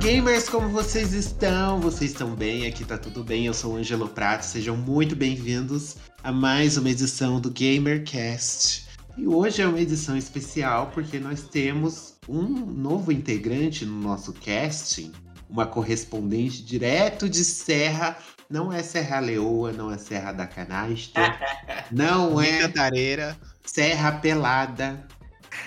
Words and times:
gamers, 0.00 0.48
como 0.48 0.70
vocês 0.70 1.12
estão? 1.12 1.78
Vocês 1.78 2.12
estão 2.12 2.34
bem? 2.34 2.66
Aqui 2.66 2.86
tá 2.86 2.96
tudo 2.96 3.22
bem. 3.22 3.44
Eu 3.44 3.52
sou 3.52 3.74
o 3.74 3.76
Angelo 3.76 4.08
Prato. 4.08 4.46
Sejam 4.46 4.74
muito 4.74 5.14
bem-vindos 5.14 5.98
a 6.24 6.32
mais 6.32 6.78
uma 6.78 6.88
edição 6.88 7.38
do 7.38 7.50
GamerCast. 7.50 8.88
E 9.18 9.26
hoje 9.26 9.60
é 9.60 9.66
uma 9.66 9.78
edição 9.78 10.16
especial 10.16 10.90
porque 10.94 11.18
nós 11.18 11.42
temos 11.42 12.14
um 12.26 12.44
novo 12.44 13.12
integrante 13.12 13.84
no 13.84 14.00
nosso 14.00 14.32
casting, 14.32 15.12
uma 15.50 15.66
correspondente 15.66 16.62
direto 16.64 17.28
de 17.28 17.44
Serra. 17.44 18.16
Não 18.48 18.72
é 18.72 18.82
Serra 18.82 19.20
Leoa, 19.20 19.70
não 19.70 19.92
é 19.92 19.98
Serra 19.98 20.32
da 20.32 20.46
Canastra, 20.46 21.38
não 21.92 22.40
é 22.40 22.60
Cantareira. 22.60 23.36
Serra 23.66 24.12
Pelada. 24.12 25.06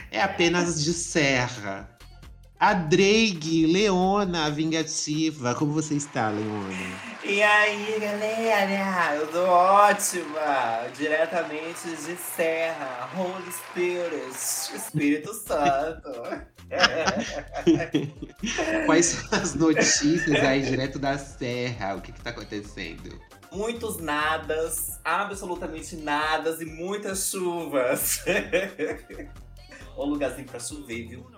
É 0.09 0.23
apenas 0.23 0.83
de 0.83 0.91
Serra. 0.91 1.92
A 2.63 2.73
Drake, 2.73 3.67
Leona, 3.67 4.45
a 4.45 4.49
vingativa. 4.49 5.53
Como 5.53 5.73
você 5.73 5.95
está, 5.95 6.29
Leona? 6.29 6.73
E 7.21 7.43
aí, 7.43 7.99
galera? 7.99 9.17
Eu 9.17 9.27
tô 9.27 9.43
ótima! 9.43 10.87
Diretamente 10.95 11.89
de 11.89 12.15
Serra, 12.15 13.09
Holy 13.17 13.51
Spirit, 13.51 14.77
Espírito 14.77 15.33
Santo. 15.33 16.09
Quais 18.85 19.07
são 19.07 19.37
as 19.37 19.55
notícias 19.55 20.41
aí 20.41 20.61
direto 20.61 20.97
da 20.97 21.17
Serra? 21.17 21.95
O 21.95 22.01
que, 22.01 22.13
que 22.13 22.21
tá 22.21 22.29
acontecendo? 22.29 23.19
Muitos 23.51 23.97
nadas, 23.97 25.01
absolutamente 25.03 25.97
nadas 25.97 26.61
e 26.61 26.65
muitas 26.65 27.29
chuvas. 27.29 28.23
Ô 29.97 30.05
lugarzinho 30.05 30.47
pra 30.47 30.61
chover, 30.61 31.09
viu? 31.09 31.32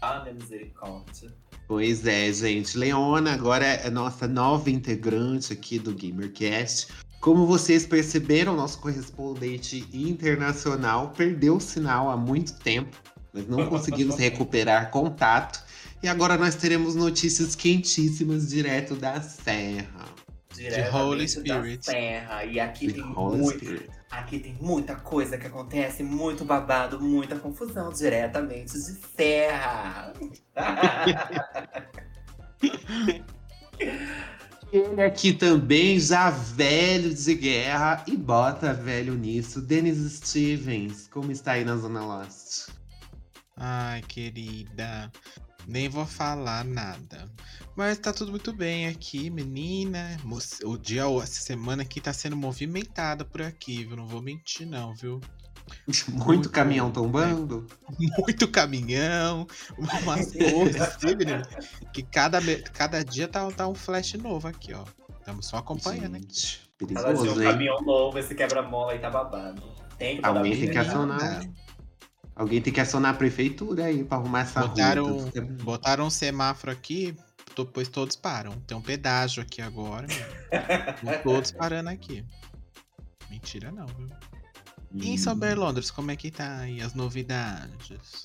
Ah, 0.00 0.20
minha 0.22 0.34
misericórdia. 0.34 1.32
Pois 1.66 2.06
é, 2.06 2.32
gente. 2.32 2.78
Leona 2.78 3.34
agora 3.34 3.66
é 3.66 3.90
nossa 3.90 4.26
nova 4.26 4.70
integrante 4.70 5.52
aqui 5.52 5.78
do 5.78 5.94
GamerCast. 5.94 6.88
Como 7.20 7.46
vocês 7.46 7.84
perceberam, 7.84 8.56
nosso 8.56 8.78
correspondente 8.80 9.86
internacional 9.92 11.12
perdeu 11.16 11.56
o 11.56 11.60
sinal 11.60 12.08
há 12.10 12.16
muito 12.16 12.54
tempo. 12.60 12.96
Nós 13.34 13.46
não 13.48 13.66
conseguimos 13.68 14.16
recuperar 14.16 14.90
contato. 14.90 15.62
E 16.02 16.08
agora 16.08 16.38
nós 16.38 16.54
teremos 16.54 16.94
notícias 16.94 17.56
quentíssimas 17.56 18.48
direto 18.48 18.94
da 18.94 19.20
Serra. 19.20 20.06
Diretamente 20.54 20.96
Holy 20.96 21.24
da 21.24 21.28
Spirit. 21.28 21.84
Serra. 21.84 22.44
E 22.44 22.60
aqui 22.60 22.86
De 22.86 22.94
tem 22.94 23.02
Holy 23.02 23.38
muito. 23.38 23.58
Spirit. 23.58 23.97
Aqui 24.10 24.38
tem 24.38 24.56
muita 24.60 24.96
coisa 24.96 25.36
que 25.36 25.46
acontece, 25.46 26.02
muito 26.02 26.44
babado, 26.44 27.00
muita 27.00 27.38
confusão 27.38 27.92
diretamente 27.92 28.72
de 28.72 28.98
Serra. 29.16 30.14
Ele 34.72 35.02
aqui 35.02 35.32
também, 35.32 35.98
já 35.98 36.30
velho 36.30 37.14
de 37.14 37.34
guerra 37.34 38.04
e 38.06 38.16
bota 38.16 38.74
velho 38.74 39.14
nisso. 39.14 39.62
Denis 39.62 40.12
Stevens, 40.12 41.08
como 41.08 41.32
está 41.32 41.52
aí 41.52 41.64
na 41.64 41.76
Zona 41.76 42.18
Leste? 42.18 42.70
Ai, 43.56 44.02
querida. 44.02 45.10
Nem 45.66 45.88
vou 45.88 46.06
falar 46.06 46.64
nada. 46.64 47.30
Mas 47.78 47.96
tá 47.96 48.12
tudo 48.12 48.32
muito 48.32 48.52
bem 48.52 48.88
aqui, 48.88 49.30
menina. 49.30 50.16
O 50.64 50.76
dia, 50.76 51.02
essa 51.22 51.40
semana 51.40 51.82
aqui 51.82 52.00
tá 52.00 52.12
sendo 52.12 52.36
movimentada 52.36 53.24
por 53.24 53.40
aqui, 53.40 53.84
viu? 53.84 53.96
Não 53.96 54.04
vou 54.04 54.20
mentir, 54.20 54.66
não, 54.66 54.92
viu? 54.92 55.20
Muito, 56.08 56.26
Muito 56.26 56.50
caminhão 56.50 56.86
bom. 56.88 57.02
tombando? 57.04 57.66
Muito 58.18 58.48
caminhão, 58.48 59.46
umas 60.02 60.32
coisas 60.32 60.80
assim, 60.80 61.14
menina. 61.14 61.42
Que 61.92 62.02
cada, 62.02 62.40
cada 62.72 63.04
dia 63.04 63.28
tá, 63.28 63.48
tá 63.52 63.68
um 63.68 63.76
flash 63.76 64.14
novo 64.14 64.48
aqui, 64.48 64.74
ó. 64.74 64.84
Estamos 65.20 65.46
só 65.46 65.58
acompanhando 65.58 66.16
aqui. 66.16 66.24
Gente, 66.24 66.60
dia 66.80 67.02
perigoso, 67.02 67.30
um 67.30 67.42
hein? 67.42 67.48
caminhão 67.48 67.80
novo, 67.82 68.18
esse 68.18 68.34
quebra-mola 68.34 68.92
aí 68.92 68.98
tá 68.98 69.10
babado. 69.10 69.62
Tem 69.96 70.20
que 70.20 70.26
Alguém 70.26 70.52
tem 70.52 70.60
que 70.62 70.66
menina. 70.66 70.80
acionar. 70.80 71.42
Alguém 72.34 72.60
tem 72.60 72.72
que 72.72 72.80
acionar 72.80 73.14
a 73.14 73.16
prefeitura 73.16 73.84
aí 73.84 74.02
pra 74.02 74.18
arrumar 74.18 74.40
essa 74.40 74.66
Botaram, 74.66 75.30
botaram 75.62 76.06
um 76.06 76.10
semáforo 76.10 76.72
aqui, 76.72 77.14
depois 77.64 77.88
todos 77.88 78.16
param. 78.16 78.52
Tem 78.66 78.76
um 78.76 78.82
pedágio 78.82 79.42
aqui 79.42 79.60
agora, 79.62 80.06
todos 81.22 81.50
parando 81.52 81.90
aqui. 81.90 82.24
Mentira 83.30 83.70
não, 83.70 83.86
viu? 83.86 84.08
E 84.94 85.10
em 85.10 85.18
São. 85.18 85.38
Berlondres, 85.38 85.90
como 85.90 86.10
é 86.10 86.16
que 86.16 86.30
tá 86.30 86.58
aí 86.58 86.80
as 86.80 86.94
novidades? 86.94 88.24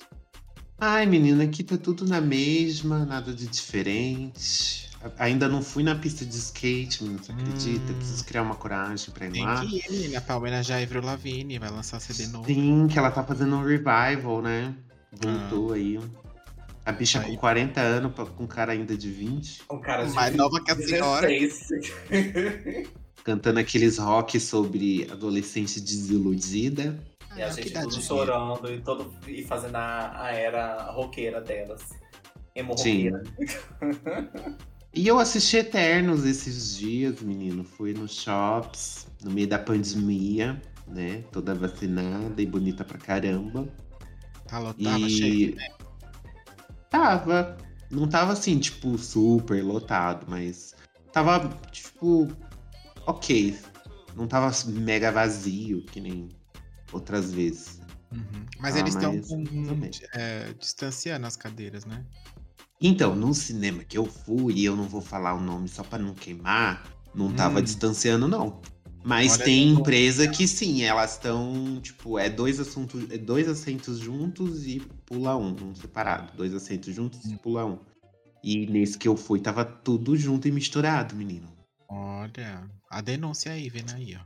Ai, 0.78 1.06
menina, 1.06 1.44
aqui 1.44 1.62
tá 1.62 1.76
tudo 1.76 2.06
na 2.06 2.20
mesma, 2.20 3.04
nada 3.04 3.32
de 3.32 3.46
diferente. 3.46 4.90
Ainda 5.18 5.48
não 5.48 5.62
fui 5.62 5.82
na 5.82 5.94
pista 5.94 6.24
de 6.24 6.34
skate, 6.34 7.02
menina, 7.02 7.22
você 7.22 7.32
acredita? 7.32 7.92
Hum. 7.92 7.96
Preciso 7.96 8.24
criar 8.24 8.42
uma 8.42 8.54
coragem 8.54 9.12
pra 9.12 9.26
ir 9.26 9.32
Tem 9.32 9.44
lá. 9.44 9.60
que 9.60 9.76
ir, 9.76 9.84
menina. 9.90 10.24
A 10.26 10.36
homenagear 10.36 10.80
a 10.80 10.82
Avril 10.82 11.02
Lavigne, 11.02 11.58
vai 11.58 11.70
lançar 11.70 12.00
CD 12.00 12.26
novo. 12.28 12.46
Sim, 12.46 12.88
que 12.88 12.98
ela 12.98 13.10
tá 13.10 13.22
fazendo 13.22 13.54
um 13.56 13.62
revival, 13.62 14.40
né? 14.40 14.74
Voltou 15.12 15.74
aí. 15.74 16.00
A 16.84 16.92
bicha 16.92 17.20
Aí. 17.20 17.30
com 17.30 17.36
40 17.38 17.80
anos, 17.80 18.12
com 18.36 18.46
cara 18.46 18.72
ainda 18.72 18.96
de 18.96 19.10
20. 19.10 19.62
Um 19.70 19.80
cara 19.80 20.04
de 20.04 20.12
Mais 20.12 20.34
nova 20.36 20.62
que 20.62 20.70
a 20.70 20.76
senhora. 20.76 21.26
16. 21.28 21.92
Cantando 23.24 23.58
aqueles 23.58 23.96
rock 23.98 24.38
sobre 24.38 25.08
adolescente 25.10 25.80
desiludida. 25.80 27.02
E 27.36 27.42
a 27.42 27.46
Ah, 27.46 27.50
gente 27.50 27.72
tudo 27.72 28.00
chorando 28.02 28.72
e, 28.72 28.80
todo, 28.80 29.12
e 29.26 29.42
fazendo 29.42 29.76
a, 29.76 30.24
a 30.26 30.32
era 30.32 30.90
roqueira 30.92 31.40
delas. 31.40 31.82
Emo 32.54 32.74
roqueira. 32.74 33.22
E 34.92 35.08
eu 35.08 35.18
assisti 35.18 35.56
Eternos 35.56 36.24
esses 36.24 36.76
dias, 36.76 37.20
menino. 37.20 37.64
Fui 37.64 37.92
nos 37.94 38.14
shops, 38.14 39.08
no 39.24 39.30
meio 39.30 39.48
da 39.48 39.58
pandemia, 39.58 40.60
né? 40.86 41.24
Toda 41.32 41.54
vacinada 41.54 42.40
e 42.40 42.46
bonita 42.46 42.84
pra 42.84 42.98
caramba. 42.98 43.66
Tá 44.46 44.58
lotado, 44.60 45.00
e 45.00 45.10
cheio. 45.10 45.56
né? 45.56 45.66
Tava. 46.94 47.56
Não 47.90 48.08
tava 48.08 48.32
assim, 48.32 48.58
tipo, 48.58 48.96
super 48.96 49.62
lotado, 49.62 50.26
mas 50.28 50.74
tava, 51.12 51.48
tipo, 51.70 52.28
ok. 53.06 53.56
Não 54.16 54.26
tava 54.26 54.50
mega 54.66 55.10
vazio, 55.10 55.82
que 55.82 56.00
nem 56.00 56.28
outras 56.92 57.32
vezes. 57.32 57.80
Uhum. 58.12 58.46
Mas 58.60 58.76
Ah, 58.76 58.78
eles 58.80 58.94
estão 58.94 59.12
menos. 59.12 60.00
distanciando 60.58 61.26
as 61.26 61.36
cadeiras, 61.36 61.84
né? 61.84 62.04
Então, 62.80 63.14
no 63.14 63.34
cinema 63.34 63.82
que 63.84 63.98
eu 63.98 64.06
fui, 64.06 64.54
e 64.54 64.64
eu 64.64 64.76
não 64.76 64.84
vou 64.84 65.00
falar 65.00 65.34
o 65.34 65.40
nome 65.40 65.68
só 65.68 65.82
pra 65.82 65.98
não 65.98 66.14
queimar, 66.14 66.84
não 67.14 67.32
tava 67.32 67.60
Hum. 67.60 67.64
distanciando, 67.64 68.28
não. 68.28 68.60
Mas 69.04 69.32
Olha 69.32 69.44
tem 69.44 69.68
empresa 69.68 70.26
que 70.26 70.48
sim, 70.48 70.82
elas 70.82 71.12
estão, 71.12 71.78
tipo, 71.82 72.18
é 72.18 72.30
dois 72.30 72.58
assuntos, 72.58 73.10
é 73.10 73.18
dois 73.18 73.46
assentos 73.46 73.98
juntos 73.98 74.66
e 74.66 74.80
pula 75.04 75.36
um, 75.36 75.54
um 75.62 75.74
separado. 75.74 76.34
Dois 76.34 76.54
assentos 76.54 76.94
juntos 76.94 77.26
Hum. 77.26 77.34
e 77.34 77.36
pula 77.36 77.66
um. 77.66 77.78
E 78.42 78.66
nesse 78.66 78.96
que 78.96 79.06
eu 79.06 79.14
fui, 79.16 79.40
tava 79.40 79.62
tudo 79.64 80.16
junto 80.16 80.48
e 80.48 80.50
misturado, 80.50 81.14
menino. 81.14 81.52
Olha, 81.88 82.66
a 82.90 83.00
denúncia 83.02 83.52
aí, 83.52 83.68
vendo 83.68 83.90
aí, 83.92 84.16
ó. 84.16 84.24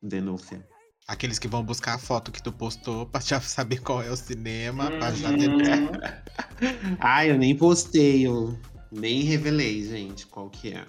Denúncia. 0.00 0.64
Aqueles 1.08 1.38
que 1.38 1.48
vão 1.48 1.62
buscar 1.64 1.94
a 1.94 1.98
foto 1.98 2.30
que 2.32 2.42
tu 2.42 2.52
postou 2.52 3.06
pra 3.06 3.20
já 3.20 3.40
saber 3.42 3.80
qual 3.82 4.00
é 4.00 4.10
o 4.10 4.16
cinema, 4.16 4.92
pra 4.92 5.12
já 5.12 5.30
Uhum. 5.30 5.36
denunciar. 5.38 5.90
Ah, 7.00 7.26
eu 7.26 7.36
nem 7.36 7.56
postei, 7.56 8.26
eu 8.26 8.56
nem 8.92 9.22
revelei, 9.22 9.84
gente, 9.84 10.24
qual 10.26 10.48
que 10.48 10.72
é. 10.72 10.86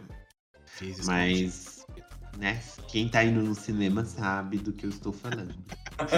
Fiz. 0.65 1.05
Mas, 1.05 1.74
né, 2.37 2.61
quem 2.87 3.07
tá 3.07 3.23
indo 3.23 3.41
no 3.41 3.55
cinema 3.55 4.05
sabe 4.05 4.57
do 4.57 4.73
que 4.73 4.85
eu 4.85 4.89
estou 4.89 5.13
falando. 5.13 5.55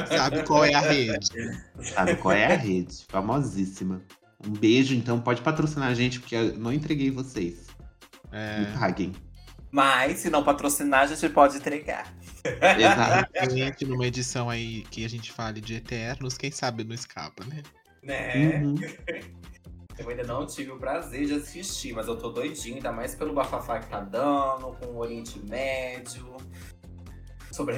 Sabe 0.08 0.44
qual 0.44 0.66
é 0.66 0.74
a 0.74 0.82
rede? 0.82 1.28
Sabe 1.82 2.16
qual 2.16 2.34
é 2.34 2.46
a 2.46 2.56
rede? 2.56 3.06
Famosíssima. 3.10 4.02
Um 4.46 4.52
beijo, 4.52 4.94
então 4.94 5.20
pode 5.20 5.42
patrocinar 5.42 5.90
a 5.90 5.94
gente, 5.94 6.20
porque 6.20 6.36
eu 6.36 6.58
não 6.58 6.72
entreguei 6.72 7.10
vocês. 7.10 7.68
É, 8.32 8.60
Me 8.60 8.78
paguem. 8.78 9.16
Mas, 9.72 10.20
se 10.20 10.30
não 10.30 10.44
patrocinar, 10.44 11.02
a 11.02 11.08
gente 11.08 11.30
pode 11.30 11.58
entregar. 11.58 12.14
Exato. 12.78 13.56
gente, 13.56 13.86
numa 13.86 14.08
edição 14.08 14.50
aí 14.50 14.84
que 14.90 15.04
a 15.04 15.10
gente 15.10 15.32
fale 15.32 15.60
de 15.60 15.76
Eternos, 15.76 16.38
quem 16.38 16.52
sabe 16.52 16.84
não 16.84 16.96
escapa, 16.96 17.44
né? 17.46 17.62
Né? 18.04 18.62
Uhum. 18.64 18.76
Eu 20.08 20.12
ainda 20.12 20.24
não 20.24 20.46
tive 20.46 20.72
o 20.72 20.78
prazer 20.78 21.26
de 21.26 21.34
assistir, 21.34 21.92
mas 21.94 22.08
eu 22.08 22.16
tô 22.16 22.30
doidinho, 22.30 22.76
ainda 22.76 22.94
mais 22.94 23.14
pelo 23.14 23.34
bafafá 23.34 23.78
que 23.80 23.90
tá 23.90 24.00
dando, 24.00 24.74
com 24.80 24.86
o 24.86 25.00
Oriente 25.00 25.38
Médio. 25.40 26.38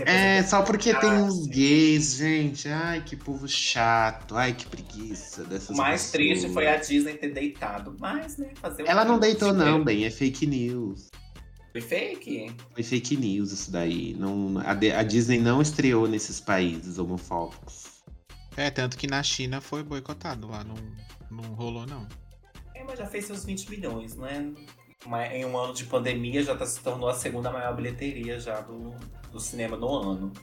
É, 0.06 0.44
só 0.44 0.62
porque 0.62 0.94
tem 0.94 1.10
uns 1.10 1.48
gays, 1.48 2.18
gente. 2.18 2.68
Ai, 2.68 3.02
que 3.04 3.16
povo 3.16 3.48
chato. 3.48 4.36
Ai, 4.36 4.54
que 4.54 4.68
preguiça 4.68 5.44
dessas 5.44 5.70
O 5.70 5.78
mais 5.78 6.12
pessoas. 6.12 6.12
triste 6.12 6.54
foi 6.54 6.68
a 6.68 6.76
Disney 6.76 7.14
ter 7.14 7.34
deitado. 7.34 7.96
Mas, 7.98 8.38
né, 8.38 8.52
fazer 8.56 8.84
Ela 8.86 9.06
não 9.06 9.18
deitou, 9.18 9.52
não, 9.54 9.84
bem. 9.84 10.06
É 10.06 10.12
fake 10.12 10.46
news. 10.46 11.08
Foi 11.72 11.82
fake? 11.82 12.52
Foi 12.74 12.84
fake 12.84 13.18
news 13.18 13.52
isso 13.52 13.72
daí. 13.72 14.16
Não, 14.20 14.60
a, 14.60 14.72
a 14.72 15.04
Disney 15.04 15.40
não 15.40 15.62
estreou 15.62 16.08
nesses 16.08 16.40
países 16.40 17.00
homofóbicos. 17.00 17.99
É, 18.60 18.70
tanto 18.70 18.98
que 18.98 19.08
na 19.08 19.24
China 19.24 19.62
foi 19.62 19.82
boicotado 19.84 20.46
lá, 20.50 20.66
não, 20.66 20.76
não 21.32 21.54
rolou 21.54 21.88
não. 21.88 22.06
É, 22.76 22.84
mas 22.84 23.00
já 23.00 23.06
fez 23.06 23.24
seus 23.24 23.46
20 23.46 23.70
milhões, 23.70 24.18
né? 24.18 24.54
Mas 25.06 25.32
Em 25.32 25.46
um 25.46 25.58
ano 25.58 25.74
de 25.74 25.86
pandemia 25.86 26.44
já 26.44 26.58
tá, 26.58 26.66
se 26.66 26.82
tornou 26.82 27.08
a 27.08 27.14
segunda 27.14 27.50
maior 27.50 27.74
bilheteria 27.74 28.38
já 28.38 28.60
do, 28.60 28.94
do 29.32 29.40
cinema 29.40 29.78
no 29.78 29.88
ano. 29.88 30.34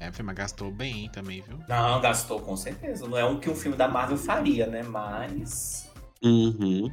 É, 0.00 0.10
mas 0.20 0.34
gastou 0.34 0.72
bem 0.72 1.08
também, 1.10 1.42
viu? 1.42 1.60
Não, 1.68 2.00
gastou 2.00 2.40
com 2.40 2.56
certeza. 2.56 3.06
Não 3.06 3.16
é 3.16 3.24
um 3.24 3.38
que 3.38 3.48
um 3.48 3.54
filme 3.54 3.76
da 3.76 3.86
Marvel 3.86 4.18
faria, 4.18 4.66
né? 4.66 4.82
Mas. 4.82 5.88
Uhum. 6.24 6.90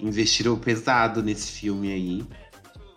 Investiram 0.00 0.58
pesado 0.58 1.22
nesse 1.22 1.52
filme 1.52 1.92
aí. 1.92 2.26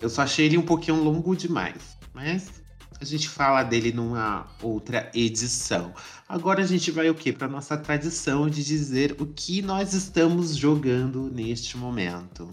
Eu 0.02 0.10
só 0.10 0.24
achei 0.24 0.48
ele 0.48 0.58
um 0.58 0.66
pouquinho 0.66 1.04
longo 1.04 1.36
demais. 1.36 2.00
Mas 2.12 2.65
a 3.06 3.10
gente 3.10 3.30
fala 3.30 3.64
dele 3.64 3.92
numa 3.92 4.48
outra 4.62 5.10
edição. 5.14 5.94
Agora 6.28 6.64
a 6.64 6.66
gente 6.68 6.92
vai 6.92 7.10
o 7.10 7.16
quê? 7.16 7.32
Para 7.32 7.48
nossa 7.48 7.78
tradição 7.78 8.50
de 8.50 8.64
dizer 8.64 9.16
o 9.20 9.26
que 9.26 9.62
nós 9.62 9.94
estamos 9.94 10.56
jogando 10.56 11.30
neste 11.32 11.78
momento. 11.78 12.52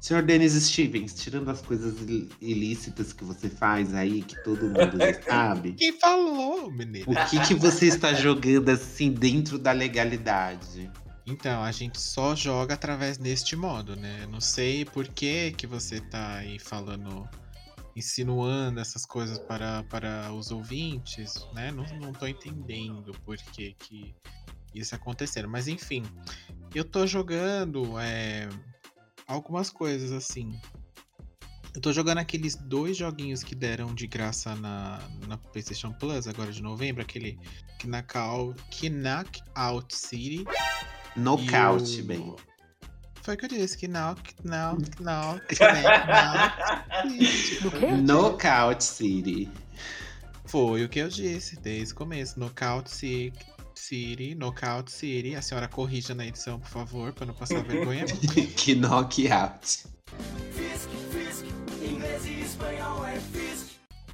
Senhor 0.00 0.22
Denis 0.22 0.52
Stevens, 0.52 1.12
tirando 1.14 1.50
as 1.50 1.60
coisas 1.60 1.94
il- 2.08 2.28
ilícitas 2.40 3.12
que 3.12 3.24
você 3.24 3.48
faz 3.48 3.92
aí, 3.94 4.22
que 4.22 4.36
todo 4.44 4.62
mundo 4.66 4.96
sabe, 5.28 5.72
Quem 5.72 5.98
falou, 5.98 6.70
menino? 6.70 7.04
o 7.06 7.28
que, 7.28 7.40
que 7.40 7.54
você 7.54 7.86
está 7.86 8.14
jogando 8.14 8.68
assim 8.70 9.10
dentro 9.10 9.58
da 9.58 9.72
legalidade? 9.72 10.90
Então, 11.26 11.62
a 11.62 11.72
gente 11.72 12.00
só 12.00 12.34
joga 12.34 12.72
através 12.74 13.18
deste 13.18 13.54
modo, 13.54 13.94
né? 13.96 14.26
Não 14.30 14.40
sei 14.40 14.84
por 14.86 15.06
que 15.08 15.50
que 15.52 15.66
você 15.66 16.00
tá 16.00 16.36
aí 16.36 16.58
falando, 16.58 17.28
insinuando 17.98 18.80
essas 18.80 19.04
coisas 19.04 19.38
para, 19.38 19.82
para 19.84 20.32
os 20.32 20.50
ouvintes, 20.50 21.46
né? 21.52 21.70
Não, 21.70 21.84
não 22.00 22.12
tô 22.12 22.26
entendendo 22.26 23.12
por 23.24 23.36
que 23.36 23.74
que 23.74 24.14
isso 24.74 24.94
acontecendo. 24.94 25.48
Mas 25.48 25.68
enfim, 25.68 26.02
eu 26.74 26.84
tô 26.84 27.06
jogando 27.06 27.98
é, 27.98 28.48
algumas 29.26 29.68
coisas 29.70 30.12
assim. 30.12 30.58
Eu 31.74 31.80
tô 31.82 31.92
jogando 31.92 32.18
aqueles 32.18 32.56
dois 32.56 32.96
joguinhos 32.96 33.42
que 33.44 33.54
deram 33.54 33.94
de 33.94 34.06
graça 34.06 34.54
na, 34.56 34.98
na 35.28 35.36
PlayStation 35.36 35.92
Plus 35.92 36.26
agora 36.26 36.50
de 36.50 36.62
novembro, 36.62 37.02
aquele 37.02 37.38
Knockout, 37.84 38.60
Knockout 38.90 39.94
City 39.94 40.44
e 41.98 42.02
o- 42.02 42.06
bem. 42.06 42.34
Foi 43.28 43.34
o 43.34 43.36
que 43.36 43.44
eu 43.44 43.48
disse, 43.50 43.76
que 43.76 43.86
knock, 43.86 44.34
knock, 44.42 44.80
knock, 45.02 45.54
knock. 45.60 47.62
Do 47.62 47.70
quê? 47.72 47.86
Knockout 47.88 48.82
City. 48.82 49.50
Foi 50.46 50.82
o 50.82 50.88
que 50.88 50.98
eu 50.98 51.10
disse 51.10 51.60
desde 51.60 51.92
o 51.92 51.96
começo. 51.96 52.40
Knockout 52.40 52.90
Ci- 52.90 53.30
City, 53.74 54.34
Knockout 54.34 54.90
City. 54.90 55.34
A 55.34 55.42
senhora 55.42 55.68
corrija 55.68 56.14
na 56.14 56.26
edição, 56.26 56.58
por 56.58 56.70
favor, 56.70 57.12
pra 57.12 57.26
não 57.26 57.34
passar 57.34 57.62
vergonha. 57.64 58.06
que 58.56 58.74
knockout. 58.74 59.84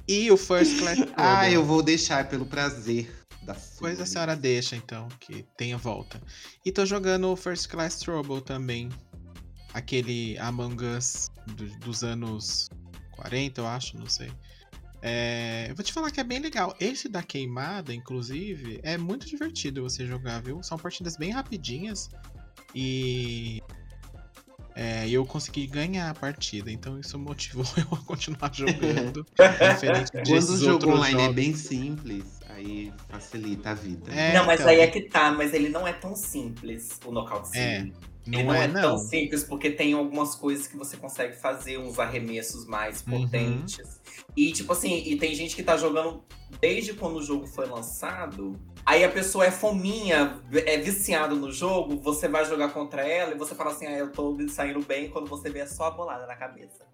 E 0.09 0.29
o 0.29 0.35
First 0.35 0.77
Class 0.79 0.97
Trouble. 0.99 1.13
Ah, 1.15 1.49
eu 1.49 1.63
vou 1.63 1.81
deixar 1.81 2.27
pelo 2.27 2.45
prazer 2.45 3.09
da. 3.43 3.55
Pois 3.77 4.01
a 4.01 4.05
senhora 4.05 4.35
deixa, 4.35 4.75
então, 4.75 5.07
que 5.19 5.45
tenha 5.55 5.77
volta. 5.77 6.19
E 6.65 6.71
tô 6.71 6.85
jogando 6.85 7.31
o 7.31 7.35
First 7.35 7.67
Class 7.69 7.99
Trouble 7.99 8.41
também. 8.41 8.89
Aquele 9.75 10.37
Among 10.39 10.81
Us 10.85 11.29
do- 11.47 11.67
dos 11.79 12.01
anos 12.01 12.69
40, 13.11 13.59
eu 13.59 13.67
acho, 13.67 13.97
não 13.97 14.07
sei. 14.07 14.31
É, 15.01 15.67
eu 15.69 15.75
vou 15.75 15.83
te 15.83 15.91
falar 15.91 16.09
que 16.11 16.19
é 16.21 16.23
bem 16.23 16.39
legal. 16.39 16.73
Esse 16.79 17.09
da 17.09 17.21
queimada, 17.21 17.93
inclusive, 17.93 18.79
é 18.83 18.97
muito 18.97 19.27
divertido 19.27 19.83
você 19.83 20.05
jogar, 20.07 20.41
viu? 20.41 20.63
São 20.63 20.77
partidas 20.77 21.17
bem 21.17 21.29
rapidinhas 21.31 22.09
e 22.73 23.61
é, 24.73 25.09
eu 25.09 25.25
consegui 25.25 25.67
ganhar 25.67 26.09
a 26.09 26.13
partida, 26.13 26.71
então 26.71 26.97
isso 26.97 27.19
motivou 27.19 27.65
eu 27.77 27.97
a 27.97 28.01
continuar 28.05 28.51
jogando. 28.53 29.25
diferente 29.73 30.11
Quando 30.11 30.49
o 30.51 30.57
jogo 30.57 30.89
online 30.89 31.15
é 31.15 31.19
jogos. 31.23 31.35
bem 31.35 31.53
simples, 31.53 32.23
aí 32.49 32.93
facilita 33.09 33.71
a 33.71 33.73
vida. 33.73 34.11
É, 34.13 34.33
não, 34.33 34.45
mas 34.45 34.61
então. 34.61 34.71
aí 34.71 34.79
é 34.79 34.87
que 34.87 35.01
tá, 35.01 35.31
mas 35.33 35.53
ele 35.53 35.67
não 35.67 35.85
é 35.85 35.91
tão 35.91 36.15
simples, 36.15 36.97
o 37.05 37.11
Knockout 37.11 37.47
City. 37.49 37.59
É, 37.59 37.87
Ele 38.27 38.43
não, 38.43 38.53
é, 38.53 38.67
tão 38.67 38.81
não. 38.93 38.97
simples 38.97 39.43
porque 39.43 39.69
tem 39.69 39.93
algumas 39.93 40.33
coisas 40.35 40.67
que 40.67 40.75
você 40.75 40.97
consegue 40.97 41.35
fazer, 41.35 41.77
uns 41.77 41.99
arremessos 41.99 42.65
mais 42.65 43.03
Uhum. 43.05 43.21
potentes. 43.21 44.01
E 44.35 44.51
tipo 44.51 44.73
assim, 44.73 44.95
e 45.05 45.15
tem 45.17 45.35
gente 45.35 45.55
que 45.55 45.61
tá 45.63 45.77
jogando 45.77 46.23
desde 46.59 46.93
quando 46.93 47.17
o 47.17 47.21
jogo 47.23 47.45
foi 47.45 47.67
lançado. 47.67 48.59
Aí 48.85 49.03
a 49.03 49.09
pessoa 49.09 49.45
é 49.45 49.51
fominha, 49.51 50.41
é 50.51 50.77
viciado 50.77 51.35
no 51.35 51.51
jogo, 51.51 51.99
você 52.01 52.27
vai 52.27 52.45
jogar 52.45 52.69
contra 52.69 53.01
ela 53.07 53.33
e 53.33 53.37
você 53.37 53.53
fala 53.55 53.71
assim, 53.71 53.85
ah, 53.87 53.97
eu 53.97 54.11
tô 54.11 54.35
saindo 54.49 54.79
bem, 54.81 55.09
quando 55.09 55.27
você 55.27 55.49
vê 55.49 55.59
é 55.59 55.65
só 55.67 55.85
a 55.85 55.91
bolada 55.91 56.25
na 56.25 56.35
cabeça. 56.35 56.85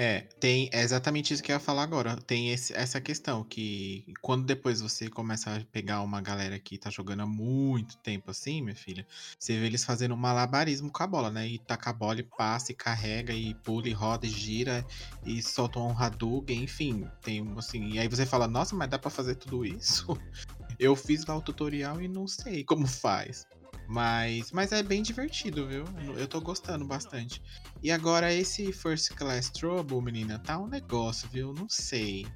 É, 0.00 0.28
tem 0.38 0.70
é 0.72 0.80
exatamente 0.82 1.34
isso 1.34 1.42
que 1.42 1.50
eu 1.50 1.56
ia 1.56 1.60
falar 1.60 1.82
agora. 1.82 2.16
Tem 2.22 2.50
esse- 2.52 2.72
essa 2.72 3.00
questão 3.00 3.42
que 3.42 4.04
quando 4.22 4.46
depois 4.46 4.80
você 4.80 5.10
começa 5.10 5.56
a 5.56 5.64
pegar 5.72 6.02
uma 6.02 6.20
galera 6.20 6.56
que 6.60 6.78
tá 6.78 6.88
jogando 6.88 7.22
há 7.22 7.26
muito 7.26 7.98
tempo 7.98 8.30
assim, 8.30 8.62
minha 8.62 8.76
filha, 8.76 9.04
você 9.36 9.58
vê 9.58 9.66
eles 9.66 9.82
fazendo 9.82 10.14
um 10.14 10.16
malabarismo 10.16 10.88
com 10.92 11.02
a 11.02 11.06
bola, 11.08 11.32
né? 11.32 11.48
E 11.48 11.58
taca 11.58 11.90
a 11.90 11.92
bola 11.92 12.20
e 12.20 12.22
passa 12.22 12.70
e 12.70 12.76
carrega 12.76 13.34
e 13.34 13.56
pula 13.56 13.88
e 13.88 13.92
roda 13.92 14.24
e 14.24 14.30
gira 14.30 14.86
e 15.26 15.42
solta 15.42 15.80
um 15.80 15.90
Hadouken, 15.98 16.62
enfim, 16.62 17.04
tem 17.20 17.44
assim, 17.58 17.88
e 17.94 17.98
aí 17.98 18.06
você 18.06 18.24
fala: 18.24 18.46
"Nossa, 18.46 18.76
mas 18.76 18.88
dá 18.88 19.00
pra 19.00 19.10
fazer 19.10 19.34
tudo 19.34 19.64
isso?" 19.66 20.06
Eu 20.78 20.94
fiz 20.94 21.26
lá 21.26 21.36
o 21.36 21.42
tutorial 21.42 22.00
e 22.00 22.06
não 22.06 22.28
sei 22.28 22.62
como 22.62 22.86
faz. 22.86 23.44
Mas, 23.88 24.52
mas 24.52 24.70
é 24.70 24.82
bem 24.82 25.02
divertido, 25.02 25.66
viu? 25.66 25.84
Eu 26.18 26.28
tô 26.28 26.42
gostando 26.42 26.84
bastante. 26.84 27.42
E 27.82 27.90
agora 27.90 28.32
esse 28.32 28.70
First 28.70 29.14
Class 29.14 29.48
Trouble, 29.48 30.02
menina, 30.02 30.38
tá 30.38 30.58
um 30.58 30.66
negócio, 30.66 31.26
viu? 31.30 31.54
Não 31.54 31.66
sei. 31.70 32.26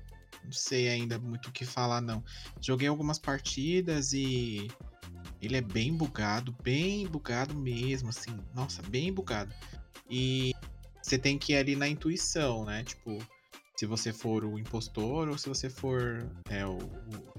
Não 0.43 0.50
sei 0.50 0.88
ainda 0.88 1.19
muito 1.19 1.50
o 1.50 1.52
que 1.52 1.66
falar, 1.66 2.00
não. 2.00 2.25
Joguei 2.59 2.88
algumas 2.88 3.18
partidas 3.18 4.14
e 4.14 4.66
ele 5.42 5.59
é 5.59 5.61
bem 5.61 5.94
bugado, 5.94 6.56
bem 6.62 7.06
bugado 7.06 7.54
mesmo, 7.54 8.09
assim. 8.09 8.35
Nossa, 8.54 8.80
bem 8.82 9.12
bugado. 9.12 9.54
E 10.09 10.54
você 11.02 11.18
tem 11.18 11.37
que 11.37 11.52
ir 11.52 11.56
ali 11.56 11.76
na 11.76 11.87
intuição, 11.87 12.64
né? 12.64 12.82
Tipo, 12.82 13.18
se 13.76 13.85
você 13.85 14.11
for 14.11 14.42
o 14.44 14.59
impostor 14.59 15.28
ou 15.28 15.37
se 15.37 15.50
você 15.50 15.68
for 15.68 16.26
é, 16.49 16.64
o, 16.64 16.78
o, 16.78 17.32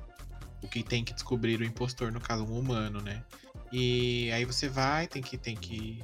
o 0.64 0.68
que 0.68 0.82
tem 0.82 1.04
que 1.04 1.14
descobrir 1.14 1.60
o 1.60 1.64
impostor, 1.64 2.12
no 2.12 2.20
caso, 2.20 2.44
um 2.46 2.58
humano, 2.58 3.02
né? 3.02 3.24
E 3.72 4.32
aí 4.32 4.46
você 4.46 4.70
vai, 4.70 5.08
tem 5.08 5.22
que, 5.22 5.38
tem 5.38 5.56
que 5.56 6.02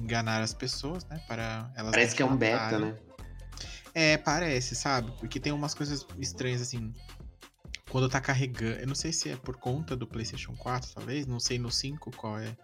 enganar 0.00 0.42
as 0.42 0.54
pessoas, 0.54 1.04
né? 1.04 1.22
Para 1.28 1.70
elas 1.76 1.90
Parece 1.90 2.16
que 2.16 2.22
é 2.22 2.26
um 2.26 2.36
beta, 2.36 2.78
né? 2.78 2.96
É, 3.94 4.16
parece, 4.16 4.74
sabe? 4.74 5.12
Porque 5.18 5.38
tem 5.38 5.52
umas 5.52 5.74
coisas 5.74 6.06
estranhas 6.18 6.62
assim. 6.62 6.92
Quando 7.90 8.08
tá 8.08 8.20
carregando. 8.20 8.80
Eu 8.80 8.86
não 8.86 8.94
sei 8.94 9.12
se 9.12 9.28
é 9.28 9.36
por 9.36 9.56
conta 9.56 9.96
do 9.96 10.06
PlayStation 10.06 10.54
4, 10.54 10.92
talvez. 10.94 11.26
Não 11.26 11.40
sei 11.40 11.58
no 11.58 11.70
5 11.70 12.10
qual 12.16 12.38
é. 12.38 12.56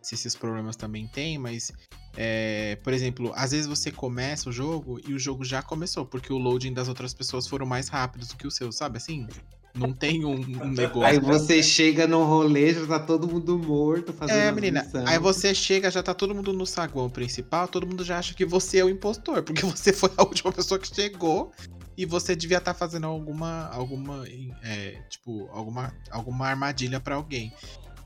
Se 0.00 0.14
esses 0.14 0.36
problemas 0.36 0.76
também 0.76 1.06
tem, 1.08 1.36
mas. 1.36 1.72
é, 2.16 2.76
por 2.76 2.92
exemplo, 2.92 3.32
às 3.34 3.50
vezes 3.50 3.66
você 3.66 3.90
começa 3.90 4.48
o 4.48 4.52
jogo 4.52 5.00
e 5.06 5.12
o 5.12 5.18
jogo 5.18 5.44
já 5.44 5.60
começou, 5.60 6.06
porque 6.06 6.32
o 6.32 6.38
loading 6.38 6.72
das 6.72 6.88
outras 6.88 7.12
pessoas 7.12 7.48
foram 7.48 7.66
mais 7.66 7.88
rápidos 7.88 8.28
do 8.28 8.36
que 8.36 8.46
o 8.46 8.50
seu, 8.50 8.70
sabe 8.70 8.96
assim? 8.98 9.26
Não 9.74 9.92
tem 9.92 10.24
um, 10.24 10.34
um 10.34 10.70
negócio. 10.70 11.04
Aí 11.04 11.18
você 11.20 11.62
chega 11.62 12.06
no 12.06 12.24
rolê, 12.24 12.74
já 12.74 12.86
tá 12.86 12.98
todo 12.98 13.28
mundo 13.28 13.58
morto 13.58 14.12
fazendo 14.12 14.36
É, 14.36 14.50
menina. 14.52 14.82
missões. 14.82 15.06
Aí 15.06 15.18
você 15.18 15.54
chega, 15.54 15.90
já 15.90 16.02
tá 16.02 16.14
todo 16.14 16.34
mundo 16.34 16.52
no 16.52 16.66
saguão 16.66 17.08
principal, 17.08 17.68
todo 17.68 17.86
mundo 17.86 18.04
já 18.04 18.18
acha 18.18 18.34
que 18.34 18.44
você 18.44 18.78
é 18.78 18.84
o 18.84 18.88
impostor, 18.88 19.42
porque 19.42 19.62
você 19.66 19.92
foi 19.92 20.10
a 20.16 20.22
última 20.22 20.50
pessoa 20.50 20.78
que 20.78 20.92
chegou 20.92 21.52
e 21.96 22.06
você 22.06 22.34
devia 22.34 22.58
estar 22.58 22.74
fazendo 22.74 23.06
alguma, 23.06 23.68
alguma, 23.68 24.24
é, 24.62 25.02
tipo, 25.08 25.48
alguma, 25.52 25.92
alguma 26.10 26.46
armadilha 26.46 27.00
pra 27.00 27.16
alguém. 27.16 27.52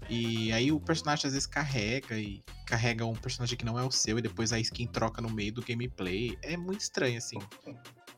E 0.09 0.53
aí 0.53 0.73
o 0.73 0.81
personagem 0.81 1.27
às 1.27 1.33
vezes 1.33 1.47
carrega 1.47 2.19
e 2.19 2.43
carrega 2.67 3.07
um 3.07 3.15
personagem 3.15 3.57
que 3.57 3.65
não 3.65 3.79
é 3.79 3.85
o 3.85 3.91
seu 3.91 4.19
e 4.19 4.23
depois 4.23 4.53
a 4.53 4.59
skin 4.59 4.87
troca 4.87 5.23
no 5.23 5.31
meio 5.31 5.53
do 5.53 5.63
gameplay. 5.63 6.37
É 6.43 6.57
muito 6.57 6.81
estranho 6.81 7.19
assim. 7.19 7.39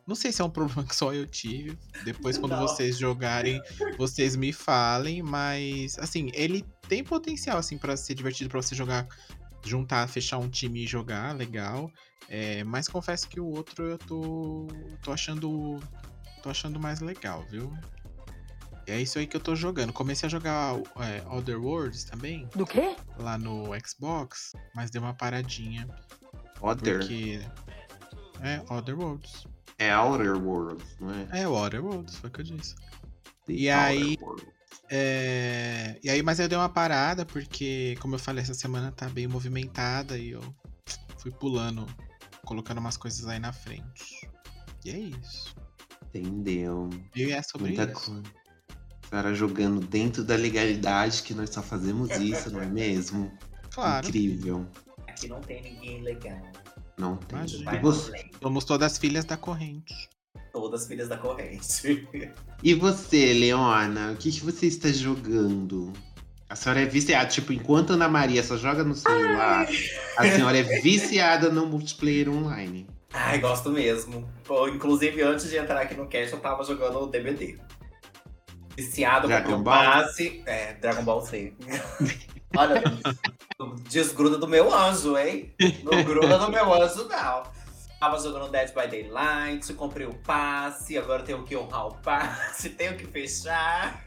Não 0.06 0.14
sei 0.14 0.32
se 0.32 0.42
é 0.42 0.44
um 0.44 0.50
problema 0.50 0.84
que 0.84 0.94
só 0.94 1.12
eu 1.14 1.26
tive. 1.26 1.78
Depois, 2.04 2.36
quando 2.36 2.52
Não. 2.52 2.60
vocês 2.60 2.98
jogarem, 2.98 3.60
vocês 3.96 4.36
me 4.36 4.52
falem. 4.52 5.22
Mas, 5.22 5.98
assim, 5.98 6.30
ele 6.34 6.64
tem 6.88 7.02
potencial, 7.02 7.58
assim, 7.58 7.78
para 7.78 7.96
ser 7.96 8.14
divertido, 8.14 8.50
para 8.50 8.60
você 8.60 8.74
jogar, 8.74 9.06
juntar, 9.64 10.06
fechar 10.08 10.38
um 10.38 10.48
time 10.48 10.84
e 10.84 10.86
jogar, 10.86 11.34
legal. 11.34 11.90
É, 12.28 12.64
mas 12.64 12.88
confesso 12.88 13.28
que 13.28 13.40
o 13.40 13.46
outro 13.46 13.84
eu 13.84 13.98
tô, 13.98 14.66
tô 15.02 15.12
achando 15.12 15.80
tô 16.42 16.50
achando 16.50 16.78
mais 16.78 17.00
legal, 17.00 17.42
viu? 17.50 17.72
E 18.86 18.90
é 18.92 19.00
isso 19.00 19.18
aí 19.18 19.26
que 19.26 19.34
eu 19.34 19.40
tô 19.40 19.56
jogando. 19.56 19.92
Comecei 19.94 20.26
a 20.26 20.30
jogar 20.30 20.74
é, 21.00 21.26
Other 21.34 21.58
Worlds 21.58 22.04
também. 22.04 22.46
Do 22.54 22.66
quê? 22.66 22.94
Lá 23.18 23.38
no 23.38 23.68
Xbox, 23.86 24.52
mas 24.74 24.90
deu 24.90 25.00
uma 25.00 25.14
paradinha. 25.14 25.88
Other. 26.60 26.98
Porque. 26.98 27.40
É, 28.42 28.60
Other 28.70 28.98
Worlds. 28.98 29.46
É 29.78 29.96
Outer 29.96 30.36
Worlds, 30.36 30.96
não 31.00 31.10
é? 31.10 31.40
É, 31.40 31.48
Other 31.48 31.84
Worlds, 31.84 32.16
foi 32.16 32.30
o 32.30 32.32
que 32.32 32.40
eu 32.40 32.44
disse. 32.44 32.74
The 33.46 33.52
E 33.52 33.70
Outer 33.70 33.84
aí-. 33.84 34.18
É... 34.90 35.98
E 36.02 36.10
aí, 36.10 36.22
mas 36.22 36.38
eu 36.38 36.48
dei 36.48 36.58
uma 36.58 36.68
parada, 36.68 37.24
porque, 37.24 37.96
como 38.00 38.14
eu 38.14 38.18
falei, 38.18 38.42
essa 38.42 38.54
semana 38.54 38.92
tá 38.92 39.08
bem 39.08 39.26
movimentada 39.26 40.18
e 40.18 40.30
eu 40.30 40.42
fui 41.18 41.32
pulando, 41.32 41.86
colocando 42.44 42.78
umas 42.78 42.96
coisas 42.96 43.26
aí 43.26 43.38
na 43.38 43.52
frente. 43.52 44.28
E 44.84 44.90
é 44.90 44.98
isso. 44.98 45.54
Entendeu? 46.14 46.90
E 47.16 47.32
é 47.32 47.42
sobre 47.42 47.68
Muita 47.68 47.90
isso. 47.90 48.10
coisa. 48.10 48.22
A 49.02 49.08
senhora 49.08 49.34
jogando 49.34 49.80
dentro 49.86 50.24
da 50.24 50.36
legalidade, 50.36 51.22
que 51.22 51.34
nós 51.34 51.50
só 51.50 51.62
fazemos 51.62 52.10
isso, 52.18 52.50
não 52.50 52.60
é 52.60 52.66
mesmo? 52.66 53.32
Claro. 53.72 54.06
Incrível. 54.06 54.66
Aqui 55.08 55.28
não 55.28 55.40
tem 55.40 55.62
ninguém 55.62 56.02
legal. 56.02 56.40
Não 56.98 57.16
tem. 57.16 57.38
Imagina. 57.38 57.74
E 57.74 57.78
você. 57.80 58.30
Somos 58.40 58.64
todas 58.64 58.98
filhas 58.98 59.24
da 59.24 59.36
corrente. 59.36 60.08
Todas 60.52 60.86
filhas 60.86 61.08
da 61.08 61.16
corrente. 61.16 62.08
e 62.62 62.74
você, 62.74 63.32
Leona, 63.32 64.12
o 64.12 64.16
que, 64.16 64.30
que 64.30 64.40
você 64.40 64.66
está 64.66 64.88
jogando? 64.88 65.92
A 66.48 66.54
senhora 66.54 66.82
é 66.82 66.86
viciada, 66.86 67.26
tipo, 67.26 67.52
enquanto 67.52 67.94
Ana 67.94 68.08
Maria 68.08 68.42
só 68.42 68.56
joga 68.56 68.84
no 68.84 68.94
celular, 68.94 69.66
a 70.16 70.22
senhora 70.28 70.58
é 70.58 70.62
viciada 70.80 71.50
no 71.50 71.66
multiplayer 71.66 72.28
online. 72.28 72.86
Ai, 73.12 73.38
gosto 73.38 73.70
mesmo. 73.70 74.28
Pô, 74.44 74.68
inclusive, 74.68 75.22
antes 75.22 75.48
de 75.48 75.56
entrar 75.56 75.80
aqui 75.80 75.94
no 75.94 76.06
cast, 76.06 76.32
eu 76.32 76.40
tava 76.40 76.62
jogando 76.62 77.00
o 77.00 77.06
DBD. 77.06 77.58
Viciado 78.76 79.28
Dragon 79.28 79.52
com 79.52 79.60
o 79.60 79.62
Ball? 79.62 79.74
passe. 79.74 80.42
É, 80.46 80.74
Dragon 80.74 81.04
Ball 81.04 81.20
Z. 81.22 81.52
Olha, 82.56 82.82
desgruda 83.88 84.36
do 84.36 84.48
meu 84.48 84.74
anjo, 84.74 85.16
hein? 85.16 85.54
Não 85.82 86.02
gruda 86.02 86.38
do 86.38 86.50
meu 86.50 86.72
anjo, 86.72 87.06
não. 87.08 87.42
Tava 88.00 88.18
jogando 88.20 88.50
Dead 88.50 88.68
by 88.74 88.88
Daylight, 88.88 89.72
comprei 89.74 90.06
o 90.06 90.14
passe, 90.14 90.98
agora 90.98 91.22
tenho 91.22 91.42
que 91.44 91.56
honrar 91.56 91.86
o 91.86 91.94
passe, 91.96 92.68
tenho 92.76 92.96
que 92.96 93.06
fechar. 93.06 94.04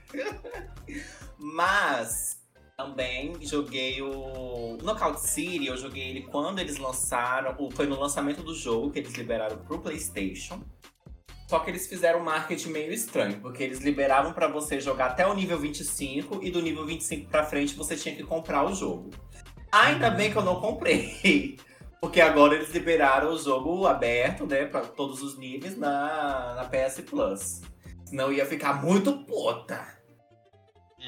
Mas 1.37 2.37
também 2.75 3.33
joguei 3.41 4.01
o 4.01 4.77
Knockout 4.83 5.19
City, 5.19 5.65
eu 5.65 5.77
joguei 5.77 6.09
ele 6.09 6.21
quando 6.23 6.59
eles 6.59 6.77
lançaram, 6.77 7.55
foi 7.71 7.87
no 7.87 7.99
lançamento 7.99 8.43
do 8.43 8.53
jogo 8.53 8.91
que 8.91 8.99
eles 8.99 9.13
liberaram 9.13 9.57
pro 9.57 9.79
PlayStation. 9.79 10.61
Só 11.47 11.59
que 11.59 11.71
eles 11.71 11.87
fizeram 11.87 12.19
um 12.19 12.23
marketing 12.23 12.69
meio 12.69 12.91
estranho, 12.91 13.39
porque 13.39 13.63
eles 13.63 13.79
liberavam 13.79 14.33
pra 14.33 14.49
você 14.49 14.81
jogar 14.81 15.07
até 15.07 15.25
o 15.25 15.33
nível 15.33 15.57
25 15.57 16.43
e 16.43 16.51
do 16.51 16.61
nível 16.61 16.85
25 16.85 17.29
pra 17.29 17.45
frente 17.45 17.73
você 17.73 17.95
tinha 17.95 18.13
que 18.13 18.23
comprar 18.23 18.65
o 18.65 18.75
jogo. 18.75 19.11
Ainda 19.71 20.09
bem 20.09 20.29
que 20.29 20.37
eu 20.37 20.43
não 20.43 20.59
comprei, 20.59 21.57
porque 22.01 22.19
agora 22.19 22.53
eles 22.53 22.69
liberaram 22.73 23.31
o 23.31 23.39
jogo 23.39 23.87
aberto, 23.87 24.45
né, 24.45 24.65
pra 24.65 24.81
todos 24.81 25.23
os 25.23 25.37
níveis 25.37 25.77
na, 25.77 26.55
na 26.55 26.65
PS 26.65 26.99
Plus. 27.01 27.61
Senão 28.05 28.31
ia 28.31 28.45
ficar 28.45 28.83
muito 28.83 29.13
puta. 29.19 29.95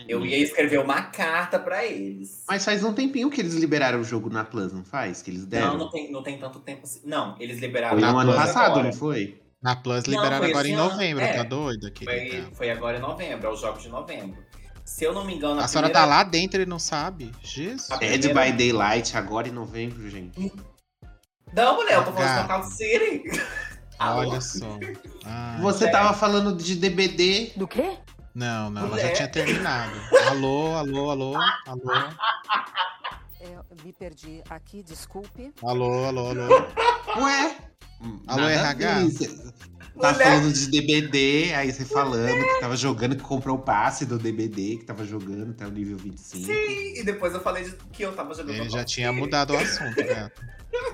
Eu 0.07 0.25
ia 0.25 0.37
escrever 0.37 0.79
uma 0.79 1.01
carta 1.01 1.59
pra 1.59 1.85
eles. 1.85 2.45
Mas 2.47 2.63
faz 2.63 2.83
um 2.83 2.93
tempinho 2.93 3.29
que 3.29 3.41
eles 3.41 3.55
liberaram 3.55 3.99
o 3.99 4.03
jogo 4.03 4.29
na 4.29 4.45
Plus, 4.45 4.71
não 4.71 4.85
faz? 4.85 5.21
Que 5.21 5.31
eles 5.31 5.45
deram? 5.45 5.73
Não, 5.73 5.77
não 5.79 5.89
tem, 5.89 6.11
não 6.11 6.23
tem 6.23 6.37
tanto 6.37 6.59
tempo 6.59 6.83
assim. 6.83 7.01
Não, 7.03 7.35
eles 7.39 7.59
liberaram 7.59 7.97
Foi 7.97 8.01
na 8.01 8.13
no 8.13 8.19
ano 8.19 8.31
Plus 8.31 8.45
passado, 8.45 8.71
agora. 8.71 8.83
não 8.83 8.93
foi? 8.93 9.41
Na 9.61 9.75
Plus 9.75 10.05
Não, 10.05 10.13
liberaram 10.13 10.37
foi 10.43 10.49
agora 10.51 10.67
em 10.67 10.75
novembro, 10.75 11.23
É. 11.23 11.33
tá 11.33 11.43
doido, 11.43 11.81
Foi, 11.83 11.91
querida? 11.91 12.49
foi 12.55 12.69
agora 12.71 12.97
em 12.97 13.01
novembro, 13.01 13.47
é 13.47 13.51
os 13.51 13.59
jogos 13.59 13.83
de 13.83 13.89
novembro. 13.89 14.41
Se 14.85 15.03
eu 15.03 15.13
não 15.13 15.23
me 15.25 15.35
engano, 15.35 15.59
A 15.59 15.67
senhora 15.67 15.89
tá 15.89 16.05
lá 16.05 16.23
dentro 16.23 16.61
e 16.61 16.65
não 16.65 16.79
sabe? 16.79 17.31
Jesus. 17.43 17.91
A 17.91 17.97
Dead 17.97 18.21
primeira- 18.21 18.51
by 18.51 18.57
Daylight, 18.57 19.15
agora 19.17 19.47
em 19.47 19.51
novembro, 19.51 20.09
gente. 20.09 20.51
Não, 21.53 21.75
mulher, 21.75 21.95
eu 21.95 22.05
tô 22.05 22.11
falando 22.13 22.29
de. 22.29 22.47
Knockout 22.47 22.73
City. 22.73 23.23
Olha 23.99 24.39
só. 24.41 24.77
Ai. 25.25 25.59
Você 25.61 25.85
é. 25.85 25.91
tava 25.91 26.13
falando 26.13 26.55
de 26.55 26.75
DBD. 26.75 27.51
Do 27.57 27.67
quê? 27.67 27.97
Não, 28.33 28.69
não, 28.69 28.81
ela 28.83 28.89
já 28.97 29.03
Mulher. 29.03 29.13
tinha 29.15 29.27
terminado. 29.27 29.91
Alô, 30.29 30.75
alô, 30.77 31.09
alô, 31.11 31.33
alô, 31.67 31.91
É, 33.41 33.83
me 33.83 33.91
perdi 33.91 34.41
aqui, 34.49 34.81
desculpe. 34.83 35.53
alô, 35.61 36.05
alô, 36.05 36.29
alô. 36.29 36.47
Ué? 37.25 37.57
Alô, 38.27 38.41
nada 38.41 38.47
a 38.47 38.51
RH? 38.51 38.93
Tá 39.99 40.13
Mulher. 40.13 40.23
falando 40.39 40.53
de 40.53 40.67
DBD, 40.71 41.53
aí 41.53 41.73
você 41.73 41.83
falando 41.83 42.41
que 42.41 42.59
tava 42.61 42.77
jogando, 42.77 43.17
que 43.17 43.21
comprou 43.23 43.57
o 43.57 43.59
passe 43.61 44.05
do 44.05 44.17
DBD, 44.17 44.77
que 44.77 44.85
tava 44.85 45.03
jogando 45.05 45.51
até 45.51 45.67
o 45.67 45.71
nível 45.71 45.97
25. 45.97 46.45
Sim, 46.45 46.93
e 46.95 47.03
depois 47.03 47.33
eu 47.33 47.41
falei 47.41 47.65
de- 47.65 47.75
que 47.91 48.03
eu 48.03 48.15
tava 48.15 48.33
jogando 48.33 48.55
Ele 48.55 48.69
já 48.69 48.85
tinha 48.85 49.11
mudado 49.11 49.51
o 49.53 49.57
assunto, 49.57 49.97
né? 49.97 50.31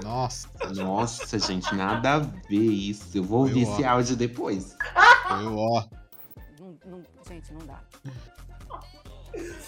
Nossa, 0.02 0.48
Nossa, 0.74 1.38
gente, 1.38 1.74
nada 1.76 2.16
a 2.16 2.20
ver 2.20 2.58
isso. 2.58 3.16
Eu 3.16 3.24
vou 3.24 3.42
ouvir 3.42 3.62
Eu, 3.62 3.68
ó. 3.70 3.74
esse 3.74 3.84
áudio 3.84 4.16
depois. 4.16 4.76
foi 5.28 5.46
o 5.46 5.56
ó. 5.56 5.86
Não- 6.60 6.76
não- 6.88 7.04
gente, 7.30 7.54
não 7.54 7.60
dá. 7.68 7.80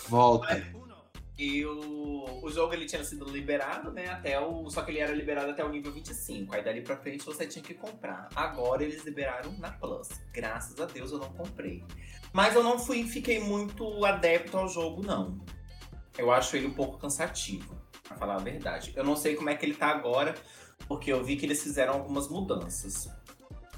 Volta. 0.10 0.64
E 1.38 1.64
o, 1.66 2.40
o 2.44 2.50
jogo 2.50 2.74
ele 2.74 2.86
tinha 2.86 3.04
sido 3.04 3.26
liberado, 3.26 3.92
né? 3.92 4.08
Até 4.10 4.40
o. 4.40 4.68
Só 4.72 4.82
que 4.82 4.90
ele 4.92 5.00
era 5.00 5.14
liberado 5.14 5.52
até 5.52 5.64
o 5.64 5.70
nível 5.70 5.92
25. 5.92 6.56
Aí 6.56 6.64
dali 6.64 6.82
pra 6.82 6.98
frente 6.98 7.24
você 7.24 7.46
tinha 7.46 7.64
que 7.64 7.76
comprar. 7.76 8.28
Agora 8.36 8.84
eles 8.84 9.04
liberaram 9.06 9.52
na 9.60 9.72
Plus. 9.72 10.10
Graças 10.34 10.80
a 10.80 10.86
Deus 10.86 11.12
eu 11.12 11.20
não 11.20 11.30
comprei. 11.34 11.84
Mas 12.34 12.56
eu 12.56 12.64
não 12.64 12.80
fui, 12.80 13.04
fiquei 13.04 13.40
muito 13.40 14.04
adepto 14.04 14.58
ao 14.58 14.68
jogo, 14.68 15.04
não. 15.04 15.40
Eu 16.18 16.32
acho 16.32 16.58
ele 16.58 16.66
um 16.68 16.74
pouco 16.74 16.98
cansativo, 16.98 17.80
pra 18.04 18.18
falar 18.18 18.36
a 18.36 18.40
verdade. 18.40 18.92
Eu 18.96 19.04
não 19.04 19.16
sei 19.16 19.36
como 19.36 19.50
é 19.52 19.56
que 19.56 19.64
ele 19.64 19.76
tá 19.76 19.90
agora, 19.90 20.34
porque 20.88 21.14
eu 21.14 21.24
vi 21.24 21.36
que 21.38 21.46
eles 21.46 21.62
fizeram 21.62 21.94
algumas 21.94 22.28
mudanças. 22.28 23.08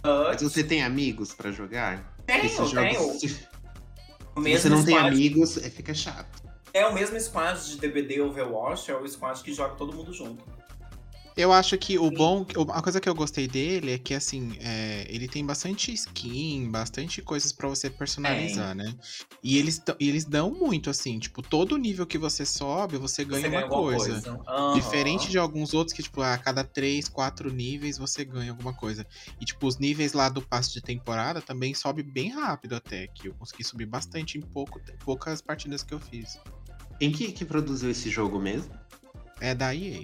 Mas 0.02 0.42
você 0.42 0.64
tem 0.64 0.82
amigos 0.82 1.34
pra 1.34 1.52
jogar? 1.52 2.16
Tenho, 2.26 2.46
Esses 2.46 2.70
jogos, 2.70 3.20
tenho. 3.20 3.20
se 3.20 3.48
você 4.58 4.70
não 4.70 4.84
tem 4.86 4.96
squad- 4.96 5.08
amigos, 5.14 5.58
é, 5.58 5.70
fica 5.70 5.94
chato. 5.94 6.39
É 6.74 6.86
o 6.86 6.94
mesmo 6.94 7.20
squad 7.20 7.66
de 7.66 7.78
DBD 7.78 8.22
Overwatch, 8.22 8.92
é 8.92 8.96
o 8.96 9.08
squad 9.08 9.42
que 9.42 9.54
joga 9.54 9.76
todo 9.76 9.96
mundo 9.96 10.14
junto. 10.14 10.44
Eu 11.40 11.54
acho 11.54 11.78
que 11.78 11.98
o 11.98 12.12
bom. 12.12 12.46
A 12.70 12.82
coisa 12.82 13.00
que 13.00 13.08
eu 13.08 13.16
gostei 13.16 13.48
dele 13.48 13.94
é 13.94 13.98
que, 13.98 14.14
assim, 14.14 14.58
é, 14.60 15.06
ele 15.08 15.26
tem 15.26 15.46
bastante 15.46 15.94
skin, 15.94 16.70
bastante 16.70 17.22
coisas 17.22 17.54
pra 17.54 17.70
você 17.70 17.90
personalizar, 17.90 18.76
né? 18.76 18.94
E 19.42 19.58
eles, 19.58 19.82
e 20.02 20.10
eles 20.10 20.26
dão 20.26 20.52
muito, 20.52 20.90
assim, 20.90 21.18
tipo, 21.18 21.42
todo 21.42 21.78
nível 21.78 22.06
que 22.06 22.18
você 22.18 22.46
sobe, 22.46 22.98
você 22.98 23.24
ganha 23.24 23.44
Você 23.44 23.48
uma 23.48 23.62
alguma 23.62 23.82
coisa. 23.84 24.22
Aham. 24.46 24.74
Diferente 24.74 25.30
de 25.30 25.38
alguns 25.38 25.74
outros 25.74 25.96
que, 25.96 26.04
tipo, 26.04 26.22
a 26.22 26.38
cada 26.38 26.62
3, 26.62 27.08
4 27.08 27.50
níveis 27.50 27.98
você 27.98 28.26
ganha 28.26 28.52
alguma 28.52 28.74
coisa. 28.74 29.08
E, 29.40 29.46
tipo, 29.46 29.66
os 29.66 29.78
níveis 29.78 30.12
lá 30.12 30.28
do 30.28 30.42
passe 30.42 30.74
de 30.74 30.82
temporada 30.82 31.42
também 31.42 31.74
sobe 31.74 32.04
bem 32.04 32.32
rápido 32.32 32.76
até, 32.76 33.08
que 33.08 33.30
eu 33.30 33.34
consegui 33.36 33.64
subir 33.64 33.86
bastante 33.86 34.38
em 34.38 34.42
pouco, 34.42 34.82
poucas 35.06 35.42
partidas 35.42 35.84
que 35.84 35.94
eu 35.94 36.00
fiz. 36.02 36.38
Quem 37.00 37.12
que, 37.12 37.32
que 37.32 37.46
produziu 37.46 37.90
esse 37.90 38.10
jogo 38.10 38.40
mesmo? 38.40 38.72
É 39.40 39.56
da 39.56 39.74
EA. 39.74 40.02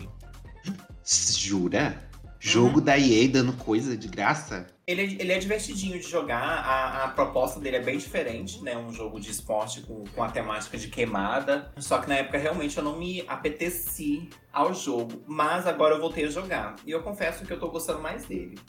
Jura? 1.03 2.01
Jogo 2.39 2.79
da 2.79 2.97
EA 2.97 3.27
dando 3.27 3.53
coisa 3.53 3.97
de 3.97 4.07
graça? 4.07 4.67
Ele, 4.85 5.01
é- 5.01 5.21
ele 5.21 5.31
é 5.33 5.39
divertidinho 5.39 5.99
de 5.99 6.07
jogar, 6.07 6.41
a, 6.43 7.05
a 7.05 7.07
proposta 7.07 7.59
dele 7.59 7.77
é 7.77 7.81
bem 7.81 7.97
diferente, 7.97 8.61
né? 8.63 8.77
Um 8.77 8.93
jogo 8.93 9.19
de 9.19 9.31
esporte 9.31 9.81
com, 9.81 10.03
com 10.03 10.23
a 10.23 10.29
temática 10.29 10.77
de 10.77 10.87
queimada. 10.87 11.71
Só 11.77 11.97
que 11.99 12.07
na 12.07 12.15
época 12.15 12.37
realmente 12.37 12.77
eu 12.77 12.83
não 12.83 12.97
me 12.99 13.23
apeteci 13.27 14.29
ao 14.53 14.73
jogo, 14.75 15.23
mas 15.27 15.65
agora 15.65 15.95
eu 15.95 15.99
voltei 16.01 16.25
a 16.25 16.29
jogar. 16.29 16.75
E 16.85 16.91
eu 16.91 17.01
confesso 17.01 17.43
que 17.43 17.51
eu 17.51 17.59
tô 17.59 17.69
gostando 17.69 17.99
mais 17.99 18.25
dele. 18.25 18.59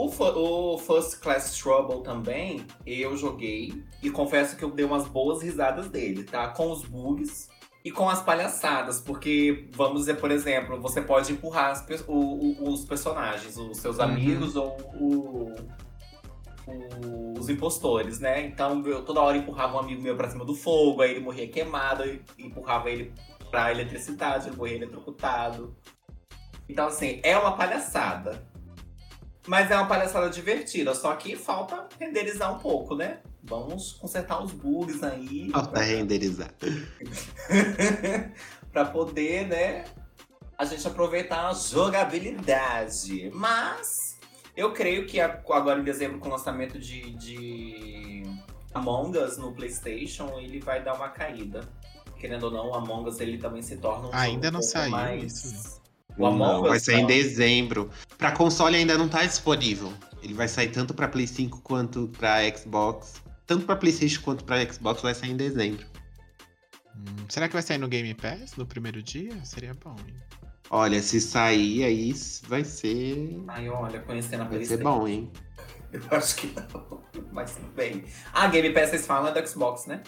O, 0.00 0.74
o 0.74 0.78
First 0.78 1.18
Class 1.20 1.56
Trouble 1.58 2.02
também, 2.04 2.64
eu 2.86 3.16
joguei 3.16 3.82
e 4.00 4.08
confesso 4.10 4.56
que 4.56 4.62
eu 4.64 4.70
dei 4.70 4.84
umas 4.86 5.08
boas 5.08 5.42
risadas 5.42 5.88
dele, 5.88 6.22
tá? 6.22 6.46
Com 6.48 6.70
os 6.70 6.84
bugs 6.84 7.48
e 7.84 7.90
com 7.90 8.08
as 8.08 8.22
palhaçadas, 8.22 9.00
porque, 9.00 9.68
vamos 9.72 10.00
dizer, 10.00 10.14
por 10.20 10.30
exemplo, 10.30 10.80
você 10.80 11.02
pode 11.02 11.32
empurrar 11.32 11.84
pe- 11.84 12.04
o- 12.06 12.12
o- 12.62 12.72
os 12.72 12.84
personagens, 12.84 13.56
os 13.56 13.78
seus 13.78 13.98
Uhum. 13.98 14.04
amigos 14.04 14.54
ou 14.54 14.76
o- 14.94 15.54
os 17.38 17.48
impostores, 17.48 18.20
né? 18.20 18.46
Então 18.46 18.86
eu 18.86 19.04
toda 19.04 19.20
hora 19.20 19.36
empurrava 19.36 19.76
um 19.76 19.80
amigo 19.80 20.00
meu 20.02 20.16
pra 20.16 20.28
cima 20.30 20.44
do 20.44 20.54
fogo, 20.54 21.02
aí 21.02 21.10
ele 21.12 21.20
morria 21.20 21.48
queimado, 21.48 22.04
eu 22.04 22.20
empurrava 22.38 22.88
ele 22.88 23.12
pra 23.50 23.72
eletricidade, 23.72 24.48
ele 24.48 24.56
morria 24.56 24.76
eletrocutado. 24.76 25.74
Então, 26.68 26.86
assim, 26.86 27.18
é 27.24 27.36
uma 27.36 27.56
palhaçada. 27.56 28.46
Mas 29.48 29.70
é 29.70 29.76
uma 29.76 29.86
palhaçada 29.86 30.28
divertida, 30.28 30.94
só 30.94 31.16
que 31.16 31.34
falta 31.34 31.88
renderizar 31.98 32.54
um 32.54 32.58
pouco, 32.58 32.94
né? 32.94 33.20
Vamos 33.42 33.92
consertar 33.92 34.44
os 34.44 34.52
bugs 34.52 35.02
aí. 35.02 35.48
Falta 35.50 35.80
renderizar. 35.80 36.52
pra 38.70 38.84
poder, 38.84 39.46
né, 39.46 39.84
a 40.58 40.66
gente 40.66 40.86
aproveitar 40.86 41.48
a 41.48 41.54
jogabilidade. 41.54 43.30
Mas 43.32 44.18
Eu 44.54 44.72
creio 44.72 45.06
que 45.06 45.20
agora 45.20 45.80
em 45.80 45.84
dezembro, 45.84 46.18
com 46.18 46.28
o 46.28 46.32
lançamento 46.32 46.80
de, 46.80 47.12
de 47.12 48.24
Among 48.74 49.16
Us 49.16 49.38
no 49.38 49.54
PlayStation, 49.54 50.36
ele 50.40 50.60
vai 50.60 50.82
dar 50.82 50.94
uma 50.94 51.10
caída. 51.10 51.60
Querendo 52.18 52.44
ou 52.44 52.50
não, 52.50 52.70
o 52.70 52.74
Among 52.74 53.08
Us 53.08 53.20
ele 53.20 53.38
também 53.38 53.62
se 53.62 53.76
torna 53.76 54.08
um 54.08 54.10
Ainda 54.12 54.50
não 54.50 54.58
um 54.58 54.62
saiu 54.62 54.90
mais... 54.90 55.32
isso, 55.32 55.80
O 56.18 56.26
Among 56.26 56.52
Não, 56.52 56.62
vai 56.62 56.76
Us 56.76 56.84
sair 56.84 57.00
em 57.00 57.06
dezembro. 57.06 57.90
Pra 58.16 58.32
console 58.32 58.76
ainda 58.76 58.98
não 58.98 59.08
tá 59.08 59.24
disponível. 59.24 59.92
Ele 60.22 60.34
vai 60.34 60.48
sair 60.48 60.68
tanto 60.68 60.92
pra 60.92 61.08
Play 61.08 61.26
5 61.26 61.60
quanto 61.62 62.08
pra 62.18 62.38
Xbox. 62.54 63.22
Tanto 63.46 63.64
pra 63.64 63.76
PlayStation 63.76 64.20
quanto 64.22 64.44
pra 64.44 64.62
Xbox 64.70 65.00
vai 65.00 65.14
sair 65.14 65.30
em 65.30 65.36
dezembro. 65.36 65.86
Hum, 66.94 67.24
será 67.28 67.46
que 67.48 67.54
vai 67.54 67.62
sair 67.62 67.78
no 67.78 67.88
Game 67.88 68.12
Pass 68.14 68.56
no 68.56 68.66
primeiro 68.66 69.02
dia? 69.02 69.42
Seria 69.44 69.72
bom, 69.74 69.96
hein? 70.06 70.14
Olha, 70.70 71.00
se 71.00 71.20
sair 71.20 71.84
aí 71.84 72.12
vai 72.46 72.62
ser. 72.62 73.42
Ai, 73.48 73.68
olha, 73.70 74.00
conhecendo 74.00 74.42
a 74.42 74.46
Vai 74.46 74.64
ser 74.64 74.82
bom, 74.82 75.08
hein? 75.08 75.30
Eu 75.92 76.02
acho 76.10 76.36
que 76.36 76.48
não, 76.48 77.02
mas 77.32 77.54
tudo 77.54 77.68
bem. 77.72 78.04
Ah, 78.34 78.48
Game 78.48 78.70
Pass 78.74 78.90
vocês 78.90 79.06
falam 79.06 79.34
é 79.34 79.40
do 79.40 79.48
Xbox, 79.48 79.86
né? 79.86 80.02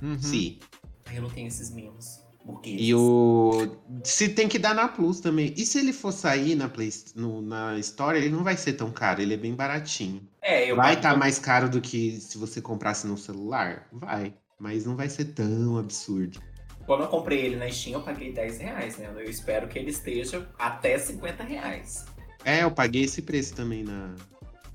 Uhum. 0.00 0.20
Sim. 0.20 0.60
Ai, 1.06 1.18
eu 1.18 1.22
não 1.22 1.30
tenho 1.30 1.48
esses 1.48 1.70
mimos. 1.72 2.19
E 2.64 2.94
o. 2.94 3.76
Se 4.02 4.28
tem 4.30 4.48
que 4.48 4.58
dar 4.58 4.74
na 4.74 4.88
Plus 4.88 5.20
também. 5.20 5.52
E 5.56 5.64
se 5.64 5.78
ele 5.78 5.92
for 5.92 6.12
sair 6.12 6.54
na, 6.54 6.68
Play... 6.68 6.90
no- 7.14 7.42
na 7.42 7.78
Store, 7.78 8.16
ele 8.16 8.30
não 8.30 8.42
vai 8.42 8.56
ser 8.56 8.72
tão 8.74 8.90
caro, 8.90 9.20
ele 9.20 9.34
é 9.34 9.36
bem 9.36 9.54
baratinho. 9.54 10.26
É, 10.42 10.70
eu 10.70 10.76
Vai 10.76 10.94
estar 10.94 11.16
mais 11.16 11.38
caro 11.38 11.68
do 11.68 11.80
que 11.80 12.18
se 12.20 12.38
você 12.38 12.60
comprasse 12.60 13.06
no 13.06 13.16
celular? 13.16 13.86
Vai. 13.92 14.34
Mas 14.58 14.84
não 14.84 14.96
vai 14.96 15.08
ser 15.08 15.26
tão 15.26 15.78
absurdo. 15.78 16.40
Quando 16.86 17.02
eu 17.02 17.08
comprei 17.08 17.44
ele 17.44 17.56
na 17.56 17.70
Steam, 17.70 17.94
eu 17.94 18.02
paguei 18.02 18.32
10 18.32 18.58
reais, 18.58 18.96
né? 18.98 19.10
Eu 19.14 19.30
espero 19.30 19.68
que 19.68 19.78
ele 19.78 19.90
esteja 19.90 20.48
até 20.58 20.98
50 20.98 21.44
reais. 21.44 22.04
É, 22.44 22.64
eu 22.64 22.70
paguei 22.70 23.04
esse 23.04 23.22
preço 23.22 23.54
também 23.54 23.84
na, 23.84 24.14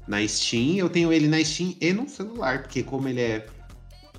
na 0.07 0.25
Steam. 0.27 0.77
Eu 0.77 0.89
tenho 0.89 1.11
ele 1.11 1.27
na 1.27 1.43
Steam 1.43 1.75
e 1.81 1.91
no 1.91 2.07
celular, 2.07 2.61
porque 2.61 2.83
como 2.83 3.07
ele 3.09 3.21
é 3.21 3.45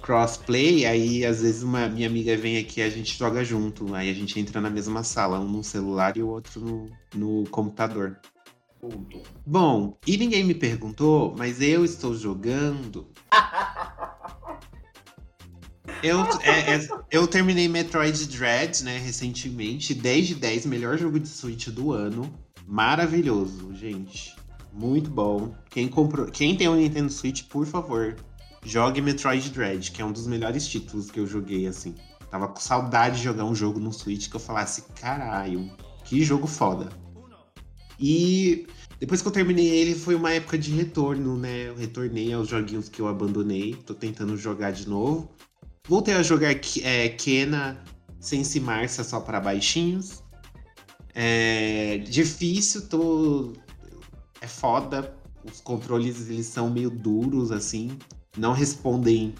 crossplay, 0.07 0.87
aí 0.87 1.27
às 1.27 1.43
vezes 1.43 1.65
uma 1.65 1.89
minha 1.89 2.07
amiga 2.07 2.37
vem 2.37 2.57
aqui 2.59 2.79
e 2.79 2.83
a 2.85 2.89
gente 2.89 3.19
joga 3.19 3.45
junto. 3.45 3.93
Aí 3.93 4.09
a 4.09 4.15
gente 4.15 4.39
entra 4.39 4.61
na 4.61 4.71
mesma 4.71 5.03
sala, 5.03 5.41
um 5.41 5.49
no 5.49 5.65
celular 5.65 6.17
e 6.17 6.23
o 6.23 6.29
outro 6.29 6.61
no, 6.61 6.91
no 7.13 7.51
computador. 7.51 8.17
Bom, 9.45 9.99
e 10.07 10.17
ninguém 10.17 10.45
me 10.45 10.55
perguntou, 10.55 11.35
mas 11.37 11.61
eu 11.61 11.85
estou 11.85 12.15
jogando. 12.15 13.09
Eu, 16.03 16.21
é- 16.43 16.75
é- 16.75 16.89
eu 17.11 17.27
terminei 17.27 17.69
Metroid 17.69 18.27
Dread, 18.29 18.85
né, 18.85 18.99
recentemente. 18.99 19.95
10 19.95 20.27
de 20.27 20.35
10, 20.35 20.67
melhor 20.67 20.99
jogo 20.99 21.19
de 21.19 21.27
Switch 21.27 21.69
do 21.69 21.91
ano. 21.91 22.33
Maravilhoso, 22.67 23.75
gente. 23.75 24.37
Muito 24.73 25.11
bom. 25.11 25.55
Quem, 25.71 25.89
comprou, 25.89 26.27
quem 26.27 26.55
tem 26.55 26.69
um 26.69 26.77
Nintendo 26.77 27.11
Switch, 27.11 27.45
por 27.45 27.65
favor, 27.65 28.15
jogue 28.67 29.01
Metroid 29.01 29.51
Dread, 29.51 29.91
que 29.93 30.03
é 30.03 30.05
um 30.05 30.13
dos 30.13 30.27
melhores 30.27 30.67
títulos 30.67 31.11
que 31.11 31.21
eu 31.21 31.27
joguei, 31.27 31.67
assim. 31.67 31.95
Tava 32.31 32.49
com 32.49 32.61
saudade 32.61 33.19
de 33.19 33.25
jogar 33.25 33.45
um 33.45 33.55
jogo 33.55 33.79
no 33.79 33.93
Switch 33.93 34.29
que 34.29 34.37
eu 34.37 34.41
falasse, 34.41 34.83
caralho, 35.01 35.71
que 36.05 36.23
jogo 36.23 36.47
foda. 36.47 36.89
E 37.99 38.67
depois 38.99 39.23
que 39.23 39.29
eu 39.29 39.33
terminei 39.33 39.69
ele, 39.69 39.95
foi 39.95 40.15
uma 40.15 40.33
época 40.33 40.59
de 40.59 40.71
retorno, 40.73 41.37
né? 41.37 41.69
Eu 41.69 41.77
retornei 41.77 42.33
aos 42.33 42.49
joguinhos 42.49 42.89
que 42.89 43.01
eu 43.01 43.09
abandonei. 43.09 43.75
Tô 43.75 43.95
tentando 43.95 44.37
jogar 44.37 44.73
de 44.73 44.89
novo. 44.89 45.31
Voltei 45.89 46.15
a 46.15 46.23
jogar 46.23 46.51
é, 46.83 47.09
Kena 47.11 47.83
Sense 48.19 48.59
Marcia 48.59 49.05
só 49.05 49.21
para 49.21 49.41
baixinhos. 49.41 50.23
É 51.15 51.99
difícil, 51.99 52.89
tô. 52.89 53.53
É 54.41 54.47
foda. 54.47 55.15
Os 55.45 55.61
controles 55.61 56.29
eles 56.29 56.47
são 56.47 56.69
meio 56.69 56.91
duros, 56.91 57.53
assim. 57.53 57.97
Não 58.37 58.53
respondem 58.53 59.35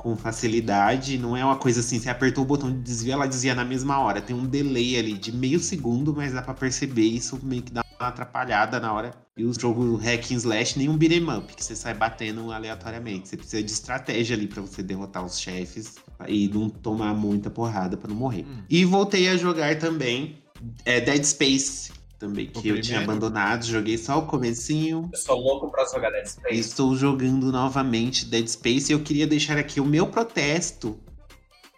com 0.00 0.16
facilidade. 0.16 1.18
Não 1.18 1.36
é 1.36 1.44
uma 1.44 1.56
coisa 1.56 1.80
assim, 1.80 1.98
você 1.98 2.08
apertou 2.08 2.42
o 2.42 2.46
botão 2.46 2.70
de 2.70 2.78
desvio, 2.78 3.12
ela 3.12 3.26
desvia 3.26 3.54
na 3.54 3.64
mesma 3.64 3.98
hora. 3.98 4.20
Tem 4.20 4.34
um 4.34 4.46
delay 4.46 4.98
ali 4.98 5.12
de 5.12 5.30
meio 5.30 5.60
segundo, 5.60 6.14
mas 6.14 6.32
dá 6.32 6.40
pra 6.40 6.54
perceber 6.54 7.02
isso 7.02 7.38
meio 7.42 7.62
que 7.62 7.70
dá 7.70 7.84
uma 7.98 8.08
atrapalhada 8.08 8.80
na 8.80 8.92
hora. 8.92 9.10
E 9.36 9.44
o 9.44 9.52
jogo 9.52 9.96
hack 9.96 10.32
and 10.32 10.36
slash 10.36 10.78
nem 10.78 10.88
um 10.88 10.96
beat'em 10.96 11.22
up, 11.30 11.54
que 11.54 11.62
você 11.62 11.76
sai 11.76 11.94
batendo 11.94 12.50
aleatoriamente. 12.50 13.28
Você 13.28 13.36
precisa 13.36 13.62
de 13.62 13.70
estratégia 13.70 14.34
ali 14.34 14.46
pra 14.46 14.62
você 14.62 14.82
derrotar 14.82 15.24
os 15.24 15.38
chefes 15.38 15.96
e 16.26 16.48
não 16.48 16.68
tomar 16.68 17.14
muita 17.14 17.50
porrada 17.50 17.96
pra 17.96 18.08
não 18.08 18.16
morrer. 18.16 18.46
Hum. 18.46 18.62
E 18.68 18.84
voltei 18.84 19.28
a 19.28 19.36
jogar 19.36 19.78
também 19.78 20.38
é, 20.84 21.00
Dead 21.00 21.24
Space, 21.24 21.92
também, 22.20 22.50
O 22.54 22.60
que 22.60 22.68
eu 22.68 22.80
tinha 22.82 23.00
abandonado. 23.00 23.64
Joguei 23.64 23.96
só 23.96 24.18
o 24.18 24.26
comecinho. 24.26 25.08
Eu 25.10 25.18
sou 25.18 25.40
louco 25.40 25.70
pra 25.70 25.86
jogar 25.86 26.10
Dead 26.10 26.26
Space. 26.26 26.60
Estou 26.60 26.94
jogando 26.94 27.50
novamente 27.50 28.26
Dead 28.26 28.46
Space 28.46 28.92
e 28.92 28.94
eu 28.94 29.00
queria 29.00 29.26
deixar 29.26 29.56
aqui 29.56 29.80
o 29.80 29.86
meu 29.86 30.06
protesto 30.06 31.00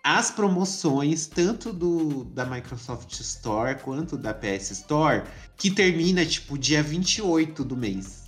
às 0.02 0.33
promoções, 0.33 1.28
tanto 1.28 1.72
do 1.72 2.24
da 2.24 2.44
Microsoft 2.44 3.12
Store 3.20 3.78
quanto 3.78 4.18
da 4.18 4.35
PS 4.35 4.72
Store, 4.72 5.22
que 5.57 5.70
termina 5.70 6.26
tipo 6.26 6.59
dia 6.59 6.83
28 6.83 7.64
do 7.64 7.76
mês. 7.76 8.24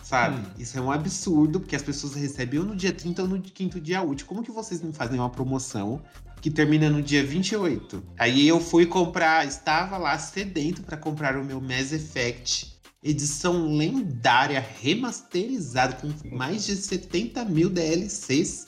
Sabe? 0.00 0.38
Hum. 0.38 0.52
Isso 0.56 0.78
é 0.78 0.80
um 0.80 0.92
absurdo, 0.92 1.58
porque 1.58 1.74
as 1.74 1.82
pessoas 1.82 2.14
recebem 2.14 2.60
ou 2.60 2.66
no 2.66 2.76
dia 2.76 2.92
30 2.92 3.22
ou 3.22 3.28
no 3.28 3.42
quinto 3.42 3.80
dia 3.80 4.00
útil. 4.00 4.26
Como 4.28 4.44
que 4.44 4.52
vocês 4.52 4.80
não 4.80 4.92
fazem 4.92 5.18
uma 5.18 5.28
promoção 5.28 6.00
que 6.40 6.50
termina 6.50 6.88
no 6.88 7.02
dia 7.02 7.24
28? 7.24 8.02
Aí 8.18 8.46
eu 8.46 8.60
fui 8.60 8.86
comprar, 8.86 9.46
estava 9.46 9.96
lá 9.96 10.18
sedento 10.18 10.82
para 10.82 10.96
comprar 10.96 11.36
o 11.36 11.44
meu 11.44 11.60
Mass 11.60 11.92
Effect 11.92 12.78
edição 13.02 13.76
lendária, 13.76 14.64
remasterizado, 14.80 15.96
com 15.96 16.36
mais 16.36 16.66
de 16.66 16.76
70 16.76 17.44
mil 17.44 17.70
DLCs. 17.70 18.66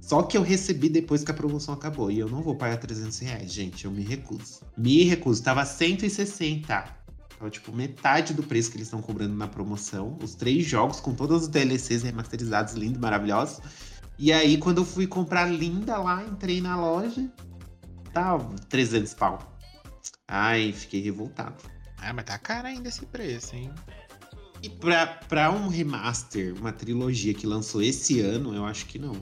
Só 0.00 0.22
que 0.22 0.36
eu 0.38 0.42
recebi 0.42 0.88
depois 0.88 1.22
que 1.22 1.30
a 1.30 1.34
promoção 1.34 1.74
acabou. 1.74 2.10
E 2.10 2.18
eu 2.18 2.28
não 2.28 2.42
vou 2.42 2.56
pagar 2.56 2.78
300 2.78 3.18
reais, 3.18 3.52
gente. 3.52 3.84
Eu 3.84 3.90
me 3.90 4.02
recuso. 4.02 4.60
Me 4.76 5.04
recuso. 5.04 5.42
Tava 5.42 5.64
160. 5.66 6.66
Tava, 6.66 7.50
tipo, 7.50 7.70
metade 7.72 8.32
do 8.32 8.42
preço 8.42 8.70
que 8.70 8.78
eles 8.78 8.86
estão 8.86 9.02
cobrando 9.02 9.34
na 9.34 9.46
promoção. 9.46 10.16
Os 10.22 10.34
três 10.34 10.64
jogos 10.64 10.98
com 10.98 11.14
todos 11.14 11.42
os 11.42 11.48
DLCs 11.48 12.02
remasterizados, 12.02 12.72
lindos, 12.72 12.98
maravilhosos. 12.98 13.60
E 14.18 14.32
aí, 14.32 14.58
quando 14.58 14.78
eu 14.78 14.84
fui 14.84 15.06
comprar 15.06 15.46
linda 15.46 15.96
lá, 15.96 16.24
entrei 16.24 16.60
na 16.60 16.76
loja. 16.76 17.30
Tava 18.12 18.52
300 18.68 19.14
pau. 19.14 19.38
Ai, 20.26 20.72
fiquei 20.72 21.00
revoltado. 21.00 21.54
Ah, 21.98 22.12
mas 22.12 22.24
tá 22.24 22.36
caro 22.36 22.66
ainda 22.66 22.88
esse 22.88 23.06
preço, 23.06 23.54
hein? 23.54 23.70
E 24.60 24.68
pra, 24.68 25.06
pra 25.06 25.52
um 25.52 25.68
remaster, 25.68 26.54
uma 26.56 26.72
trilogia 26.72 27.32
que 27.32 27.46
lançou 27.46 27.80
esse 27.80 28.20
ano, 28.20 28.54
eu 28.54 28.64
acho 28.64 28.86
que 28.86 28.98
não. 28.98 29.14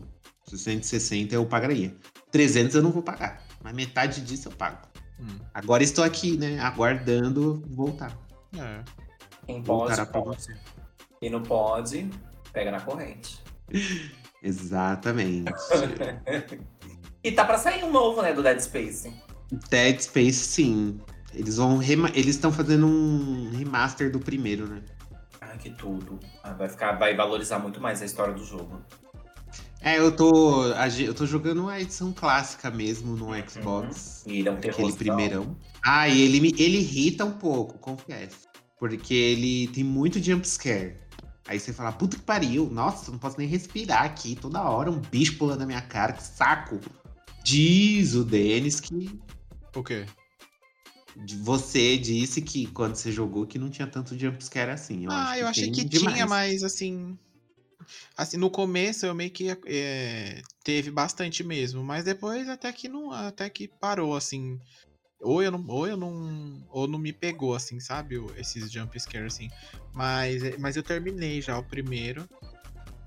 160 0.47 1.35
eu 1.35 1.45
pagaria. 1.45 1.95
300 2.31 2.77
eu 2.77 2.83
não 2.83 2.91
vou 2.91 3.03
pagar. 3.03 3.43
Mas 3.63 3.75
metade 3.75 4.23
disso 4.23 4.49
eu 4.49 4.53
pago. 4.53 4.87
Hum. 5.21 5.39
Agora 5.53 5.83
estou 5.83 6.05
aqui, 6.05 6.37
né? 6.37 6.59
Aguardando 6.61 7.63
voltar. 7.69 8.17
É. 8.57 8.83
Quem 9.45 9.63
pode, 9.63 10.07
pode. 10.07 10.55
Quem 11.21 11.31
não 11.31 11.43
pode, 11.43 12.09
pega 12.53 12.71
na 12.71 12.81
corrente. 12.81 13.43
Exatamente. 14.43 15.53
E 17.25 17.33
tá 17.33 17.45
pra 17.45 17.59
sair 17.59 17.83
um 17.83 17.91
novo, 17.91 18.23
né, 18.23 18.33
do 18.33 18.41
Dead 18.41 18.61
Space. 18.61 19.13
Dead 19.69 20.01
Space, 20.01 20.39
sim. 20.39 21.01
Eles 21.35 21.57
vão 21.57 21.83
Eles 21.83 22.37
estão 22.37 22.53
fazendo 22.53 22.87
um 22.87 23.51
remaster 23.51 24.13
do 24.13 24.21
primeiro, 24.21 24.69
né? 24.69 24.81
Ai, 25.41 25.59
que 25.59 25.71
tudo. 25.71 26.21
Ah, 26.45 26.53
vai, 26.53 26.69
ficar, 26.69 26.93
vai 26.93 27.17
valorizar 27.17 27.59
muito 27.59 27.81
mais 27.81 28.01
a 28.01 28.05
história 28.05 28.33
do 28.33 28.45
jogo. 28.45 28.81
É, 29.81 29.99
eu 29.99 30.15
tô. 30.15 30.67
Eu 30.67 31.15
tô 31.15 31.27
jogando 31.27 31.69
a 31.69 31.81
edição 31.81 32.13
clássica 32.13 32.71
mesmo 32.71 33.17
no 33.17 33.29
Xbox. 33.49 34.25
E 34.25 34.39
ele 34.39 34.49
é 34.49 34.53
um 34.53 34.57
Aquele 34.57 34.93
primeirão. 34.93 35.57
Ah, 35.85 36.09
e 36.09 36.21
ele, 36.23 36.41
me, 36.41 36.55
ele 36.59 36.79
irrita 36.79 37.25
um 37.25 37.33
pouco, 37.33 37.77
confesso. 37.79 38.47
Porque 38.79 39.15
ele 39.15 39.69
tem 39.69 39.83
muito 39.83 40.23
jumpscare. 40.23 40.97
Aí 41.47 41.61
você 41.61 41.73
fala, 41.73 41.93
puta 41.93 42.17
que 42.17 42.23
pariu, 42.23 42.69
nossa, 42.71 43.11
não 43.11 43.19
posso 43.19 43.39
nem 43.39 43.47
respirar 43.47 44.05
aqui. 44.05 44.35
Toda 44.35 44.63
hora 44.63 44.91
um 44.91 45.01
bicho 45.01 45.39
pulando 45.39 45.61
na 45.61 45.67
minha 45.67 45.83
cara, 45.83 46.13
que 46.13 46.23
saco. 46.23 46.81
Diz 47.45 48.15
o 48.15 48.25
Denis 48.25 48.81
que 48.81 49.21
O 49.75 49.83
quê? 49.83 50.05
você 51.39 51.97
disse 51.97 52.43
que 52.43 52.67
quando 52.67 52.95
você 52.95 53.11
jogou 53.11 53.47
que 53.47 53.59
não 53.59 53.71
tinha 53.71 53.87
tanto 53.87 54.19
jumpscare 54.19 54.71
assim. 54.71 55.05
Eu 55.05 55.11
ah, 55.11 55.39
eu 55.39 55.47
achei 55.47 55.71
que 55.71 55.85
demais. 55.85 56.15
tinha, 56.15 56.27
mas 56.27 56.63
assim. 56.63 57.17
Assim, 58.17 58.37
no 58.37 58.51
começo 58.51 59.07
eu 59.07 59.15
meio 59.15 59.31
que 59.31 59.57
é, 59.67 60.43
teve 60.65 60.91
bastante 60.91 61.45
mesmo, 61.45 61.83
mas 61.83 62.05
depois 62.05 62.49
até 62.49 62.73
que 62.73 62.89
não, 62.89 63.13
até 63.13 63.49
que 63.49 63.69
parou, 63.69 64.17
assim. 64.17 64.59
Ou 65.21 65.43
eu 65.43 65.51
não, 65.51 65.65
ou 65.69 65.87
eu 65.87 65.97
não, 65.97 66.67
ou 66.71 66.87
não 66.87 66.99
me 66.99 67.13
pegou, 67.13 67.55
assim, 67.55 67.81
sabe? 67.81 68.17
Esses 68.37 68.71
jump 68.71 68.99
scare, 68.99 69.27
assim. 69.27 69.49
Mas, 69.95 70.59
mas 70.59 70.77
eu 70.77 70.83
terminei 70.83 71.41
já 71.41 71.59
o 71.59 71.65
primeiro. 71.65 72.29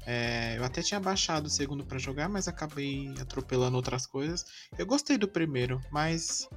É, 0.05 0.57
eu 0.57 0.63
até 0.63 0.81
tinha 0.81 0.99
baixado 0.99 1.45
o 1.45 1.49
segundo 1.49 1.85
pra 1.85 1.99
jogar, 1.99 2.27
mas 2.27 2.47
acabei 2.47 3.13
atropelando 3.21 3.77
outras 3.77 4.07
coisas. 4.07 4.45
Eu 4.77 4.85
gostei 4.85 5.17
do 5.17 5.27
primeiro, 5.27 5.79
mas 5.91 6.49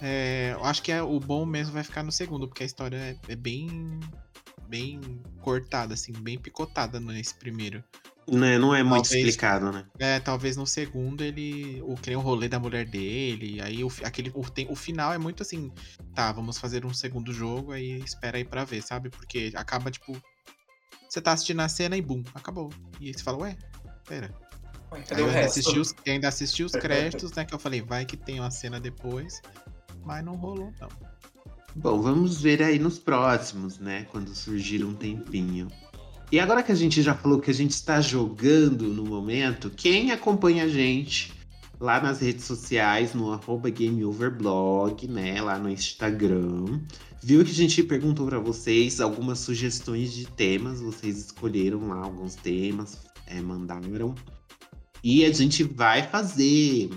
é, 0.00 0.52
eu 0.54 0.64
acho 0.64 0.82
que 0.82 0.92
é, 0.92 1.02
o 1.02 1.18
bom 1.18 1.44
mesmo 1.44 1.72
vai 1.72 1.82
ficar 1.82 2.02
no 2.02 2.12
segundo, 2.12 2.46
porque 2.46 2.62
a 2.62 2.66
história 2.66 2.96
é, 2.96 3.32
é 3.32 3.36
bem 3.36 3.98
bem 4.68 5.00
cortada, 5.40 5.94
assim, 5.94 6.12
bem 6.12 6.38
picotada 6.38 7.00
nesse 7.00 7.34
primeiro. 7.34 7.82
Né, 8.30 8.58
não 8.58 8.74
é 8.74 8.82
muito 8.82 9.04
Talvez- 9.04 9.24
explicado, 9.26 9.72
né? 9.72 9.86
É, 9.98 10.20
talvez 10.20 10.56
no 10.56 10.66
segundo 10.66 11.22
ele. 11.24 11.80
O, 11.82 11.94
que 11.94 12.10
nem 12.10 12.16
o 12.16 12.20
rolê 12.20 12.46
da 12.48 12.58
mulher 12.58 12.84
dele. 12.84 13.60
Aí 13.62 13.82
o, 13.82 13.90
aquele, 14.04 14.30
o, 14.34 14.42
tem, 14.48 14.66
o 14.70 14.76
final 14.76 15.12
é 15.12 15.18
muito 15.18 15.42
assim. 15.42 15.72
Tá, 16.14 16.30
vamos 16.30 16.58
fazer 16.58 16.84
um 16.84 16.92
segundo 16.92 17.32
jogo, 17.32 17.72
aí 17.72 17.98
espera 18.00 18.36
aí 18.36 18.44
pra 18.44 18.64
ver, 18.64 18.82
sabe? 18.82 19.08
Porque 19.08 19.50
acaba, 19.54 19.90
tipo. 19.90 20.20
Você 21.08 21.22
tá 21.22 21.32
assistindo 21.32 21.60
a 21.60 21.68
cena 21.70 21.96
e 21.96 22.02
bum, 22.02 22.22
acabou. 22.34 22.70
E 23.00 23.06
aí 23.08 23.14
você 23.14 23.22
fala, 23.22 23.38
ué, 23.38 23.56
pera. 24.06 24.30
Ué, 24.92 25.02
Aí 25.10 25.20
eu 25.20 25.24
o 25.24 25.28
ainda 25.28 25.40
resto? 25.40 25.58
assisti, 25.60 25.78
os, 25.78 25.94
ainda 26.06 26.28
assisti 26.28 26.62
os 26.62 26.72
créditos, 26.76 27.32
né? 27.32 27.46
Que 27.46 27.54
eu 27.54 27.58
falei, 27.58 27.80
vai 27.80 28.04
que 28.04 28.16
tem 28.16 28.40
uma 28.40 28.50
cena 28.50 28.78
depois. 28.78 29.40
Mas 30.04 30.22
não 30.22 30.34
rolou, 30.34 30.70
não. 30.78 30.88
Bom, 31.74 32.02
vamos 32.02 32.42
ver 32.42 32.62
aí 32.62 32.78
nos 32.78 32.98
próximos, 32.98 33.78
né? 33.78 34.06
Quando 34.10 34.34
surgir 34.34 34.84
um 34.84 34.94
tempinho. 34.94 35.68
E 36.30 36.38
agora 36.38 36.62
que 36.62 36.70
a 36.70 36.74
gente 36.74 37.00
já 37.00 37.14
falou 37.14 37.40
que 37.40 37.50
a 37.50 37.54
gente 37.54 37.70
está 37.70 38.02
jogando 38.02 38.88
no 38.88 39.04
momento, 39.04 39.70
quem 39.70 40.10
acompanha 40.12 40.64
a 40.64 40.68
gente 40.68 41.32
lá 41.80 42.00
nas 42.00 42.20
redes 42.20 42.44
sociais, 42.44 43.14
no 43.14 43.32
arroba 43.32 43.70
GameOverblog, 43.70 45.08
né? 45.08 45.40
Lá 45.40 45.58
no 45.58 45.70
Instagram, 45.70 46.80
viu 47.22 47.42
que 47.44 47.50
a 47.50 47.54
gente 47.54 47.82
perguntou 47.82 48.26
para 48.26 48.38
vocês 48.38 49.00
algumas 49.00 49.38
sugestões 49.38 50.12
de 50.12 50.26
temas. 50.26 50.80
Vocês 50.80 51.18
escolheram 51.18 51.88
lá 51.88 51.96
alguns 51.96 52.34
temas, 52.34 52.98
é, 53.26 53.40
mandaram. 53.40 54.14
E 55.02 55.24
a 55.24 55.32
gente 55.32 55.62
vai 55.62 56.02
fazer. 56.02 56.90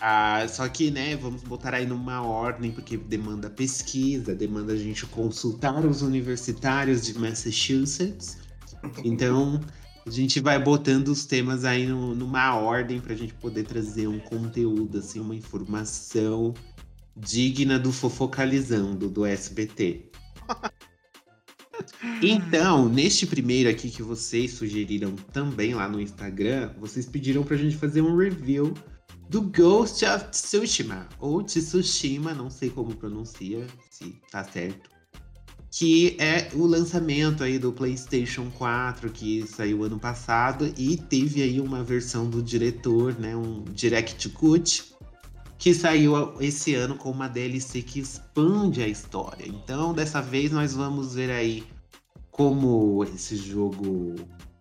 Ah, 0.00 0.46
só 0.48 0.68
que, 0.68 0.90
né, 0.90 1.16
vamos 1.16 1.42
botar 1.42 1.74
aí 1.74 1.86
numa 1.86 2.22
ordem, 2.22 2.72
porque 2.72 2.96
demanda 2.96 3.48
pesquisa, 3.48 4.34
demanda 4.34 4.72
a 4.72 4.76
gente 4.76 5.06
consultar 5.06 5.84
os 5.84 6.02
universitários 6.02 7.02
de 7.04 7.18
Massachusetts. 7.18 8.38
Então, 9.04 9.60
a 10.04 10.10
gente 10.10 10.40
vai 10.40 10.58
botando 10.60 11.06
os 11.06 11.24
temas 11.24 11.64
aí 11.64 11.86
no- 11.86 12.16
numa 12.16 12.56
ordem 12.56 13.00
pra 13.00 13.14
gente 13.14 13.32
poder 13.34 13.62
trazer 13.62 14.08
um 14.08 14.18
conteúdo, 14.18 14.98
assim, 14.98 15.20
uma 15.20 15.36
informação 15.36 16.52
digna 17.16 17.78
do 17.78 17.92
Fofocalizando, 17.92 19.08
do 19.08 19.24
SBT. 19.24 20.10
Então, 22.20 22.88
neste 22.88 23.26
primeiro 23.26 23.68
aqui 23.68 23.90
que 23.90 24.02
vocês 24.02 24.52
sugeriram 24.52 25.14
também 25.32 25.74
lá 25.74 25.88
no 25.88 26.00
Instagram, 26.00 26.70
vocês 26.78 27.06
pediram 27.06 27.42
pra 27.42 27.56
gente 27.56 27.76
fazer 27.76 28.00
um 28.02 28.16
review 28.16 28.74
do 29.32 29.40
Ghost 29.40 30.04
of 30.04 30.26
Tsushima, 30.30 31.08
ou 31.18 31.42
Tsushima, 31.42 32.34
não 32.34 32.50
sei 32.50 32.68
como 32.68 32.94
pronuncia, 32.94 33.66
se 33.90 34.20
tá 34.30 34.44
certo. 34.44 34.90
Que 35.70 36.18
é 36.20 36.50
o 36.52 36.66
lançamento 36.66 37.42
aí 37.42 37.58
do 37.58 37.72
PlayStation 37.72 38.50
4, 38.50 39.10
que 39.10 39.46
saiu 39.46 39.84
ano 39.84 39.98
passado, 39.98 40.70
e 40.76 40.98
teve 40.98 41.42
aí 41.42 41.62
uma 41.62 41.82
versão 41.82 42.28
do 42.28 42.42
diretor, 42.42 43.18
né, 43.18 43.34
um 43.34 43.64
Direct 43.72 44.28
Cut, 44.28 44.92
que 45.56 45.72
saiu 45.72 46.38
esse 46.38 46.74
ano 46.74 46.94
com 46.94 47.10
uma 47.10 47.26
DLC 47.26 47.80
que 47.80 48.00
expande 48.00 48.82
a 48.82 48.86
história. 48.86 49.48
Então, 49.48 49.94
dessa 49.94 50.20
vez 50.20 50.52
nós 50.52 50.74
vamos 50.74 51.14
ver 51.14 51.30
aí 51.30 51.64
como 52.30 53.02
esse 53.04 53.36
jogo 53.36 54.14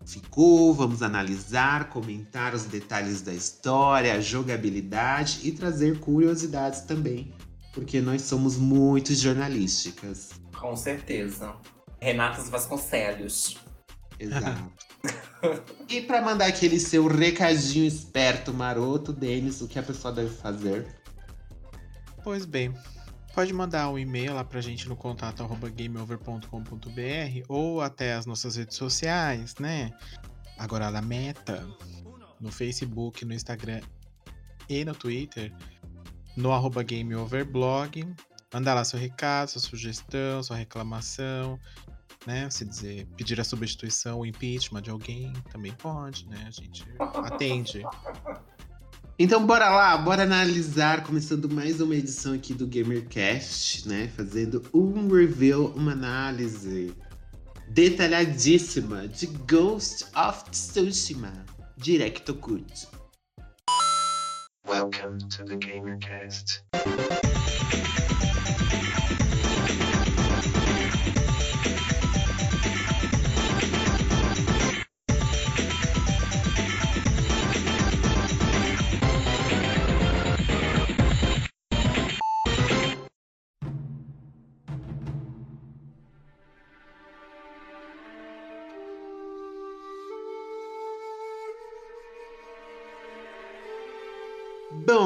ficou, 0.06 0.74
vamos 0.74 1.02
analisar, 1.02 1.90
comentar 1.90 2.54
os 2.54 2.66
detalhes 2.66 3.22
da 3.22 3.34
história, 3.34 4.14
a 4.14 4.20
jogabilidade 4.20 5.40
e 5.44 5.52
trazer 5.52 6.00
curiosidades 6.00 6.82
também, 6.82 7.34
porque 7.74 8.02
nós 8.02 8.24
somos 8.24 8.58
muito 8.58 9.14
jornalísticas. 9.14 10.32
Com 10.60 10.76
certeza. 10.76 11.56
Renatas 12.00 12.50
Vasconcelos. 12.50 13.58
Exato. 14.20 14.72
e 15.90 16.02
para 16.02 16.22
mandar 16.22 16.46
aquele 16.46 16.80
seu 16.80 17.08
recadinho 17.08 17.86
esperto, 17.86 18.54
maroto, 18.54 19.12
Denis, 19.12 19.62
o 19.62 19.68
que 19.68 19.80
a 19.80 19.84
pessoa 19.84 20.14
deve 20.14 20.36
fazer? 20.36 20.86
Pois 22.24 22.46
bem, 22.46 22.72
pode 23.34 23.54
mandar 23.54 23.90
um 23.90 23.98
e-mail 23.98 24.34
lá 24.34 24.44
pra 24.44 24.62
gente 24.62 24.88
no 24.88 24.96
contato 24.96 25.44
gameover.com.br 25.76 27.46
ou 27.48 27.82
até 27.82 28.14
as 28.14 28.26
nossas 28.26 28.56
redes 28.56 28.78
sociais, 28.78 29.56
né? 29.60 29.92
Agora 30.58 30.92
na 30.92 31.02
meta, 31.02 31.68
no 32.40 32.52
Facebook, 32.52 33.24
no 33.26 33.34
Instagram 33.34 33.82
e 34.70 34.86
no 34.86 34.94
Twitter, 34.94 35.54
no 36.36 36.52
arroba 36.52 36.84
gameoverblog. 36.84 38.14
Mandar 38.54 38.74
lá 38.74 38.84
seu 38.84 39.00
recado, 39.00 39.50
sua 39.50 39.62
sugestão, 39.62 40.44
sua 40.44 40.58
reclamação, 40.58 41.58
né? 42.28 42.50
Se 42.50 42.66
dizer, 42.66 43.08
pedir 43.16 43.40
a 43.40 43.44
substituição, 43.44 44.20
o 44.20 44.26
impeachment 44.26 44.82
de 44.82 44.90
alguém, 44.90 45.34
também 45.50 45.72
pode, 45.74 46.28
né? 46.28 46.46
A 46.48 46.52
gente 46.52 46.86
atende. 47.00 47.84
Então 49.24 49.46
bora 49.46 49.70
lá, 49.70 49.96
bora 50.00 50.24
analisar, 50.24 51.04
começando 51.04 51.48
mais 51.48 51.80
uma 51.80 51.96
edição 51.96 52.34
aqui 52.34 52.56
do 52.56 52.66
GamerCast, 52.66 53.88
né? 53.88 54.10
Fazendo 54.18 54.64
um 54.74 55.08
review, 55.08 55.68
uma 55.76 55.92
análise 55.92 56.92
detalhadíssima 57.70 59.08
de 59.08 59.28
Ghost 59.28 60.06
of 60.18 60.50
Tsushima, 60.50 61.46
Directo 61.78 62.34
Cut. 62.34 62.88
Welcome 64.68 65.20
to 65.30 65.46
the 65.46 65.56
GamerCast. 65.56 66.64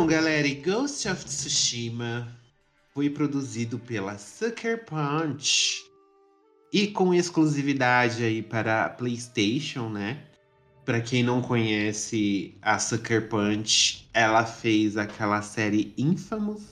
Galera, 0.08 0.48
Ghost 0.64 1.08
of 1.08 1.26
Tsushima 1.26 2.28
foi 2.94 3.10
produzido 3.10 3.80
pela 3.80 4.20
Sucker 4.20 4.86
Punch 4.86 5.84
e 6.72 6.88
com 6.88 7.12
exclusividade 7.12 8.24
aí 8.24 8.44
para 8.44 8.90
PlayStation, 8.90 9.90
né? 9.90 10.24
Para 10.86 11.02
quem 11.02 11.24
não 11.24 11.42
conhece 11.42 12.56
a 12.62 12.78
Sucker 12.78 13.28
Punch, 13.28 14.08
ela 14.14 14.46
fez 14.46 14.96
aquela 14.96 15.42
série 15.42 15.92
Infamous. 15.98 16.64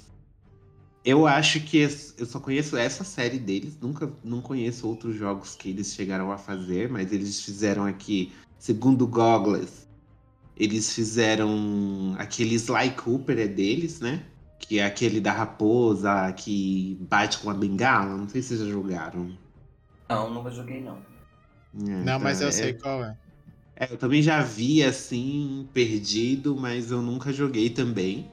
Eu 1.03 1.25
acho 1.25 1.59
que 1.61 1.79
eu 1.79 2.25
só 2.27 2.39
conheço 2.39 2.77
essa 2.77 3.03
série 3.03 3.39
deles, 3.39 3.79
nunca 3.81 4.13
não 4.23 4.41
conheço 4.41 4.87
outros 4.87 5.15
jogos 5.15 5.55
que 5.55 5.69
eles 5.69 5.91
chegaram 5.95 6.31
a 6.31 6.37
fazer, 6.37 6.87
mas 6.87 7.11
eles 7.11 7.41
fizeram 7.41 7.83
aqui, 7.83 8.31
segundo 8.59 9.07
Goggles, 9.07 9.87
eles 10.57 10.93
fizeram 10.93 12.15
aquele 12.17 12.55
Sly 12.55 12.91
Cooper 12.91 13.39
é 13.39 13.47
deles, 13.47 13.99
né? 13.99 14.23
Que 14.59 14.79
é 14.79 14.85
aquele 14.85 15.19
da 15.19 15.31
raposa 15.31 16.31
que 16.33 16.97
bate 17.09 17.39
com 17.39 17.49
a 17.49 17.53
bengala. 17.53 18.15
Não 18.15 18.29
sei 18.29 18.41
se 18.41 18.49
vocês 18.49 18.61
já 18.61 18.67
jogaram. 18.67 19.37
Não, 20.09 20.33
nunca 20.33 20.51
joguei, 20.51 20.81
não. 20.81 20.97
É, 21.87 22.03
Não, 22.03 22.19
mas 22.19 22.39
tá, 22.39 22.45
eu 22.45 22.49
é- 22.49 22.51
sei 22.51 22.73
qual 22.73 23.03
é. 23.03 23.17
é, 23.75 23.91
eu 23.91 23.97
também 23.97 24.21
já 24.21 24.41
vi 24.43 24.83
assim, 24.83 25.67
perdido, 25.73 26.55
mas 26.55 26.91
eu 26.91 27.01
nunca 27.01 27.33
joguei 27.33 27.69
também. 27.69 28.29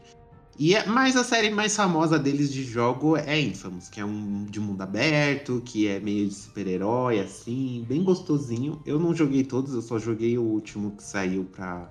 E 0.58 0.74
é, 0.74 0.84
mas 0.86 1.16
a 1.16 1.24
série 1.24 1.48
mais 1.48 1.74
famosa 1.74 2.18
deles 2.18 2.52
de 2.52 2.62
jogo 2.62 3.16
é 3.16 3.40
Infamous, 3.40 3.88
que 3.88 3.98
é 3.98 4.04
um 4.04 4.44
de 4.44 4.60
mundo 4.60 4.82
aberto, 4.82 5.62
que 5.64 5.86
é 5.86 5.98
meio 5.98 6.28
de 6.28 6.34
super-herói, 6.34 7.18
assim, 7.18 7.82
bem 7.88 8.04
gostosinho. 8.04 8.82
Eu 8.84 8.98
não 8.98 9.14
joguei 9.14 9.42
todos, 9.42 9.72
eu 9.72 9.80
só 9.80 9.98
joguei 9.98 10.36
o 10.36 10.42
último 10.42 10.90
que 10.90 11.02
saiu 11.02 11.44
pra, 11.46 11.90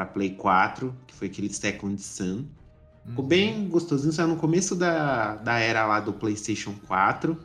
pra 0.00 0.06
Play 0.06 0.30
4, 0.30 0.94
que 1.06 1.14
foi 1.14 1.28
aquele 1.28 1.52
Second 1.52 2.00
Sun. 2.00 2.44
Ficou 3.06 3.22
Uhum. 3.22 3.28
bem 3.28 3.68
gostosinho, 3.68 4.12
saiu 4.12 4.28
no 4.28 4.36
começo 4.36 4.74
da, 4.74 5.36
da 5.36 5.58
era 5.58 5.86
lá 5.86 6.00
do 6.00 6.12
PlayStation 6.12 6.74
4. 6.86 7.36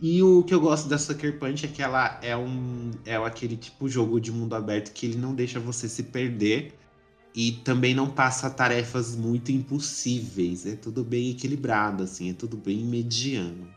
E 0.00 0.22
o 0.22 0.42
que 0.42 0.52
eu 0.52 0.60
gosto 0.60 0.88
da 0.88 0.98
Sucker 0.98 1.38
Punch 1.38 1.64
é 1.64 1.68
que 1.68 1.82
ela 1.82 2.18
é 2.20 2.36
um 2.36 2.90
é 3.06 3.16
aquele 3.16 3.56
tipo 3.56 3.88
jogo 3.88 4.20
de 4.20 4.32
mundo 4.32 4.54
aberto 4.54 4.92
que 4.92 5.06
ele 5.06 5.16
não 5.16 5.34
deixa 5.34 5.60
você 5.60 5.88
se 5.88 6.02
perder 6.02 6.74
e 7.34 7.52
também 7.52 7.94
não 7.94 8.10
passa 8.10 8.50
tarefas 8.50 9.14
muito 9.16 9.52
impossíveis. 9.52 10.66
É 10.66 10.74
tudo 10.76 11.04
bem 11.04 11.30
equilibrado, 11.30 12.02
assim, 12.02 12.30
é 12.30 12.34
tudo 12.34 12.56
bem 12.56 12.78
mediano. 12.84 13.68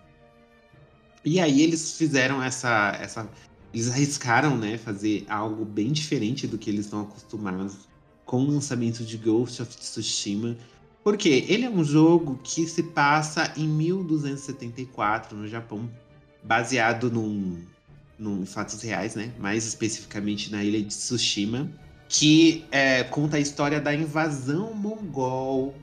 E 1.24 1.40
aí 1.40 1.62
eles 1.62 1.98
fizeram 1.98 2.42
essa 2.42 2.98
essa 3.00 3.30
eles 3.74 3.92
arriscaram, 3.92 4.58
né, 4.58 4.78
fazer 4.78 5.26
algo 5.30 5.64
bem 5.66 5.92
diferente 5.92 6.48
do 6.48 6.58
que 6.58 6.70
eles 6.70 6.86
estão 6.86 7.02
acostumados 7.02 7.87
com 8.28 8.44
o 8.44 8.52
lançamento 8.52 9.04
de 9.04 9.18
Ghost 9.18 9.64
of 9.64 9.76
Tsushima. 9.76 10.56
Porque 11.04 11.46
ele 11.48 11.66
é 11.66 11.70
um 11.70 11.84
jogo 11.84 12.40
que 12.44 12.68
se 12.68 12.84
passa 12.84 13.52
em 13.58 13.68
1274 13.68 15.36
no 15.36 15.48
Japão 15.48 15.90
baseado 16.44 17.10
num, 17.10 17.58
num 18.20 18.44
em 18.44 18.46
fatos 18.46 18.80
reais, 18.82 19.16
né? 19.16 19.32
Mais 19.40 19.66
especificamente 19.66 20.52
na 20.52 20.64
ilha 20.64 20.80
de 20.80 20.90
Tsushima, 20.90 21.72
que 22.10 22.66
é, 22.70 23.04
conta 23.04 23.38
a 23.38 23.40
história 23.40 23.80
da 23.80 23.96
invasão 23.96 24.74
mongol 24.74 25.74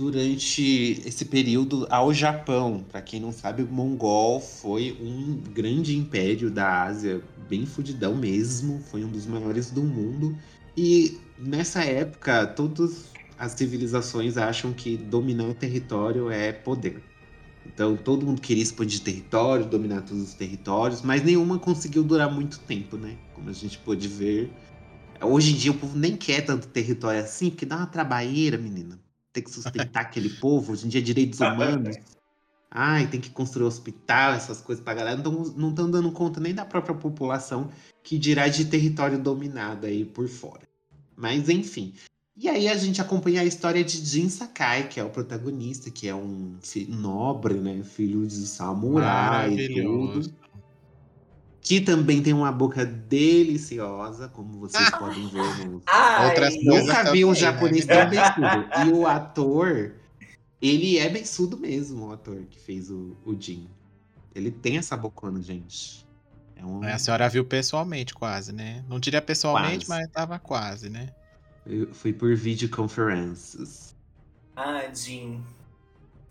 durante 0.00 1.02
esse 1.04 1.26
período 1.26 1.86
ao 1.90 2.14
Japão. 2.14 2.82
Para 2.90 3.02
quem 3.02 3.20
não 3.20 3.32
sabe, 3.32 3.62
o 3.62 3.66
Mongol 3.66 4.40
foi 4.40 4.96
um 4.98 5.36
grande 5.52 5.94
império 5.94 6.50
da 6.50 6.84
Ásia, 6.84 7.20
bem 7.48 7.66
fudidão 7.66 8.16
mesmo, 8.16 8.80
foi 8.90 9.04
um 9.04 9.08
dos 9.08 9.26
maiores 9.26 9.70
do 9.70 9.82
mundo. 9.82 10.34
E 10.74 11.18
nessa 11.40 11.84
época, 11.84 12.46
todas 12.46 13.10
as 13.38 13.52
civilizações 13.52 14.36
acham 14.36 14.72
que 14.72 14.96
dominar 14.96 15.48
o 15.48 15.54
território 15.54 16.30
é 16.30 16.52
poder. 16.52 17.02
Então 17.66 17.96
todo 17.96 18.26
mundo 18.26 18.40
queria 18.40 18.62
expandir 18.62 19.00
território, 19.00 19.66
dominar 19.66 20.02
todos 20.02 20.22
os 20.22 20.34
territórios, 20.34 21.02
mas 21.02 21.22
nenhuma 21.22 21.58
conseguiu 21.58 22.02
durar 22.02 22.30
muito 22.30 22.58
tempo, 22.60 22.96
né? 22.96 23.16
Como 23.34 23.48
a 23.48 23.52
gente 23.52 23.78
pôde 23.78 24.08
ver. 24.08 24.52
Hoje 25.22 25.52
em 25.52 25.56
dia 25.56 25.70
o 25.70 25.74
povo 25.74 25.96
nem 25.96 26.16
quer 26.16 26.42
tanto 26.42 26.66
território 26.68 27.20
assim, 27.20 27.50
porque 27.50 27.66
dá 27.66 27.76
uma 27.76 27.86
trabalheira, 27.86 28.56
menina 28.56 28.98
ter 29.32 29.42
que 29.42 29.50
sustentar 29.50 30.02
aquele 30.02 30.30
povo. 30.30 30.72
Hoje 30.72 30.86
em 30.86 30.88
dia, 30.88 31.02
direitos 31.02 31.40
humanos. 31.40 31.96
Ai, 32.70 33.08
tem 33.08 33.20
que 33.20 33.30
construir 33.30 33.66
hospital, 33.66 34.34
essas 34.34 34.60
coisas 34.60 34.82
pra 34.82 34.94
galera. 34.94 35.20
Não 35.20 35.70
estão 35.70 35.90
dando 35.90 36.12
conta 36.12 36.38
nem 36.40 36.54
da 36.54 36.64
própria 36.64 36.94
população, 36.94 37.70
que 38.02 38.16
dirá 38.16 38.46
de 38.48 38.64
território 38.66 39.18
dominado 39.18 39.86
aí 39.86 40.04
por 40.04 40.28
fora. 40.28 40.69
Mas, 41.20 41.48
enfim. 41.50 41.92
E 42.36 42.48
aí 42.48 42.66
a 42.68 42.76
gente 42.76 43.00
acompanha 43.02 43.42
a 43.42 43.44
história 43.44 43.84
de 43.84 43.98
Jin 43.98 44.30
Sakai, 44.30 44.88
que 44.88 44.98
é 44.98 45.04
o 45.04 45.10
protagonista, 45.10 45.90
que 45.90 46.08
é 46.08 46.14
um 46.14 46.56
nobre, 46.88 47.54
né? 47.54 47.82
Filho 47.84 48.26
de 48.26 48.46
samurai 48.46 49.52
e 49.52 49.82
tudo. 49.82 50.32
Que 51.60 51.78
também 51.82 52.22
tem 52.22 52.32
uma 52.32 52.50
boca 52.50 52.86
deliciosa, 52.86 54.28
como 54.28 54.58
vocês 54.58 54.88
Ah. 54.90 54.96
podem 54.96 55.28
ver 55.28 55.66
no, 55.66 55.82
Ai, 55.86 56.28
Outras 56.28 56.54
Nunca 56.64 57.12
vi 57.12 57.24
um 57.26 57.30
né? 57.30 57.34
japonês 57.34 57.84
tão 57.84 58.08
beiçudo. 58.08 58.88
E 58.88 58.92
o 58.92 59.06
ator, 59.06 59.92
ele 60.62 60.96
é 60.96 61.10
beiçudo 61.10 61.58
mesmo, 61.58 62.06
o 62.06 62.12
ator 62.12 62.46
que 62.48 62.58
fez 62.58 62.90
o, 62.90 63.14
o 63.26 63.36
Jin. 63.38 63.68
Ele 64.34 64.50
tem 64.50 64.78
essa 64.78 64.96
bocona, 64.96 65.42
gente. 65.42 66.06
É 66.60 66.64
um, 66.64 66.82
A 66.84 66.98
senhora 66.98 67.28
viu 67.28 67.44
pessoalmente, 67.44 68.12
quase, 68.12 68.52
né? 68.52 68.84
Não 68.86 69.00
diria 69.00 69.22
pessoalmente, 69.22 69.86
Quase. 69.86 70.02
mas 70.02 70.12
tava 70.12 70.38
quase, 70.38 70.90
né? 70.90 71.10
eu 71.66 71.92
fui 71.94 72.12
por 72.12 72.34
videoconferências. 72.34 73.94
Ah, 74.54 74.82
Jim. 74.92 75.42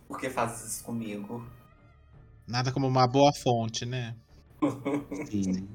Por 0.08 0.20
que 0.20 0.30
fazes 0.30 0.74
isso 0.74 0.84
comigo? 0.84 1.46
Nada 2.48 2.72
como 2.72 2.88
uma 2.88 3.08
boa 3.08 3.32
fonte, 3.34 3.86
né? 3.86 4.16
Sim. 5.30 5.68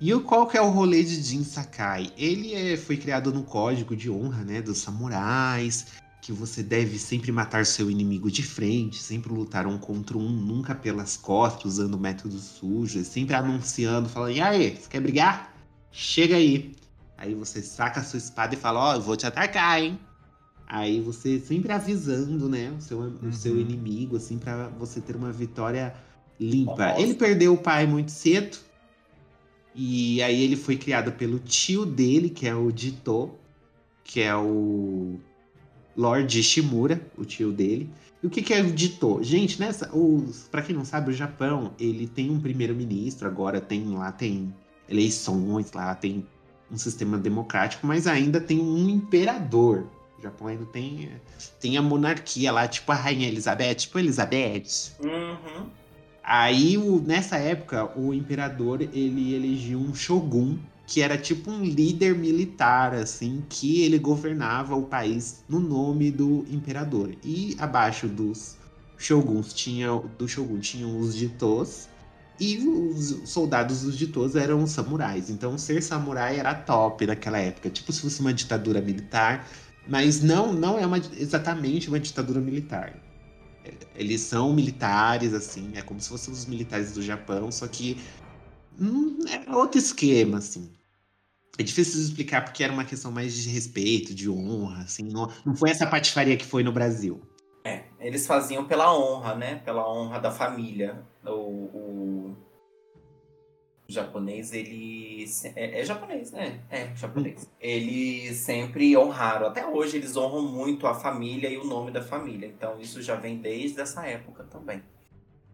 E 0.00 0.14
o, 0.14 0.22
qual 0.22 0.46
que 0.46 0.56
é 0.56 0.62
o 0.62 0.70
rolê 0.70 1.02
de 1.02 1.20
Jin 1.22 1.44
Sakai? 1.44 2.12
Ele 2.16 2.54
é, 2.54 2.76
foi 2.76 2.96
criado 2.96 3.32
no 3.32 3.44
código 3.44 3.94
de 3.94 4.10
honra, 4.10 4.42
né, 4.42 4.62
dos 4.62 4.78
samurais, 4.78 5.88
que 6.20 6.32
você 6.32 6.62
deve 6.62 6.98
sempre 6.98 7.32
matar 7.32 7.64
seu 7.64 7.90
inimigo 7.90 8.30
de 8.30 8.42
frente, 8.42 9.02
sempre 9.02 9.32
lutar 9.32 9.66
um 9.66 9.78
contra 9.78 10.18
um, 10.18 10.28
nunca 10.28 10.74
pelas 10.74 11.16
costas, 11.16 11.72
usando 11.72 11.98
métodos 11.98 12.42
sujos, 12.42 13.06
sempre 13.06 13.34
anunciando, 13.34 14.08
falando, 14.08 14.32
e 14.36 14.40
aí, 14.40 14.76
você 14.76 14.88
quer 14.88 15.00
brigar? 15.00 15.54
Chega 15.90 16.36
aí. 16.36 16.74
Aí 17.16 17.34
você 17.34 17.62
saca 17.62 18.00
a 18.00 18.04
sua 18.04 18.18
espada 18.18 18.54
e 18.54 18.58
fala, 18.58 18.80
ó, 18.80 18.94
eu 18.94 19.00
vou 19.00 19.16
te 19.16 19.26
atacar, 19.26 19.82
hein? 19.82 19.98
Aí 20.66 21.00
você 21.00 21.40
sempre 21.40 21.72
avisando, 21.72 22.48
né, 22.48 22.70
o 22.78 22.80
seu, 22.80 23.00
o 23.00 23.32
seu 23.32 23.54
Uhum. 23.54 23.60
inimigo, 23.60 24.16
assim, 24.16 24.38
pra 24.38 24.68
você 24.68 25.00
ter 25.00 25.16
uma 25.16 25.32
vitória 25.32 25.94
limpa. 26.38 26.94
Ele 26.98 27.14
perdeu 27.14 27.54
o 27.54 27.58
pai 27.58 27.86
muito 27.86 28.10
cedo. 28.12 28.56
E 29.74 30.22
aí 30.22 30.42
ele 30.42 30.56
foi 30.56 30.76
criado 30.76 31.12
pelo 31.12 31.38
tio 31.38 31.84
dele, 31.84 32.30
que 32.30 32.46
é 32.46 32.54
o 32.54 32.70
Jito, 32.74 33.32
que 34.04 34.20
é 34.20 34.34
o 34.34 35.18
Lord 36.00 36.42
Shimura, 36.42 36.98
o 37.18 37.24
tio 37.26 37.52
dele. 37.52 37.90
E 38.22 38.26
o 38.26 38.30
que, 38.30 38.40
que 38.42 38.54
é 38.54 38.62
o 38.62 38.76
Jito? 38.76 39.18
Gente, 39.22 39.60
nessa, 39.60 39.90
pra 40.50 40.62
quem 40.62 40.74
não 40.74 40.84
sabe, 40.84 41.10
o 41.10 41.12
Japão, 41.14 41.72
ele 41.78 42.06
tem 42.06 42.30
um 42.30 42.40
primeiro-ministro, 42.40 43.26
agora 43.28 43.60
tem 43.60 43.86
lá 43.90 44.10
tem 44.10 44.54
eleições, 44.88 45.72
lá 45.72 45.94
tem 45.94 46.26
um 46.70 46.76
sistema 46.76 47.18
democrático, 47.18 47.86
mas 47.86 48.06
ainda 48.06 48.40
tem 48.40 48.60
um 48.60 48.88
imperador. 48.88 49.86
O 50.18 50.22
Japão 50.22 50.48
ainda 50.48 50.64
tem, 50.66 51.10
tem 51.60 51.76
a 51.76 51.82
monarquia 51.82 52.50
lá, 52.52 52.66
tipo 52.68 52.90
a 52.92 52.94
Rainha 52.94 53.28
Elizabeth, 53.28 53.74
tipo 53.74 53.98
Elizabeth. 53.98 54.92
Uhum. 55.02 55.66
Aí, 56.22 56.76
o- 56.78 57.00
nessa 57.00 57.36
época, 57.38 57.90
o 57.98 58.12
imperador 58.14 58.80
ele 58.82 59.34
elegiu 59.34 59.78
um 59.80 59.94
shogun, 59.94 60.58
que 60.90 61.00
era 61.00 61.16
tipo 61.16 61.48
um 61.52 61.62
líder 61.62 62.16
militar, 62.16 62.92
assim, 62.94 63.44
que 63.48 63.82
ele 63.82 63.96
governava 63.96 64.74
o 64.74 64.82
país 64.82 65.44
no 65.48 65.60
nome 65.60 66.10
do 66.10 66.44
imperador. 66.50 67.14
E 67.22 67.56
abaixo 67.60 68.08
dos 68.08 68.56
shoguns 68.98 69.54
tinha, 69.54 69.88
do 70.18 70.26
shogun 70.26 70.58
tinham 70.58 70.98
os 70.98 71.14
jitos, 71.14 71.88
e 72.40 72.58
os 72.58 73.30
soldados 73.30 73.82
dos 73.82 73.94
jitos 73.94 74.34
eram 74.34 74.64
os 74.64 74.72
samurais. 74.72 75.30
Então, 75.30 75.56
ser 75.56 75.80
samurai 75.80 76.40
era 76.40 76.52
top 76.56 77.06
naquela 77.06 77.38
época, 77.38 77.70
tipo 77.70 77.92
se 77.92 78.00
fosse 78.00 78.20
uma 78.20 78.34
ditadura 78.34 78.80
militar, 78.80 79.48
mas 79.86 80.20
não, 80.20 80.52
não 80.52 80.76
é 80.76 80.84
uma, 80.84 80.98
exatamente 81.16 81.88
uma 81.88 82.00
ditadura 82.00 82.40
militar. 82.40 83.00
Eles 83.94 84.22
são 84.22 84.52
militares, 84.52 85.34
assim, 85.34 85.70
é 85.76 85.82
como 85.82 86.00
se 86.00 86.08
fossem 86.08 86.34
os 86.34 86.46
militares 86.46 86.90
do 86.90 87.00
Japão, 87.00 87.52
só 87.52 87.68
que 87.68 88.02
hum, 88.80 89.18
é 89.28 89.54
outro 89.54 89.78
esquema, 89.78 90.38
assim. 90.38 90.68
É 91.58 91.62
difícil 91.62 92.00
explicar 92.00 92.44
porque 92.44 92.64
era 92.64 92.72
uma 92.72 92.84
questão 92.84 93.10
mais 93.10 93.34
de 93.34 93.48
respeito, 93.50 94.14
de 94.14 94.30
honra, 94.30 94.82
assim. 94.82 95.04
Não, 95.04 95.30
não 95.44 95.54
foi 95.54 95.70
essa 95.70 95.86
patifaria 95.86 96.36
que 96.36 96.44
foi 96.44 96.62
no 96.62 96.72
Brasil. 96.72 97.20
É, 97.64 97.84
eles 97.98 98.26
faziam 98.26 98.64
pela 98.64 98.96
honra, 98.96 99.34
né? 99.34 99.56
Pela 99.56 99.86
honra 99.90 100.18
da 100.18 100.30
família. 100.30 101.02
O, 101.24 101.30
o, 101.30 102.36
o 103.88 103.92
japonês, 103.92 104.52
ele. 104.52 105.26
É, 105.54 105.80
é 105.80 105.84
japonês, 105.84 106.32
né? 106.32 106.60
É, 106.70 106.94
japonês. 106.96 107.50
Eles 107.60 108.38
sempre 108.38 108.96
honraram. 108.96 109.48
Até 109.48 109.66
hoje 109.66 109.98
eles 109.98 110.16
honram 110.16 110.42
muito 110.42 110.86
a 110.86 110.94
família 110.94 111.50
e 111.50 111.58
o 111.58 111.64
nome 111.64 111.90
da 111.90 112.02
família. 112.02 112.46
Então 112.46 112.80
isso 112.80 113.02
já 113.02 113.16
vem 113.16 113.36
desde 113.36 113.80
essa 113.80 114.06
época 114.06 114.44
também. 114.44 114.82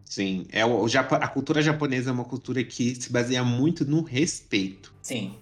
Sim, 0.05 0.47
é 0.53 0.65
o, 0.65 0.85
a 0.85 1.27
cultura 1.27 1.61
japonesa 1.61 2.11
é 2.11 2.13
uma 2.13 2.23
cultura 2.23 2.63
que 2.63 2.95
se 2.95 3.11
baseia 3.11 3.43
muito 3.43 3.85
no 3.85 4.01
respeito. 4.01 4.93
Sim. 5.01 5.37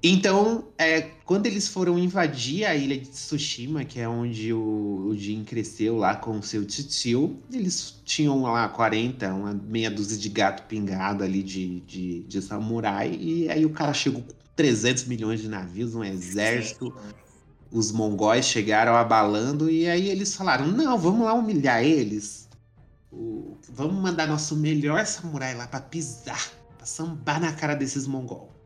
Então, 0.00 0.68
é, 0.78 1.00
quando 1.24 1.46
eles 1.46 1.66
foram 1.66 1.98
invadir 1.98 2.64
a 2.64 2.74
ilha 2.76 2.96
de 2.96 3.08
Tsushima, 3.08 3.84
que 3.84 3.98
é 3.98 4.08
onde 4.08 4.52
o, 4.52 5.06
o 5.08 5.16
Jin 5.16 5.42
cresceu 5.42 5.96
lá 5.96 6.14
com 6.14 6.40
seu 6.40 6.64
tio, 6.64 7.36
eles 7.52 8.00
tinham 8.04 8.42
lá 8.42 8.68
40, 8.68 9.34
uma 9.34 9.52
meia 9.52 9.90
dúzia 9.90 10.16
de 10.16 10.28
gato 10.28 10.62
pingado 10.68 11.24
ali 11.24 11.42
de, 11.42 11.80
de, 11.80 12.20
de 12.20 12.40
samurai, 12.42 13.12
e 13.20 13.48
aí 13.50 13.66
o 13.66 13.70
cara 13.70 13.92
chegou 13.92 14.22
com 14.22 14.32
300 14.54 15.04
milhões 15.04 15.40
de 15.40 15.48
navios, 15.48 15.96
um 15.96 16.04
exército, 16.04 16.94
os 17.70 17.90
mongóis 17.90 18.44
chegaram 18.46 18.94
abalando, 18.94 19.68
e 19.68 19.88
aí 19.88 20.08
eles 20.08 20.34
falaram, 20.34 20.68
não, 20.68 20.96
vamos 20.96 21.24
lá 21.26 21.34
humilhar 21.34 21.82
eles, 21.82 22.48
O- 23.10 23.56
vamos 23.70 24.00
mandar 24.02 24.28
nosso 24.28 24.54
melhor 24.54 25.04
samurai 25.06 25.54
lá 25.56 25.66
pra 25.66 25.80
pisar, 25.80 26.52
pra 26.76 26.86
sambar 26.86 27.40
na 27.40 27.52
cara 27.52 27.74
desses 27.74 28.06
mongol. 28.06 28.57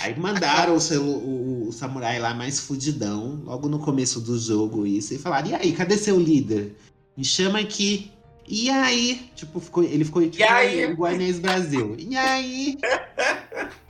Aí 0.00 0.18
mandaram 0.18 0.74
o, 0.74 0.80
seu, 0.80 1.02
o, 1.02 1.68
o 1.68 1.72
samurai 1.72 2.18
lá 2.18 2.34
mais 2.34 2.60
fudidão, 2.60 3.42
logo 3.44 3.68
no 3.68 3.78
começo 3.78 4.20
do 4.20 4.38
jogo, 4.38 4.86
isso, 4.86 5.14
e 5.14 5.18
falaram: 5.18 5.48
e 5.48 5.54
aí, 5.54 5.72
cadê 5.72 5.96
seu 5.96 6.18
líder? 6.18 6.76
Me 7.16 7.24
chama 7.24 7.58
aqui. 7.60 8.10
E 8.46 8.68
aí? 8.68 9.30
Tipo, 9.36 9.60
ficou, 9.60 9.82
ele 9.82 10.04
ficou 10.04 10.28
tipo 10.28 10.44
aí? 10.44 10.84
o 10.86 10.96
Guarnês 10.96 11.38
Brasil. 11.38 11.94
E 11.98 12.16
aí? 12.16 12.76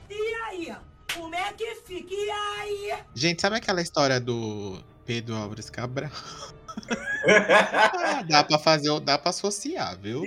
aí? 0.51 0.75
Como 1.13 1.33
é 1.35 1.53
que 1.53 1.75
fica? 1.75 2.13
E 2.13 2.31
aí? 2.31 2.93
Gente, 3.15 3.41
sabe 3.41 3.55
aquela 3.57 3.81
história 3.81 4.19
do 4.19 4.79
Pedro 5.05 5.35
Álvares 5.35 5.69
Cabral? 5.69 6.11
Ah, 7.27 8.23
dá 8.23 8.43
pra 8.43 8.57
fazer, 8.57 8.99
dá 9.01 9.15
pra 9.17 9.29
associar, 9.29 9.97
viu? 9.99 10.23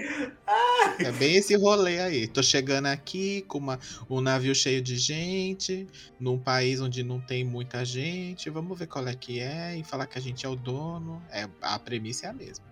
É 1.01 1.11
bem 1.13 1.37
esse 1.37 1.57
rolê 1.57 2.01
aí. 2.01 2.27
Tô 2.29 2.43
chegando 2.43 2.87
aqui 2.87 3.43
com 3.43 3.59
uma, 3.59 3.79
um 4.09 4.21
navio 4.21 4.55
cheio 4.55 4.81
de 4.81 4.97
gente, 4.97 5.87
num 6.21 6.39
país 6.39 6.81
onde 6.81 7.03
não 7.03 7.21
tem 7.21 7.45
muita 7.45 7.85
gente. 7.85 8.49
Vamos 8.51 8.79
ver 8.79 8.87
qual 8.87 9.07
é 9.09 9.15
que 9.15 9.41
é 9.41 9.77
e 9.77 9.83
falar 9.85 10.07
que 10.07 10.19
a 10.19 10.23
gente 10.23 10.47
é 10.47 10.49
o 10.49 10.55
dono. 10.57 11.21
É, 11.31 11.49
a 11.61 11.79
premissa 11.79 12.27
é 12.27 12.31
a 12.31 12.33
mesma. 12.33 12.65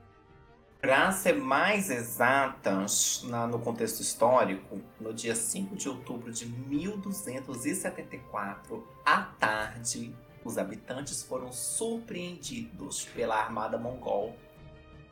Para 0.80 1.12
ser 1.12 1.34
mais 1.34 1.90
exatas 1.90 3.22
na- 3.28 3.46
no 3.46 3.58
contexto 3.60 4.00
histórico, 4.00 4.80
no 5.00 5.12
dia 5.14 5.34
5 5.34 5.76
de 5.76 5.88
outubro 5.88 6.32
de 6.32 6.44
1274, 6.46 8.84
à 9.04 9.22
tarde, 9.22 10.12
os 10.44 10.58
habitantes 10.58 11.22
foram 11.22 11.52
surpreendidos 11.52 13.04
pela 13.14 13.36
armada 13.36 13.78
mongol 13.78 14.36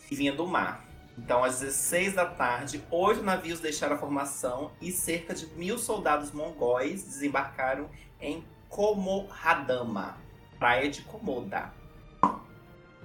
que 0.08 0.14
vinha 0.14 0.32
do 0.32 0.46
mar. 0.46 0.84
Então, 1.18 1.44
às 1.44 1.60
16 1.60 2.14
da 2.14 2.26
tarde, 2.26 2.82
oito 2.90 3.22
navios 3.22 3.60
deixaram 3.60 3.96
a 3.96 3.98
formação 3.98 4.70
e 4.80 4.90
cerca 4.90 5.34
de 5.34 5.46
mil 5.54 5.78
soldados 5.78 6.32
mongóis 6.32 7.02
desembarcaram 7.04 7.88
em 8.20 8.44
Komohadama, 8.68 10.16
praia 10.58 10.88
de 10.90 11.02
Komoda. 11.02 11.72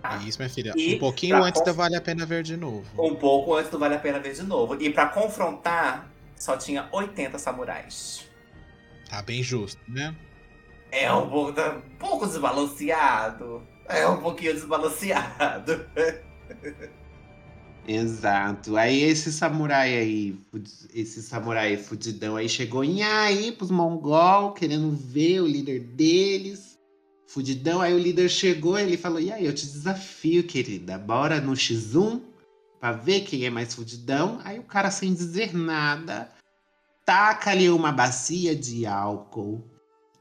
É 0.04 0.18
isso, 0.28 0.38
minha 0.38 0.50
filha. 0.50 0.72
E 0.78 0.96
um 0.96 1.00
pouquinho 1.00 1.36
antes 1.44 1.60
conf- 1.60 1.66
da 1.66 1.74
Vale 1.74 1.96
a 1.96 2.02
Pena 2.02 2.26
Ver 2.26 2.44
de 2.44 2.56
novo. 2.56 2.86
Um 3.04 3.16
pouco 3.16 3.56
antes 3.56 3.72
do 3.72 3.80
Vale 3.80 3.96
a 3.96 4.00
Pena 4.00 4.20
Ver 4.20 4.34
de 4.36 4.44
novo. 4.44 4.80
E 4.82 4.92
pra 4.92 5.08
confrontar, 5.10 6.08
só 6.38 6.56
tinha 6.56 6.88
80 6.92 7.40
samurais. 7.40 8.28
Tá 9.10 9.22
bem 9.24 9.42
justo, 9.42 9.82
né? 9.88 10.16
É 10.96 11.12
um 11.12 11.30
pouco, 11.30 11.52
tá 11.52 11.76
um 11.76 11.98
pouco 11.98 12.26
desbalanceado. 12.26 13.62
É 13.86 14.08
um 14.08 14.22
pouquinho 14.22 14.54
desbalanceado. 14.54 15.86
Exato. 17.86 18.78
Aí 18.78 19.04
esse 19.04 19.32
samurai 19.34 19.94
aí, 19.98 20.40
esse 20.94 21.22
samurai 21.22 21.76
fudidão 21.76 22.38
aí 22.38 22.48
chegou 22.48 22.82
em 22.82 23.04
aí 23.04 23.52
pros 23.52 23.70
mongol, 23.70 24.54
querendo 24.54 24.90
ver 24.92 25.42
o 25.42 25.46
líder 25.46 25.82
deles. 25.82 26.80
Fudidão, 27.28 27.82
aí 27.82 27.94
o 27.94 28.00
líder 28.00 28.30
chegou 28.30 28.80
ele 28.80 28.96
falou: 28.96 29.20
E 29.20 29.34
aí, 29.34 29.46
eu 29.46 29.54
te 29.54 29.66
desafio, 29.66 30.48
querida, 30.48 30.98
bora 30.98 31.42
no 31.42 31.52
X1 31.52 32.22
pra 32.80 32.94
ver 32.94 33.22
quem 33.22 33.44
é 33.44 33.50
mais 33.50 33.76
fudidão. 33.76 34.40
Aí 34.46 34.58
o 34.58 34.64
cara, 34.64 34.90
sem 34.90 35.14
dizer 35.14 35.54
nada, 35.54 36.32
taca-lhe 37.04 37.70
uma 37.70 37.92
bacia 37.92 38.56
de 38.56 38.86
álcool, 38.86 39.75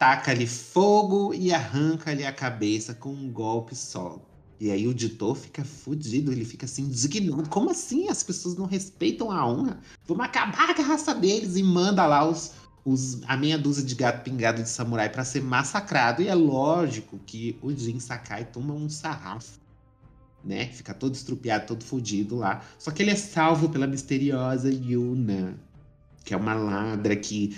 taca-lhe 0.05 0.47
fogo 0.47 1.33
e 1.33 1.51
arranca-lhe 1.51 2.27
a 2.27 2.33
cabeça 2.33 2.93
com 2.93 3.09
um 3.09 3.33
golpe 3.33 3.75
só. 3.75 4.21
E 4.61 4.71
aí 4.71 4.87
o 4.87 4.93
Ditor 4.93 5.35
fica 5.35 5.65
fudido, 5.65 6.31
ele 6.31 6.45
fica 6.45 6.67
assim, 6.67 6.83
indignado. 6.83 7.49
Como 7.49 7.71
assim? 7.71 8.11
As 8.11 8.23
pessoas 8.23 8.55
não 8.55 8.67
respeitam 8.67 9.31
a 9.31 9.49
honra? 9.49 9.81
Vamos 10.07 10.27
acabar 10.27 10.75
com 10.75 10.83
a 10.83 10.85
raça 10.85 11.15
deles 11.15 11.57
e 11.57 11.63
manda 11.63 12.07
lá 12.07 12.23
os, 12.29 12.53
os, 12.85 13.23
a 13.27 13.35
meia 13.35 13.57
dúzia 13.57 13.83
de 13.83 13.95
gato 13.95 14.23
pingado 14.23 14.63
de 14.63 14.69
samurai 14.69 15.09
pra 15.09 15.25
ser 15.25 15.43
massacrado. 15.43 16.21
E 16.21 16.29
é 16.29 16.35
lógico 16.35 17.19
que 17.25 17.59
o 17.63 17.75
Jin 17.75 17.99
Sakai 17.99 18.45
toma 18.45 18.75
um 18.75 18.91
sarrafo, 18.91 19.59
né? 20.45 20.67
Fica 20.67 20.93
todo 20.93 21.15
estrupiado, 21.15 21.67
todo 21.67 21.83
fudido 21.83 22.37
lá. 22.37 22.63
Só 22.79 22.91
que 22.91 23.03
ele 23.03 23.13
é 23.13 23.17
salvo 23.17 23.71
pela 23.71 23.87
misteriosa 23.87 24.71
Yuna, 24.71 25.59
que 26.25 26.33
é 26.33 26.37
uma 26.37 26.55
ladra 26.55 27.15
que 27.15 27.57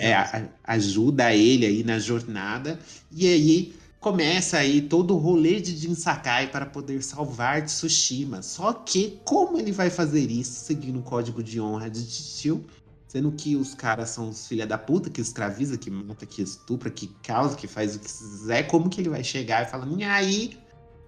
é, 0.00 0.48
ajuda 0.64 1.34
ele 1.34 1.66
aí 1.66 1.84
na 1.84 1.98
jornada. 1.98 2.78
E 3.12 3.26
aí 3.26 3.74
começa 4.00 4.56
aí 4.56 4.80
todo 4.80 5.14
o 5.14 5.18
rolê 5.18 5.60
de 5.60 5.76
Jin 5.76 5.94
Sakai 5.94 6.50
para 6.50 6.64
poder 6.64 7.02
salvar 7.02 7.62
Tsushima. 7.62 8.42
Só 8.42 8.72
que 8.72 9.20
como 9.24 9.58
ele 9.58 9.70
vai 9.70 9.90
fazer 9.90 10.30
isso 10.30 10.64
seguindo 10.64 10.98
o 10.98 11.02
código 11.02 11.42
de 11.42 11.60
honra 11.60 11.90
de 11.90 12.04
Titio? 12.04 12.64
Sendo 13.06 13.32
que 13.32 13.56
os 13.56 13.74
caras 13.74 14.10
são 14.10 14.30
os 14.30 14.46
filha 14.46 14.66
da 14.66 14.78
puta 14.78 15.10
que 15.10 15.20
escraviza, 15.20 15.76
que 15.76 15.90
mata, 15.90 16.24
que 16.24 16.40
estupra, 16.40 16.88
que 16.90 17.08
causa, 17.24 17.56
que 17.56 17.66
faz 17.66 17.96
o 17.96 17.98
que 17.98 18.06
quiser. 18.06 18.62
Como 18.68 18.88
que 18.88 19.00
ele 19.00 19.10
vai 19.10 19.24
chegar 19.24 19.66
e 19.66 19.70
falar, 19.70 19.88
e 19.88 20.04
aí, 20.04 20.56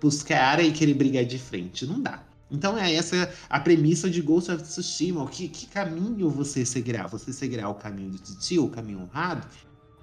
pros 0.00 0.20
caras 0.20 0.66
e 0.66 0.72
querer 0.72 0.94
brigar 0.94 1.24
de 1.24 1.38
frente? 1.38 1.87
Não 1.87 2.00
dá. 2.00 2.24
Então 2.53 2.77
é 2.77 2.95
essa 2.95 3.33
a 3.49 3.59
premissa 3.59 4.11
de 4.11 4.21
Ghost 4.21 4.51
of 4.51 4.62
Tsushima. 4.62 5.27
Que, 5.29 5.49
que 5.49 5.67
caminho 5.67 6.29
você 6.29 6.65
seguirá? 6.67 7.07
Você 7.07 7.33
seguirá 7.33 7.69
o 7.69 7.75
caminho 7.75 8.11
do 8.11 8.19
titio, 8.19 8.67
o 8.67 8.71
caminho 8.71 9.01
honrado? 9.01 9.47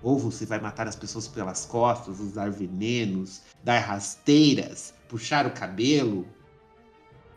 Ou 0.02 0.18
você 0.18 0.46
vai 0.46 0.60
matar 0.60 0.88
as 0.88 0.96
pessoas 0.96 1.28
pelas 1.28 1.66
costas, 1.66 2.20
usar 2.20 2.50
venenos, 2.50 3.42
dar 3.64 3.80
rasteiras, 3.80 4.94
puxar 5.08 5.46
o 5.46 5.52
cabelo? 5.52 6.28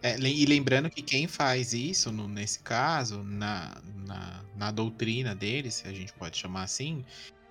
É, 0.02 0.18
e 0.18 0.46
lembrando 0.46 0.90
que 0.90 1.02
quem 1.02 1.28
faz 1.28 1.72
isso, 1.72 2.10
no- 2.10 2.26
nesse 2.26 2.60
caso, 2.60 3.22
na, 3.22 3.80
na, 4.04 4.44
na 4.56 4.70
doutrina 4.72 5.34
deles, 5.34 5.74
se 5.74 5.86
a 5.86 5.92
gente 5.92 6.12
pode 6.14 6.36
chamar 6.36 6.64
assim, 6.64 7.04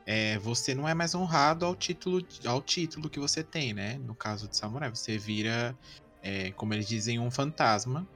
é, 0.05 0.37
você 0.39 0.75
não 0.75 0.87
é 0.87 0.93
mais 0.93 1.15
honrado 1.15 1.65
ao 1.65 1.75
título, 1.75 2.21
ao 2.45 2.61
título 2.61 3.09
que 3.09 3.19
você 3.19 3.43
tem, 3.43 3.73
né? 3.73 3.97
No 3.99 4.15
caso 4.15 4.47
de 4.49 4.57
samurai, 4.57 4.89
você 4.89 5.17
vira, 5.17 5.77
é, 6.21 6.51
como 6.51 6.73
eles 6.73 6.87
dizem, 6.87 7.19
um 7.19 7.31
fantasma. 7.31 8.07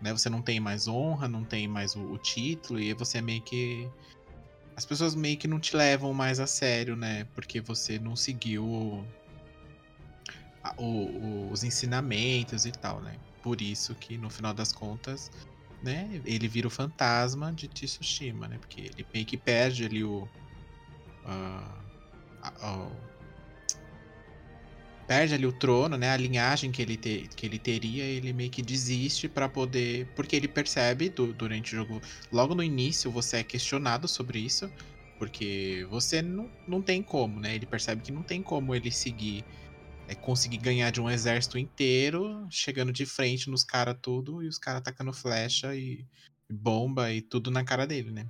Né? 0.00 0.12
Você 0.12 0.28
não 0.28 0.42
tem 0.42 0.60
mais 0.60 0.86
honra, 0.86 1.28
não 1.28 1.44
tem 1.44 1.68
mais 1.68 1.94
o, 1.94 2.00
o 2.00 2.18
título, 2.18 2.80
e 2.80 2.92
você 2.94 3.18
é 3.18 3.22
meio 3.22 3.42
que. 3.42 3.88
As 4.76 4.84
pessoas 4.84 5.14
meio 5.14 5.38
que 5.38 5.46
não 5.46 5.60
te 5.60 5.76
levam 5.76 6.12
mais 6.12 6.40
a 6.40 6.46
sério, 6.46 6.96
né? 6.96 7.24
Porque 7.34 7.60
você 7.60 7.98
não 7.98 8.16
seguiu 8.16 8.64
o- 8.64 9.06
o- 10.78 11.50
os 11.50 11.62
ensinamentos 11.62 12.64
e 12.66 12.72
tal, 12.72 13.00
né? 13.00 13.16
Por 13.42 13.60
isso 13.60 13.94
que 13.94 14.16
no 14.16 14.30
final 14.30 14.52
das 14.54 14.72
contas, 14.72 15.30
né, 15.82 16.20
ele 16.24 16.48
vira 16.48 16.66
o 16.66 16.70
fantasma 16.70 17.52
de 17.52 17.68
Tsushima, 17.68 18.48
né? 18.48 18.58
Porque 18.58 18.80
ele 18.80 19.06
meio 19.12 19.26
que 19.26 19.36
perde 19.36 19.84
ali 19.84 20.02
o. 20.02 20.26
ah, 21.24 21.84
a- 22.42 22.90
perde 25.06 25.34
ali 25.34 25.46
o 25.46 25.52
trono, 25.52 25.96
né? 25.96 26.10
A 26.10 26.16
linhagem 26.16 26.70
que 26.72 26.80
ele, 26.82 26.96
te- 26.96 27.28
que 27.36 27.46
ele 27.46 27.58
teria, 27.58 28.04
ele 28.04 28.32
meio 28.32 28.50
que 28.50 28.62
desiste 28.62 29.28
pra 29.28 29.48
poder. 29.48 30.06
Porque 30.16 30.34
ele 30.36 30.48
percebe 30.48 31.08
du- 31.08 31.32
durante 31.32 31.74
o 31.74 31.76
jogo. 31.76 32.00
Logo 32.32 32.54
no 32.54 32.62
início 32.62 33.10
você 33.10 33.38
é 33.38 33.44
questionado 33.44 34.06
sobre 34.08 34.38
isso. 34.38 34.70
Porque 35.18 35.86
você 35.90 36.20
não, 36.20 36.50
não 36.66 36.82
tem 36.82 37.02
como, 37.02 37.38
né? 37.40 37.54
Ele 37.54 37.66
percebe 37.66 38.02
que 38.02 38.12
não 38.12 38.22
tem 38.22 38.42
como 38.42 38.74
ele 38.74 38.90
seguir 38.90 39.44
é 40.06 40.14
conseguir 40.14 40.58
ganhar 40.58 40.90
de 40.90 41.00
um 41.00 41.08
exército 41.10 41.56
inteiro, 41.56 42.46
chegando 42.50 42.92
de 42.92 43.06
frente 43.06 43.48
nos 43.48 43.64
caras 43.64 43.96
tudo, 44.02 44.42
e 44.42 44.46
os 44.48 44.58
caras 44.58 44.80
atacando 44.80 45.12
flecha 45.14 45.74
e 45.74 46.04
e 46.46 46.52
bomba 46.52 47.10
e 47.10 47.22
tudo 47.22 47.50
na 47.50 47.64
cara 47.64 47.86
dele, 47.86 48.10
né? 48.10 48.26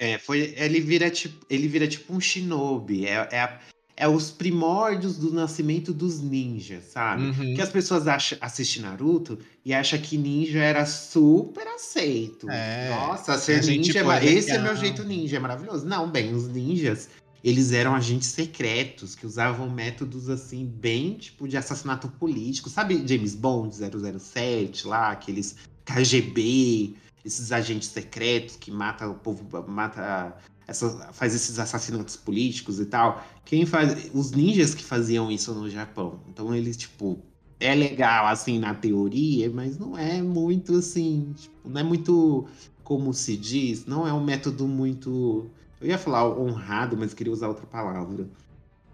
É, 0.00 0.18
foi, 0.18 0.52
ele 0.56 0.80
vira 0.80 1.08
tipo, 1.08 1.46
ele 1.48 1.68
vira 1.68 1.86
tipo 1.86 2.12
um 2.12 2.18
shinobi. 2.20 3.06
É, 3.06 3.28
é, 3.30 3.40
a- 3.40 3.60
é 3.96 4.06
os 4.06 4.30
primórdios 4.30 5.16
do 5.16 5.32
nascimento 5.32 5.92
dos 5.92 6.20
ninjas, 6.20 6.84
sabe? 6.84 7.24
Uhum. 7.24 7.34
Porque 7.34 7.62
as 7.62 7.70
pessoas 7.70 8.06
acham, 8.06 8.36
assistem 8.42 8.82
Naruto 8.82 9.38
e 9.64 9.72
acham 9.72 9.98
que 9.98 10.18
ninja 10.18 10.58
era 10.58 10.84
super 10.84 11.66
aceito. 11.66 12.48
É, 12.50 12.90
Nossa, 12.90 13.38
ser 13.38 13.64
ninja, 13.64 14.00
é 14.00 14.26
esse 14.26 14.50
é 14.50 14.58
meu 14.58 14.76
jeito 14.76 15.02
ninja, 15.02 15.38
é 15.38 15.40
maravilhoso. 15.40 15.86
Não, 15.86 16.10
bem, 16.10 16.34
os 16.34 16.46
ninjas, 16.46 17.08
eles 17.42 17.72
eram 17.72 17.94
agentes 17.94 18.28
secretos 18.28 19.14
que 19.14 19.24
usavam 19.24 19.70
métodos 19.70 20.28
assim 20.28 20.66
bem 20.66 21.14
tipo 21.14 21.48
de 21.48 21.56
assassinato 21.56 22.06
político, 22.08 22.68
sabe? 22.68 23.02
James 23.06 23.34
Bond 23.34 23.74
007 23.74 24.86
lá, 24.86 25.10
aqueles 25.12 25.56
KGB, 25.86 26.94
esses 27.24 27.50
agentes 27.50 27.88
secretos 27.88 28.56
que 28.56 28.70
matam 28.70 29.12
o 29.12 29.14
povo, 29.14 29.46
mata 29.66 30.36
essa, 30.66 30.90
faz 31.12 31.34
esses 31.34 31.58
assassinatos 31.58 32.16
políticos 32.16 32.80
e 32.80 32.86
tal. 32.86 33.24
Quem 33.44 33.64
faz 33.64 34.10
os 34.12 34.32
ninjas 34.32 34.74
que 34.74 34.84
faziam 34.84 35.30
isso 35.30 35.54
no 35.54 35.70
Japão. 35.70 36.20
Então 36.28 36.54
eles 36.54 36.76
tipo 36.76 37.18
é 37.58 37.74
legal 37.74 38.26
assim 38.26 38.58
na 38.58 38.74
teoria, 38.74 39.50
mas 39.50 39.78
não 39.78 39.96
é 39.96 40.20
muito 40.20 40.76
assim, 40.76 41.32
tipo, 41.36 41.68
não 41.68 41.80
é 41.80 41.84
muito 41.84 42.46
como 42.84 43.12
se 43.14 43.36
diz, 43.36 43.86
não 43.86 44.06
é 44.06 44.12
um 44.12 44.22
método 44.22 44.68
muito 44.68 45.50
eu 45.80 45.88
ia 45.88 45.98
falar 45.98 46.26
honrado, 46.26 46.96
mas 46.96 47.12
queria 47.12 47.32
usar 47.32 47.48
outra 47.48 47.66
palavra. 47.66 48.26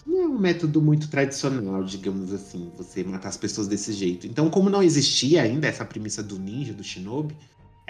Não 0.04 0.20
é 0.20 0.26
um 0.26 0.38
método 0.38 0.82
muito 0.82 1.08
tradicional, 1.08 1.84
digamos 1.84 2.32
assim, 2.32 2.72
você 2.76 3.04
matar 3.04 3.28
as 3.28 3.36
pessoas 3.36 3.68
desse 3.68 3.92
jeito. 3.92 4.26
Então, 4.26 4.50
como 4.50 4.68
não 4.68 4.82
existia 4.82 5.42
ainda 5.42 5.68
essa 5.68 5.84
premissa 5.84 6.22
do 6.22 6.38
ninja, 6.38 6.72
do 6.72 6.82
shinobi, 6.82 7.36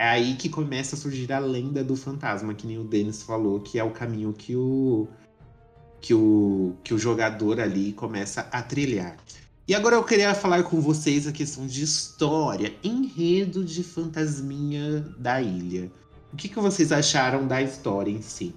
é 0.02 0.08
aí 0.08 0.34
que 0.34 0.48
começa 0.48 0.96
a 0.96 0.98
surgir 0.98 1.32
a 1.32 1.38
lenda 1.38 1.84
do 1.84 1.94
fantasma, 1.94 2.52
que 2.54 2.66
nem 2.66 2.76
o 2.76 2.82
Denis 2.82 3.22
falou, 3.22 3.60
que 3.60 3.78
é 3.78 3.84
o 3.84 3.92
caminho 3.92 4.32
que 4.32 4.56
o 4.56 5.06
que 6.00 6.12
o, 6.12 6.74
que 6.82 6.92
o 6.92 6.98
jogador 6.98 7.60
ali 7.60 7.92
começa 7.92 8.48
a 8.50 8.60
trilhar. 8.60 9.16
E 9.68 9.76
agora 9.76 9.94
eu 9.94 10.02
queria 10.02 10.34
falar 10.34 10.64
com 10.64 10.80
vocês 10.80 11.28
a 11.28 11.30
questão 11.30 11.68
de 11.68 11.84
história, 11.84 12.74
enredo 12.82 13.64
de 13.64 13.84
fantasminha 13.84 15.02
da 15.16 15.40
ilha. 15.40 15.88
O 16.32 16.36
que, 16.36 16.48
que 16.48 16.58
vocês 16.58 16.90
acharam 16.90 17.46
da 17.46 17.62
história 17.62 18.10
em 18.10 18.22
si? 18.22 18.56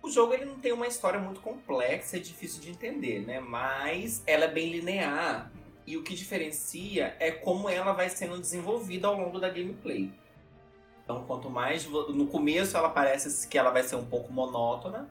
O 0.00 0.08
jogo 0.08 0.32
ele 0.32 0.44
não 0.44 0.60
tem 0.60 0.72
uma 0.72 0.86
história 0.86 1.18
muito 1.18 1.40
complexa, 1.40 2.18
é 2.18 2.20
difícil 2.20 2.60
de 2.60 2.70
entender, 2.70 3.26
né? 3.26 3.40
Mas 3.40 4.22
ela 4.28 4.44
é 4.44 4.48
bem 4.48 4.70
linear. 4.70 5.50
E 5.88 5.96
o 5.96 6.02
que 6.02 6.14
diferencia 6.14 7.16
é 7.18 7.30
como 7.30 7.66
ela 7.66 7.92
vai 7.94 8.10
sendo 8.10 8.38
desenvolvida 8.38 9.08
ao 9.08 9.18
longo 9.18 9.40
da 9.40 9.48
gameplay. 9.48 10.12
Então, 11.02 11.24
quanto 11.24 11.48
mais. 11.48 11.86
No 11.86 12.26
começo 12.26 12.76
ela 12.76 12.90
parece 12.90 13.48
que 13.48 13.56
ela 13.56 13.70
vai 13.70 13.82
ser 13.82 13.96
um 13.96 14.04
pouco 14.04 14.30
monótona. 14.30 15.08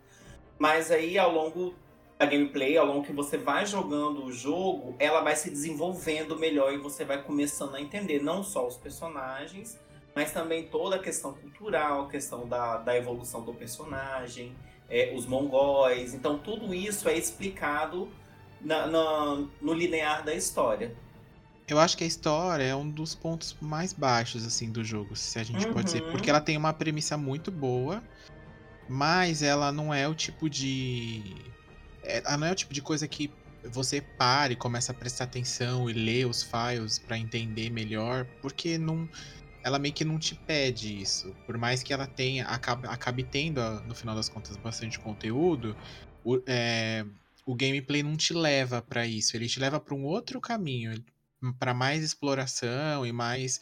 Mas 0.60 0.92
aí 0.92 1.18
ao 1.18 1.34
longo 1.34 1.74
da 2.20 2.28
gameplay, 2.28 2.78
ao 2.78 2.86
longo 2.86 3.04
que 3.04 3.12
você 3.12 3.40
vai 3.40 3.66
jogando 3.66 4.24
o 4.24 4.32
jogo, 4.32 4.96
ela 5.00 5.22
vai 5.22 5.36
se 5.36 5.50
desenvolvendo 5.50 6.38
melhor 6.38 6.72
e 6.72 6.78
você 6.78 7.04
vai 7.04 7.24
começando 7.24 7.74
a 7.74 7.82
entender 7.82 8.22
não 8.22 8.44
só 8.44 8.68
os 8.68 8.78
personagens, 8.78 9.80
mas 10.14 10.32
também 10.32 10.68
toda 10.68 10.98
a 10.98 11.00
questão 11.00 11.34
cultural, 11.34 12.04
a 12.04 12.08
questão 12.08 12.48
da, 12.48 12.78
da 12.78 12.96
evolução 12.96 13.42
do 13.42 13.52
personagem, 13.52 14.56
é, 14.88 15.12
os 15.16 15.26
mongóis. 15.26 16.14
Então, 16.14 16.38
tudo 16.38 16.72
isso 16.72 17.10
é 17.10 17.18
explicado 17.18 18.08
na- 18.62 18.88
na- 18.88 19.48
no 19.62 19.74
linear 19.74 20.24
da 20.24 20.34
história. 20.34 20.94
Eu 21.68 21.80
acho 21.80 21.98
que 21.98 22.04
a 22.04 22.08
história 22.08 22.64
é 22.64 22.76
um 22.76 22.90
dos 22.90 23.14
pontos 23.14 23.56
mais 23.60 23.92
baixos, 23.92 24.46
assim, 24.46 24.72
do 24.72 24.84
jogo, 24.86 25.16
se 25.18 25.38
a 25.38 25.44
gente 25.44 25.68
pode 25.68 25.86
dizer. 25.86 26.02
Uhum. 26.04 26.12
Porque 26.12 26.30
ela 26.30 26.40
tem 26.40 26.56
uma 26.56 26.72
premissa 26.72 27.18
muito 27.18 27.52
boa, 27.52 28.02
mas 28.88 29.42
ela 29.42 29.72
não 29.72 29.94
é 29.94 30.08
o 30.08 30.16
tipo 30.16 30.50
de. 30.50 31.22
é- 32.04 32.20
Ela 32.26 32.38
não 32.38 32.48
é 32.48 32.52
o 32.52 32.56
tipo 32.56 32.74
de 32.74 32.82
coisa 32.82 33.06
que 33.08 33.30
você 33.66 34.00
para 34.00 34.54
e 34.54 34.56
começa 34.56 34.94
a 34.94 34.96
prestar 34.96 35.26
atenção 35.26 35.90
e 35.90 35.94
ler 35.94 36.26
os 36.26 36.42
files 36.42 37.00
pra 37.00 37.18
entender 37.18 37.70
melhor, 37.70 38.26
porque 38.42 38.78
não. 38.78 39.08
Ela 39.62 39.78
meio 39.78 39.94
que 39.94 40.06
não 40.06 40.18
te 40.18 40.36
pede 40.36 41.02
isso. 41.02 41.36
Por 41.46 41.58
mais 41.58 41.84
que 41.84 41.92
ela 41.92 42.08
tenha, 42.08 42.46
acabe, 42.46 42.88
acabe 42.88 43.24
tendo, 43.24 43.60
no 43.82 43.94
final 43.94 44.16
das 44.16 44.30
contas, 44.30 44.56
bastante 44.56 44.98
conteúdo, 44.98 45.76
é, 46.46 47.06
o 47.48 47.56
gameplay 47.56 48.04
não 48.04 48.18
te 48.18 48.34
leva 48.34 48.82
pra 48.82 49.08
isso. 49.08 49.36
Ele 49.36 49.48
te 49.48 49.60
leva 49.60 49.80
pra 49.80 49.96
um 49.96 50.04
outro 50.04 50.42
caminho, 50.42 51.04
pra 51.58 51.74
mais 51.74 52.04
exploração 52.04 53.06
e 53.06 53.12
mais 53.12 53.60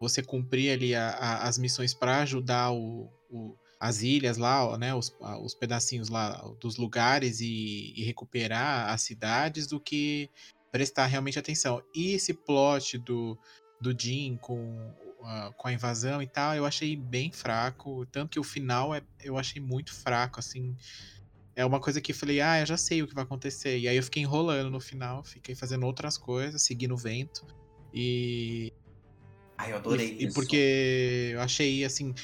você 0.00 0.22
cumprir 0.22 0.70
ali 0.70 0.94
a- 0.94 1.10
a- 1.10 1.48
as 1.48 1.58
missões 1.58 1.92
pra 1.92 2.20
ajudar 2.20 2.70
o, 2.70 3.10
o- 3.28 3.56
as 3.80 4.02
ilhas 4.02 4.36
lá, 4.38 4.76
né, 4.78 4.94
os, 4.94 5.12
a- 5.20 5.38
os 5.40 5.52
pedacinhos 5.54 6.08
lá 6.08 6.30
dos 6.60 6.76
lugares 6.76 7.40
e, 7.40 7.92
e 7.96 8.04
recuperar 8.04 8.90
as 8.90 9.02
cidades 9.02 9.66
do 9.66 9.80
que 9.80 10.30
prestar 10.70 11.06
realmente 11.06 11.38
atenção. 11.38 11.82
E 11.94 12.12
esse 12.12 12.32
plot 12.32 12.98
do, 12.98 13.36
do 13.80 13.98
Jim 13.98 14.36
com, 14.40 14.94
a- 15.24 15.52
com 15.56 15.66
a 15.68 15.72
invasão 15.72 16.22
e 16.22 16.26
tal, 16.28 16.54
eu 16.54 16.64
achei 16.64 16.94
bem 16.94 17.32
fraco. 17.32 18.06
Tanto 18.06 18.30
que 18.30 18.38
o 18.40 18.44
final 18.44 18.94
é, 18.94 19.02
eu 19.24 19.36
achei 19.36 19.60
muito 19.60 19.92
fraco, 19.92 20.38
assim. 20.38 20.76
É 21.58 21.64
uma 21.64 21.80
coisa 21.80 22.00
que 22.00 22.12
eu 22.12 22.16
falei, 22.16 22.40
ah, 22.40 22.60
eu 22.60 22.66
já 22.66 22.76
sei 22.76 23.02
o 23.02 23.08
que 23.08 23.12
vai 23.12 23.24
acontecer. 23.24 23.76
E 23.80 23.88
aí 23.88 23.96
eu 23.96 24.02
fiquei 24.04 24.22
enrolando 24.22 24.70
no 24.70 24.78
final, 24.78 25.24
fiquei 25.24 25.56
fazendo 25.56 25.84
outras 25.84 26.16
coisas, 26.16 26.62
seguindo 26.62 26.94
o 26.94 26.96
vento. 26.96 27.44
E. 27.92 28.72
Ai, 29.56 29.72
eu 29.72 29.76
adorei 29.78 30.06
e, 30.06 30.22
e 30.22 30.26
isso. 30.26 30.34
porque 30.34 31.30
eu 31.32 31.40
achei 31.40 31.84
assim. 31.84 32.14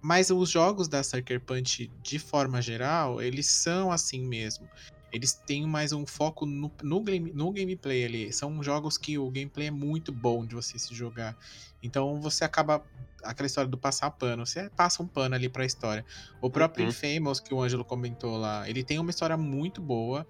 Mas 0.00 0.30
os 0.30 0.48
jogos 0.48 0.88
da 0.88 1.02
Sucker 1.02 1.38
Punch, 1.38 1.92
de 2.02 2.18
forma 2.18 2.62
geral, 2.62 3.20
eles 3.20 3.44
são 3.44 3.92
assim 3.92 4.26
mesmo. 4.26 4.66
Eles 5.12 5.32
têm 5.32 5.66
mais 5.66 5.92
um 5.92 6.06
foco 6.06 6.44
no, 6.44 6.70
no, 6.82 7.00
game, 7.02 7.32
no 7.32 7.50
gameplay 7.50 8.04
ali. 8.04 8.32
São 8.32 8.62
jogos 8.62 8.98
que 8.98 9.18
o 9.18 9.30
gameplay 9.30 9.68
é 9.68 9.70
muito 9.70 10.12
bom 10.12 10.44
de 10.44 10.54
você 10.54 10.78
se 10.78 10.94
jogar. 10.94 11.36
Então 11.82 12.20
você 12.20 12.44
acaba. 12.44 12.84
Aquela 13.24 13.46
história 13.46 13.68
do 13.68 13.76
passar 13.76 14.10
pano. 14.12 14.46
Você 14.46 14.70
passa 14.70 15.02
um 15.02 15.06
pano 15.06 15.34
ali 15.34 15.48
pra 15.48 15.64
história. 15.64 16.04
O 16.40 16.48
próprio 16.48 16.84
Uhum. 16.84 16.90
Infamous, 16.90 17.40
que 17.40 17.52
o 17.52 17.60
Ângelo 17.60 17.84
comentou 17.84 18.36
lá, 18.36 18.68
ele 18.68 18.84
tem 18.84 18.98
uma 18.98 19.10
história 19.10 19.36
muito 19.36 19.82
boa. 19.82 20.26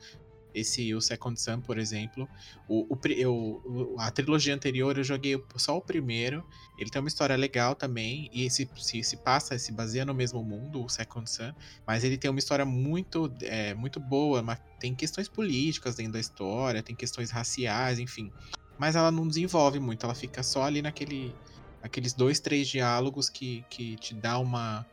Esse, 0.54 0.94
o 0.94 1.00
Second 1.00 1.40
Sun, 1.40 1.60
por 1.60 1.78
exemplo. 1.78 2.28
O, 2.68 2.94
o 2.94 2.98
eu- 3.08 3.96
a 3.98 4.10
trilogia 4.10 4.54
anterior 4.54 4.96
eu 4.96 5.04
joguei 5.04 5.42
só 5.56 5.76
o 5.76 5.80
primeiro. 5.80 6.44
Ele 6.78 6.90
tem 6.90 7.00
uma 7.00 7.08
história 7.08 7.36
legal 7.36 7.74
também. 7.74 8.28
E 8.32 8.50
se, 8.50 8.68
se, 8.76 9.02
se 9.02 9.16
passa, 9.18 9.58
se 9.58 9.72
baseia 9.72 10.04
no 10.04 10.14
mesmo 10.14 10.42
mundo, 10.42 10.84
o 10.84 10.88
Second 10.88 11.28
Sun. 11.30 11.52
Mas 11.86 12.04
ele 12.04 12.16
tem 12.16 12.30
uma 12.30 12.38
história 12.38 12.64
muito, 12.64 13.32
é, 13.42 13.74
muito 13.74 14.00
boa. 14.00 14.44
Tem 14.80 14.94
questões 14.94 15.28
políticas 15.28 15.96
dentro 15.96 16.12
da 16.12 16.20
história, 16.20 16.82
tem 16.82 16.94
questões 16.96 17.30
raciais, 17.30 17.98
enfim. 17.98 18.30
Mas 18.78 18.94
ela 18.94 19.10
não 19.10 19.26
desenvolve 19.26 19.80
muito, 19.80 20.04
ela 20.04 20.14
fica 20.14 20.42
só 20.42 20.62
ali 20.62 20.80
naquele. 20.80 21.34
Aqueles 21.82 22.12
dois, 22.12 22.40
três 22.40 22.68
diálogos 22.68 23.28
que, 23.28 23.64
que 23.70 23.96
te 23.96 24.14
dá 24.14 24.38
uma. 24.38 24.84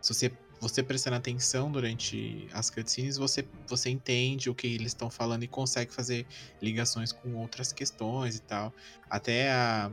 Se 0.00 0.12
você, 0.12 0.32
você 0.62 0.80
prestando 0.80 1.16
atenção 1.16 1.72
durante 1.72 2.46
as 2.52 2.70
cutscenes, 2.70 3.16
você, 3.16 3.44
você 3.66 3.90
entende 3.90 4.48
o 4.48 4.54
que 4.54 4.68
eles 4.68 4.92
estão 4.92 5.10
falando 5.10 5.42
e 5.42 5.48
consegue 5.48 5.92
fazer 5.92 6.24
ligações 6.62 7.10
com 7.10 7.34
outras 7.34 7.72
questões 7.72 8.36
e 8.36 8.42
tal. 8.42 8.72
Até 9.10 9.50
a, 9.50 9.90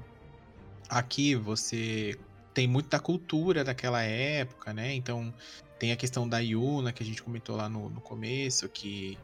aqui 0.87 1.33
você 1.33 2.15
tem 2.53 2.67
muito 2.67 2.87
da 2.87 2.99
cultura 2.99 3.63
daquela 3.63 4.03
época, 4.03 4.71
né? 4.71 4.93
Então 4.93 5.33
tem 5.79 5.91
a 5.91 5.95
questão 5.95 6.29
da 6.29 6.37
Yuna 6.37 6.93
que 6.93 7.01
a 7.01 7.05
gente 7.05 7.23
comentou 7.23 7.55
lá 7.55 7.67
no, 7.67 7.89
no 7.89 7.99
começo, 7.99 8.69
que 8.69 9.17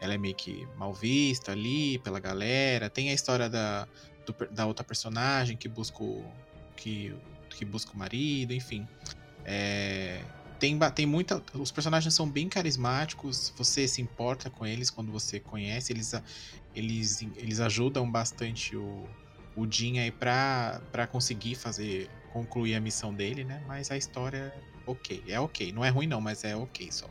ela 0.00 0.14
é 0.14 0.18
meio 0.18 0.36
que 0.36 0.64
mal 0.76 0.94
vista 0.94 1.50
ali 1.50 1.98
pela 1.98 2.20
galera. 2.20 2.88
Tem 2.88 3.10
a 3.10 3.12
história 3.12 3.48
da, 3.48 3.88
do 4.24 4.32
da 4.48 4.64
outra 4.64 4.84
personagem 4.84 5.56
que 5.56 5.68
busca 5.68 6.04
o, 6.04 6.24
que, 6.76 7.12
que 7.50 7.64
busca 7.64 7.92
o 7.92 7.98
marido, 7.98 8.52
enfim. 8.52 8.86
É, 9.44 10.22
tem, 10.58 10.78
tem 10.94 11.06
muita. 11.06 11.42
Os 11.54 11.70
personagens 11.70 12.14
são 12.14 12.30
bem 12.30 12.48
carismáticos, 12.48 13.52
você 13.56 13.86
se 13.88 14.00
importa 14.00 14.50
com 14.50 14.66
eles 14.66 14.90
quando 14.90 15.12
você 15.12 15.40
conhece, 15.40 15.92
eles, 15.92 16.12
eles, 16.74 17.22
eles 17.36 17.60
ajudam 17.60 18.10
bastante 18.10 18.76
o, 18.76 19.06
o 19.54 19.70
Jin 19.70 19.98
aí 19.98 20.10
pra, 20.10 20.82
pra 20.90 21.06
conseguir 21.06 21.54
fazer. 21.54 22.10
concluir 22.32 22.74
a 22.74 22.80
missão 22.80 23.14
dele, 23.14 23.44
né? 23.44 23.62
Mas 23.66 23.90
a 23.90 23.96
história 23.96 24.52
ok. 24.86 25.22
É 25.26 25.38
ok. 25.38 25.72
Não 25.72 25.84
é 25.84 25.88
ruim, 25.88 26.06
não, 26.06 26.20
mas 26.20 26.44
é 26.44 26.56
ok 26.56 26.90
só. 26.90 27.08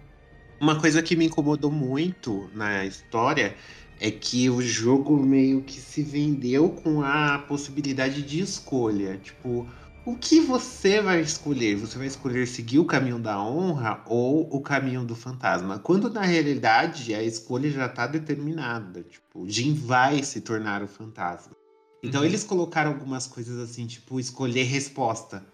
Uma 0.59 0.79
coisa 0.79 1.01
que 1.03 1.15
me 1.15 1.25
incomodou 1.25 1.71
muito 1.71 2.49
na 2.53 2.85
história 2.85 3.55
é 3.99 4.11
que 4.11 4.49
o 4.49 4.61
jogo 4.61 5.17
meio 5.17 5.63
que 5.63 5.79
se 5.79 6.03
vendeu 6.03 6.69
com 6.69 7.01
a 7.01 7.39
possibilidade 7.39 8.21
de 8.21 8.39
escolha. 8.39 9.17
Tipo, 9.17 9.69
o 10.05 10.15
que 10.15 10.39
você 10.41 11.01
vai 11.01 11.21
escolher? 11.21 11.75
Você 11.75 11.97
vai 11.97 12.07
escolher 12.07 12.45
seguir 12.47 12.79
o 12.79 12.85
caminho 12.85 13.19
da 13.19 13.41
honra 13.41 14.03
ou 14.05 14.53
o 14.53 14.61
caminho 14.61 15.03
do 15.03 15.15
fantasma? 15.15 15.79
Quando 15.79 16.09
na 16.09 16.21
realidade 16.21 17.13
a 17.13 17.23
escolha 17.23 17.69
já 17.71 17.87
tá 17.87 18.05
determinada. 18.05 19.03
Tipo, 19.03 19.47
Jin 19.47 19.73
vai 19.73 20.21
se 20.23 20.41
tornar 20.41 20.83
o 20.83 20.87
fantasma. 20.87 21.55
Então 22.01 22.21
Uhum. 22.21 22.27
eles 22.27 22.43
colocaram 22.43 22.91
algumas 22.91 23.27
coisas 23.27 23.57
assim, 23.57 23.87
tipo, 23.87 24.19
escolher 24.19 24.63
resposta 24.63 25.45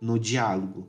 no 0.00 0.18
diálogo 0.18 0.88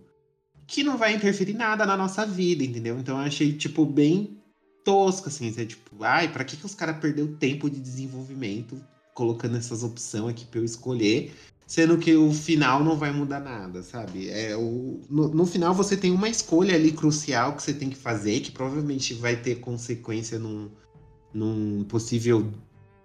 que 0.67 0.83
não 0.83 0.97
vai 0.97 1.15
interferir 1.15 1.53
nada 1.53 1.85
na 1.85 1.95
nossa 1.95 2.25
vida, 2.25 2.61
entendeu? 2.61 2.99
Então 2.99 3.17
eu 3.17 3.25
achei, 3.25 3.53
tipo, 3.53 3.85
bem 3.85 4.37
tosco, 4.83 5.29
assim. 5.29 5.53
É 5.57 5.65
tipo, 5.65 6.03
ai, 6.03 6.27
pra 6.27 6.43
que, 6.43 6.57
que 6.57 6.65
os 6.65 6.75
caras 6.75 6.97
perderam 6.97 7.33
tempo 7.37 7.69
de 7.69 7.79
desenvolvimento 7.79 8.77
colocando 9.13 9.55
essas 9.55 9.81
opções 9.81 10.29
aqui 10.29 10.45
pra 10.45 10.59
eu 10.59 10.65
escolher, 10.65 11.33
sendo 11.67 11.97
que 11.97 12.15
o 12.15 12.31
final 12.33 12.81
não 12.83 12.95
vai 12.97 13.11
mudar 13.11 13.41
nada, 13.41 13.83
sabe? 13.83 14.29
É, 14.29 14.55
o, 14.55 15.01
no, 15.09 15.27
no 15.27 15.45
final 15.45 15.73
você 15.73 15.97
tem 15.97 16.11
uma 16.11 16.29
escolha 16.29 16.73
ali 16.73 16.93
crucial 16.93 17.55
que 17.55 17.61
você 17.61 17.73
tem 17.73 17.89
que 17.89 17.97
fazer, 17.97 18.39
que 18.39 18.51
provavelmente 18.51 19.13
vai 19.13 19.35
ter 19.35 19.55
consequência 19.59 20.39
num, 20.39 20.71
num 21.33 21.83
possível 21.83 22.49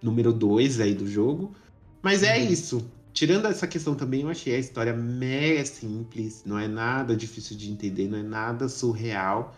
número 0.01 0.33
2 0.33 0.81
aí 0.81 0.95
do 0.95 1.07
jogo. 1.07 1.53
Mas 2.01 2.23
é 2.23 2.39
Uhum. 2.39 2.51
isso. 2.51 2.91
Tirando 3.13 3.47
essa 3.47 3.67
questão 3.67 3.95
também, 3.95 4.23
eu 4.23 4.31
achei 4.31 4.55
a 4.55 4.59
história 4.59 4.95
mega 4.95 5.67
simples, 5.67 6.43
não 6.47 6.59
é 6.59 6.67
nada 6.67 7.15
difícil 7.15 7.57
de 7.57 7.71
entender, 7.71 8.09
não 8.09 8.19
é 8.19 8.23
nada 8.23 8.69
surreal. 8.69 9.55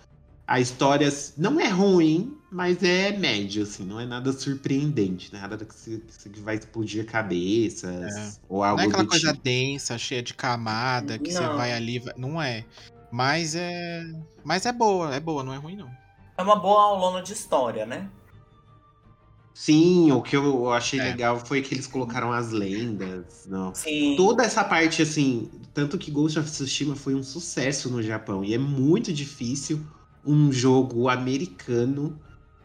A 0.46 0.60
história 0.60 1.08
não 1.38 1.58
é 1.58 1.68
ruim, 1.68 2.36
mas 2.52 2.82
é 2.82 3.16
médio, 3.16 3.62
assim, 3.62 3.82
não 3.84 3.98
é 3.98 4.04
nada 4.04 4.30
surpreendente, 4.32 5.32
nada 5.32 5.56
que, 5.64 5.74
se- 5.74 6.02
que 6.30 6.38
vai 6.40 6.56
explodir 6.56 7.06
cabeças 7.06 8.40
ou 8.48 8.62
algo 8.62 8.76
Não 8.76 8.84
é 8.84 8.88
aquela 8.88 9.04
do 9.04 9.08
coisa 9.08 9.32
tipo. 9.32 9.42
densa, 9.42 9.96
cheia 9.96 10.22
de 10.22 10.34
camada, 10.34 11.18
que 11.18 11.32
você 11.32 11.40
Não. 11.40 11.56
vai 11.56 11.72
ali. 11.72 12.02
Não 12.16 12.42
é. 12.42 12.64
Mas 13.10 13.54
é. 13.54 14.04
Mas 14.44 14.66
é 14.66 14.72
boa, 14.72 15.14
é 15.14 15.20
boa, 15.20 15.42
não 15.42 15.54
é 15.54 15.56
ruim, 15.56 15.76
não. 15.76 15.90
É 16.36 16.42
uma 16.42 16.56
boa 16.56 16.82
aulona 16.82 17.22
de 17.22 17.32
história, 17.32 17.86
né? 17.86 18.10
Sim, 19.54 20.10
o 20.10 20.20
que 20.20 20.36
eu 20.36 20.70
achei 20.72 20.98
É. 20.98 21.04
legal 21.04 21.38
foi 21.38 21.62
que 21.62 21.72
eles 21.72 21.86
colocaram 21.86 22.32
as 22.32 22.50
lendas. 22.50 23.46
Não. 23.46 23.72
Sim. 23.74 24.14
Toda 24.16 24.42
essa 24.44 24.64
parte, 24.64 25.00
assim, 25.00 25.48
tanto 25.72 25.96
que 25.96 26.10
Ghost 26.10 26.38
of 26.38 26.50
Tsushima 26.50 26.96
foi 26.96 27.14
um 27.14 27.22
sucesso 27.22 27.88
no 27.88 28.02
Japão. 28.02 28.44
E 28.44 28.52
é 28.52 28.58
muito 28.58 29.12
difícil 29.12 29.80
um 30.26 30.50
jogo 30.52 31.08
americano 31.08 32.18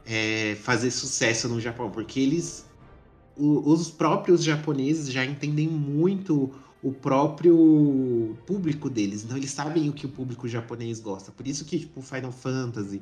é, 0.05 0.55
fazer 0.62 0.91
sucesso 0.91 1.47
no 1.49 1.60
Japão, 1.60 1.89
porque 1.91 2.20
eles. 2.20 2.66
o- 3.38 3.72
os 3.72 3.89
próprios 3.89 4.43
japoneses 4.43 5.10
já 5.12 5.24
entendem 5.26 5.68
muito 5.68 6.51
o 6.84 6.91
próprio 6.91 8.38
público 8.45 8.89
deles. 8.89 9.24
Então 9.24 9.38
eles 9.38 9.51
sabem 9.51 9.88
o 9.89 9.93
que 9.93 10.05
o 10.05 10.10
público 10.10 10.47
japonês 10.47 10.99
gosta. 10.99 11.32
Por 11.32 11.47
isso 11.47 11.64
que, 11.66 11.80
tipo, 11.80 12.01
Final 12.01 12.32
Fantasy, 12.32 13.01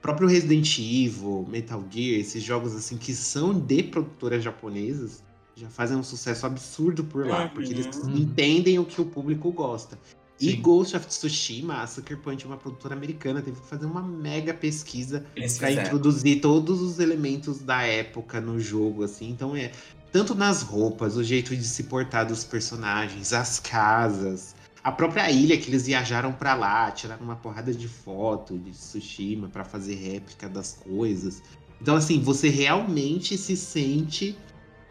próprio 0.00 0.28
Resident 0.28 0.78
Evil, 0.78 1.44
Metal 1.48 1.82
Gear, 1.90 2.20
esses 2.20 2.42
jogos 2.42 2.74
assim 2.74 2.96
que 2.96 3.14
são 3.14 3.58
de 3.58 3.82
produtoras 3.82 4.42
japonesas, 4.42 5.22
já 5.54 5.68
fazem 5.68 5.96
um 5.96 6.02
sucesso 6.02 6.46
absurdo 6.46 7.04
por 7.04 7.26
lá, 7.26 7.42
Uhum. 7.44 7.48
porque 7.50 7.72
eles 7.72 7.86
Uhum. 8.02 8.16
entendem 8.16 8.78
o 8.78 8.84
que 8.84 9.00
o 9.00 9.06
público 9.06 9.50
gosta. 9.52 9.98
E 10.38 10.50
Sim. 10.50 10.60
Ghost 10.60 10.94
of 10.94 11.06
Tsushima, 11.06 11.82
a 11.82 11.86
Sucker 11.86 12.18
Punch 12.18 12.44
é 12.44 12.46
uma 12.46 12.58
produtora 12.58 12.94
americana, 12.94 13.40
teve 13.40 13.58
que 13.58 13.66
fazer 13.66 13.86
uma 13.86 14.02
mega 14.02 14.52
pesquisa 14.52 15.24
para 15.58 15.72
introduzir 15.72 16.40
todos 16.40 16.82
os 16.82 16.98
elementos 16.98 17.60
da 17.60 17.82
época 17.82 18.38
no 18.38 18.60
jogo, 18.60 19.02
assim. 19.04 19.30
Então 19.30 19.56
é 19.56 19.72
tanto 20.12 20.34
nas 20.34 20.62
roupas, 20.62 21.16
o 21.16 21.24
jeito 21.24 21.56
de 21.56 21.64
se 21.64 21.84
portar 21.84 22.26
dos 22.26 22.44
personagens, 22.44 23.32
as 23.32 23.58
casas, 23.58 24.54
a 24.84 24.92
própria 24.92 25.30
ilha 25.30 25.56
que 25.56 25.70
eles 25.70 25.86
viajaram 25.86 26.32
para 26.32 26.54
lá, 26.54 26.90
tiraram 26.90 27.24
uma 27.24 27.36
porrada 27.36 27.72
de 27.72 27.88
foto 27.88 28.58
de 28.58 28.72
Tsushima 28.72 29.48
para 29.48 29.64
fazer 29.64 29.94
réplica 29.94 30.48
das 30.48 30.74
coisas. 30.74 31.42
Então 31.80 31.96
assim, 31.96 32.20
você 32.20 32.50
realmente 32.50 33.38
se 33.38 33.56
sente 33.56 34.36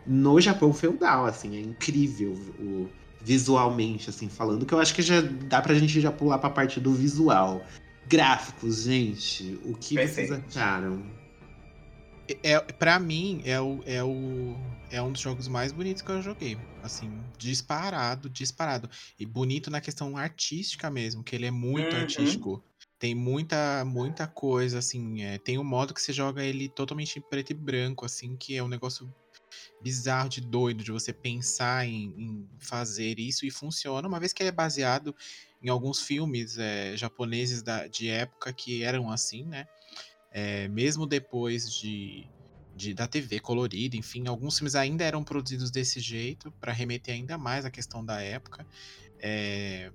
no 0.08 0.40
Japão 0.42 0.74
feudal, 0.74 1.26
assim, 1.26 1.56
é 1.56 1.60
incrível 1.60 2.34
o, 2.60 2.90
visualmente, 3.26 4.10
assim, 4.10 4.30
falando, 4.30 4.66
que 4.68 4.74
eu 4.74 4.80
acho 4.80 4.94
que 4.94 5.02
já 5.02 5.20
dá 5.20 5.60
pra 5.60 5.74
gente 5.74 6.00
já 6.00 6.12
pular 6.12 6.38
pra 6.38 6.50
parte 6.50 6.80
do 6.80 6.94
visual. 6.94 7.66
Gráficos, 8.08 8.84
gente, 8.84 9.60
o 9.66 9.74
que 9.74 9.96
Perfeito. 9.96 10.30
vocês 10.30 10.46
acharam? 10.48 11.04
É, 12.44 12.60
pra 12.60 13.00
mim, 13.00 13.42
é, 13.44 13.60
o, 13.60 13.82
é, 13.86 14.04
o, 14.04 14.56
é 14.92 15.02
um 15.02 15.12
dos 15.12 15.22
jogos 15.22 15.48
mais 15.48 15.72
bonitos 15.72 16.04
que 16.04 16.12
eu 16.12 16.22
joguei. 16.22 16.56
Assim, 16.84 17.12
disparado, 17.38 18.30
disparado. 18.30 18.88
E 19.20 19.26
bonito 19.26 19.72
na 19.72 19.82
questão 19.82 20.16
artística 20.16 20.90
mesmo, 20.92 21.24
que 21.24 21.36
ele 21.36 21.48
é 21.48 21.52
muito 21.52 21.96
Uhum. 21.96 22.02
artístico. 22.02 22.64
Tem 23.00 23.16
muita, 23.16 23.84
muita 23.86 24.28
coisa, 24.28 24.80
assim. 24.80 25.24
é, 25.24 25.38
tem 25.40 25.58
um 25.58 25.64
modo 25.64 25.94
que 25.94 26.02
você 26.02 26.14
joga 26.14 26.44
ele 26.44 26.70
totalmente 26.70 27.18
em 27.18 27.22
preto 27.22 27.52
e 27.52 27.54
branco, 27.56 28.06
assim, 28.06 28.36
que 28.36 28.56
é 28.56 28.64
um 28.64 28.68
negócio 28.68 29.12
bizarro 29.86 30.28
de 30.28 30.42
doido, 30.42 30.84
de 30.84 30.92
você 30.92 31.14
pensar 31.14 31.86
em, 31.86 32.06
em 32.18 32.50
fazer 32.58 33.20
isso 33.20 33.46
e 33.46 33.52
funciona, 33.52 34.08
uma 34.08 34.20
vez 34.20 34.34
que 34.34 34.42
ele 34.42 34.50
é 34.50 34.52
baseado 34.52 35.16
em 35.62 35.70
alguns 35.70 36.02
filmes 36.02 36.58
é, 36.58 36.98
japoneses 36.98 37.62
da, 37.62 37.86
de 37.88 38.10
época 38.10 38.52
que 38.52 38.82
eram 38.82 39.12
assim, 39.12 39.46
né? 39.46 39.68
É, 40.32 40.68
mesmo 40.70 41.06
depois 41.06 41.72
de, 41.72 42.28
de- 42.76 42.96
da 42.96 43.08
TV 43.08 43.40
colorida, 43.40 43.96
enfim, 43.96 44.28
alguns 44.28 44.58
filmes 44.58 44.74
ainda 44.74 45.04
eram 45.04 45.24
produzidos 45.24 45.70
desse 45.70 46.00
jeito 46.00 46.52
para 46.60 46.74
remeter 46.74 47.14
ainda 47.14 47.38
mais 47.38 47.64
à 47.64 47.70
questão 47.70 48.04
da 48.04 48.20
época. 48.22 48.66
É, 49.20 49.92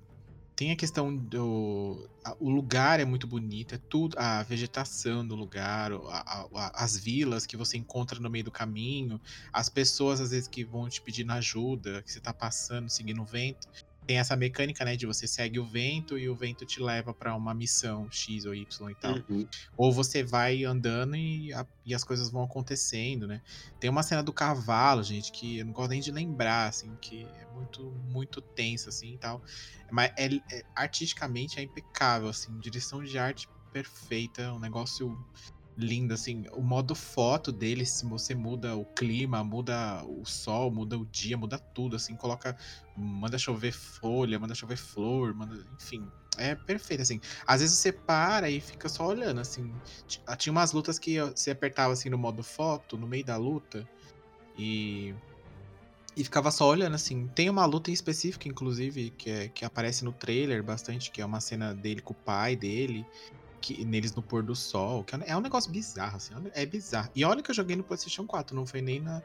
tem 0.61 0.73
a 0.73 0.77
questão 0.77 1.17
do 1.17 2.07
a- 2.23 2.37
o 2.39 2.51
lugar 2.51 3.01
é 3.01 3.05
muito 3.07 3.27
bonito, 3.27 3.75
é 3.75 3.79
tudo 3.89 4.15
a 4.19 4.43
vegetação 4.43 5.27
do 5.27 5.35
lugar, 5.35 5.91
a- 5.91 6.47
a- 6.55 6.85
as 6.85 6.99
vilas 6.99 7.47
que 7.47 7.57
você 7.57 7.79
encontra 7.79 8.21
no 8.21 8.29
meio 8.29 8.45
do 8.45 8.53
caminho, 8.53 9.19
as 9.55 9.71
pessoas 9.71 10.21
às 10.21 10.33
vezes 10.33 10.47
que 10.47 10.63
vão 10.63 10.87
te 10.87 11.01
pedindo 11.01 11.33
ajuda, 11.33 12.03
que 12.03 12.13
você 12.13 12.21
tá 12.21 12.35
passando, 12.35 12.91
seguindo 12.91 13.23
o 13.23 13.25
vento. 13.25 13.67
Tem 14.07 14.19
essa 14.19 14.37
mecânica, 14.37 14.85
né, 14.85 14.97
de 14.97 15.07
você 15.07 15.29
segue 15.29 15.59
o 15.61 15.67
vento 15.67 16.19
e 16.19 16.29
o 16.29 16.37
vento 16.37 16.67
te 16.67 16.81
leva 16.83 17.15
para 17.15 17.35
uma 17.37 17.55
missão 17.55 18.09
X 18.11 18.45
ou 18.45 18.55
Y 18.55 18.91
e 18.91 18.95
tal. 18.97 19.25
Uhum. 19.29 19.51
Ou 19.77 19.93
você 19.93 20.23
vai 20.23 20.65
andando 20.65 21.17
e, 21.17 21.53
a- 21.53 21.67
e 21.85 21.95
as 21.95 22.05
coisas 22.05 22.31
vão 22.31 22.43
acontecendo, 22.45 23.27
né? 23.27 23.43
Tem 23.79 23.91
uma 23.91 24.03
cena 24.03 24.23
do 24.23 24.33
cavalo, 24.33 25.03
gente, 25.03 25.33
que 25.33 25.59
eu 25.59 25.65
não 25.67 25.73
gosto 25.73 25.91
nem 25.91 26.01
de 26.01 26.11
lembrar, 26.13 26.69
assim, 26.69 26.97
que 26.99 27.37
é 27.39 27.47
muito, 27.47 27.93
muito 28.05 28.43
tensa, 28.55 28.91
assim, 28.91 29.15
e 29.15 29.19
tal. 29.19 29.43
Mas 29.91 30.13
é, 30.19 30.27
é- 30.53 30.63
artisticamente 30.75 31.59
é 31.59 31.63
impecável, 31.63 32.29
assim, 32.29 32.59
direção 32.59 33.03
de 33.03 33.17
arte 33.19 33.49
perfeita, 33.73 34.53
um 34.53 34.59
negócio 34.61 35.19
lindo, 35.77 36.15
assim. 36.15 36.45
O 36.53 36.63
modo 36.63 36.95
foto 36.95 37.51
dele, 37.51 37.87
se 37.87 38.05
você 38.07 38.35
muda 38.35 38.77
o 38.77 38.85
clima, 38.85 39.43
muda 39.43 40.05
o 40.05 40.25
sol, 40.25 40.71
muda 40.71 40.99
o 40.99 41.07
dia, 41.07 41.37
muda 41.37 41.59
tudo, 41.59 41.97
assim, 41.97 42.15
coloca... 42.15 42.57
Manda 42.97 43.39
chover 43.39 43.73
folha, 43.73 44.39
manda 44.39 44.55
chover 44.55 44.77
flor, 44.77 45.35
manda... 45.35 45.65
Enfim, 45.75 46.07
é 46.37 46.55
perfeito, 46.55 47.03
assim. 47.03 47.21
Às 47.47 47.61
vezes 47.61 47.79
você 47.79 47.93
para 47.93 48.51
e 48.51 48.61
fica 48.61 48.89
só 48.89 49.07
olhando, 49.07 49.41
assim. 49.41 49.73
Ah, 50.27 50.37
Tinha 50.37 50.53
umas 50.53 50.73
lutas 50.73 50.99
que 50.99 51.21
você 51.21 51.51
apertava 51.51 51.93
assim 51.93 52.09
no 52.09 52.19
modo 52.19 52.43
foto, 52.43 52.97
no 52.97 53.07
meio 53.07 53.25
da 53.25 53.37
luta, 53.37 53.89
e. 54.59 55.15
E 56.17 56.25
ficava 56.25 56.51
só 56.51 56.69
olhando, 56.69 56.95
assim. 56.95 57.29
Tem 57.29 57.49
uma 57.49 57.65
luta 57.65 57.91
em 57.91 57.95
específica, 57.95 58.49
inclusive, 58.49 59.11
que, 59.11 59.31
é, 59.31 59.49
que 59.49 59.65
aparece 59.65 60.05
no 60.05 60.13
trailer 60.13 60.63
bastante, 60.63 61.11
que 61.11 61.23
é 61.23 61.25
uma 61.25 61.41
cena 61.41 61.73
dele 61.73 62.01
com 62.01 62.13
o 62.13 62.17
pai 62.17 62.57
dele, 62.57 63.07
que, 63.61 63.85
neles 63.85 64.15
no 64.15 64.23
pôr 64.23 64.43
do 64.43 64.55
sol. 64.57 65.05
Que 65.05 65.15
é 65.15 65.19
um- 65.19 65.39
é 65.39 65.41
negócio 65.41 65.71
bizarro, 65.71 66.17
assim. 66.17 66.33
É 66.55 66.65
bizarro. 66.67 67.11
E 67.15 67.25
olha 67.25 67.43
que 67.43 67.51
eu 67.51 67.55
joguei 67.55 67.77
no 67.77 67.83
PlayStation 67.85 68.27
4, 68.27 68.55
não 68.57 68.67
foi 68.67 68.81
nem 68.81 69.01
na, 69.01 69.23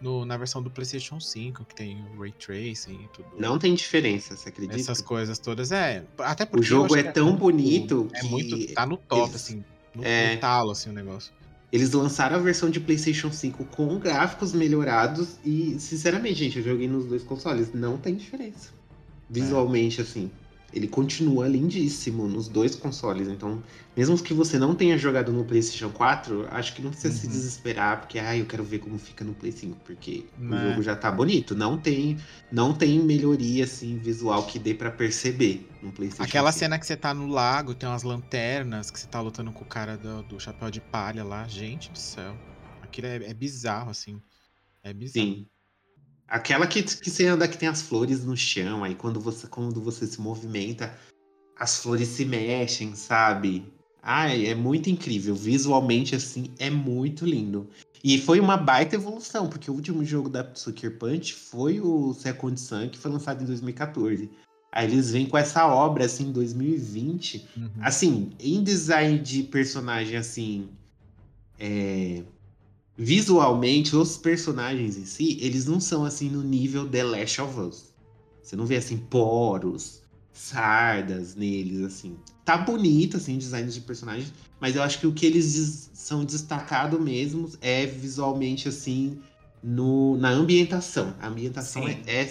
no- 0.00 0.24
na 0.24 0.36
versão 0.36 0.62
do 0.62 0.70
PlayStation 0.70 1.20
5, 1.20 1.64
que 1.64 1.74
tem 1.74 2.04
o 2.16 2.20
Ray 2.20 2.32
Tracing 2.32 3.00
e 3.04 3.08
tudo. 3.12 3.28
Não 3.38 3.58
tem 3.58 3.74
diferença, 3.74 4.36
você 4.36 4.48
acredita? 4.48 4.78
Essas 4.80 5.00
coisas 5.00 5.38
todas, 5.38 5.70
é. 5.72 6.04
Até 6.18 6.44
porque 6.44 6.60
O 6.60 6.68
jogo 6.68 6.96
é 6.96 7.02
que 7.02 7.12
tão 7.12 7.26
muito- 7.26 7.38
bonito 7.40 8.08
É 8.14 8.20
que 8.20 8.26
muito. 8.28 8.74
Tá 8.74 8.84
no 8.86 8.96
top, 8.96 9.22
eles- 9.30 9.34
assim. 9.36 9.64
No, 9.94 10.04
é. 10.04 10.34
no 10.34 10.40
talo, 10.40 10.70
assim, 10.72 10.90
o 10.90 10.92
negócio. 10.92 11.32
Eles 11.72 11.90
lançaram 11.92 12.36
a 12.36 12.38
versão 12.38 12.70
de 12.70 12.78
PlayStation 12.78 13.32
5 13.32 13.64
com 13.64 13.98
gráficos 13.98 14.52
melhorados 14.52 15.38
e, 15.44 15.76
sinceramente, 15.80 16.34
gente, 16.36 16.58
eu 16.58 16.64
joguei 16.64 16.86
nos 16.86 17.04
dois 17.06 17.22
consoles, 17.24 17.72
não 17.74 17.96
tem 17.98 18.14
diferença. 18.14 18.70
Visualmente, 19.28 20.00
assim, 20.00 20.30
ele 20.74 20.88
continua 20.88 21.48
lindíssimo 21.48 22.26
nos 22.28 22.48
dois 22.48 22.74
consoles. 22.74 23.28
Então, 23.28 23.62
mesmo 23.96 24.20
que 24.22 24.34
você 24.34 24.58
não 24.58 24.74
tenha 24.74 24.98
jogado 24.98 25.32
no 25.32 25.44
PlayStation 25.46 25.90
4, 25.92 26.46
acho 26.50 26.74
que 26.74 26.82
não 26.82 26.90
precisa 26.90 27.14
se 27.16 27.26
Uhum. 27.26 27.28
desesperar, 27.28 28.00
porque 28.00 28.18
ah, 28.18 28.36
eu 28.36 28.46
quero 28.46 28.64
ver 28.64 28.80
como 28.80 28.98
fica 28.98 29.24
no 29.24 29.34
Play 29.34 29.52
5, 29.52 29.78
porque 29.80 30.32
o 30.48 30.56
Né. 30.56 30.56
jogo 30.56 30.82
já 30.82 30.96
tá 30.96 31.10
bonito. 31.12 31.54
Não 31.54 31.80
tem, 31.80 32.18
não 32.50 32.76
tem 32.76 32.98
melhoria 33.00 33.64
assim 33.64 33.98
visual 33.98 34.46
que 34.46 34.58
dê 34.58 34.74
pra 34.74 34.90
perceber 34.90 35.76
no 35.80 35.92
PlayStation 35.92 36.40
Aquela 36.40 36.50
5. 36.50 36.52
cena 36.52 36.78
que 36.78 36.86
você 36.86 36.96
tá 36.96 37.12
no 37.14 37.26
lago, 37.26 37.74
tem 37.74 37.88
umas 37.88 38.02
lanternas, 38.02 38.90
que 38.90 38.98
você 39.00 39.06
tá 39.06 39.20
lutando 39.20 39.52
com 39.52 39.62
o 39.64 39.66
cara 39.66 39.96
do, 39.98 40.22
do 40.22 40.38
chapéu 40.40 40.70
de 40.70 40.80
palha 40.80 41.24
lá. 41.24 41.46
Gente 41.48 41.92
do 41.92 41.98
céu. 41.98 42.40
Aquilo 42.80 43.06
é, 43.08 43.16
é 43.16 43.34
bizarro, 43.34 43.90
assim. 43.90 44.22
É 44.82 44.92
bizarro. 44.94 45.30
Sim. 45.32 45.48
Aquela 46.28 46.66
que, 46.66 46.82
que 46.82 47.10
você 47.10 47.26
anda 47.26 47.46
que 47.46 47.58
tem 47.58 47.68
as 47.68 47.82
flores 47.82 48.24
no 48.24 48.36
chão, 48.36 48.82
aí 48.82 48.94
quando 48.94 49.20
você, 49.20 49.46
quando 49.46 49.80
você 49.80 50.06
se 50.06 50.20
movimenta, 50.20 50.96
as 51.56 51.78
flores 51.78 52.08
se 52.08 52.24
mexem, 52.24 52.94
sabe? 52.94 53.72
Ai, 54.02 54.46
é 54.46 54.54
muito 54.54 54.90
incrível. 54.90 55.34
Visualmente, 55.34 56.14
assim, 56.14 56.52
é 56.58 56.68
muito 56.68 57.24
lindo. 57.24 57.68
E 58.02 58.18
foi 58.18 58.38
uma 58.38 58.56
baita 58.56 58.96
evolução, 58.96 59.48
porque 59.48 59.70
o 59.70 59.74
último 59.74 60.04
jogo 60.04 60.28
da 60.28 60.54
Sucker 60.54 60.98
Punch 60.98 61.32
foi 61.32 61.80
o 61.80 62.12
Second 62.12 62.60
Sun, 62.60 62.90
que 62.90 62.98
foi 62.98 63.10
lançado 63.10 63.42
em 63.42 63.46
2014. 63.46 64.30
Aí 64.70 64.86
eles 64.86 65.12
vêm 65.12 65.24
com 65.24 65.38
essa 65.38 65.66
obra, 65.66 66.04
assim, 66.04 66.28
em 66.28 66.32
2020. 66.32 67.48
Uhum. 67.56 67.70
Assim, 67.80 68.32
em 68.38 68.62
design 68.62 69.18
de 69.18 69.44
personagem, 69.44 70.16
assim. 70.16 70.68
é, 71.58 72.22
Visualmente, 72.96 73.96
os 73.96 74.16
personagens 74.16 74.96
em 74.96 75.04
si, 75.04 75.38
eles 75.40 75.66
não 75.66 75.80
são 75.80 76.04
assim 76.04 76.28
no 76.30 76.42
nível 76.42 76.88
The 76.88 77.02
Last 77.02 77.40
of 77.40 77.58
Us. 77.60 77.94
Você 78.40 78.54
não 78.54 78.66
vê 78.66 78.76
assim 78.76 78.96
poros, 78.96 80.02
sardas 80.32 81.34
neles, 81.34 81.80
assim. 81.80 82.16
Tá 82.44 82.58
bonito, 82.58 83.16
assim, 83.16 83.38
design 83.38 83.70
de 83.70 83.80
personagens, 83.80 84.32
mas 84.60 84.76
eu 84.76 84.82
acho 84.82 85.00
que 85.00 85.06
o 85.06 85.12
que 85.12 85.24
eles 85.24 85.54
des- 85.54 85.90
são 85.94 86.24
destacado 86.24 87.00
mesmo 87.00 87.50
é 87.60 87.86
visualmente, 87.86 88.68
assim, 88.68 89.18
no, 89.62 90.16
na 90.18 90.28
ambientação. 90.30 91.14
A 91.20 91.28
ambientação 91.28 91.88
é, 91.88 91.98
é 92.06 92.30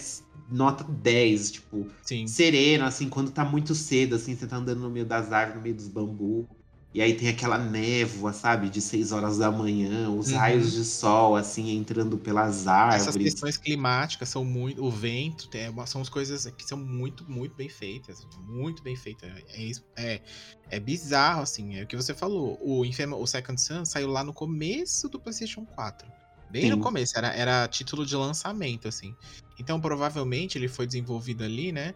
nota 0.51 0.83
10, 0.83 1.51
tipo, 1.51 1.87
Sim. 2.03 2.27
sereno, 2.27 2.85
assim, 2.85 3.09
quando 3.09 3.31
tá 3.31 3.43
muito 3.43 3.73
cedo, 3.73 4.15
assim, 4.15 4.35
você 4.35 4.45
tá 4.45 4.57
andando 4.57 4.81
no 4.81 4.89
meio 4.89 5.05
das 5.05 5.31
árvores, 5.31 5.55
no 5.57 5.63
meio 5.63 5.75
dos 5.75 5.87
bambu. 5.87 6.47
E 6.93 7.01
aí 7.01 7.15
tem 7.15 7.27
aquela 7.27 7.57
névoa, 7.57 8.31
sabe, 8.31 8.69
de 8.69 8.79
6 8.79 9.11
horas 9.11 9.39
da 9.39 9.49
manhã, 9.51 10.09
os 10.11 10.29
Uhum. 10.31 10.37
raios 10.37 10.73
de 10.73 10.85
sol, 10.85 11.35
assim, 11.35 11.75
entrando 11.75 12.19
pelas 12.19 12.67
Essas 12.67 12.67
árvores. 12.67 13.15
questões 13.31 13.57
climáticas 13.57 14.29
são 14.29 14.45
muito. 14.45 14.83
O 14.85 14.91
vento, 14.91 15.47
tem, 15.49 15.69
uma- 15.69 15.87
são 15.87 16.01
as 16.01 16.09
coisas 16.09 16.45
que 16.55 16.63
são 16.63 16.77
muito, 16.77 17.27
muito 17.27 17.55
bem 17.55 17.67
feitas. 17.67 18.27
Muito 18.45 18.83
bem 18.83 18.95
feitas. 18.95 19.31
É, 19.49 19.71
é, 19.97 20.21
é 20.69 20.79
bizarro, 20.79 21.41
assim. 21.41 21.77
É 21.77 21.83
o 21.83 21.87
que 21.87 21.95
você 21.95 22.13
falou. 22.13 22.59
O, 22.61 22.85
Infam- 22.85 23.15
o 23.15 23.25
Second 23.25 23.59
Sun 23.59 23.85
saiu 23.85 24.09
lá 24.09 24.23
no 24.23 24.33
começo 24.33 25.09
do 25.09 25.19
PlayStation 25.19 25.65
4. 25.65 26.07
Bem 26.51 26.69
no 26.69 26.75
Sim. 26.75 26.81
começo, 26.83 27.17
era, 27.17 27.29
era 27.33 27.67
título 27.67 28.05
de 28.05 28.15
lançamento, 28.15 28.87
assim. 28.87 29.15
Então, 29.57 29.81
provavelmente, 29.81 30.59
ele 30.59 30.67
foi 30.67 30.85
desenvolvido 30.85 31.43
ali, 31.43 31.71
né? 31.71 31.95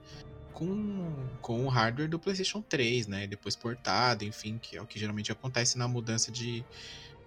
Com, 0.57 1.13
com 1.39 1.65
o 1.65 1.69
hardware 1.69 2.09
do 2.09 2.17
PlayStation 2.17 2.61
3, 2.61 3.05
né? 3.05 3.27
Depois 3.27 3.55
portado, 3.55 4.23
enfim, 4.23 4.57
que 4.57 4.75
é 4.75 4.81
o 4.81 4.87
que 4.87 4.97
geralmente 4.97 5.31
acontece 5.31 5.77
na 5.77 5.87
mudança 5.87 6.31
de, 6.31 6.65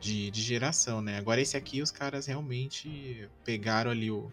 de, 0.00 0.32
de 0.32 0.42
geração, 0.42 1.00
né? 1.00 1.16
Agora 1.16 1.40
esse 1.40 1.56
aqui 1.56 1.80
os 1.80 1.92
caras 1.92 2.26
realmente 2.26 3.28
pegaram 3.44 3.92
ali 3.92 4.10
o, 4.10 4.32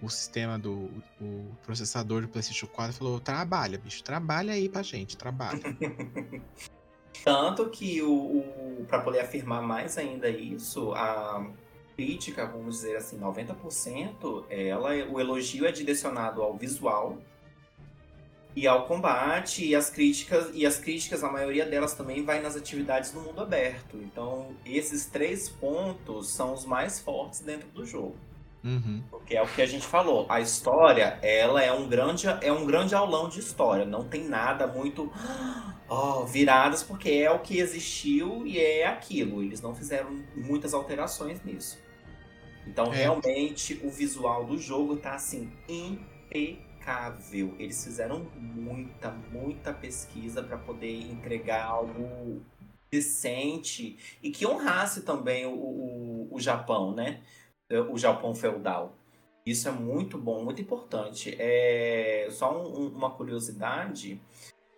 o 0.00 0.08
sistema 0.08 0.56
do 0.56 0.88
o 1.20 1.50
processador 1.64 2.22
do 2.22 2.28
PlayStation 2.28 2.68
4 2.68 2.94
e 2.94 2.96
falou: 2.96 3.18
trabalha, 3.18 3.76
bicho, 3.76 4.04
trabalha 4.04 4.52
aí 4.52 4.68
pra 4.68 4.82
gente, 4.82 5.16
trabalha. 5.16 5.60
Tanto 7.24 7.68
que 7.70 8.02
o, 8.02 8.12
o 8.12 8.86
para 8.86 9.00
poder 9.00 9.20
afirmar 9.20 9.62
mais 9.62 9.98
ainda 9.98 10.28
isso, 10.28 10.92
a 10.92 11.44
crítica, 11.96 12.46
vamos 12.46 12.76
dizer 12.76 12.96
assim, 12.96 13.18
90%, 13.18 14.44
ela, 14.48 14.90
o 15.10 15.20
elogio 15.20 15.66
é 15.66 15.72
direcionado 15.72 16.40
ao 16.40 16.56
visual 16.56 17.18
e 18.54 18.66
ao 18.66 18.86
combate 18.86 19.64
e 19.64 19.74
as 19.74 19.88
críticas 19.90 20.50
e 20.54 20.66
as 20.66 20.78
críticas, 20.78 21.24
a 21.24 21.30
maioria 21.32 21.64
delas 21.66 21.94
também 21.94 22.24
vai 22.24 22.40
nas 22.40 22.56
atividades 22.56 23.12
no 23.12 23.22
mundo 23.22 23.40
aberto. 23.40 23.96
Então, 23.98 24.56
esses 24.64 25.06
três 25.06 25.48
pontos 25.48 26.28
são 26.30 26.52
os 26.52 26.64
mais 26.64 27.00
fortes 27.00 27.40
dentro 27.40 27.68
do 27.70 27.84
jogo. 27.86 28.16
Uhum. 28.64 29.02
Porque 29.10 29.34
é 29.34 29.42
o 29.42 29.48
que 29.48 29.60
a 29.60 29.66
gente 29.66 29.86
falou. 29.86 30.26
A 30.28 30.40
história, 30.40 31.18
ela 31.22 31.62
é 31.62 31.72
um 31.72 31.88
grande, 31.88 32.26
é 32.40 32.52
um 32.52 32.64
grande 32.64 32.94
aulão 32.94 33.28
de 33.28 33.40
história. 33.40 33.84
Não 33.84 34.04
tem 34.08 34.28
nada 34.28 34.66
muito 34.68 35.10
ó, 35.88 36.24
viradas, 36.24 36.82
porque 36.82 37.10
é 37.10 37.30
o 37.30 37.40
que 37.40 37.58
existiu 37.58 38.46
e 38.46 38.58
é 38.58 38.86
aquilo. 38.86 39.42
Eles 39.42 39.60
não 39.60 39.74
fizeram 39.74 40.24
muitas 40.34 40.74
alterações 40.74 41.42
nisso. 41.42 41.82
Então, 42.66 42.92
É. 42.92 42.96
realmente, 42.96 43.80
o 43.84 43.90
visual 43.90 44.44
do 44.44 44.58
jogo 44.58 44.96
tá 44.96 45.14
assim, 45.14 45.52
impecável. 45.68 46.71
Eles 47.58 47.84
fizeram 47.84 48.20
muita, 48.36 49.10
muita 49.10 49.72
pesquisa 49.72 50.42
para 50.42 50.58
poder 50.58 51.10
entregar 51.10 51.64
algo 51.64 52.42
decente 52.90 53.96
e 54.22 54.30
que 54.30 54.46
honrasse 54.46 55.02
também 55.02 55.46
o, 55.46 55.54
o, 55.54 56.28
o 56.34 56.40
Japão, 56.40 56.94
né? 56.94 57.22
O 57.90 57.96
Japão 57.96 58.34
feudal. 58.34 58.94
Isso 59.46 59.66
é 59.68 59.72
muito 59.72 60.18
bom, 60.18 60.44
muito 60.44 60.60
importante. 60.60 61.34
É 61.38 62.28
só 62.30 62.56
um- 62.56 62.80
um- 62.82 62.88
uma 62.88 63.10
curiosidade. 63.10 64.20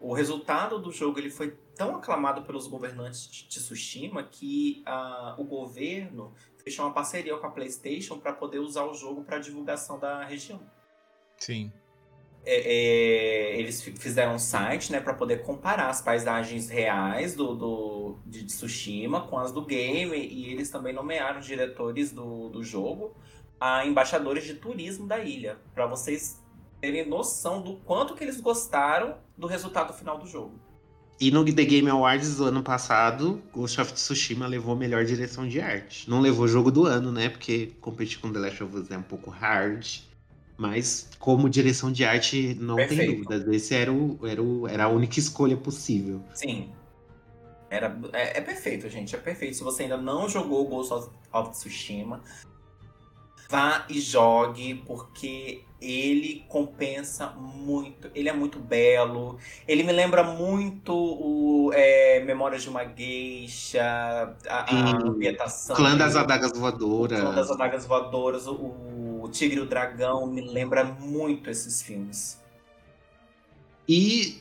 O 0.01 0.13
resultado 0.15 0.79
do 0.79 0.93
jogo 0.93 1.19
ele 1.19 1.31
foi 1.31 1.57
tão 1.75 1.97
aclamado 1.97 2.43
pelos 2.43 2.67
governantes 2.67 3.27
de 3.27 3.49
Tsushima 3.49 4.23
que 4.23 4.83
ah, 4.87 5.35
o 5.39 5.45
governo 5.45 6.33
fechou 6.63 6.85
uma 6.87 6.95
parceria 6.95 7.37
com 7.37 7.47
a 7.47 7.51
PlayStation 7.51 8.19
para 8.19 8.33
poder 8.33 8.59
usar 8.61 8.85
o 8.85 8.95
jogo 8.95 9.23
para 9.25 9.39
divulgação 9.39 9.99
da 9.99 10.25
região. 10.25 10.61
Sim. 11.37 11.73
É, 12.47 13.55
é, 13.55 13.59
eles 13.59 13.83
fi- 13.83 13.93
fizeram 13.93 14.35
um 14.35 14.39
site 14.39 14.93
né, 14.93 15.01
para 15.01 15.15
poder 15.15 15.43
comparar 15.43 15.89
as 15.89 16.03
paisagens 16.03 16.69
reais 16.69 17.35
do, 17.35 17.55
do, 17.55 18.19
de 18.27 18.45
Tsushima 18.45 19.23
com 19.23 19.39
as 19.39 19.51
do 19.51 19.65
game 19.65 20.17
e 20.17 20.53
eles 20.53 20.69
também 20.69 20.93
nomearam 20.93 21.41
diretores 21.41 22.13
do, 22.13 22.51
do 22.51 22.63
jogo 22.63 23.17
a 23.59 23.87
embaixadores 23.87 24.45
de 24.45 24.55
turismo 24.55 25.07
da 25.07 25.21
ilha, 25.21 25.59
para 25.75 25.87
vocês 25.87 26.43
terem 26.81 27.09
noção 27.09 27.63
do 27.63 27.77
quanto 27.77 28.15
que 28.15 28.23
eles 28.23 28.39
gostaram 28.41 29.17
do 29.39 29.47
resultado 29.47 29.95
final 29.95 30.19
do 30.19 30.27
jogo. 30.27 30.61
E 31.19 31.31
no 31.31 31.45
The 31.45 31.65
Game 31.65 31.89
Awards 31.89 32.37
do 32.37 32.45
ano 32.45 32.63
passado, 32.63 33.41
Ghost 33.53 33.81
of 33.81 33.93
Tsushima 33.95 34.47
levou 34.47 34.77
melhor 34.77 35.05
direção 35.05 35.49
de 35.49 35.61
arte. 35.61 36.11
Não 36.11 36.21
levou 36.21 36.47
jogo 36.49 36.71
do 36.71 36.85
ano, 36.85 37.13
né? 37.13 37.29
Porque 37.29 37.73
competir 37.81 38.19
com 38.19 38.33
The 38.33 38.39
Last 38.39 38.63
of 38.65 38.77
Us 38.77 38.91
é 38.91 38.99
um 38.99 39.03
pouco 39.03 39.31
hard. 39.31 40.01
Mas 40.57 41.09
como 41.19 41.51
direção 41.51 41.91
de 41.91 42.05
arte, 42.05 42.55
não 42.61 42.77
tem 42.77 42.89
Perfeito. 42.89 43.25
dúvidas. 43.25 43.55
Esse 43.55 43.75
era, 43.75 43.93
o, 43.93 44.19
era, 44.27 44.43
o, 44.43 44.69
era 44.69 44.85
a 44.85 44.89
única 44.89 45.19
escolha 45.19 45.57
possível. 45.57 46.23
Sim. 46.33 46.71
Era, 47.69 47.99
é, 48.13 48.39
é 48.39 48.41
perfeito, 48.41 48.89
gente. 48.89 49.17
É 49.17 49.19
perfeito. 49.19 49.57
Se 49.57 49.65
você 49.65 49.83
ainda 49.85 49.97
não 49.97 50.29
jogou 50.29 50.69
Ghost 50.69 50.93
of, 50.93 51.11
of 51.33 51.51
Tsushima, 51.51 52.23
vá 53.49 53.85
e 53.89 54.01
jogue, 54.01 54.83
porque 54.87 55.65
ele 55.81 56.45
compensa 56.49 57.29
muito. 57.31 58.11
Ele 58.15 58.29
é 58.29 58.33
muito 58.33 58.59
belo. 58.59 59.39
Ele 59.69 59.83
me 59.83 59.93
lembra 59.93 60.23
muito 60.23 60.95
o 60.95 61.71
é, 61.75 62.21
Memórias 62.21 62.63
de 62.63 62.69
uma 62.69 62.85
Geisha, 62.85 64.35
a, 64.49 64.75
a 64.75 64.97
ambientação. 65.07 65.77
Clã 65.77 65.97
das. 65.97 66.17
Adagas 66.17 66.53
Voadoras. 66.57 67.21
Clã 67.21 67.35
das 67.35 67.51
Adagas 67.51 67.87
Voadoras, 67.87 68.47
o, 68.47 68.55
o 69.23 69.29
Tigre 69.31 69.59
e 69.59 69.63
o 69.63 69.67
Dragão, 69.67 70.27
me 70.27 70.41
lembra 70.41 70.85
muito 70.85 71.51
esses 71.51 71.83
filmes. 71.83 72.43
E 73.87 74.41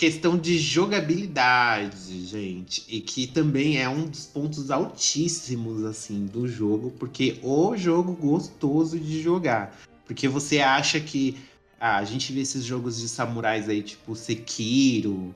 questão 0.00 0.38
de 0.38 0.58
jogabilidade, 0.58 2.24
gente, 2.24 2.82
e 2.88 3.02
que 3.02 3.26
também 3.26 3.76
é 3.76 3.86
um 3.86 4.06
dos 4.06 4.24
pontos 4.24 4.70
altíssimos 4.70 5.84
assim 5.84 6.24
do 6.24 6.48
jogo, 6.48 6.90
porque 6.98 7.38
o 7.42 7.76
jogo 7.76 8.14
gostoso 8.14 8.98
de 8.98 9.20
jogar, 9.20 9.78
porque 10.06 10.26
você 10.26 10.60
acha 10.60 10.98
que 10.98 11.36
ah, 11.78 11.98
a 11.98 12.04
gente 12.04 12.32
vê 12.32 12.40
esses 12.40 12.64
jogos 12.64 12.98
de 12.98 13.10
samurais 13.10 13.68
aí 13.68 13.82
tipo 13.82 14.16
Sekiro, 14.16 15.34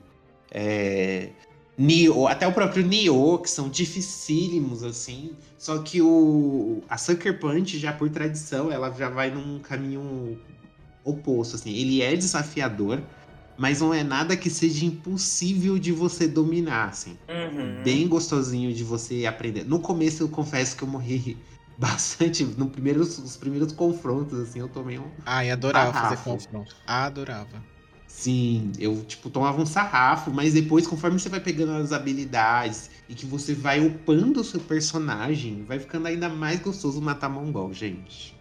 é, 0.49 1.29
Nioh, 1.77 2.25
até 2.27 2.47
o 2.47 2.51
próprio 2.51 2.83
Nioh, 2.83 3.37
que 3.37 3.51
são 3.51 3.69
dificílimos 3.69 4.81
assim, 4.81 5.33
só 5.59 5.77
que 5.77 6.01
o 6.01 6.81
a 6.89 6.97
Sucker 6.97 7.39
Punch 7.39 7.77
já 7.77 7.93
por 7.93 8.09
tradição, 8.09 8.71
ela 8.71 8.89
já 8.89 9.09
vai 9.09 9.29
num 9.29 9.59
caminho 9.59 10.39
oposto 11.03 11.55
assim, 11.55 11.71
ele 11.71 12.01
é 12.01 12.15
desafiador, 12.15 12.99
mas 13.57 13.81
não 13.81 13.93
é 13.93 14.03
nada 14.03 14.35
que 14.35 14.49
seja 14.49 14.85
impossível 14.85 15.77
de 15.79 15.91
você 15.91 16.27
dominar, 16.27 16.89
assim. 16.89 17.17
Uhum. 17.29 17.83
Bem 17.83 18.07
gostosinho 18.07 18.73
de 18.73 18.83
você 18.83 19.25
aprender. 19.25 19.63
No 19.65 19.79
começo 19.79 20.23
eu 20.23 20.29
confesso 20.29 20.75
que 20.75 20.83
eu 20.83 20.87
morri 20.87 21.37
bastante, 21.77 22.43
no 22.43 22.69
primeiros, 22.69 23.17
os 23.17 23.37
primeiros 23.37 23.71
confrontos, 23.73 24.39
assim, 24.39 24.59
eu 24.59 24.67
tomei 24.67 24.99
um. 24.99 25.09
Ai, 25.25 25.51
adorava 25.51 25.93
fazer 25.93 26.17
Sarrafo. 26.17 26.29
confronto. 26.31 26.75
Adorava. 26.85 27.63
Sim, 28.07 28.71
eu, 28.79 29.03
tipo, 29.03 29.29
tomava 29.29 29.61
um 29.61 29.65
sarrafo, 29.65 30.31
mas 30.31 30.53
depois, 30.53 30.87
conforme 30.87 31.19
você 31.19 31.27
vai 31.27 31.41
pegando 31.41 31.73
as 31.73 31.91
habilidades 31.91 32.89
e 33.09 33.13
que 33.13 33.25
você 33.25 33.53
vai 33.53 33.85
upando 33.85 34.39
o 34.39 34.43
seu 34.43 34.61
personagem, 34.61 35.65
vai 35.65 35.79
ficando 35.79 36.07
ainda 36.07 36.29
mais 36.29 36.61
gostoso 36.61 37.01
matar 37.01 37.27
mongol, 37.27 37.73
gente. 37.73 38.33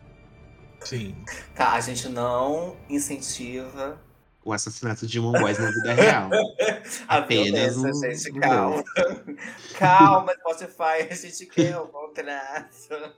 Sim. 0.81 1.17
Tá, 1.57 1.73
a 1.73 1.81
gente 1.81 2.09
não 2.09 2.77
incentiva 2.89 3.99
O 4.45 4.53
assassinato 4.53 5.07
de 5.07 5.19
mongóis 5.21 5.59
na 5.59 5.71
vida 5.71 5.95
real. 5.95 6.31
a 7.09 7.17
Apenas 7.19 7.75
violência, 7.77 8.11
um- 8.11 8.15
gente. 8.15 8.37
um 8.37 8.41
Calma. 8.41 8.85
calma, 9.79 10.33
Spotify. 10.35 11.09
A 11.11 11.15
gente 11.15 11.47
quer 11.47 11.79
o 11.79 11.89
contrato. 11.89 13.15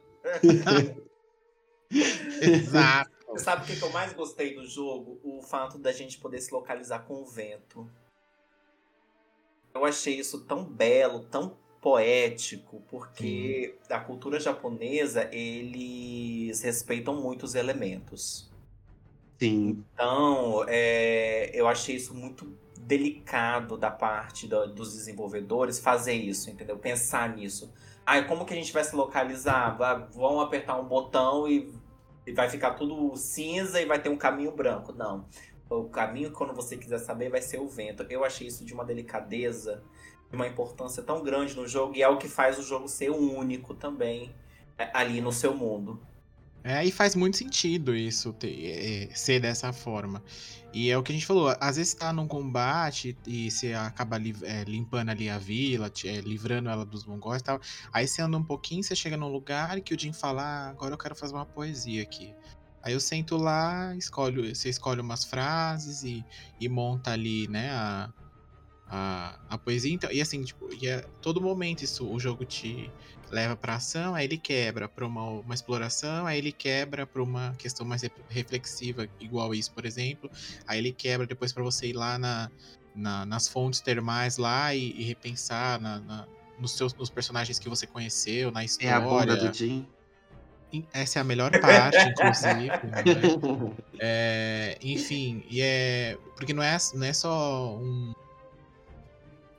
Exato. 2.41 3.11
Você 3.29 3.45
sabe 3.45 3.62
o 3.64 3.66
que 3.66 3.77
que 3.77 3.83
eu 3.83 3.91
mais 3.91 4.12
gostei 4.12 4.55
do 4.55 4.66
jogo? 4.66 5.20
O 5.24 5.43
fato 5.43 5.79
da 5.79 5.93
gente 5.93 6.18
poder 6.18 6.41
se 6.41 6.53
localizar 6.53 7.01
com 7.01 7.14
o 7.14 7.27
vento. 7.27 7.91
Eu 9.74 9.85
achei 9.85 10.14
isso 10.18 10.41
tão 10.45 10.64
belo, 10.64 11.24
tão 11.24 11.57
poético, 11.83 12.83
porque 12.89 13.77
a 13.91 14.01
cultura 14.01 14.41
japonesa, 14.41 15.29
eles 15.33 16.62
respeitam 16.62 17.20
muito 17.20 17.43
os 17.45 17.55
elementos. 17.55 18.51
Sim, 19.39 19.87
Então, 19.95 20.64
é, 20.68 21.51
eu 21.55 21.66
achei 21.66 21.97
isso 21.97 22.14
muito 22.14 22.57
delicado 22.78 23.76
da 23.76 23.91
parte 23.91 24.47
da- 24.47 24.66
dos 24.66 24.93
desenvolvedores 24.95 25.78
fazer 25.80 26.12
isso, 26.14 26.51
entendeu? 26.51 26.78
Pensar 26.78 27.34
nisso. 27.34 27.72
Ah, 28.05 28.22
como 28.22 28.45
que 28.45 28.53
a 28.53 28.57
gente 28.57 28.72
vai 28.72 28.84
se 28.84 28.95
localizar? 28.95 29.76
Vão 30.12 30.41
apertar 30.41 30.78
um 30.78 30.84
botão 30.84 31.49
e, 31.49 31.72
e 32.26 32.32
vai 32.32 32.49
ficar 32.49 32.74
tudo 32.74 33.16
cinza 33.16 33.80
e 33.80 33.87
vai 33.87 34.01
ter 34.01 34.09
um 34.09 34.16
caminho 34.16 34.53
branco. 34.53 34.93
Não. 34.93 35.26
O 35.68 35.84
caminho, 35.89 36.30
quando 36.30 36.55
você 36.55 36.76
quiser 36.76 36.99
saber, 36.99 37.28
vai 37.30 37.43
ser 37.43 37.59
o 37.59 37.68
vento. 37.68 38.05
Eu 38.09 38.24
achei 38.24 38.47
isso 38.47 38.64
de 38.64 38.72
uma 38.74 38.84
delicadeza, 38.84 39.82
de 40.30 40.37
uma 40.37 40.47
importância 40.47 41.03
tão 41.03 41.22
grande 41.24 41.57
no 41.57 41.66
jogo, 41.66 41.97
e 41.97 42.03
é 42.03 42.09
o 42.09 42.18
que 42.18 42.28
faz 42.28 42.59
o 42.59 42.62
jogo 42.62 42.87
ser 42.89 43.11
único 43.11 43.74
também 43.74 44.32
é, 44.78 44.91
ali 44.95 45.20
no 45.20 45.32
seu 45.32 45.55
mundo. 45.57 46.01
É, 46.69 46.85
e 46.85 46.91
faz 46.91 47.14
muito 47.14 47.37
sentido 47.37 47.95
isso 47.95 48.33
ter- 48.33 49.09
é, 49.12 49.14
ser 49.14 49.39
dessa 49.39 49.73
forma. 49.73 50.21
E 50.73 50.91
é 50.91 50.99
o 50.99 51.03
que 51.03 51.12
a 51.12 51.14
gente 51.14 51.25
falou, 51.25 51.55
às 51.61 51.77
vezes 51.77 51.95
tá 51.95 52.12
num 52.12 52.27
combate 52.27 53.17
e 53.25 53.49
você 53.53 53.73
acaba 53.73 54.19
li- 54.19 54.35
é, 54.43 54.64
limpando 54.64 55.11
ali 55.11 55.31
a 55.31 55.39
vila, 55.39 55.93
é, 56.05 56.21
livrando 56.23 56.69
ela 56.69 56.85
dos 56.85 57.05
mongóis 57.07 57.41
e 57.41 57.45
tal. 57.45 57.61
Aí 57.93 58.09
você 58.09 58.21
anda 58.21 58.37
um 58.37 58.45
pouquinho, 58.45 58.83
você 58.83 58.97
chega 58.97 59.17
num 59.17 59.29
lugar 59.29 59.81
que 59.81 59.95
o 59.95 59.99
Jin 60.01 60.12
fala, 60.12 60.43
ah, 60.43 60.69
agora 60.71 60.93
eu 60.95 60.99
quero 60.99 61.14
fazer 61.14 61.35
uma 61.35 61.47
poesia 61.47 62.03
aqui. 62.03 62.37
Aí 62.83 62.93
eu 62.95 63.01
sento 63.01 63.37
lá, 63.37 63.95
escolho, 63.97 64.53
você 64.55 64.69
escolhe 64.69 65.01
umas 65.01 65.25
frases 65.25 66.03
e, 66.03 66.27
e 66.59 66.69
monta 66.69 67.12
ali, 67.12 67.47
né, 67.49 67.71
a, 67.71 68.12
a, 68.87 69.41
a 69.49 69.59
poesia. 69.59 69.93
Então, 69.93 70.11
e 70.12 70.21
assim, 70.21 70.43
tipo, 70.45 70.73
e 70.73 70.87
é 70.87 71.03
todo 71.21 71.41
momento 71.41 71.83
isso, 71.83 72.09
o 72.11 72.19
jogo 72.19 72.45
te 72.45 72.95
leva 73.31 73.57
pra 73.57 73.74
ação, 73.77 74.14
aí 74.14 74.24
ele 74.24 74.39
quebra 74.39 74.89
pra 74.89 75.07
uma, 75.07 75.22
uma 75.22 75.55
exploração, 75.55 76.27
aí 76.27 76.39
ele 76.39 76.53
quebra 76.53 77.07
pra 77.07 77.22
uma 77.22 77.55
questão 77.59 77.85
mais 77.87 78.03
re- 78.03 78.11
reflexiva, 78.29 79.09
igual 79.20 79.55
isso, 79.55 79.72
por 79.72 79.85
exemplo. 79.85 80.31
Aí 80.66 80.79
ele 80.79 80.93
quebra 80.93 81.27
depois 81.27 81.53
pra 81.53 81.62
você 81.62 81.89
ir 81.89 81.93
lá 81.93 82.18
na, 82.18 82.51
na- 82.95 83.27
nas 83.27 83.49
fontes 83.49 83.81
termais 83.81 84.37
lá 84.39 84.74
e, 84.74 84.93
e 84.93 85.03
repensar 85.05 85.81
na, 85.81 85.99
na- 86.01 86.27
nos, 86.59 86.72
seus, 86.72 86.95
nos 86.95 87.11
personagens 87.11 87.59
que 87.59 87.68
você 87.68 87.87
conheceu, 87.87 88.51
na 88.51 88.62
é 88.62 88.64
história. 88.64 88.97
a 88.97 89.01
bunda 89.01 89.37
do 89.37 89.53
Jim. 89.53 89.87
Essa 90.93 91.18
é 91.18 91.22
a 91.22 91.24
melhor 91.24 91.51
parte, 91.61 91.97
inclusive. 91.99 92.66
né? 92.87 93.77
É, 93.99 94.77
enfim, 94.83 95.43
e 95.49 95.62
é. 95.62 96.18
Porque 96.37 96.53
não 96.53 96.62
é, 96.62 96.77
não 96.95 97.07
é 97.07 97.12
só 97.12 97.77
um. 97.77 98.12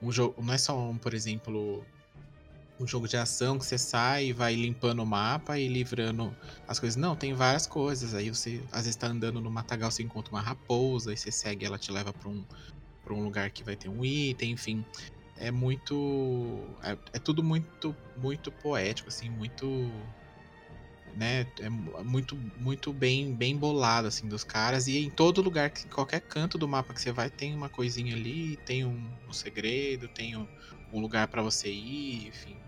Um 0.01 0.11
jogo. 0.11 0.41
Não 0.43 0.53
é 0.53 0.57
só 0.57 0.77
um, 0.77 0.97
por 0.97 1.13
exemplo. 1.13 1.83
Um 2.79 2.85
jogo 2.87 3.07
de 3.07 3.17
ação 3.17 3.57
que 3.57 3.65
você 3.65 3.77
sai 3.77 4.27
e 4.27 4.33
vai 4.33 4.53
limpando 4.55 5.01
o 5.01 5.05
mapa 5.05 5.57
e 5.59 5.67
livrando 5.67 6.37
as 6.67 6.79
coisas. 6.79 6.95
Não, 6.95 7.15
tem 7.15 7.33
várias 7.33 7.65
coisas. 7.65 8.13
Aí 8.13 8.29
você, 8.29 8.67
às 8.71 8.83
vezes, 8.83 8.95
tá 8.97 9.07
andando 9.07 9.41
no 9.41 9.49
matagal, 9.51 9.89
você 9.91 10.03
encontra 10.03 10.33
uma 10.35 10.41
raposa, 10.41 11.09
aí 11.11 11.17
você 11.17 11.31
segue, 11.31 11.65
ela 11.65 11.79
te 11.79 11.91
leva 11.91 12.13
pra 12.13 12.29
um, 12.29 12.45
pra 13.03 13.13
um 13.15 13.23
lugar 13.23 13.51
que 13.51 13.63
vai 13.63 13.77
ter 13.77 13.89
um 13.89 14.05
item, 14.05 14.53
enfim. 14.53 14.87
É 15.35 15.51
muito. 15.51 16.79
É, 16.83 16.97
é 17.15 17.19
tudo 17.19 17.43
muito, 17.43 17.99
muito 18.15 18.51
poético, 18.51 19.09
assim, 19.09 19.29
muito 19.29 20.13
né, 21.13 21.51
é 21.59 21.69
mu- 21.69 22.03
muito 22.03 22.35
muito 22.55 22.93
bem 22.93 23.35
bem 23.35 23.57
bolado 23.57 24.07
assim 24.07 24.27
dos 24.27 24.43
caras 24.43 24.87
e 24.87 24.97
em 24.97 25.09
todo 25.11 25.41
lugar, 25.41 25.71
em 25.85 25.89
qualquer 25.89 26.21
canto 26.21 26.57
do 26.57 26.67
mapa 26.67 26.93
que 26.93 27.01
você 27.01 27.11
vai 27.11 27.29
tem 27.31 27.55
uma 27.55 27.69
coisinha 27.69 28.13
ali, 28.15 28.57
tem 28.65 28.85
um, 28.85 29.17
um 29.27 29.33
segredo, 29.33 30.09
tem 30.09 30.35
um, 30.37 30.47
um 30.91 30.99
lugar 30.99 31.27
pra 31.29 31.41
você 31.41 31.71
ir, 31.71 32.27
enfim. 32.27 32.66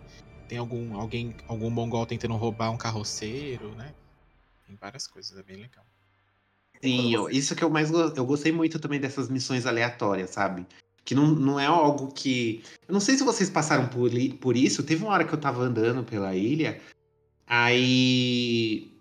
Tem 0.49 0.57
algum 0.57 0.99
alguém, 0.99 1.35
algum 1.47 1.69
mongol 1.69 2.05
tentando 2.07 2.35
roubar 2.35 2.71
um 2.71 2.77
carroceiro, 2.77 3.75
né? 3.75 3.93
Tem 4.65 4.75
várias 4.75 5.05
coisas, 5.05 5.37
é 5.37 5.43
bem 5.43 5.57
legal. 5.57 5.85
Sim, 6.81 7.13
eu- 7.13 7.29
isso 7.29 7.55
que 7.55 7.63
eu 7.63 7.69
mais 7.69 7.91
eu 7.91 8.25
gostei 8.25 8.51
muito 8.51 8.79
também 8.79 8.99
dessas 8.99 9.29
missões 9.29 9.65
aleatórias, 9.65 10.31
sabe? 10.31 10.65
Que 11.05 11.13
não, 11.13 11.27
não 11.27 11.59
é 11.59 11.65
algo 11.67 12.11
que. 12.11 12.63
Eu 12.87 12.93
não 12.93 12.99
sei 12.99 13.15
se 13.15 13.23
vocês 13.23 13.49
passaram 13.49 13.87
por, 13.87 14.09
por 14.39 14.57
isso. 14.57 14.83
Teve 14.83 15.03
uma 15.03 15.13
hora 15.13 15.25
que 15.25 15.33
eu 15.33 15.39
tava 15.39 15.61
andando 15.61 16.03
pela 16.03 16.35
ilha, 16.35 16.81
aí. 17.45 18.91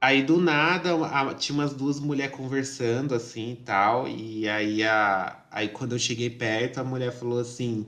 Aí 0.00 0.22
do 0.22 0.40
nada 0.40 0.94
a- 1.06 1.34
tinha 1.34 1.56
umas 1.56 1.72
duas 1.74 1.98
mulheres 1.98 2.36
conversando 2.36 3.14
assim 3.14 3.52
e 3.52 3.56
tal. 3.56 4.06
E 4.08 4.48
aí, 4.48 4.82
a, 4.82 5.44
aí 5.50 5.68
quando 5.68 5.92
eu 5.94 5.98
cheguei 5.98 6.28
perto, 6.30 6.78
a 6.78 6.84
mulher 6.84 7.12
falou 7.12 7.38
assim. 7.38 7.86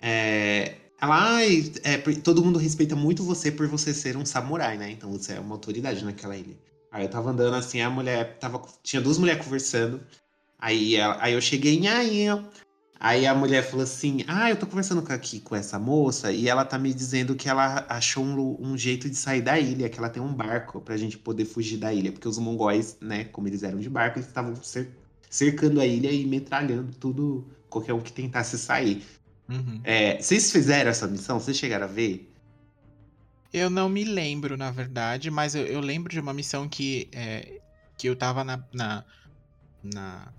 É, 0.00 0.76
ela, 1.02 1.34
ai, 1.36 1.72
é, 1.82 1.98
todo 1.98 2.44
mundo 2.44 2.58
respeita 2.58 2.94
muito 2.96 3.24
você 3.24 3.50
por 3.50 3.66
você 3.66 3.92
ser 3.92 4.16
um 4.16 4.24
samurai, 4.24 4.78
né? 4.78 4.90
Então 4.92 5.10
você 5.10 5.34
é 5.34 5.40
uma 5.40 5.54
autoridade 5.56 6.04
naquela 6.04 6.36
ilha. 6.36 6.56
Aí 6.90 7.04
eu 7.04 7.10
tava 7.10 7.30
andando 7.30 7.54
assim, 7.56 7.80
a 7.80 7.90
mulher 7.90 8.38
tava. 8.38 8.62
Tinha 8.82 9.02
duas 9.02 9.18
mulheres 9.18 9.44
conversando. 9.44 10.00
Aí, 10.58 10.96
ela- 10.96 11.18
aí 11.20 11.34
eu 11.34 11.40
cheguei 11.40 11.74
em 11.78 11.88
aí. 11.88 12.26
Aí 13.00 13.26
a 13.26 13.34
mulher 13.34 13.62
falou 13.64 13.84
assim: 13.84 14.24
Ah, 14.28 14.50
eu 14.50 14.56
tô 14.58 14.66
conversando 14.66 15.04
aqui 15.12 15.40
com 15.40 15.56
essa 15.56 15.78
moça 15.78 16.32
e 16.32 16.48
ela 16.48 16.64
tá 16.64 16.78
me 16.78 16.94
dizendo 16.94 17.34
que 17.36 17.48
ela 17.48 17.86
achou 17.88 18.24
um, 18.24 18.56
um 18.72 18.78
jeito 18.78 19.08
de 19.10 19.16
sair 19.16 19.42
da 19.42 19.58
ilha, 19.58 19.88
que 19.90 19.98
ela 19.98 20.10
tem 20.10 20.22
um 20.22 20.34
barco 20.34 20.80
pra 20.80 20.96
gente 20.96 21.18
poder 21.18 21.44
fugir 21.46 21.78
da 21.78 21.92
ilha. 21.94 22.12
Porque 22.12 22.28
os 22.28 22.38
mongóis, 22.38 22.96
né, 23.00 23.24
como 23.26 23.48
eles 23.48 23.62
eram 23.64 23.80
de 23.80 23.90
barco, 23.90 24.18
eles 24.18 24.28
estavam 24.28 24.54
cer- 24.62 24.90
cercando 25.30 25.80
a 25.80 25.86
ilha 25.86 26.12
e 26.12 26.26
metralhando 26.26 26.92
tudo, 26.94 27.46
qualquer 27.68 27.92
um 27.94 28.00
que 28.00 28.12
tentasse 28.12 28.58
sair. 28.58 29.02
Uhum. 29.52 29.80
É, 29.84 30.20
vocês 30.20 30.50
fizeram 30.52 30.90
essa 30.90 31.06
missão? 31.06 31.38
Vocês 31.40 31.56
chegaram 31.56 31.84
a 31.84 31.88
ver? 31.88 32.28
Eu 33.52 33.68
não 33.70 33.88
me 33.88 34.04
lembro, 34.04 34.56
na 34.56 34.70
verdade, 34.70 35.30
mas 35.30 35.54
eu, 35.54 35.66
eu 35.66 35.80
lembro 35.80 36.10
de 36.12 36.20
uma 36.20 36.32
missão 36.32 36.68
que, 36.68 37.10
é, 37.12 37.60
que 37.98 38.08
eu 38.08 38.16
tava 38.16 38.42
na, 38.44 38.66
na, 38.72 39.04
na, 39.82 40.34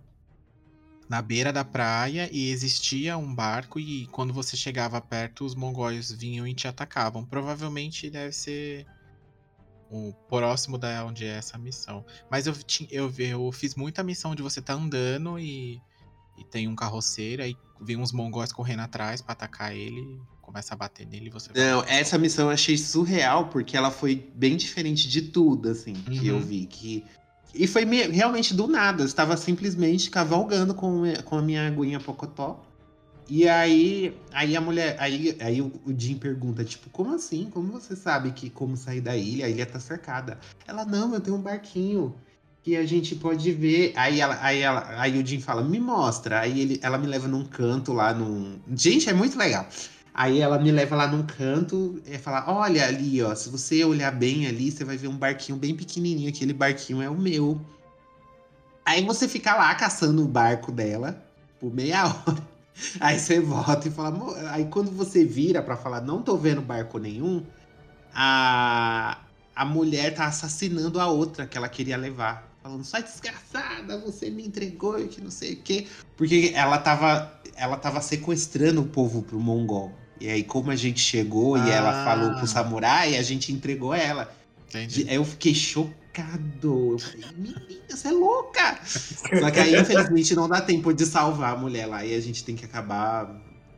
na 1.10 1.22
beira 1.22 1.54
da 1.54 1.64
praia 1.64 2.30
e 2.32 2.50
existia 2.50 3.18
um 3.18 3.34
barco 3.34 3.80
e 3.80 4.08
quando 4.08 4.34
você 4.34 4.58
chegava 4.58 5.02
perto, 5.02 5.46
os 5.46 5.56
mongóis 5.56 6.12
vinham 6.12 6.48
e 6.48 6.54
te 6.56 6.68
atacavam. 6.68 7.26
Provavelmente 7.26 8.10
deve 8.10 8.34
ser 8.34 8.88
o 9.90 10.14
próximo 10.28 10.78
da 10.78 11.06
onde 11.06 11.26
é 11.26 11.38
essa 11.38 11.58
missão. 11.58 12.06
Mas 12.30 12.48
eu, 12.48 12.54
eu, 12.90 13.10
vi- 13.10 13.28
eu 13.30 13.52
fiz 13.52 13.76
muita 13.76 14.04
missão 14.04 14.34
de 14.36 14.42
você 14.42 14.62
tá 14.62 14.74
andando 14.74 15.38
e, 15.40 15.84
e 16.38 16.44
tem 16.44 16.68
um 16.68 16.76
carroceiro, 16.76 17.44
aí 17.44 17.58
vem 17.82 17.98
uns 17.98 18.12
mongóis 18.12 18.52
correndo 18.52 18.82
atrás 18.82 19.22
pra 19.22 19.34
atacar 19.34 19.76
ele, 19.76 20.20
começa 20.42 20.74
a 20.74 20.78
bater 20.78 21.06
nele 21.06 21.28
e 21.28 21.30
você 21.30 21.52
vai- 21.54 21.62
Não, 21.64 21.84
essa 21.84 22.18
missão 22.18 22.46
eu 22.46 22.52
achei 22.52 22.78
surreal, 22.78 23.48
porque 23.50 23.76
ela 23.78 23.92
foi 23.92 24.16
bem 24.36 24.58
diferente 24.58 25.08
de 25.08 25.22
tudo, 25.24 25.70
assim, 25.70 25.94
que 25.94 26.28
eu 26.28 26.36
Uhum. 26.38 26.42
vi. 26.42 26.66
Que... 26.66 27.06
E 27.54 27.68
foi 27.68 27.86
me- 27.86 28.08
realmente 28.08 28.54
do 28.54 28.68
nada. 28.68 29.04
Eu 29.04 29.06
estava 29.06 29.38
simplesmente 29.38 30.10
cavalgando 30.10 30.74
com, 30.74 31.04
com 31.24 31.38
a 31.38 31.42
minha 31.42 31.68
aguinha 31.68 32.00
Pocotó. 32.00 32.66
E 33.30 33.48
aí, 33.48 34.18
aí 34.34 34.56
a 34.56 34.60
mulher. 34.60 34.98
Aí, 35.00 35.38
aí 35.40 35.62
o, 35.62 35.72
o 35.86 35.94
Jim 35.98 36.16
pergunta, 36.18 36.64
tipo, 36.66 36.90
como 36.90 37.14
assim? 37.16 37.50
Como 37.50 37.72
você 37.72 37.96
sabe 37.96 38.32
que 38.32 38.50
como 38.50 38.76
sair 38.76 39.00
da 39.02 39.16
ilha? 39.16 39.46
A 39.46 39.50
ilha 39.50 39.66
tá 39.66 39.80
cercada. 39.80 40.40
Ela, 40.68 40.84
não, 40.84 41.14
eu 41.14 41.22
tenho 41.22 41.38
um 41.38 41.42
barquinho 41.42 42.14
que 42.64 42.78
a 42.78 42.86
gente 42.86 43.16
pode 43.16 43.52
ver. 43.52 43.92
Aí, 43.96 44.22
ela, 44.22 44.40
aí, 44.42 44.62
ela, 44.62 44.88
aí 44.98 45.22
o 45.22 45.26
Jim 45.26 45.42
fala, 45.42 45.62
me 45.62 45.80
mostra. 45.80 46.40
Aí 46.40 46.62
ele, 46.62 46.80
ela 46.82 46.98
me 46.98 47.06
leva 47.06 47.28
num 47.28 47.44
canto 47.44 47.92
lá 47.92 48.14
num. 48.14 48.58
Gente, 48.74 49.10
é 49.10 49.14
muito 49.14 49.38
legal. 49.38 49.68
Aí 50.14 50.40
ela 50.40 50.60
me 50.60 50.72
leva 50.72 50.96
lá 50.96 51.08
num 51.08 51.24
canto 51.24 52.02
e 52.06 52.18
fala: 52.18 52.46
Olha 52.48 52.88
ali, 52.88 53.22
ó. 53.22 53.34
Se 53.36 53.50
você 53.50 53.84
olhar 53.84 54.12
bem 54.12 54.48
ali, 54.48 54.72
você 54.72 54.86
vai 54.86 54.96
ver 54.96 55.08
um 55.08 55.18
barquinho 55.18 55.58
bem 55.58 55.76
pequenininho. 55.76 56.30
Aquele 56.30 56.54
barquinho 56.54 57.02
é 57.02 57.10
o 57.10 57.18
meu. 57.18 57.60
Aí 58.86 59.04
você 59.04 59.28
fica 59.28 59.56
lá 59.56 59.74
caçando 59.76 60.24
o 60.24 60.28
barco 60.28 60.72
dela 60.72 61.26
por 61.60 61.74
meia 61.74 62.06
hora. 62.06 62.48
Aí 63.00 63.20
você 63.20 63.40
volta 63.40 63.88
e 63.88 63.92
fala. 63.92 64.52
Aí 64.52 64.66
quando 64.66 64.92
você 64.92 65.26
vira 65.26 65.64
pra 65.64 65.76
falar: 65.76 66.00
Não 66.00 66.22
tô 66.22 66.38
vendo 66.38 66.62
barco 66.62 67.00
nenhum, 67.00 67.44
a, 68.14 69.18
a 69.56 69.66
mulher 69.66 70.14
tá 70.14 70.28
assassinando 70.28 71.00
a 71.00 71.08
outra 71.08 71.48
que 71.48 71.58
ela 71.58 71.68
queria 71.68 71.98
levar. 71.98 72.53
Falando, 72.64 72.86
sai 72.86 73.04
desgraçada, 73.04 74.00
você 74.00 74.30
me 74.30 74.48
entregou 74.48 74.98
e 74.98 75.10
que 75.10 75.20
não 75.20 75.30
sei 75.30 75.54
o 75.54 75.58
quê. 75.58 75.86
Porque 76.16 76.54
ela 76.56 76.78
tava, 76.78 77.40
ela 77.58 77.76
tava 77.76 78.00
sequestrando 78.00 78.82
o 78.82 78.86
povo 78.86 79.22
pro 79.22 79.38
Mongol. 79.38 79.92
E 80.20 80.30
aí, 80.30 80.44
como 80.44 80.72
a 80.72 80.76
gente 80.76 81.02
chegou 81.02 81.58
e 81.58 81.70
ela 81.70 81.90
Ah. 82.02 82.06
falou 82.06 82.34
pro 82.36 82.48
samurai, 82.48 83.18
a 83.18 83.22
gente 83.22 83.52
entregou 83.52 83.94
ela. 83.94 84.34
Entendi. 84.70 85.06
Aí 85.10 85.16
eu 85.16 85.26
fiquei 85.26 85.54
chocado. 85.54 86.94
Eu 86.94 87.00
falei, 87.00 87.26
menina, 87.36 87.62
você 87.90 88.08
é 88.08 88.12
louca! 88.12 88.80
Só 88.86 89.52
que 89.52 89.60
aí, 89.60 89.76
infelizmente, 89.78 90.34
não 90.34 90.48
dá 90.48 90.62
tempo 90.62 90.94
de 90.94 91.06
salvar 91.06 91.54
a 91.54 91.58
mulher 91.58 91.86
lá. 91.88 92.06
E 92.06 92.16
a 92.16 92.20
gente 92.22 92.44
tem 92.46 92.56
que 92.56 92.64
acabar 92.64 93.30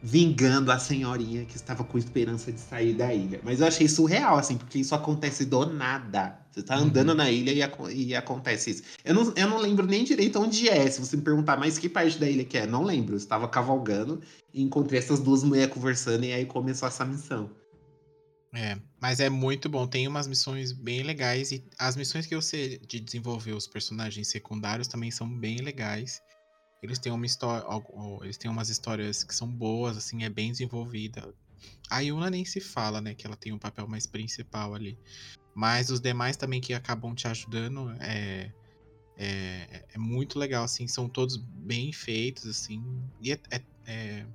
vingando 0.07 0.71
a 0.71 0.77
senhorinha 0.77 1.45
que 1.45 1.55
estava 1.55 1.83
com 1.83 1.97
esperança 1.97 2.51
de 2.51 2.59
sair 2.59 2.93
da 2.93 3.11
ilha. 3.11 3.41
Mas 3.43 3.59
eu 3.59 3.65
achei 3.65 3.87
surreal, 3.87 4.37
assim, 4.37 4.55
porque 4.55 4.77
isso 4.77 4.93
acontece 4.93 5.45
do 5.45 5.65
nada. 5.65 6.39
Você 6.51 6.61
tá 6.61 6.75
andando 6.75 7.09
Uhum. 7.09 7.15
na 7.15 7.31
ilha 7.31 7.51
e, 7.51 7.63
aco- 7.63 7.89
e 7.89 8.15
acontece 8.15 8.69
isso. 8.69 8.83
Eu 9.03 9.15
não, 9.15 9.33
eu 9.35 9.49
não 9.49 9.57
lembro 9.57 9.83
nem 9.87 10.03
direito 10.03 10.39
onde 10.39 10.69
é. 10.69 10.87
Se 10.91 10.99
você 10.99 11.17
me 11.17 11.23
perguntar 11.23 11.57
mais 11.57 11.79
que 11.79 11.89
parte 11.89 12.19
da 12.19 12.29
ilha 12.29 12.45
que 12.45 12.55
é, 12.55 12.67
não 12.67 12.83
lembro. 12.83 13.15
Eu 13.15 13.17
estava 13.17 13.47
cavalgando 13.47 14.21
e 14.53 14.61
encontrei 14.61 14.99
essas 14.99 15.19
duas 15.19 15.43
mulheres 15.43 15.73
conversando 15.73 16.23
e 16.23 16.31
aí 16.31 16.45
começou 16.45 16.87
essa 16.87 17.03
missão. 17.03 17.49
É, 18.53 18.77
mas 19.01 19.19
é 19.19 19.27
muito 19.29 19.67
bom. 19.67 19.87
Tem 19.87 20.07
umas 20.07 20.27
missões 20.27 20.71
bem 20.71 21.01
legais 21.01 21.51
e 21.51 21.65
as 21.79 21.95
missões 21.95 22.27
que 22.27 22.39
sei 22.43 22.77
de 22.77 22.99
desenvolver 22.99 23.53
os 23.53 23.65
personagens 23.65 24.29
secundários 24.29 24.87
também 24.87 25.09
são 25.09 25.27
bem 25.27 25.57
legais. 25.57 26.21
Eles 26.81 26.99
têm 26.99 27.11
uma 27.11 27.25
história, 27.25 27.65
eles 28.23 28.37
têm 28.37 28.49
umas 28.51 28.69
histórias 28.69 29.23
que 29.23 29.33
são 29.33 29.47
boas, 29.47 29.97
assim, 29.97 30.23
é 30.23 30.29
bem 30.29 30.51
desenvolvida. 30.51 31.33
A 31.89 31.99
Yuna 31.99 32.29
nem 32.29 32.45
se 32.45 32.59
fala, 32.59 33.01
né, 33.01 33.15
que 33.15 33.25
ela 33.25 33.35
tem 33.35 33.51
um 33.53 33.59
papel 33.59 33.87
mais 33.87 34.05
principal 34.05 34.73
ali. 34.73 34.97
Mas 35.53 35.89
os 35.89 35.99
demais 36.01 36.37
também 36.37 36.61
que 36.61 36.73
acabam 36.73 37.15
te 37.15 37.27
ajudando 37.27 37.89
é 37.99 38.51
é, 39.17 39.85
é 39.93 39.97
muito 39.97 40.37
legal, 40.37 40.65
assim, 40.65 40.87
são 40.87 41.07
todos 41.07 41.37
bem 41.37 41.93
feitos, 41.93 42.45
assim, 42.47 42.83
e 43.21 43.31
é, 43.31 43.39
é- 43.49 43.63
é 43.87 44.27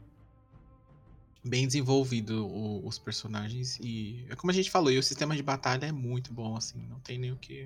bem 1.44 1.66
desenvolvido 1.66 2.46
o- 2.46 2.86
os 2.86 2.98
personagens 2.98 3.78
e 3.78 4.24
é 4.28 4.36
como 4.36 4.50
a 4.50 4.54
gente 4.54 4.70
falou, 4.70 4.90
e 4.90 4.98
o 4.98 5.02
sistema 5.02 5.36
de 5.36 5.42
batalha 5.42 5.86
é 5.86 5.92
muito 5.92 6.32
bom, 6.32 6.56
assim, 6.56 6.78
não 6.86 7.00
tem 7.00 7.18
nem 7.18 7.32
o 7.32 7.36
que 7.36 7.64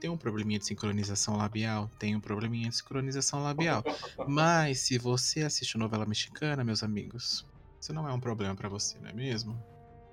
tem 0.00 0.10
um 0.10 0.16
probleminha 0.16 0.58
de 0.58 0.66
sincronização 0.66 1.36
labial, 1.36 1.90
tem 1.98 2.14
um 2.14 2.20
probleminha 2.20 2.68
de 2.68 2.76
sincronização 2.76 3.42
labial, 3.42 3.82
mas 4.28 4.80
se 4.80 4.98
você 4.98 5.42
assiste 5.42 5.78
novela 5.78 6.06
mexicana, 6.06 6.64
meus 6.64 6.82
amigos, 6.82 7.46
isso 7.80 7.92
não 7.92 8.08
é 8.08 8.12
um 8.12 8.20
problema 8.20 8.54
pra 8.54 8.68
você, 8.68 8.98
não 8.98 9.08
é 9.08 9.12
mesmo? 9.12 9.56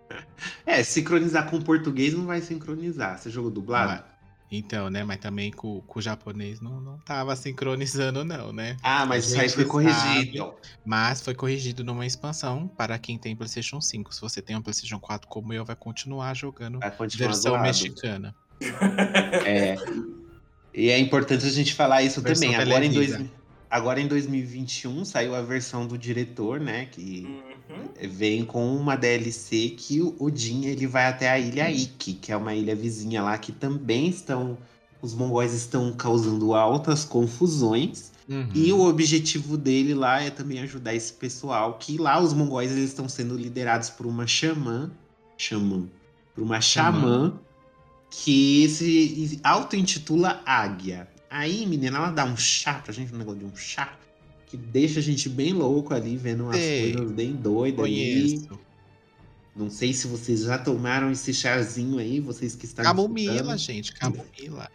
É, 0.65 0.83
sincronizar 0.83 1.49
com 1.49 1.57
o 1.57 1.63
português 1.63 2.13
não 2.13 2.25
vai 2.25 2.39
sincronizar. 2.39 3.17
Você 3.17 3.29
jogou 3.29 3.49
dublado? 3.49 4.03
Então, 4.55 4.87
né, 4.87 5.03
mas 5.03 5.17
também 5.17 5.51
com, 5.51 5.81
com 5.81 5.97
o 5.97 6.01
japonês 6.01 6.61
não, 6.61 6.79
não 6.79 6.99
tava 6.99 7.35
sincronizando 7.35 8.23
não, 8.23 8.53
né? 8.53 8.77
Ah, 8.83 9.03
mas 9.03 9.25
isso 9.25 9.41
aí 9.41 9.49
foi 9.49 9.63
sabe. 9.63 9.69
corrigido. 9.69 10.53
Mas 10.85 11.21
foi 11.21 11.33
corrigido 11.33 11.83
numa 11.83 12.05
expansão 12.05 12.67
para 12.67 12.99
quem 12.99 13.17
tem 13.17 13.35
PlayStation 13.35 13.81
5. 13.81 14.13
Se 14.13 14.21
você 14.21 14.43
tem 14.43 14.55
um 14.55 14.61
PlayStation 14.61 14.99
4 14.99 15.27
como 15.27 15.51
eu, 15.53 15.65
vai 15.65 15.75
continuar 15.75 16.35
jogando 16.35 16.79
Vai 16.79 16.91
continuar 16.95 17.29
versão 17.29 17.51
zoado. 17.53 17.63
mexicana. 17.63 18.35
É. 19.45 19.75
E 20.73 20.89
é 20.89 20.97
importante 20.97 21.45
a 21.45 21.49
gente 21.49 21.73
falar 21.73 22.01
isso 22.01 22.21
Versão 22.21 22.47
também. 22.51 22.59
Agora 22.59 22.85
em, 22.85 22.91
dois, 22.91 23.19
agora 23.69 24.01
em 24.01 24.07
2021 24.07 25.05
saiu 25.05 25.35
a 25.35 25.41
versão 25.41 25.85
do 25.85 25.97
diretor, 25.97 26.59
né? 26.59 26.87
Que 26.87 27.43
Uhum. 27.69 28.09
vem 28.09 28.43
com 28.43 28.75
uma 28.75 28.95
DLC 28.95 29.69
que 29.69 30.01
o 30.01 30.15
Odin 30.19 30.65
ele 30.65 30.85
vai 30.85 31.05
até 31.05 31.29
a 31.29 31.39
ilha 31.39 31.71
Ikki, 31.71 32.13
que 32.13 32.31
é 32.31 32.37
uma 32.37 32.53
ilha 32.53 32.75
vizinha 32.75 33.21
lá 33.23 33.37
que 33.37 33.51
também 33.51 34.07
estão. 34.07 34.57
Os 35.01 35.13
mongóis 35.13 35.53
estão 35.53 35.91
causando 35.91 36.53
altas 36.53 37.03
confusões. 37.03 38.11
Uhum. 38.27 38.47
E 38.55 38.71
o 38.71 38.87
objetivo 38.87 39.57
dele 39.57 39.93
lá 39.93 40.21
é 40.21 40.29
também 40.29 40.59
ajudar 40.59 40.95
esse 40.95 41.11
pessoal, 41.11 41.77
que 41.77 41.97
lá 41.97 42.21
os 42.21 42.33
mongóis 42.33 42.71
eles 42.71 42.85
estão 42.85 43.09
sendo 43.09 43.35
liderados 43.35 43.89
por 43.89 44.05
uma 44.05 44.25
xamã, 44.25 44.89
xamã, 45.37 45.89
por 46.33 46.41
uma 46.41 46.61
xamã, 46.61 47.33
que 48.15 48.69
se 48.69 49.39
auto-intitula 49.43 50.41
Águia. 50.45 51.07
Aí, 51.29 51.65
menina, 51.65 51.97
ela 51.97 52.11
dá 52.11 52.23
um 52.25 52.37
chá 52.37 52.75
pra 52.75 52.93
gente, 52.93 53.13
um 53.13 53.17
negócio 53.17 53.39
de 53.39 53.45
um 53.45 53.55
chá, 53.55 53.97
que 54.45 54.55
deixa 54.55 54.99
a 54.99 55.03
gente 55.03 55.27
bem 55.27 55.51
louco 55.51 55.93
ali, 55.95 56.15
vendo 56.15 56.43
umas 56.43 56.57
Sei. 56.57 56.93
coisas 56.93 57.11
bem 57.11 57.33
doidas 57.33 57.83
ali. 57.83 58.47
Não 59.55 59.69
sei 59.69 59.93
se 59.93 60.07
vocês 60.07 60.41
já 60.41 60.57
tomaram 60.59 61.11
esse 61.11 61.33
chazinho 61.33 61.97
aí, 61.97 62.19
vocês 62.19 62.55
que 62.55 62.65
estão 62.65 62.85
Camomila, 62.85 63.33
escutando. 63.33 63.57
gente, 63.57 63.93
camomila. 63.93 64.69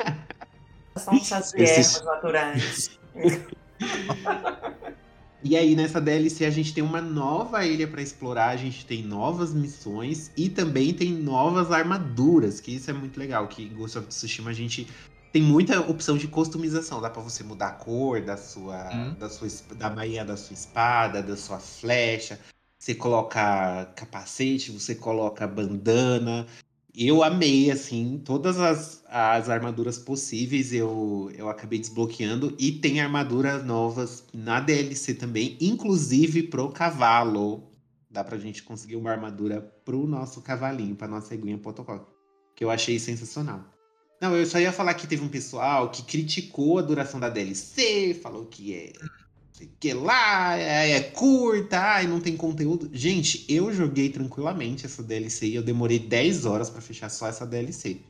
São 0.97 1.19
chás 1.23 1.53
de 1.53 1.63
ervas 1.63 2.05
naturais. 2.05 2.91
E 5.43 5.57
aí 5.57 5.77
nessa 5.77 6.01
DLC 6.01 6.45
a 6.45 6.51
gente 6.51 6.75
tem 6.75 6.83
uma 6.83 7.01
nova 7.01 7.65
ilha 7.65 7.87
para 7.87 8.03
explorar, 8.03 8.49
a 8.49 8.57
gente 8.57 8.85
tem 8.85 9.03
novas 9.03 9.55
missões 9.55 10.33
e 10.37 10.49
também 10.49 10.93
tem 10.93 11.13
novas 11.13 11.71
armaduras, 11.71 12.61
que 12.61 12.75
isso 12.75 12.91
é 12.91 12.93
muito 12.93 13.19
legal, 13.19 13.47
que 13.47 13.63
em 13.63 13.69
Ghost 13.69 13.99
of 13.99 14.09
Tsushima 14.09 14.51
a 14.51 14.55
gente 14.55 14.89
tem 15.33 15.43
muita 15.43 15.81
opção 15.81 16.17
de 16.17 16.27
customização, 16.27 17.01
dá 17.01 17.09
para 17.09 17.23
você 17.23 17.45
mudar 17.45 17.69
a 17.69 17.73
cor 17.73 18.21
da 18.21 18.37
sua 18.37 18.91
Hum. 18.93 19.15
da 19.15 19.29
sua 19.29 19.49
da 19.77 19.89
bainha 19.91 20.25
da 20.25 20.37
sua 20.37 20.55
espada, 20.55 21.23
da 21.23 21.37
sua 21.37 21.59
flecha. 21.61 22.39
Você 22.79 22.95
coloca 22.95 23.87
capacete, 23.97 24.71
você 24.73 24.95
coloca 24.95 25.47
bandana. 25.47 26.47
Eu 27.01 27.23
amei, 27.23 27.71
assim, 27.71 28.21
todas 28.25 28.59
as, 28.59 29.05
as 29.07 29.49
armaduras 29.49 29.97
possíveis 29.97 30.73
eu, 30.73 31.31
eu 31.33 31.49
acabei 31.49 31.79
desbloqueando. 31.79 32.57
E 32.59 32.73
tem 32.73 33.01
armaduras 33.01 33.65
novas 33.65 34.25
na 34.35 34.59
DLC 34.59 35.15
também, 35.15 35.57
inclusive 35.61 36.43
pro 36.43 36.73
cavalo. 36.73 37.71
Dá 38.11 38.25
pra 38.25 38.37
gente 38.37 38.65
conseguir 38.65 38.97
uma 38.97 39.13
armadura 39.13 39.61
pro 39.85 40.09
nosso 40.09 40.43
cavalinho, 40.43 40.97
pra 40.97 41.07
nossa 41.07 41.33
eguinha 41.35 41.57
protocolo. 41.57 42.05
Que 42.57 42.65
eu 42.65 42.71
achei 42.71 42.99
sensacional. 42.99 43.65
Não, 44.21 44.35
eu 44.35 44.45
só 44.45 44.59
ia 44.59 44.73
falar 44.73 44.95
que 44.95 45.07
teve 45.07 45.23
um 45.23 45.29
pessoal 45.29 45.93
que 45.93 46.03
criticou 46.03 46.81
a 46.81 46.83
duração 46.83 47.21
da 47.21 47.29
DLC, 47.29 48.13
falou 48.21 48.47
que 48.47 48.75
é 48.75 48.93
que 49.67 49.93
lá, 49.93 50.57
é, 50.59 50.93
é 50.93 51.01
curta, 51.01 51.79
ai, 51.79 52.07
não 52.07 52.21
tem 52.21 52.37
conteúdo. 52.37 52.89
Gente, 52.93 53.45
eu 53.49 53.73
joguei 53.73 54.09
tranquilamente 54.09 54.87
essa 54.87 55.03
DLC 55.03 55.47
e 55.47 55.55
eu 55.55 55.63
demorei 55.63 55.99
10 55.99 56.47
horas 56.47 56.71
pra 56.71 56.81
fechar 56.81 57.09
só 57.09 57.27
essa 57.27 57.47
DLC. 57.47 58.01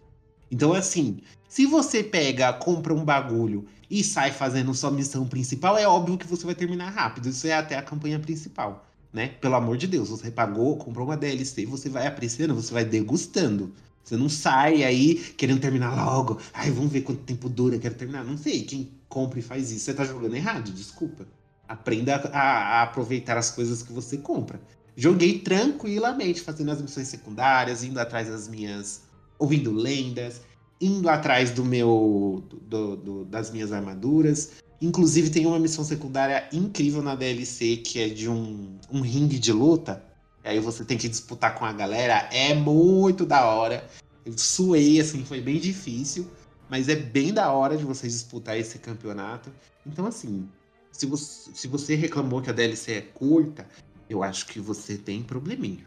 Então, 0.51 0.73
assim, 0.73 1.21
se 1.49 1.67
você 1.67 2.03
pega, 2.03 2.53
compra 2.53 2.95
um 2.95 3.05
bagulho 3.05 3.67
e 3.91 4.03
sai 4.03 4.31
fazendo 4.33 4.75
sua 4.75 4.91
missão 4.91 5.27
principal, 5.27 5.77
é 5.77 5.87
óbvio 5.87 6.19
que 6.19 6.27
você 6.27 6.45
vai 6.45 6.55
terminar 6.55 6.91
rápido. 6.91 7.29
Isso 7.29 7.47
é 7.47 7.53
até 7.53 7.77
a 7.77 7.83
campanha 7.83 8.19
principal, 8.19 8.87
né? 9.13 9.29
Pelo 9.41 9.55
amor 9.55 9.77
de 9.77 9.87
Deus, 9.87 10.09
você 10.11 10.31
pagou, 10.31 10.77
comprou 10.77 11.07
uma 11.07 11.17
DLC, 11.17 11.67
você 11.67 11.89
vai 11.89 12.07
apreciando, 12.07 12.55
você 12.55 12.73
vai 12.73 12.85
degustando. 12.85 13.73
Você 14.03 14.17
não 14.17 14.29
sai 14.29 14.85
aí 14.85 15.17
querendo 15.37 15.61
terminar 15.61 15.95
logo. 15.95 16.41
Ai, 16.55 16.71
vamos 16.71 16.91
ver 16.91 17.03
quanto 17.03 17.23
tempo 17.25 17.47
dura, 17.47 17.79
quero 17.79 17.95
terminar. 17.95 18.25
Não 18.25 18.39
sei, 18.39 18.63
quem 18.63 18.91
compra 19.07 19.39
e 19.39 19.43
faz 19.43 19.71
isso, 19.71 19.85
você 19.85 19.95
tá 19.95 20.05
jogando 20.05 20.35
errado, 20.35 20.71
desculpa. 20.73 21.27
Aprenda 21.69 22.17
a, 22.33 22.41
a 22.41 22.83
aproveitar 22.83 23.37
as 23.37 23.51
coisas 23.51 23.83
que 23.83 23.93
você 23.93 24.17
compra. 24.17 24.61
Joguei 24.97 25.39
tranquilamente, 25.41 26.41
fazendo 26.41 26.71
as 26.71 26.81
missões 26.83 27.09
secundárias, 27.09 27.85
indo 27.85 27.99
atrás 28.01 28.29
das 28.29 28.49
minhas. 28.49 29.03
ouvindo 29.39 29.71
lendas, 29.73 30.41
indo 30.81 31.09
atrás 31.09 31.51
do 31.53 31.65
meu. 31.65 32.43
do- 32.63 32.97
do- 32.97 33.25
das 33.25 33.51
minhas 33.53 33.73
armaduras. 33.73 34.51
Inclusive, 34.81 35.31
tem 35.31 35.47
uma 35.47 35.59
missão 35.59 35.85
secundária 35.85 36.49
incrível 36.53 37.03
na 37.03 37.15
DLC 37.15 37.77
que 37.77 38.01
é 38.01 38.09
de 38.09 38.29
um, 38.29 38.77
um 38.91 39.01
ringue 39.01 39.39
de 39.39 39.53
luta. 39.53 40.03
E 40.45 40.49
aí 40.49 40.59
você 40.61 40.85
tem 40.85 40.97
que 40.99 41.09
disputar 41.09 41.55
com 41.55 41.65
a 41.65 41.73
galera. 41.73 42.29
É 42.33 42.53
muito 42.55 43.25
da 43.27 43.45
hora. 43.45 43.85
Eu 44.25 44.35
suei, 44.37 45.01
assim, 45.01 45.25
foi 45.25 45.41
bem 45.41 45.59
difícil. 45.61 46.27
Mas 46.69 46.89
é 46.89 46.97
bem 46.97 47.33
da 47.33 47.51
hora 47.53 47.77
de 47.77 47.85
você 47.85 48.07
disputar 48.07 48.59
esse 48.59 48.79
campeonato. 48.79 49.51
Então, 49.87 50.05
assim, 50.07 50.49
se 50.93 51.07
você, 51.07 51.51
se 51.55 51.69
você 51.69 51.95
reclamou 51.95 52.41
que 52.43 52.51
a 52.51 52.53
DLC 52.53 52.93
é 52.93 53.01
curta, 53.01 53.67
eu 54.09 54.23
acho 54.23 54.47
que 54.47 54.59
você 54.61 54.97
tem 54.97 55.23
probleminha. 55.23 55.87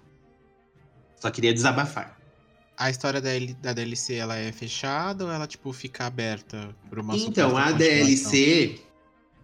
Só 1.19 1.29
queria 1.29 1.53
desabafar. 1.53 2.17
A 2.77 2.89
história 2.89 3.21
da, 3.21 3.29
da 3.61 3.73
DLC, 3.73 4.15
ela 4.15 4.35
é 4.37 4.51
fechada 4.51 5.25
ou 5.25 5.31
ela, 5.31 5.45
tipo, 5.45 5.71
fica 5.71 6.05
aberta 6.05 6.75
por 6.89 6.99
uma 6.99 7.15
Então, 7.15 7.55
a? 7.55 7.71
DLC. 7.71 8.79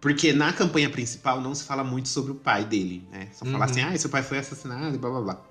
Porque 0.00 0.32
na 0.32 0.52
campanha 0.52 0.88
principal 0.88 1.40
não 1.40 1.54
se 1.54 1.64
fala 1.64 1.82
muito 1.82 2.08
sobre 2.08 2.30
o 2.32 2.34
pai 2.36 2.64
dele, 2.64 3.06
né? 3.10 3.28
Só 3.32 3.44
fala 3.44 3.58
Uhum. 3.58 3.62
assim, 3.64 3.80
ah, 3.82 3.96
seu 3.98 4.08
pai 4.10 4.22
foi 4.22 4.38
assassinado 4.38 4.94
e 4.94 4.98
blá 4.98 5.10
blá 5.10 5.20
blá. 5.20 5.42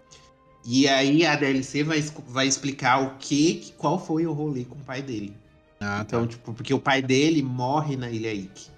E 0.65 0.87
aí 0.87 1.25
a 1.25 1.35
DLC 1.35 1.83
vai, 1.83 2.01
vai 2.27 2.47
explicar 2.47 3.01
o 3.01 3.17
que, 3.17 3.73
qual 3.77 3.99
foi 4.03 4.25
o 4.25 4.33
rolê 4.33 4.63
com 4.65 4.75
o 4.75 4.83
pai 4.83 5.01
dele. 5.01 5.35
Ah, 5.79 5.97
tá. 5.97 6.01
Então, 6.03 6.27
tipo, 6.27 6.53
porque 6.53 6.73
o 6.73 6.79
pai 6.79 7.01
dele 7.01 7.41
morre 7.41 7.95
na 7.95 8.09
Ilha 8.09 8.33
Ike. 8.33 8.69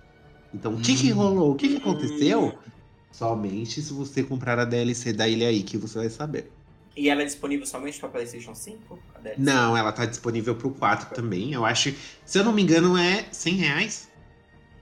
Então, 0.54 0.74
o 0.76 0.82
que 0.82 0.96
que 0.96 1.12
Hum. 1.14 1.16
rolou? 1.18 1.52
O 1.52 1.56
que 1.56 1.68
que 1.70 1.78
aconteceu? 1.78 2.58
Somente 3.12 3.82
se 3.82 3.92
você 3.94 4.24
comprar 4.24 4.60
a 4.60 4.66
DLC 4.66 5.12
da 5.14 5.28
Ilha 5.28 5.52
Ike, 5.52 5.78
você 5.78 5.98
vai 6.00 6.10
saber. 6.10 6.52
E 6.96 7.10
ela 7.10 7.22
é 7.22 7.26
disponível 7.26 7.66
somente 7.66 8.00
pra 8.00 8.10
PlayStation 8.10 8.54
5? 8.54 9.00
A 9.16 9.20
DLC? 9.20 9.42
Não, 9.42 9.76
ela 9.78 9.92
tá 9.92 10.06
disponível 10.06 10.56
pro 10.56 10.72
4 10.72 11.14
também. 11.16 11.54
Eu 11.54 11.66
acho, 11.66 11.94
se 12.26 12.38
eu 12.38 12.44
não 12.44 12.52
me 12.52 12.62
engano, 12.62 12.98
é 12.98 13.26
100 13.32 13.56
reais. 13.56 14.10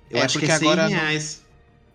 Eu 0.10 0.20
É, 0.20 0.24
acho 0.24 0.40
que 0.40 0.46
porque 0.46 0.52
é 0.52 0.58
100 0.58 0.68
agora 0.68 0.84
no- 0.90 0.96
reais. 0.96 1.46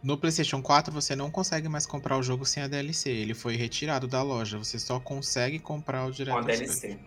No 0.03 0.18
PlayStation 0.18 0.61
4 0.61 0.93
você 0.93 1.14
não 1.14 1.31
consegue 1.31 1.68
mais 1.68 1.87
comprar 1.87 2.18
o 2.18 2.23
jogo 2.23 2.45
sem 2.45 2.62
a 2.62 2.66
DLC. 2.68 3.09
Ele 3.11 3.35
foi 3.35 3.57
retirado 3.57 4.07
da 4.09 4.23
loja. 4.23 4.59
Você 4.59 4.79
só 4.79 4.99
consegue 5.01 5.59
comprar 5.59 6.07
o 6.07 6.11
direto. 6.12 6.35
Com 6.35 6.41
a 6.41 6.43
DLC. 6.43 6.99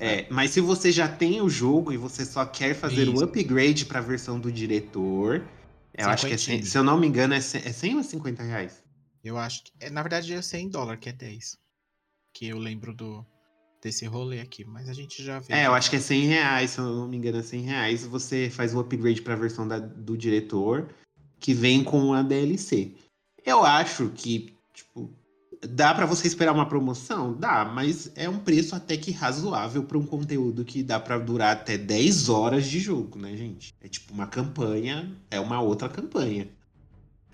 É, 0.00 0.26
mas 0.30 0.50
se 0.52 0.60
você 0.60 0.90
já 0.92 1.08
tem 1.08 1.40
o 1.40 1.48
jogo 1.48 1.92
e 1.92 1.96
você 1.96 2.24
só 2.24 2.44
quer 2.46 2.74
fazer 2.74 3.02
Isso. 3.08 3.16
o 3.20 3.24
upgrade 3.24 3.84
pra 3.84 4.00
versão 4.00 4.38
do 4.38 4.50
diretor, 4.50 5.44
eu 6.04 6.08
acho 6.10 6.26
que 6.26 6.32
é 6.32 6.36
100, 6.36 6.44
Cinquentinho. 6.46 6.70
se 6.70 6.78
eu 6.78 6.84
não 6.84 6.98
me 6.98 7.06
engano, 7.06 7.34
é 7.34 7.40
100, 7.40 7.62
é 7.64 7.72
100 7.72 7.96
ou 7.96 8.02
50 8.02 8.42
reais? 8.42 8.82
Eu 9.24 9.36
acho 9.38 9.64
que. 9.64 9.72
é, 9.80 9.90
Na 9.90 10.02
verdade 10.02 10.32
é 10.32 10.40
100 10.42 10.68
dólares, 10.68 11.00
que 11.00 11.08
é 11.08 11.12
10. 11.12 11.58
Que 12.32 12.46
eu 12.48 12.58
lembro 12.58 12.94
do 12.94 13.24
desse 13.82 14.06
rolê 14.06 14.40
aqui. 14.40 14.64
Mas 14.64 14.88
a 14.88 14.92
gente 14.92 15.22
já 15.24 15.38
vê. 15.40 15.54
É, 15.54 15.66
eu 15.66 15.74
acho 15.74 15.90
que 15.90 15.96
é 15.96 16.00
100 16.00 16.26
reais, 16.26 16.70
se 16.70 16.78
eu 16.78 16.84
não 16.84 17.08
me 17.08 17.16
engano, 17.16 17.38
é 17.38 17.42
100 17.42 17.62
reais. 17.62 18.04
Você 18.06 18.48
faz 18.50 18.74
o 18.74 18.80
upgrade 18.80 19.22
pra 19.22 19.34
versão 19.36 19.66
da- 19.66 19.78
do 19.78 20.16
diretor, 20.16 20.88
que 21.40 21.52
vem 21.54 21.82
com 21.82 22.12
a 22.12 22.22
DLC. 22.22 22.94
Eu 23.44 23.64
acho 23.64 24.10
que, 24.10 24.54
tipo, 24.74 25.12
dá 25.66 25.94
pra 25.94 26.06
você 26.06 26.26
esperar 26.26 26.52
uma 26.52 26.66
promoção? 26.66 27.32
Dá, 27.32 27.64
mas 27.64 28.10
é 28.14 28.28
um 28.28 28.38
preço 28.38 28.74
até 28.74 28.96
que 28.96 29.10
razoável 29.10 29.82
pra 29.82 29.98
um 29.98 30.04
conteúdo 30.04 30.64
que 30.64 30.82
dá 30.82 31.00
pra 31.00 31.18
durar 31.18 31.52
até 31.52 31.76
10 31.76 32.28
horas 32.28 32.66
de 32.66 32.78
jogo, 32.78 33.18
né, 33.18 33.36
gente? 33.36 33.74
É 33.80 33.88
tipo 33.88 34.12
uma 34.12 34.26
campanha, 34.26 35.16
é 35.30 35.40
uma 35.40 35.60
outra 35.60 35.88
campanha. 35.88 36.48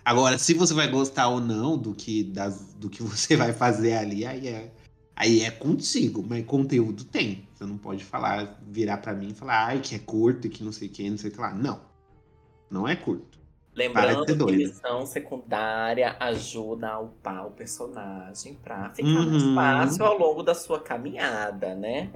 Agora, 0.04 0.38
se 0.38 0.52
você 0.52 0.74
vai 0.74 0.88
gostar 0.88 1.28
ou 1.28 1.40
não 1.40 1.78
do 1.78 1.94
que, 1.94 2.24
das, 2.24 2.74
do 2.74 2.90
que 2.90 3.02
você 3.02 3.36
vai 3.36 3.52
fazer 3.52 3.94
ali, 3.94 4.24
aí 4.24 4.48
é, 4.48 4.72
aí 5.16 5.40
é 5.40 5.50
contigo, 5.50 6.24
mas 6.26 6.44
conteúdo 6.44 7.04
tem. 7.04 7.48
Você 7.54 7.64
não 7.64 7.78
pode 7.78 8.04
falar, 8.04 8.60
virar 8.66 8.98
pra 8.98 9.14
mim 9.14 9.30
e 9.30 9.34
falar, 9.34 9.66
ai, 9.66 9.80
que 9.80 9.94
é 9.94 9.98
curto 9.98 10.46
e 10.46 10.50
que 10.50 10.62
não 10.62 10.72
sei 10.72 10.88
o 10.88 10.90
que, 10.90 11.08
não 11.08 11.18
sei 11.18 11.30
o 11.30 11.32
que 11.32 11.40
lá. 11.40 11.54
Não. 11.54 11.80
Não 12.70 12.88
é 12.88 12.96
curto. 12.96 13.38
Lembrando 13.74 14.46
que 14.46 14.56
missão 14.56 15.04
secundária 15.04 16.16
ajuda 16.20 16.90
a 16.90 17.00
upar 17.00 17.46
o 17.46 17.50
personagem 17.50 18.54
pra 18.62 18.90
ficar 18.90 19.08
Uhum. 19.08 19.52
mais 19.52 19.88
fácil 19.90 20.04
ao 20.04 20.16
longo 20.18 20.42
da 20.42 20.54
sua 20.54 20.80
caminhada, 20.80 21.74
né? 21.74 22.10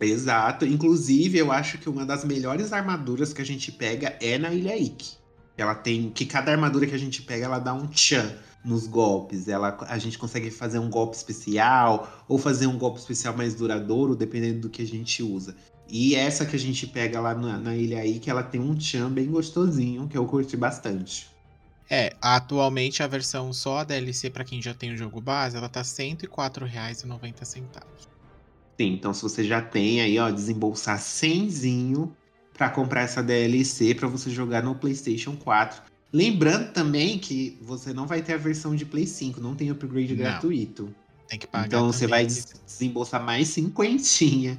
Exato. 0.00 0.64
Inclusive, 0.64 1.38
eu 1.38 1.52
acho 1.52 1.78
que 1.78 1.88
uma 1.88 2.04
das 2.06 2.24
melhores 2.24 2.72
armaduras 2.72 3.32
que 3.32 3.42
a 3.42 3.44
gente 3.44 3.70
pega 3.72 4.16
é 4.20 4.38
na 4.38 4.52
Ilha 4.52 4.76
Ikki. 4.76 5.18
Ela 5.56 5.74
tem. 5.74 6.10
Que 6.10 6.24
cada 6.24 6.50
armadura 6.50 6.86
que 6.86 6.94
a 6.94 6.98
gente 6.98 7.22
pega, 7.22 7.44
ela 7.44 7.58
dá 7.58 7.74
um 7.74 7.86
tchan 7.86 8.34
nos 8.64 8.86
golpes. 8.86 9.46
Ela, 9.48 9.76
a 9.88 9.98
gente 9.98 10.18
consegue 10.18 10.50
fazer 10.50 10.78
um 10.78 10.88
golpe 10.88 11.16
especial 11.16 12.24
ou 12.28 12.38
fazer 12.38 12.66
um 12.66 12.78
golpe 12.78 12.98
especial 12.98 13.36
mais 13.36 13.54
duradouro, 13.54 14.16
dependendo 14.16 14.60
do 14.60 14.70
que 14.70 14.82
a 14.82 14.86
gente 14.86 15.22
usa. 15.22 15.54
E 15.90 16.14
essa 16.14 16.46
que 16.46 16.54
a 16.54 16.58
gente 16.58 16.86
pega 16.86 17.20
lá 17.20 17.34
na, 17.34 17.58
na 17.58 17.74
Ilha 17.74 18.06
Ikki, 18.06 18.30
ela 18.30 18.42
tem 18.42 18.60
um 18.60 18.74
tchan 18.76 19.10
bem 19.10 19.26
gostosinho, 19.26 20.06
que 20.06 20.16
eu 20.16 20.24
curti 20.24 20.56
bastante. 20.56 21.28
É, 21.90 22.14
atualmente 22.22 23.02
a 23.02 23.08
versão 23.08 23.52
só 23.52 23.78
a 23.78 23.84
DLC 23.84 24.30
pra 24.30 24.44
quem 24.44 24.62
já 24.62 24.72
tem 24.72 24.92
o 24.92 24.96
jogo 24.96 25.20
base, 25.20 25.56
ela 25.56 25.68
tá 25.68 25.80
R$ 25.80 25.86
104,90. 25.86 27.82
Sim, 28.78 28.94
então 28.94 29.12
se 29.12 29.22
você 29.22 29.44
já 29.44 29.60
tem 29.60 30.00
aí, 30.00 30.18
ó, 30.18 30.30
desembolsar 30.30 30.98
100zinho 30.98 32.12
pra 32.54 32.70
comprar 32.70 33.02
essa 33.02 33.22
DLC 33.22 33.94
pra 33.94 34.06
você 34.06 34.30
jogar 34.30 34.62
no 34.62 34.74
PlayStation 34.74 35.34
4. 35.36 35.82
Lembrando 36.12 36.72
também 36.72 37.18
que 37.18 37.58
você 37.60 37.92
não 37.92 38.06
vai 38.06 38.22
ter 38.22 38.34
a 38.34 38.36
versão 38.36 38.74
de 38.74 38.84
Play 38.84 39.06
5, 39.06 39.40
não 39.40 39.54
tem 39.54 39.70
upgrade 39.70 40.14
Não. 40.14 40.16
gratuito. 40.16 40.94
Tem 41.28 41.38
que 41.38 41.46
pagar. 41.46 41.66
Então 41.66 41.86
você 41.92 42.06
vai 42.06 42.26
também. 42.26 42.34
des- 42.36 42.60
desembolsar 42.66 43.22
mais 43.22 43.48
cinquentinha. 43.48 44.58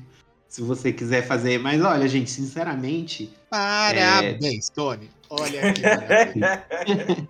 Se 0.52 0.62
você 0.62 0.92
quiser 0.92 1.26
fazer, 1.26 1.58
mas 1.60 1.82
olha, 1.82 2.06
gente, 2.10 2.30
sinceramente, 2.30 3.32
Parabéns, 3.50 4.68
Tony. 4.70 5.10
Olha 5.30 5.70
aqui. 5.70 5.82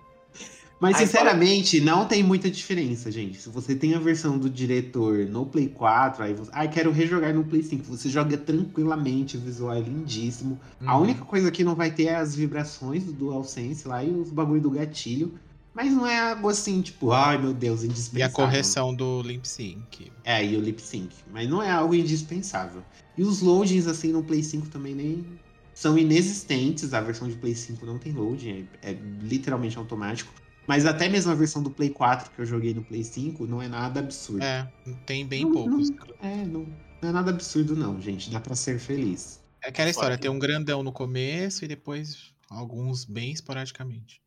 Mas, 0.80 0.96
sinceramente, 0.96 1.80
não 1.80 2.04
tem 2.06 2.24
muita 2.24 2.50
diferença, 2.50 3.12
gente. 3.12 3.40
Se 3.40 3.48
você 3.48 3.76
tem 3.76 3.94
a 3.94 4.00
versão 4.00 4.36
do 4.36 4.50
diretor 4.50 5.24
no 5.26 5.46
Play 5.46 5.68
4, 5.68 6.24
aí 6.24 6.34
você. 6.34 6.50
Ai, 6.52 6.66
quero 6.68 6.90
rejogar 6.90 7.32
no 7.32 7.44
Play 7.44 7.62
5. 7.62 7.84
Você 7.84 8.08
joga 8.10 8.36
tranquilamente, 8.36 9.36
o 9.36 9.40
visual 9.40 9.72
é 9.76 9.78
lindíssimo. 9.80 10.58
A 10.84 10.96
Uhum. 10.96 11.02
única 11.04 11.24
coisa 11.24 11.52
que 11.52 11.62
não 11.62 11.76
vai 11.76 11.92
ter 11.92 12.06
é 12.06 12.16
as 12.16 12.34
vibrações 12.34 13.04
do 13.04 13.12
DualSense 13.12 13.86
lá 13.86 14.02
e 14.02 14.10
os 14.10 14.30
bagulho 14.30 14.60
do 14.60 14.70
gatilho. 14.70 15.32
Mas 15.74 15.90
não 15.90 16.06
é 16.06 16.18
algo 16.32 16.48
assim, 16.48 16.82
tipo, 16.82 17.12
ai 17.12 17.38
meu 17.38 17.54
Deus, 17.54 17.82
indispensável. 17.82 18.20
E 18.20 18.22
a 18.22 18.30
correção 18.30 18.94
do 18.94 19.22
Limp 19.22 19.44
Sync. 19.44 20.12
É, 20.24 20.44
e 20.44 20.56
o 20.56 20.60
lip 20.60 20.80
sync. 20.80 21.14
Mas 21.30 21.48
não 21.48 21.62
é 21.62 21.70
algo 21.70 21.94
indispensável. 21.94 22.82
E 23.16 23.22
os 23.22 23.40
loadings, 23.40 23.86
assim, 23.86 24.12
no 24.12 24.22
Play 24.22 24.42
5 24.42 24.68
também 24.68 24.94
nem. 24.94 25.26
São 25.74 25.96
inexistentes. 25.96 26.92
A 26.92 27.00
versão 27.00 27.26
de 27.28 27.36
Play 27.36 27.54
5 27.54 27.86
não 27.86 27.98
tem 27.98 28.12
loading, 28.12 28.68
é, 28.82 28.90
é 28.90 28.98
literalmente 29.22 29.78
automático. 29.78 30.32
Mas 30.66 30.86
até 30.86 31.08
mesmo 31.08 31.32
a 31.32 31.34
versão 31.34 31.62
do 31.62 31.70
Play 31.70 31.90
4 31.90 32.30
que 32.30 32.40
eu 32.40 32.46
joguei 32.46 32.72
no 32.72 32.84
Play 32.84 33.02
5 33.02 33.46
não 33.46 33.60
é 33.60 33.68
nada 33.68 34.00
absurdo. 34.00 34.44
É, 34.44 34.70
tem 35.06 35.26
bem 35.26 35.44
Não- 35.44 35.52
poucos. 35.52 35.90
não- 35.90 36.06
é, 36.20 36.44
não, 36.44 36.66
não 37.00 37.08
é 37.08 37.12
nada 37.12 37.30
absurdo, 37.30 37.74
não, 37.74 38.00
gente. 38.00 38.30
Dá 38.30 38.38
pra 38.38 38.54
ser 38.54 38.78
feliz. 38.78 39.40
É 39.64 39.70
aquela 39.70 39.90
história, 39.90 40.18
tem 40.18 40.30
um 40.30 40.38
grandão 40.38 40.82
no 40.82 40.92
começo 40.92 41.64
e 41.64 41.68
depois 41.68 42.32
alguns 42.48 43.04
bem 43.04 43.32
esporadicamente. 43.32 44.21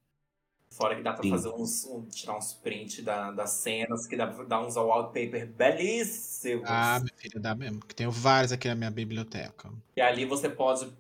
Fora 0.78 0.96
que 0.96 1.02
dá 1.02 1.14
pra 1.14 1.24
Sim. 1.24 1.30
fazer 1.30 1.50
uns. 1.50 1.86
um- 1.86 2.06
tirar 2.06 2.38
uns 2.38 2.54
prints 2.54 3.02
da, 3.04 3.32
das 3.32 3.52
cenas, 3.52 4.06
que 4.06 4.18
dá 4.18 4.28
pra 4.28 4.44
dar 4.44 4.62
uns 4.62 4.76
wallpaper 4.76 5.48
belíssimos. 5.48 6.66
Ah, 6.68 7.00
minha 7.00 7.14
filha, 7.16 7.40
dá 7.40 7.56
mesmo. 7.56 7.80
Que 7.80 7.96
tenho 7.96 8.12
vários 8.12 8.52
aqui 8.52 8.68
na 8.68 8.76
minha 8.76 8.92
biblioteca. 8.92 9.72
E 9.96 10.02
ali 10.02 10.26
você 10.26 10.50
pode 10.50 10.92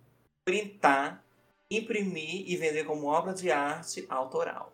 printar, 0.46 1.22
imprimir 1.70 2.50
e 2.50 2.56
vender 2.56 2.86
como 2.86 3.08
obra 3.08 3.34
de 3.34 3.52
arte 3.52 4.06
autoral. 4.08 4.72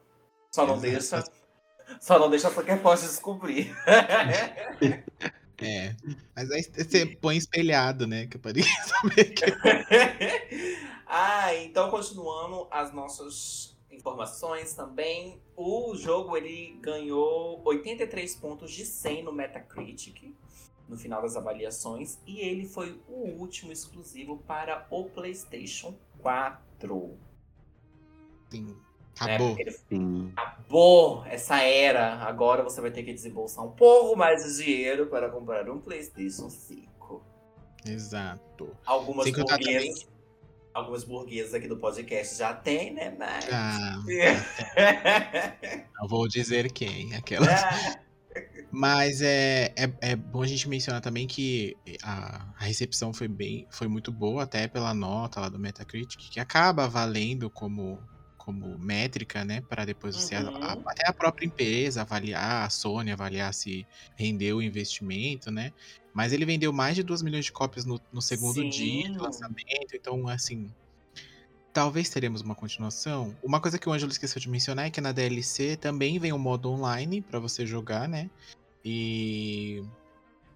Só 0.54 0.68
não 0.68 0.76
Exato. 0.84 1.32
deixa. 1.32 2.00
Só 2.00 2.20
não 2.20 2.30
deixa 2.30 2.52
porque 2.52 2.76
pode 2.76 3.02
descobrir. 3.02 3.74
É. 5.64 5.96
Mas 6.36 6.50
aí 6.50 6.64
você 6.64 7.06
põe 7.06 7.38
espelhado, 7.38 8.08
né? 8.08 8.26
Que 8.26 8.36
eu 8.38 8.42
parei 8.42 8.64
saber 8.84 9.26
que. 9.26 9.46
ah, 11.06 11.54
então 11.58 11.92
continuando 11.92 12.68
as 12.72 12.92
nossas 12.92 13.71
informações 14.02 14.74
também, 14.74 15.40
o 15.56 15.96
jogo 15.96 16.36
ele 16.36 16.78
ganhou 16.82 17.62
83 17.64 18.36
pontos 18.36 18.72
de 18.72 18.84
100 18.84 19.24
no 19.24 19.32
Metacritic 19.32 20.36
no 20.90 20.98
final 20.98 21.22
das 21.22 21.38
avaliações 21.38 22.20
e 22.26 22.40
ele 22.40 22.66
foi 22.66 23.00
o 23.08 23.30
último 23.40 23.72
exclusivo 23.72 24.40
para 24.40 24.88
o 24.90 25.06
PlayStation 25.06 25.96
4. 26.20 27.18
Sim. 28.50 28.66
né? 28.66 28.76
Acabou. 29.20 29.50
Porque 29.50 29.62
ele 29.62 29.72
Sim. 29.72 30.34
acabou 30.36 31.24
essa 31.26 31.62
era. 31.62 32.16
Agora 32.24 32.64
você 32.64 32.82
vai 32.82 32.90
ter 32.90 33.04
que 33.04 33.14
desembolsar 33.14 33.64
um 33.64 33.72
pouco 33.72 34.18
mais 34.18 34.44
de 34.44 34.64
dinheiro 34.64 35.08
para 35.08 35.30
comprar 35.30 35.70
um 35.70 35.80
PlayStation 35.80 36.50
5. 36.50 37.24
Exato. 37.86 38.76
Algumas 38.86 39.26
Sem 39.26 39.34
contar 39.34 39.58
burguesas, 39.58 40.08
algumas 40.74 41.04
burguesas 41.04 41.54
aqui 41.54 41.68
do 41.68 41.78
podcast 41.78 42.38
já 42.38 42.54
tem, 42.54 42.94
né? 42.94 43.16
Mas... 43.18 43.48
Ah, 43.52 44.00
não 46.00 46.08
vou 46.08 46.28
dizer 46.28 46.72
quem, 46.72 47.16
aquela. 47.16 47.50
É. 47.50 48.12
Mas 48.72 49.22
é, 49.22 49.74
é, 49.76 49.92
é 50.02 50.16
bom 50.16 50.42
a 50.42 50.48
gente 50.48 50.70
mencionar 50.70 51.02
também 51.02 51.28
que 51.28 51.76
a, 52.02 52.48
a 52.58 52.64
recepção 52.64 53.14
foi 53.14 53.28
bem, 53.28 53.68
foi 53.70 53.88
muito 53.88 54.12
boa, 54.12 54.44
até 54.44 54.68
pela 54.68 54.94
nota 54.94 55.42
lá 55.42 55.50
do 55.50 55.60
Metacritic, 55.60 56.30
que 56.32 56.40
acaba 56.40 56.88
valendo 56.88 57.50
como, 57.50 58.00
como 58.44 58.78
métrica, 58.80 59.46
né? 59.46 59.62
Para 59.62 59.86
depois 59.86 60.16
você, 60.16 60.36
a- 60.36 60.42
Uhum. 60.42 60.50
a- 60.62 60.78
até 60.88 61.08
a 61.08 61.14
própria 61.14 61.46
empresa 61.46 62.02
avaliar, 62.02 62.66
a 62.66 62.70
Sony 62.70 63.12
avaliar 63.12 63.54
se 63.54 63.86
rendeu 64.16 64.58
o 64.58 64.62
investimento, 64.62 65.52
né? 65.52 65.72
Mas 66.14 66.34
ele 66.34 66.44
vendeu 66.46 66.74
mais 66.74 66.96
de 66.96 67.04
2 67.04 67.22
milhões 67.22 67.46
de 67.46 67.52
cópias 67.52 67.86
no, 67.86 68.02
no 68.12 68.22
segundo 68.22 68.62
Sim. 68.62 68.70
dia 68.70 69.12
de 69.12 69.18
lançamento, 69.18 69.94
então, 69.94 70.28
assim. 70.28 70.70
Talvez 71.74 72.10
teremos 72.10 72.42
uma 72.42 72.54
continuação. 72.54 73.34
Uma 73.42 73.62
coisa 73.62 73.80
que 73.80 73.88
o 73.88 73.94
Ângelo 73.94 74.12
esqueceu 74.12 74.42
de 74.42 74.50
mencionar 74.50 74.88
é 74.88 74.90
que 74.90 75.00
na 75.00 75.14
DLC 75.14 75.78
também 75.78 76.20
vem 76.20 76.34
um 76.34 76.38
modo 76.40 76.70
online 76.70 77.22
pra 77.22 77.40
você 77.40 77.66
jogar, 77.66 78.10
né? 78.10 78.30
E 78.84 79.82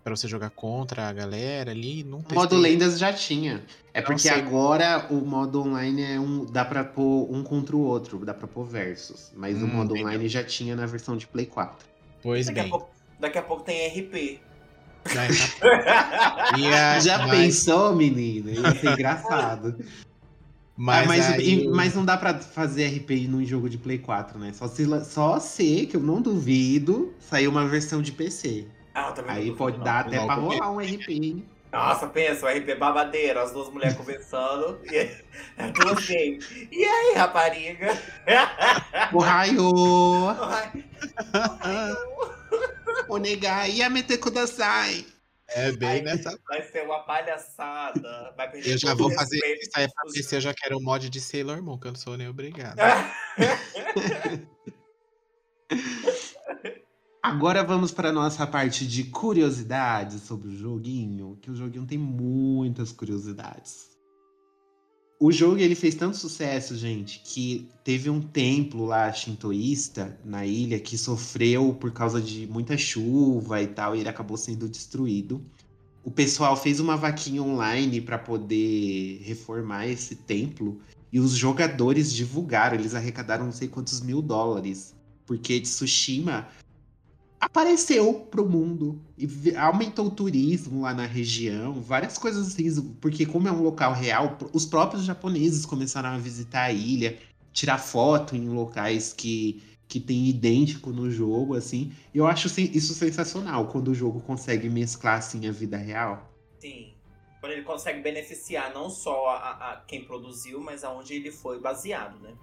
Pra 0.05 0.15
você 0.15 0.27
jogar 0.27 0.51
contra 0.51 1.09
a 1.09 1.11
galera 1.11 1.71
ali, 1.71 2.03
não 2.03 2.19
O 2.19 2.33
modo 2.35 2.55
lendas 2.55 2.99
já 2.99 3.11
tinha. 3.11 3.63
É 3.91 4.01
Não 4.01 4.05
porque 4.05 4.21
sei. 4.21 4.33
agora 4.33 5.07
o 5.09 5.15
modo 5.15 5.59
online 5.63 6.03
é 6.03 6.19
um. 6.19 6.45
dá 6.45 6.63
pra 6.63 6.83
pôr 6.83 7.27
um 7.33 7.41
contra 7.41 7.75
o 7.75 7.79
outro, 7.79 8.23
dá 8.23 8.31
pra 8.31 8.47
pôr 8.47 8.65
versus. 8.67 9.31
Mas 9.35 9.59
o 9.59 9.65
Hum, 9.65 9.69
modo 9.69 9.95
entendeu. 9.95 10.05
online 10.05 10.29
já 10.29 10.43
tinha 10.43 10.75
na 10.75 10.85
versão 10.85 11.17
de 11.17 11.25
Play 11.25 11.47
4. 11.47 11.87
Pois 12.21 12.45
Daqui 12.45 12.59
a, 12.59 12.61
bem. 12.61 12.71
pouco, 12.71 12.89
daqui 13.19 13.37
a 13.39 13.41
pouco 13.41 13.63
tem 13.63 13.87
RP. 13.87 14.39
Já 15.07 15.27
tá- 15.59 16.53
E 16.59 16.67
a- 16.67 16.99
Já 16.99 17.17
mas- 17.25 17.31
pensou, 17.31 17.95
menina? 17.95 18.51
Ia 18.51 18.75
ser 18.79 18.91
engraçado. 18.91 19.75
Mas, 20.77 21.03
Ah, 21.05 21.07
mas, 21.07 21.29
aí 21.31 21.63
e- 21.63 21.67
o- 21.69 21.73
mas 21.73 21.95
não 21.95 22.03
dá 22.03 22.17
pra 22.17 22.37
fazer 22.37 22.85
RP 22.87 23.27
num 23.29 23.43
jogo 23.45 23.69
de 23.69 23.77
Play 23.77 23.97
4, 23.97 24.37
né? 24.37 24.51
Só 24.53 24.67
se, 24.67 24.85
só 25.05 25.39
se, 25.39 25.85
que 25.85 25.95
eu 25.95 26.01
não 26.01 26.21
duvido, 26.21 27.13
sair 27.17 27.47
uma 27.47 27.65
versão 27.65 28.01
de 28.01 28.11
PC. 28.11 28.67
Ah, 28.95 29.11
também 29.11 29.35
Aí 29.35 29.51
pode 29.55 29.77
dar 29.81 30.05
até 30.05 30.15
Não, 30.15 30.25
pra 30.25 30.37
porque- 30.37 30.55
rolar 30.57 30.71
um 30.71 30.79
RP, 30.79 31.09
hein? 31.09 31.49
Nossa, 31.71 32.07
pensa, 32.07 32.45
o 32.45 32.49
RP 32.49 32.75
babadeiro, 32.75 33.37
as 33.41 33.51
duas 33.51 33.67
mulheres 33.69 33.97
conversando. 33.97 34.79
E 34.85 34.95
é 35.57 35.67
duas 35.73 36.05
gays. 36.07 36.49
E 36.71 36.85
aí, 36.85 37.13
rapariga? 37.17 37.87
O 39.11 39.19
raio! 39.19 40.29
Ai, 40.41 40.85
O 43.09 43.17
negar 43.19 43.69
ia 43.69 43.89
meter 43.89 44.17
kudasai. 44.17 45.05
É 45.49 45.71
bem 45.73 46.01
nessa. 46.01 46.39
Vai 46.47 46.63
ser 46.63 46.83
uma 46.85 46.99
palhaçada. 47.03 48.33
Vai 48.37 48.49
perder 48.49 48.71
Eu 48.71 48.77
já 48.77 48.93
vou 48.93 49.07
o 49.07 49.13
fazer 49.13 49.37
isso 49.61 49.71
aí 49.75 49.87
pra 49.93 50.11
PC, 50.13 50.37
eu 50.37 50.41
já 50.41 50.53
quero 50.53 50.77
um 50.77 50.81
mod 50.81 51.09
de 51.09 51.19
Sailor 51.21 51.61
Moon, 51.61 51.77
que 51.77 51.87
eu 51.87 51.91
não 51.91 51.99
sou 51.99 52.15
nem 52.17 52.27
obrigado. 52.29 52.77
Agora 57.27 57.63
vamos 57.63 57.91
para 57.91 58.11
nossa 58.11 58.45
parte 58.45 58.85
de 58.85 59.05
curiosidades 59.05 60.21
sobre 60.21 60.49
o 60.49 60.55
joguinho, 60.55 61.39
que 61.41 61.49
o 61.49 61.55
joguinho 61.55 61.83
tem 61.83 61.97
muitas 61.97 62.91
curiosidades. 62.91 63.97
O 65.19 65.31
jogo 65.31 65.57
ele 65.57 65.73
fez 65.73 65.95
tanto 65.95 66.17
sucesso, 66.17 66.75
gente, 66.75 67.23
que 67.25 67.67
teve 67.83 68.11
um 68.11 68.21
templo 68.21 68.85
lá 68.85 69.11
shintoísta 69.11 70.19
na 70.23 70.45
ilha 70.45 70.79
que 70.79 70.99
sofreu 70.99 71.73
por 71.73 71.91
causa 71.91 72.21
de 72.21 72.45
muita 72.45 72.77
chuva 72.77 73.59
e 73.59 73.65
tal, 73.65 73.95
e 73.95 74.01
ele 74.01 74.09
acabou 74.09 74.37
sendo 74.37 74.69
destruído. 74.69 75.43
O 76.03 76.11
pessoal 76.11 76.55
fez 76.55 76.79
uma 76.79 76.95
vaquinha 76.95 77.41
online 77.41 78.01
para 78.01 78.19
poder 78.19 79.19
reformar 79.23 79.87
esse 79.87 80.15
templo 80.15 80.79
e 81.11 81.19
os 81.19 81.31
jogadores 81.31 82.13
divulgaram, 82.13 82.75
eles 82.75 82.93
arrecadaram 82.93 83.45
não 83.45 83.51
sei 83.51 83.67
quantos 83.67 83.99
mil 83.99 84.21
dólares, 84.21 84.93
porque 85.25 85.59
Tsushima 85.59 86.47
apareceu 87.39 88.13
pro 88.31 88.47
mundo 88.47 89.01
e 89.17 89.55
aumentou 89.55 90.07
o 90.07 90.11
turismo 90.11 90.81
lá 90.81 90.93
na 90.93 91.05
região, 91.05 91.73
várias 91.73 92.17
coisas 92.17 92.47
assim, 92.47 92.93
porque 93.01 93.25
como 93.25 93.47
é 93.47 93.51
um 93.51 93.61
local 93.61 93.93
real, 93.93 94.37
os 94.53 94.65
próprios 94.65 95.03
japoneses 95.03 95.65
começaram 95.65 96.09
a 96.09 96.17
visitar 96.17 96.63
a 96.63 96.71
ilha, 96.71 97.17
tirar 97.51 97.77
foto 97.77 98.35
em 98.35 98.49
locais 98.49 99.13
que 99.13 99.61
que 99.87 99.99
tem 99.99 100.27
idêntico 100.27 100.89
no 100.89 101.11
jogo, 101.11 101.55
assim. 101.55 101.93
Eu 102.13 102.25
acho 102.25 102.47
isso 102.59 102.93
sensacional 102.93 103.67
quando 103.67 103.89
o 103.89 103.95
jogo 103.95 104.19
consegue 104.19 104.69
mesclar 104.69 105.19
assim 105.19 105.47
a 105.47 105.51
vida 105.51 105.77
real. 105.77 106.27
Sim. 106.59 106.93
Quando 107.39 107.51
ele 107.51 107.61
consegue 107.61 108.01
beneficiar 108.01 108.73
não 108.73 108.89
só 108.89 109.29
a, 109.29 109.73
a 109.73 109.75
quem 109.87 110.03
produziu, 110.03 110.59
mas 110.59 110.83
aonde 110.83 111.13
ele 111.13 111.31
foi 111.31 111.59
baseado, 111.59 112.19
né? 112.19 112.33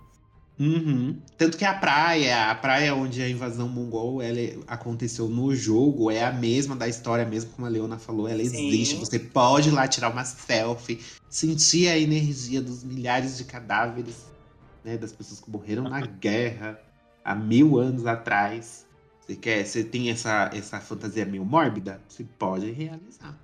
Uhum. 0.59 1.21
Tanto 1.37 1.57
que 1.57 1.65
a 1.65 1.75
praia, 1.75 2.51
a 2.51 2.55
praia 2.55 2.95
onde 2.95 3.23
a 3.23 3.29
invasão 3.29 3.69
mongol 3.69 4.21
ela 4.23 4.39
é- 4.39 4.59
aconteceu 4.67 5.29
no 5.29 5.55
jogo 5.55 6.11
é 6.11 6.25
a 6.25 6.33
mesma 6.33 6.77
da 6.77 6.87
história, 6.87 7.25
mesmo 7.27 7.51
como 7.53 7.67
a 7.67 7.71
Leona 7.71 7.99
falou, 7.99 8.29
ela 8.29 8.45
Sim. 8.45 8.69
existe. 8.71 8.97
Você 8.97 9.19
pode 9.19 9.69
ir 9.71 9.73
lá 9.73 9.89
tirar 9.89 10.11
uma 10.11 10.25
selfie, 10.25 11.01
sentir 11.29 11.89
a 11.89 11.99
energia 11.99 12.61
dos 12.61 12.85
milhares 12.85 13.37
de 13.39 13.45
cadáveres, 13.45 14.27
né, 14.85 14.97
das 14.97 15.13
pessoas 15.13 15.41
que 15.41 15.51
morreram 15.51 15.85
na 15.85 16.01
guerra 16.07 16.79
há 17.25 17.35
mil 17.35 17.79
anos 17.79 18.07
atrás. 18.07 18.87
Você 19.21 19.37
quer, 19.37 19.65
você 19.65 19.85
tem 19.85 20.11
essa, 20.11 20.51
essa 20.53 20.81
fantasia 20.81 21.25
meio 21.25 21.45
mórbida? 21.45 22.01
Você 22.09 22.25
pode 22.25 22.71
realizar. 22.71 23.39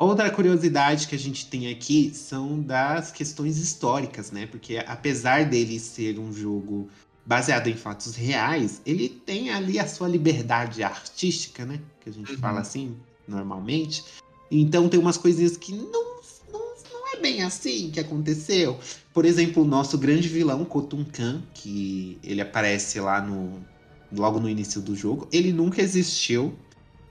Outra 0.00 0.30
curiosidade 0.30 1.06
que 1.06 1.14
a 1.14 1.18
gente 1.18 1.46
tem 1.50 1.70
aqui 1.70 2.10
são 2.14 2.58
das 2.58 3.12
questões 3.12 3.58
históricas, 3.58 4.30
né? 4.32 4.46
Porque 4.46 4.78
apesar 4.78 5.44
dele 5.44 5.78
ser 5.78 6.18
um 6.18 6.32
jogo 6.32 6.88
baseado 7.26 7.66
em 7.68 7.76
fatos 7.76 8.14
reais, 8.16 8.80
ele 8.86 9.10
tem 9.10 9.50
ali 9.50 9.78
a 9.78 9.86
sua 9.86 10.08
liberdade 10.08 10.82
artística, 10.82 11.66
né? 11.66 11.82
Que 12.00 12.08
a 12.08 12.12
gente 12.12 12.32
Uhum. 12.32 12.38
fala 12.38 12.60
assim, 12.60 12.96
normalmente. 13.28 14.02
Então 14.50 14.88
tem 14.88 14.98
umas 14.98 15.18
coisinhas 15.18 15.58
que 15.58 15.72
não, 15.74 16.22
não, 16.50 16.74
não 16.92 17.08
é 17.12 17.20
bem 17.20 17.42
assim 17.42 17.90
que 17.90 18.00
aconteceu. 18.00 18.80
Por 19.12 19.26
exemplo, 19.26 19.62
o 19.62 19.66
nosso 19.66 19.98
grande 19.98 20.28
vilão, 20.28 20.64
Khotun 20.64 21.04
Khan, 21.04 21.42
que 21.52 22.18
ele 22.22 22.40
aparece 22.40 22.98
lá 23.00 23.20
no 23.20 23.68
logo 24.10 24.40
no 24.40 24.48
início 24.48 24.80
do 24.80 24.96
jogo, 24.96 25.28
ele 25.30 25.52
nunca 25.52 25.82
existiu. 25.82 26.58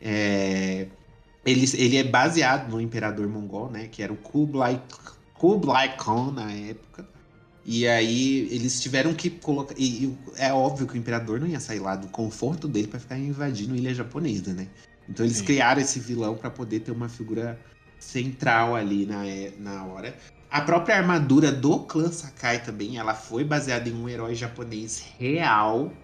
É, 0.02 0.88
ele, 1.50 1.66
ele 1.78 1.98
é 1.98 2.04
baseado 2.04 2.70
no 2.72 2.82
imperador 2.82 3.28
mongol, 3.28 3.70
né? 3.72 3.88
Que 3.88 4.02
era 4.04 4.14
o 4.14 4.18
Kublai, 4.18 4.86
Kublai 5.34 5.96
Khan 5.98 6.32
na 6.32 6.52
época. 6.54 7.10
E 7.64 7.88
aí 7.88 8.48
eles 8.54 8.82
tiveram 8.82 9.14
que 9.16 9.30
colocar. 9.30 9.76
E, 9.78 10.06
e 10.06 10.20
é 10.38 10.54
óbvio 10.54 10.88
que 10.88 10.94
o 10.96 10.98
imperador 10.98 11.40
não 11.40 11.48
ia 11.48 11.60
sair 11.60 11.80
lá 11.80 11.96
do 11.96 12.10
conforto 12.10 12.68
dele 12.68 12.88
para 12.88 13.00
ficar 13.00 13.18
invadindo 13.20 13.76
ilha 13.76 13.94
japonesa, 13.94 14.54
né? 14.54 14.72
Então 15.08 15.26
eles 15.26 15.38
Sim. 15.38 15.46
criaram 15.46 15.82
esse 15.82 16.00
vilão 16.00 16.38
para 16.38 16.50
poder 16.52 16.82
ter 16.82 16.92
uma 16.92 17.10
figura 17.10 17.64
central 18.00 18.76
ali 18.76 19.06
na, 19.06 19.26
é- 19.28 19.52
na 19.58 19.86
hora. 19.86 20.18
A 20.50 20.62
própria 20.62 20.98
armadura 20.98 21.52
do 21.52 21.86
clã 21.86 22.12
Sakai 22.12 22.64
também, 22.64 22.98
ela 22.98 23.14
foi 23.14 23.44
baseada 23.44 23.90
em 23.90 23.94
um 23.94 24.10
herói 24.10 24.36
japonês 24.36 25.00
real. 25.00 26.02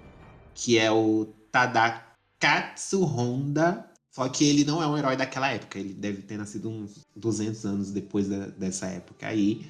que 0.54 0.78
é 0.78 0.92
o 0.92 1.26
Tadakatsu 1.52 3.04
Honda. 3.04 3.92
Só 4.16 4.30
que 4.30 4.46
ele 4.48 4.64
não 4.64 4.82
é 4.82 4.88
um 4.88 4.98
herói 4.98 5.18
daquela 5.18 5.50
época, 5.52 5.78
ele 5.78 5.94
deve 5.94 6.22
ter 6.22 6.38
nascido 6.38 6.70
uns 6.70 7.02
200 7.14 7.66
anos 7.66 7.92
depois 7.92 8.30
da- 8.30 8.48
dessa 8.48 8.86
época 8.86 9.28
aí. 9.28 9.66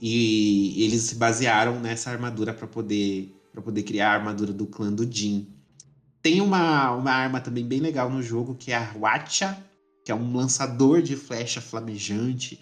E 0.00 0.82
eles 0.82 1.02
se 1.02 1.16
basearam 1.16 1.78
nessa 1.78 2.10
armadura 2.10 2.54
para 2.54 2.66
poder, 2.66 3.30
pra 3.52 3.60
poder 3.60 3.82
criar 3.82 4.12
a 4.12 4.14
armadura 4.14 4.54
do 4.54 4.64
clã 4.66 4.90
do 4.90 5.04
Jin. 5.04 5.46
Tem 6.22 6.40
uma, 6.40 6.92
uma 6.92 7.10
arma 7.10 7.42
também 7.42 7.62
bem 7.62 7.78
legal 7.80 8.08
no 8.08 8.22
jogo, 8.22 8.54
que 8.54 8.72
é 8.72 8.76
a 8.78 8.90
Wacha, 8.98 9.62
que 10.02 10.10
é 10.10 10.14
um 10.14 10.34
lançador 10.34 11.02
de 11.02 11.14
flecha 11.14 11.60
flamejante, 11.60 12.58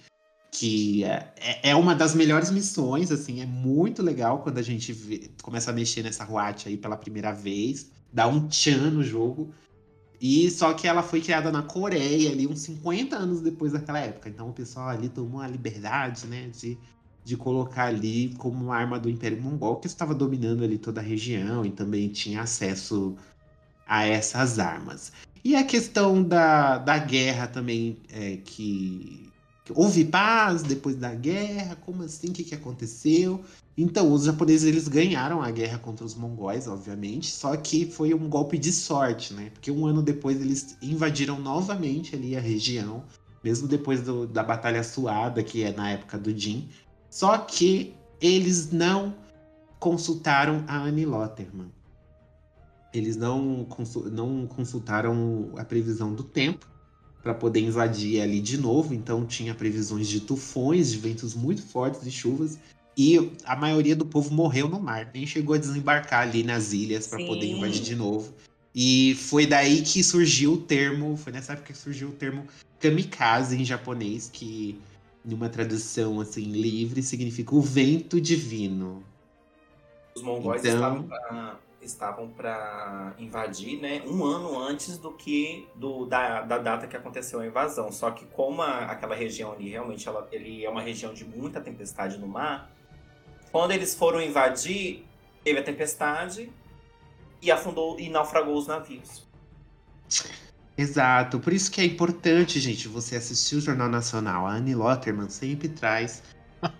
que 0.50 1.04
é, 1.04 1.32
é- 1.36 1.70
é 1.70 1.76
uma 1.76 1.94
das 1.94 2.16
melhores 2.16 2.50
missões, 2.50 3.12
assim, 3.12 3.40
é 3.40 3.46
muito 3.46 4.02
legal 4.02 4.42
quando 4.42 4.58
a 4.58 4.62
gente 4.62 4.92
vê- 4.92 5.30
começa 5.40 5.70
a 5.70 5.74
mexer 5.74 6.02
nessa 6.02 6.26
Wacha 6.28 6.68
aí 6.68 6.76
pela 6.76 6.96
primeira 6.96 7.30
vez, 7.30 7.92
dá 8.12 8.26
um 8.26 8.48
tchan 8.48 8.90
no 8.90 9.04
jogo. 9.04 9.54
E 10.20 10.50
só 10.50 10.74
que 10.74 10.88
ela 10.88 11.02
foi 11.02 11.20
criada 11.20 11.50
na 11.52 11.62
Coreia 11.62 12.30
ali 12.30 12.46
uns 12.46 12.60
50 12.60 13.16
anos 13.16 13.40
depois 13.40 13.72
daquela 13.72 14.00
época. 14.00 14.28
Então 14.28 14.48
o 14.48 14.52
pessoal 14.52 14.88
ali 14.88 15.08
tomou 15.08 15.40
a 15.40 15.46
liberdade, 15.46 16.26
né, 16.26 16.48
de, 16.48 16.76
de 17.24 17.36
colocar 17.36 17.84
ali 17.84 18.34
como 18.36 18.64
uma 18.64 18.76
arma 18.76 18.98
do 18.98 19.08
Império 19.08 19.40
Mongol, 19.40 19.76
que 19.76 19.86
estava 19.86 20.14
dominando 20.14 20.64
ali 20.64 20.76
toda 20.78 21.00
a 21.00 21.04
região 21.04 21.64
e 21.64 21.70
também 21.70 22.08
tinha 22.08 22.42
acesso 22.42 23.16
a 23.86 24.04
essas 24.04 24.58
armas. 24.58 25.12
E 25.44 25.54
a 25.54 25.64
questão 25.64 26.22
da, 26.22 26.78
da 26.78 26.98
guerra 26.98 27.46
também, 27.46 27.98
é, 28.12 28.38
que, 28.38 29.27
que 29.27 29.27
houve 29.74 30.04
paz 30.04 30.62
depois 30.62 30.96
da 30.96 31.14
guerra, 31.14 31.76
como 31.76 32.02
assim, 32.02 32.28
o 32.28 32.32
que, 32.32 32.44
que 32.44 32.54
aconteceu? 32.54 33.42
Então, 33.76 34.12
os 34.12 34.24
japoneses 34.24 34.64
eles 34.64 34.88
ganharam 34.88 35.40
a 35.40 35.50
guerra 35.50 35.78
contra 35.78 36.04
os 36.04 36.14
mongóis, 36.14 36.66
obviamente, 36.66 37.30
só 37.30 37.56
que 37.56 37.86
foi 37.86 38.12
um 38.12 38.28
golpe 38.28 38.58
de 38.58 38.72
sorte, 38.72 39.32
né? 39.32 39.50
Porque 39.50 39.70
um 39.70 39.86
ano 39.86 40.02
depois 40.02 40.40
eles 40.40 40.76
invadiram 40.82 41.38
novamente 41.38 42.16
ali 42.16 42.36
a 42.36 42.40
região, 42.40 43.04
mesmo 43.42 43.68
depois 43.68 44.02
do- 44.02 44.26
da 44.26 44.42
Batalha 44.42 44.82
Suada, 44.82 45.42
que 45.42 45.62
é 45.62 45.72
na 45.72 45.90
época 45.90 46.18
do 46.18 46.36
Jin. 46.36 46.68
Só 47.08 47.38
que 47.38 47.94
eles 48.20 48.72
não 48.72 49.14
consultaram 49.78 50.64
a 50.66 50.78
Annie 50.78 51.06
Lotterman. 51.06 51.70
Eles 52.92 53.16
não, 53.16 53.66
não 54.10 54.46
consultaram 54.46 55.52
a 55.56 55.64
previsão 55.64 56.12
do 56.12 56.24
tempo 56.24 56.66
para 57.28 57.34
poder 57.34 57.60
invadir 57.60 58.22
ali 58.22 58.40
de 58.40 58.56
novo, 58.56 58.94
então 58.94 59.26
tinha 59.26 59.54
previsões 59.54 60.08
de 60.08 60.20
tufões, 60.20 60.90
de 60.90 60.96
ventos 60.96 61.34
muito 61.34 61.60
fortes 61.60 62.06
e 62.06 62.10
chuvas. 62.10 62.58
E 62.96 63.32
a 63.44 63.54
maioria 63.54 63.94
do 63.94 64.06
povo 64.06 64.32
morreu 64.32 64.66
no 64.66 64.80
mar, 64.80 65.10
nem 65.12 65.26
chegou 65.26 65.54
a 65.54 65.58
desembarcar 65.58 66.22
ali 66.22 66.42
nas 66.42 66.72
ilhas 66.72 67.06
para 67.06 67.18
poder 67.26 67.46
invadir 67.50 67.82
de 67.82 67.94
novo. 67.94 68.32
E 68.74 69.14
foi 69.16 69.44
daí 69.46 69.82
que 69.82 70.02
surgiu 70.02 70.54
o 70.54 70.56
termo, 70.56 71.18
foi 71.18 71.30
nessa 71.30 71.52
época 71.52 71.74
que 71.74 71.78
surgiu 71.78 72.08
o 72.08 72.12
termo 72.12 72.46
kamikaze 72.80 73.60
em 73.60 73.64
japonês, 73.64 74.30
que 74.32 74.80
numa 75.22 75.50
tradução 75.50 76.22
assim 76.22 76.44
livre 76.44 77.02
significa 77.02 77.54
o 77.54 77.60
vento 77.60 78.18
divino. 78.18 79.02
Os 80.16 80.22
mongóis 80.22 80.62
Então- 80.64 80.74
estavam 80.76 81.02
pra- 81.02 81.60
estavam 81.80 82.28
para 82.28 83.14
invadir, 83.18 83.80
né, 83.80 84.02
um 84.06 84.24
ano 84.24 84.58
antes 84.58 84.98
do 84.98 85.12
que 85.12 85.66
do, 85.74 86.04
da, 86.06 86.42
da 86.42 86.58
data 86.58 86.86
que 86.86 86.96
aconteceu 86.96 87.40
a 87.40 87.46
invasão. 87.46 87.90
Só 87.92 88.10
que 88.10 88.24
como 88.26 88.62
a- 88.62 88.86
aquela 88.86 89.14
região 89.14 89.52
ali 89.52 89.70
realmente 89.70 90.06
ela, 90.08 90.28
ele 90.32 90.64
é 90.64 90.70
uma 90.70 90.82
região 90.82 91.14
de 91.14 91.24
muita 91.24 91.60
tempestade 91.60 92.18
no 92.18 92.26
mar, 92.26 92.70
quando 93.52 93.70
eles 93.72 93.94
foram 93.94 94.20
invadir, 94.20 95.06
teve 95.42 95.58
a 95.58 95.62
tempestade 95.62 96.50
e 97.40 97.50
afundou 97.50 97.98
e 97.98 98.08
naufragou 98.10 98.56
os 98.56 98.66
navios. 98.66 99.26
Exato, 100.76 101.40
por 101.40 101.52
isso 101.52 101.70
que 101.70 101.80
é 101.80 101.84
importante, 101.84 102.60
gente, 102.60 102.86
você 102.86 103.16
assistir 103.16 103.56
o 103.56 103.60
Jornal 103.60 103.88
Nacional. 103.88 104.46
A 104.46 104.52
Annie 104.52 104.74
Lotterman 104.74 105.28
sempre 105.28 105.68
traz 105.68 106.22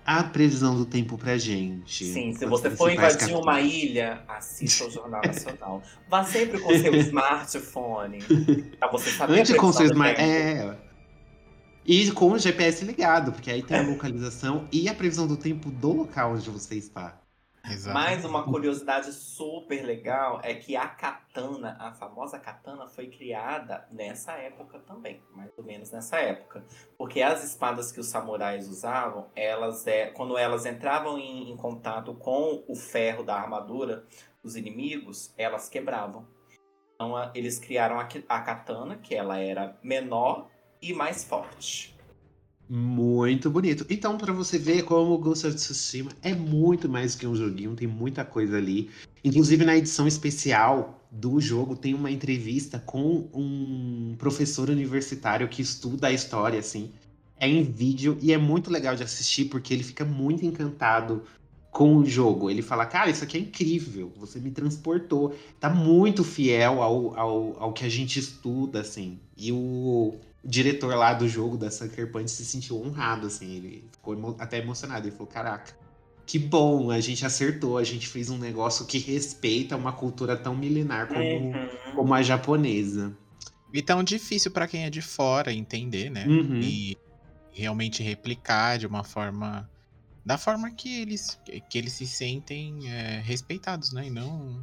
a 0.04 0.24
previsão 0.24 0.76
do 0.76 0.84
tempo 0.84 1.16
pra 1.16 1.36
gente. 1.38 2.04
Sim, 2.04 2.32
se 2.32 2.46
você 2.46 2.70
for 2.70 2.90
invadir 2.90 3.34
uma 3.34 3.54
capturas. 3.54 3.72
ilha, 3.72 4.22
assista 4.26 4.86
o 4.86 4.90
Jornal 4.90 5.20
Nacional. 5.24 5.82
Vá 6.08 6.24
sempre 6.24 6.60
com 6.60 6.70
seu 6.70 6.94
smartphone. 6.96 8.18
Pra 8.78 8.90
você 8.90 9.10
saber 9.10 9.40
Antes 9.40 9.52
a 9.52 9.56
com 9.56 9.72
mais. 9.94 10.16
tempo. 10.16 10.30
É. 10.30 10.76
E 11.86 12.10
com 12.10 12.32
o 12.32 12.38
GPS 12.38 12.84
ligado, 12.84 13.32
porque 13.32 13.50
aí 13.50 13.62
tem 13.62 13.78
a 13.78 13.82
localização 13.82 14.68
e 14.70 14.88
a 14.88 14.94
previsão 14.94 15.26
do 15.26 15.36
tempo 15.36 15.70
do 15.70 15.92
local 15.92 16.34
onde 16.34 16.50
você 16.50 16.74
está. 16.74 17.18
Exato. 17.70 17.94
Mais 17.94 18.24
uma 18.24 18.42
curiosidade 18.44 19.12
super 19.12 19.84
legal 19.84 20.40
é 20.42 20.54
que 20.54 20.76
a 20.76 20.88
katana, 20.88 21.76
a 21.78 21.92
famosa 21.92 22.38
katana, 22.38 22.86
foi 22.88 23.08
criada 23.08 23.86
nessa 23.90 24.32
época 24.32 24.78
também, 24.80 25.22
mais 25.34 25.50
ou 25.56 25.64
menos 25.64 25.90
nessa 25.90 26.16
época. 26.18 26.64
Porque 26.96 27.20
as 27.20 27.44
espadas 27.44 27.92
que 27.92 28.00
os 28.00 28.06
samurais 28.06 28.68
usavam, 28.68 29.30
elas 29.36 29.86
é, 29.86 30.06
quando 30.06 30.38
elas 30.38 30.64
entravam 30.66 31.18
em, 31.18 31.50
em 31.50 31.56
contato 31.56 32.14
com 32.14 32.64
o 32.68 32.74
ferro 32.74 33.22
da 33.22 33.34
armadura 33.34 34.04
dos 34.42 34.56
inimigos, 34.56 35.34
elas 35.36 35.68
quebravam. 35.68 36.26
Então 36.94 37.16
a- 37.16 37.30
eles 37.34 37.58
criaram 37.58 37.98
a, 38.00 38.08
a 38.28 38.40
katana, 38.40 38.96
que 38.96 39.14
ela 39.14 39.38
era 39.38 39.76
menor 39.82 40.48
e 40.80 40.92
mais 40.92 41.24
forte. 41.24 41.97
Muito 42.68 43.48
bonito. 43.48 43.86
Então, 43.88 44.18
pra 44.18 44.30
você 44.30 44.58
ver 44.58 44.82
como 44.82 45.14
o 45.14 45.18
Ghost 45.18 45.46
of 45.46 45.56
Tsushima 45.56 46.10
é 46.22 46.34
muito 46.34 46.86
mais 46.86 47.14
que 47.14 47.26
um 47.26 47.34
joguinho, 47.34 47.74
tem 47.74 47.88
muita 47.88 48.26
coisa 48.26 48.58
ali. 48.58 48.90
Inclusive, 49.24 49.64
na 49.64 49.76
edição 49.76 50.06
especial 50.06 51.02
do 51.10 51.40
jogo, 51.40 51.74
tem 51.74 51.94
uma 51.94 52.10
entrevista 52.10 52.78
com 52.78 53.26
um 53.32 54.14
professor 54.18 54.68
universitário 54.68 55.48
que 55.48 55.62
estuda 55.62 56.08
a 56.08 56.12
história, 56.12 56.58
assim. 56.58 56.90
É 57.40 57.48
em 57.48 57.62
vídeo 57.62 58.18
e 58.20 58.32
é 58.32 58.38
muito 58.38 58.70
legal 58.70 58.94
de 58.94 59.02
assistir 59.02 59.46
porque 59.46 59.72
ele 59.72 59.84
fica 59.84 60.04
muito 60.04 60.44
encantado 60.44 61.22
com 61.70 61.96
o 61.96 62.04
jogo. 62.04 62.50
Ele 62.50 62.60
fala, 62.60 62.84
cara, 62.84 63.08
isso 63.08 63.24
aqui 63.24 63.38
é 63.38 63.40
incrível, 63.40 64.12
você 64.16 64.38
me 64.38 64.50
transportou. 64.50 65.34
Tá 65.58 65.70
muito 65.70 66.22
fiel 66.22 66.82
ao, 66.82 67.18
ao, 67.18 67.62
ao 67.62 67.72
que 67.72 67.84
a 67.84 67.88
gente 67.88 68.18
estuda, 68.18 68.80
assim. 68.80 69.18
E 69.36 69.52
o 69.52 70.16
diretor 70.48 70.94
lá 70.96 71.12
do 71.12 71.28
jogo 71.28 71.56
da 71.58 71.70
Sucker 71.70 72.10
Punch 72.10 72.30
se 72.30 72.44
sentiu 72.44 72.80
honrado, 72.82 73.26
assim. 73.26 73.56
Ele 73.56 73.88
ficou 73.92 74.14
emo- 74.14 74.36
até 74.38 74.58
emocionado. 74.58 75.06
Ele 75.06 75.12
falou: 75.14 75.26
Caraca, 75.28 75.76
que 76.26 76.38
bom, 76.38 76.90
a 76.90 77.00
gente 77.00 77.24
acertou, 77.26 77.76
a 77.78 77.84
gente 77.84 78.08
fez 78.08 78.30
um 78.30 78.38
negócio 78.38 78.86
que 78.86 78.98
respeita 78.98 79.76
uma 79.76 79.92
cultura 79.92 80.36
tão 80.36 80.56
milenar 80.56 81.08
como, 81.08 81.20
Uhum. 81.20 81.68
como 81.94 82.14
a 82.14 82.22
japonesa. 82.22 83.16
E 83.72 83.82
tão 83.82 84.02
difícil 84.02 84.50
pra 84.50 84.66
quem 84.66 84.84
é 84.84 84.90
de 84.90 85.02
fora 85.02 85.52
entender, 85.52 86.10
né? 86.10 86.26
Uhum. 86.26 86.60
E 86.62 86.96
realmente 87.52 88.02
replicar 88.02 88.78
de 88.78 88.86
uma 88.86 89.04
forma. 89.04 89.68
Da 90.24 90.36
forma 90.38 90.70
que 90.70 91.00
eles, 91.00 91.38
que 91.70 91.78
eles 91.78 91.92
se 91.94 92.06
sentem 92.06 92.90
é, 92.90 93.20
respeitados, 93.24 93.92
né? 93.92 94.06
E 94.06 94.10
não. 94.10 94.62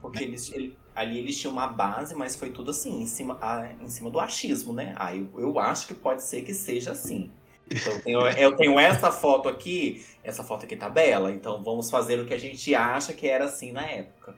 Porque 0.00 0.22
eles, 0.24 0.50
ele- 0.52 0.76
ali 0.98 1.18
eles 1.18 1.38
tinham 1.38 1.52
uma 1.52 1.68
base, 1.68 2.14
mas 2.14 2.34
foi 2.34 2.50
tudo 2.50 2.72
assim, 2.72 3.02
em 3.02 3.06
cima, 3.06 3.38
ah, 3.40 3.70
em 3.80 3.88
cima 3.88 4.10
do 4.10 4.18
achismo, 4.18 4.72
né? 4.72 4.94
Ah, 4.96 5.14
eu, 5.14 5.30
eu 5.38 5.58
acho 5.58 5.86
que 5.86 5.94
pode 5.94 6.22
ser 6.22 6.42
que 6.42 6.52
seja 6.52 6.92
assim. 6.92 7.30
Então, 7.70 7.92
eu, 7.92 8.00
tenho, 8.00 8.28
eu 8.38 8.56
tenho 8.56 8.80
essa 8.80 9.12
foto 9.12 9.48
aqui, 9.48 10.04
essa 10.24 10.42
foto 10.42 10.64
aqui 10.64 10.74
tá 10.74 10.88
bela, 10.88 11.30
então 11.30 11.62
vamos 11.62 11.90
fazer 11.90 12.18
o 12.18 12.26
que 12.26 12.34
a 12.34 12.38
gente 12.38 12.74
acha 12.74 13.12
que 13.12 13.28
era 13.28 13.44
assim 13.44 13.72
na 13.72 13.86
época. 13.86 14.34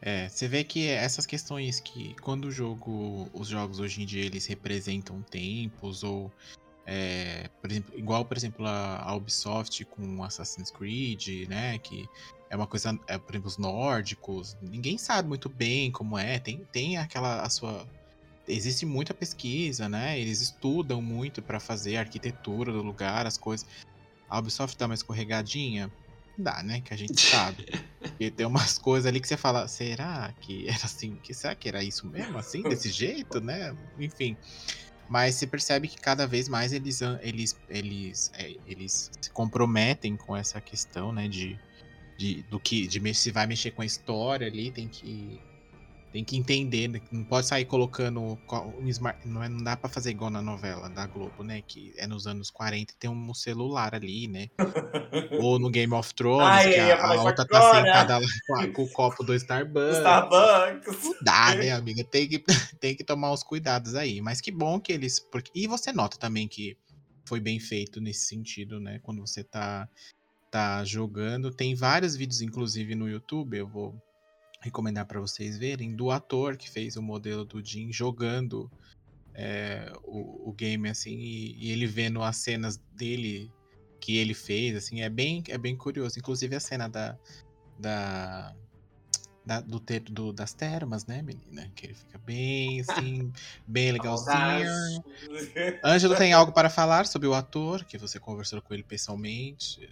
É, 0.00 0.28
você 0.28 0.46
vê 0.46 0.62
que 0.62 0.88
essas 0.88 1.26
questões 1.26 1.80
que 1.80 2.14
quando 2.20 2.46
o 2.46 2.50
jogo, 2.50 3.28
os 3.32 3.48
jogos 3.48 3.80
hoje 3.80 4.02
em 4.02 4.06
dia 4.06 4.24
eles 4.24 4.46
representam 4.46 5.22
tempos 5.22 6.04
ou 6.04 6.30
é, 6.86 7.48
por 7.60 7.70
exemplo, 7.70 7.98
igual 7.98 8.24
por 8.24 8.36
exemplo 8.36 8.66
a, 8.66 8.98
a 9.02 9.14
Ubisoft 9.14 9.84
com 9.86 10.22
Assassin's 10.22 10.70
Creed, 10.70 11.48
né, 11.48 11.78
que 11.78 12.08
é 12.50 12.56
uma 12.56 12.66
coisa, 12.66 12.98
é, 13.06 13.18
por 13.18 13.32
exemplo, 13.32 13.48
os 13.48 13.58
nórdicos, 13.58 14.56
ninguém 14.60 14.98
sabe 14.98 15.28
muito 15.28 15.48
bem 15.48 15.90
como 15.90 16.18
é, 16.18 16.38
tem, 16.38 16.66
tem 16.70 16.98
aquela 16.98 17.42
a 17.42 17.50
sua 17.50 17.86
existe 18.46 18.84
muita 18.84 19.14
pesquisa, 19.14 19.88
né? 19.88 20.18
Eles 20.18 20.40
estudam 20.40 21.00
muito 21.00 21.42
pra 21.42 21.58
fazer 21.58 21.96
a 21.96 22.00
arquitetura 22.00 22.72
do 22.72 22.82
lugar, 22.82 23.26
as 23.26 23.38
coisas. 23.38 23.66
A 24.28 24.38
Ubisoft 24.38 24.76
dá 24.78 24.86
uma 24.86 24.94
escorregadinha, 24.94 25.90
dá, 26.36 26.62
né? 26.62 26.80
Que 26.80 26.92
a 26.92 26.96
gente 26.96 27.18
sabe. 27.20 27.66
Porque 27.98 28.30
tem 28.30 28.46
umas 28.46 28.78
coisas 28.78 29.06
ali 29.06 29.20
que 29.20 29.28
você 29.28 29.36
fala, 29.36 29.66
será 29.66 30.32
que 30.40 30.68
era 30.68 30.84
assim? 30.84 31.16
Que 31.16 31.32
será 31.32 31.54
que 31.54 31.68
era 31.68 31.82
isso 31.82 32.06
mesmo, 32.06 32.38
assim, 32.38 32.62
desse 32.68 32.90
jeito, 32.90 33.40
né? 33.40 33.74
Enfim. 33.98 34.36
Mas 35.08 35.34
você 35.34 35.46
percebe 35.46 35.88
que 35.88 35.96
cada 35.96 36.26
vez 36.26 36.48
mais 36.48 36.72
eles 36.72 37.00
eles 37.20 37.56
eles 37.68 38.32
é, 38.34 38.54
eles 38.66 39.10
se 39.20 39.30
comprometem 39.30 40.16
com 40.16 40.36
essa 40.36 40.60
questão, 40.60 41.12
né? 41.12 41.28
De, 41.28 41.58
de 42.16 42.42
do 42.44 42.58
que 42.58 42.86
de 42.86 43.14
se 43.14 43.30
vai 43.30 43.46
mexer 43.46 43.70
com 43.72 43.82
a 43.82 43.86
história 43.86 44.46
ali, 44.46 44.70
tem 44.70 44.88
que 44.88 45.40
Tem 46.14 46.22
que 46.22 46.36
entender, 46.36 46.86
né? 46.86 47.00
não 47.10 47.24
pode 47.24 47.44
sair 47.44 47.64
colocando 47.64 48.38
um 48.78 48.86
smart, 48.86 49.26
não, 49.26 49.42
é, 49.42 49.48
não 49.48 49.64
dá 49.64 49.76
pra 49.76 49.90
fazer 49.90 50.10
igual 50.10 50.30
na 50.30 50.40
novela 50.40 50.88
da 50.88 51.08
Globo, 51.08 51.42
né? 51.42 51.60
Que 51.66 51.92
é 51.96 52.06
nos 52.06 52.24
anos 52.24 52.52
40 52.52 52.92
e 52.92 52.96
tem 52.96 53.10
um 53.10 53.34
celular 53.34 53.96
ali, 53.96 54.28
né? 54.28 54.48
Ou 55.42 55.58
no 55.58 55.68
Game 55.68 55.92
of 55.92 56.14
Thrones, 56.14 56.46
Ai, 56.46 56.72
que 56.72 56.78
a, 56.78 56.96
falar 56.98 57.10
a 57.10 57.16
isso 57.16 57.26
outra 57.26 57.44
tá 57.44 57.74
sentada 57.74 58.18
lá 58.18 58.26
com, 58.46 58.72
com 58.74 58.82
o 58.84 58.90
copo 58.90 59.24
do 59.24 59.34
Starbucks. 59.34 59.96
Starbucks. 59.96 61.02
Não 61.02 61.14
dá, 61.20 61.56
né, 61.56 61.72
amiga? 61.72 62.04
Tem 62.04 62.28
que, 62.28 62.38
tem 62.78 62.94
que 62.94 63.02
tomar 63.02 63.32
uns 63.32 63.42
cuidados 63.42 63.96
aí. 63.96 64.20
Mas 64.20 64.40
que 64.40 64.52
bom 64.52 64.78
que 64.78 64.92
eles. 64.92 65.18
Porque... 65.18 65.50
E 65.52 65.66
você 65.66 65.92
nota 65.92 66.16
também 66.16 66.46
que 66.46 66.76
foi 67.24 67.40
bem 67.40 67.58
feito 67.58 68.00
nesse 68.00 68.26
sentido, 68.26 68.78
né? 68.78 69.00
Quando 69.02 69.20
você 69.20 69.42
tá, 69.42 69.88
tá 70.48 70.84
jogando. 70.84 71.50
Tem 71.50 71.74
vários 71.74 72.14
vídeos, 72.14 72.40
inclusive, 72.40 72.94
no 72.94 73.08
YouTube. 73.08 73.58
Eu 73.58 73.66
vou 73.66 74.00
recomendar 74.64 75.06
pra 75.06 75.20
vocês 75.20 75.58
verem. 75.58 75.94
Do 75.94 76.10
ator 76.10 76.56
que 76.56 76.70
fez 76.70 76.96
o 76.96 77.02
modelo 77.02 77.44
do 77.44 77.62
Jim 77.64 77.92
jogando 77.92 78.70
é, 79.34 79.92
o, 80.02 80.48
o 80.48 80.52
game, 80.52 80.88
assim. 80.88 81.16
E, 81.18 81.66
e 81.66 81.70
ele 81.70 81.86
vendo 81.86 82.22
as 82.22 82.38
cenas 82.38 82.78
dele 82.96 83.52
que 84.00 84.16
ele 84.16 84.34
fez, 84.34 84.74
assim. 84.76 85.02
É 85.02 85.08
bem, 85.10 85.42
é 85.48 85.58
bem 85.58 85.76
curioso. 85.76 86.18
Inclusive 86.18 86.56
a 86.56 86.60
cena 86.60 86.88
da. 86.88 87.16
da 87.78 88.54
da- 89.46 89.60
do, 89.60 89.78
ter, 89.78 90.00
do- 90.00 90.32
das 90.32 90.54
termas, 90.54 91.04
né, 91.04 91.20
menina? 91.20 91.70
Que 91.76 91.88
ele 91.88 91.94
fica 91.94 92.16
bem, 92.16 92.80
assim, 92.80 93.30
bem 93.66 93.92
legalzinho. 93.92 95.04
Ângelo 95.84 96.16
tem 96.16 96.32
algo 96.32 96.50
para 96.50 96.70
falar 96.70 97.06
sobre 97.06 97.28
o 97.28 97.34
ator, 97.34 97.84
que 97.84 97.98
você 97.98 98.18
conversou 98.18 98.62
com 98.62 98.72
ele 98.72 98.82
pessoalmente. 98.82 99.86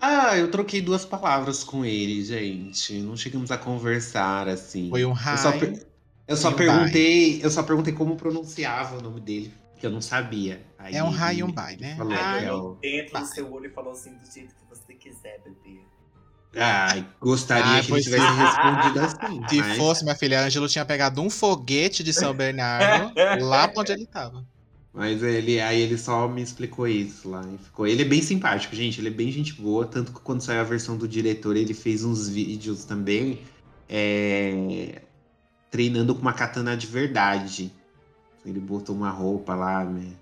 Ah, 0.00 0.36
eu 0.36 0.50
troquei 0.50 0.80
duas 0.82 1.04
palavras 1.04 1.64
com 1.64 1.84
ele, 1.84 2.22
gente. 2.24 2.94
Não 3.00 3.16
chegamos 3.16 3.50
a 3.50 3.56
conversar 3.58 4.48
assim. 4.48 4.90
Foi 4.90 5.04
um 5.04 5.10
Eu 5.10 5.16
só, 5.16 5.48
raio. 5.50 5.60
per- 5.60 5.86
eu 6.28 6.36
só 6.36 6.50
um 6.50 6.52
perguntei, 6.52 7.40
eu 7.44 7.50
só 7.50 7.62
perguntei 7.62 7.92
como 7.92 8.16
pronunciava 8.16 8.98
o 8.98 9.02
nome 9.02 9.20
dele, 9.20 9.52
que 9.78 9.86
eu 9.86 9.90
não 9.90 10.00
sabia. 10.02 10.62
Aí 10.78 10.94
É 10.94 11.02
um 11.02 11.08
raio 11.10 11.38
e 11.40 11.42
um 11.44 11.50
bai, 11.52 11.76
né? 11.80 11.96
falou 11.96 12.12
é 12.14 12.52
o- 12.52 12.74
dentro 12.80 13.18
do 13.18 13.26
seu 13.26 13.50
olho 13.52 13.66
e 13.66 13.70
falou 13.70 13.92
assim, 13.92 14.10
do 14.12 14.30
jeito 14.32 14.54
que 14.54 14.68
você 14.68 14.94
quiser, 14.94 15.40
bebê. 15.42 15.80
Ai, 16.58 17.06
gostaria 17.20 17.64
Ai, 17.64 17.82
que 17.82 17.92
ele 17.92 18.02
tivesse 18.02 18.26
se- 18.26 18.32
respondido 18.34 19.00
assim. 19.00 19.42
Se 19.48 19.56
mas- 19.58 19.76
fosse, 19.76 20.04
minha 20.04 20.14
filha, 20.16 20.40
Ângelo 20.42 20.68
tinha 20.68 20.84
pegado 20.86 21.20
um 21.20 21.28
foguete 21.28 22.02
de 22.02 22.12
São 22.14 22.32
Bernardo 22.32 23.12
lá 23.44 23.68
pra 23.68 23.80
onde 23.82 23.92
ele 23.92 24.06
tava. 24.06 24.42
Mas 24.96 25.22
ele, 25.22 25.60
aí 25.60 25.78
ele 25.78 25.98
só 25.98 26.26
me 26.26 26.40
explicou 26.40 26.88
isso 26.88 27.28
lá. 27.28 27.42
E 27.54 27.58
ficou. 27.58 27.86
Ele 27.86 28.00
é 28.00 28.04
bem 28.04 28.22
simpático, 28.22 28.74
gente. 28.74 28.98
Ele 28.98 29.08
é 29.08 29.12
bem 29.12 29.30
gente 29.30 29.52
boa. 29.52 29.84
Tanto 29.84 30.10
que 30.10 30.20
quando 30.20 30.40
saiu 30.40 30.60
a 30.60 30.64
versão 30.64 30.96
do 30.96 31.06
diretor, 31.06 31.54
ele 31.54 31.74
fez 31.74 32.02
uns 32.02 32.26
vídeos 32.30 32.86
também 32.86 33.40
é, 33.90 35.02
treinando 35.70 36.14
com 36.14 36.22
uma 36.22 36.32
katana 36.32 36.74
de 36.74 36.86
verdade. 36.86 37.70
Ele 38.42 38.58
botou 38.58 38.96
uma 38.96 39.10
roupa 39.10 39.54
lá, 39.54 39.84
né? 39.84 40.12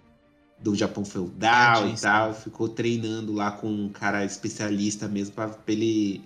Do 0.58 0.74
Japão 0.74 1.04
feudal 1.04 1.82
e 1.82 1.84
Tadíssimo. 1.84 2.00
tal. 2.00 2.34
Ficou 2.34 2.68
treinando 2.68 3.32
lá 3.32 3.52
com 3.52 3.70
um 3.70 3.88
cara 3.88 4.24
especialista 4.24 5.06
mesmo 5.06 5.36
pra 5.36 5.56
ele. 5.68 6.20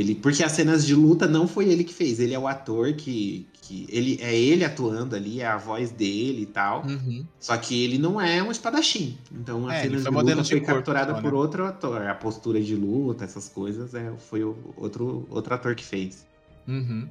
Ele- 0.00 0.14
Porque 0.14 0.42
as 0.42 0.52
cenas 0.52 0.86
de 0.86 0.94
luta 0.94 1.26
não 1.26 1.46
foi 1.48 1.68
ele 1.68 1.84
que 1.84 1.92
fez. 1.94 2.20
Ele 2.20 2.34
é 2.34 2.38
o 2.38 2.46
ator 2.48 2.92
que. 2.94 3.46
que 3.62 3.86
ele, 3.90 4.18
é 4.22 4.34
ele 4.34 4.64
atuando 4.64 5.14
ali, 5.14 5.40
é 5.42 5.46
a 5.46 5.58
voz 5.58 5.90
dele 5.90 6.42
e 6.42 6.46
tal. 6.46 6.86
Uhum. 6.86 7.24
Só 7.38 7.54
que 7.58 7.84
ele 7.84 7.98
não 7.98 8.18
é 8.20 8.42
um 8.42 8.50
espadachim. 8.50 9.18
Então 9.30 9.68
a 9.68 9.74
É, 9.74 9.82
cena 9.82 9.94
ele 9.96 10.02
de 10.02 10.08
luta 10.10 10.42
de 10.42 10.48
foi 10.50 10.60
capturada 10.62 11.14
só, 11.14 11.20
por 11.20 11.32
né? 11.32 11.38
outro 11.38 11.64
ator. 11.66 12.02
A 12.06 12.14
postura 12.14 12.60
de 12.62 12.74
luta, 12.74 13.24
essas 13.24 13.48
coisas, 13.48 13.94
é, 13.94 14.10
foi 14.30 14.42
o 14.42 14.56
outro, 14.76 15.26
outro 15.30 15.54
ator 15.54 15.74
que 15.74 15.84
fez. 15.84 16.26
Uhum. 16.66 17.06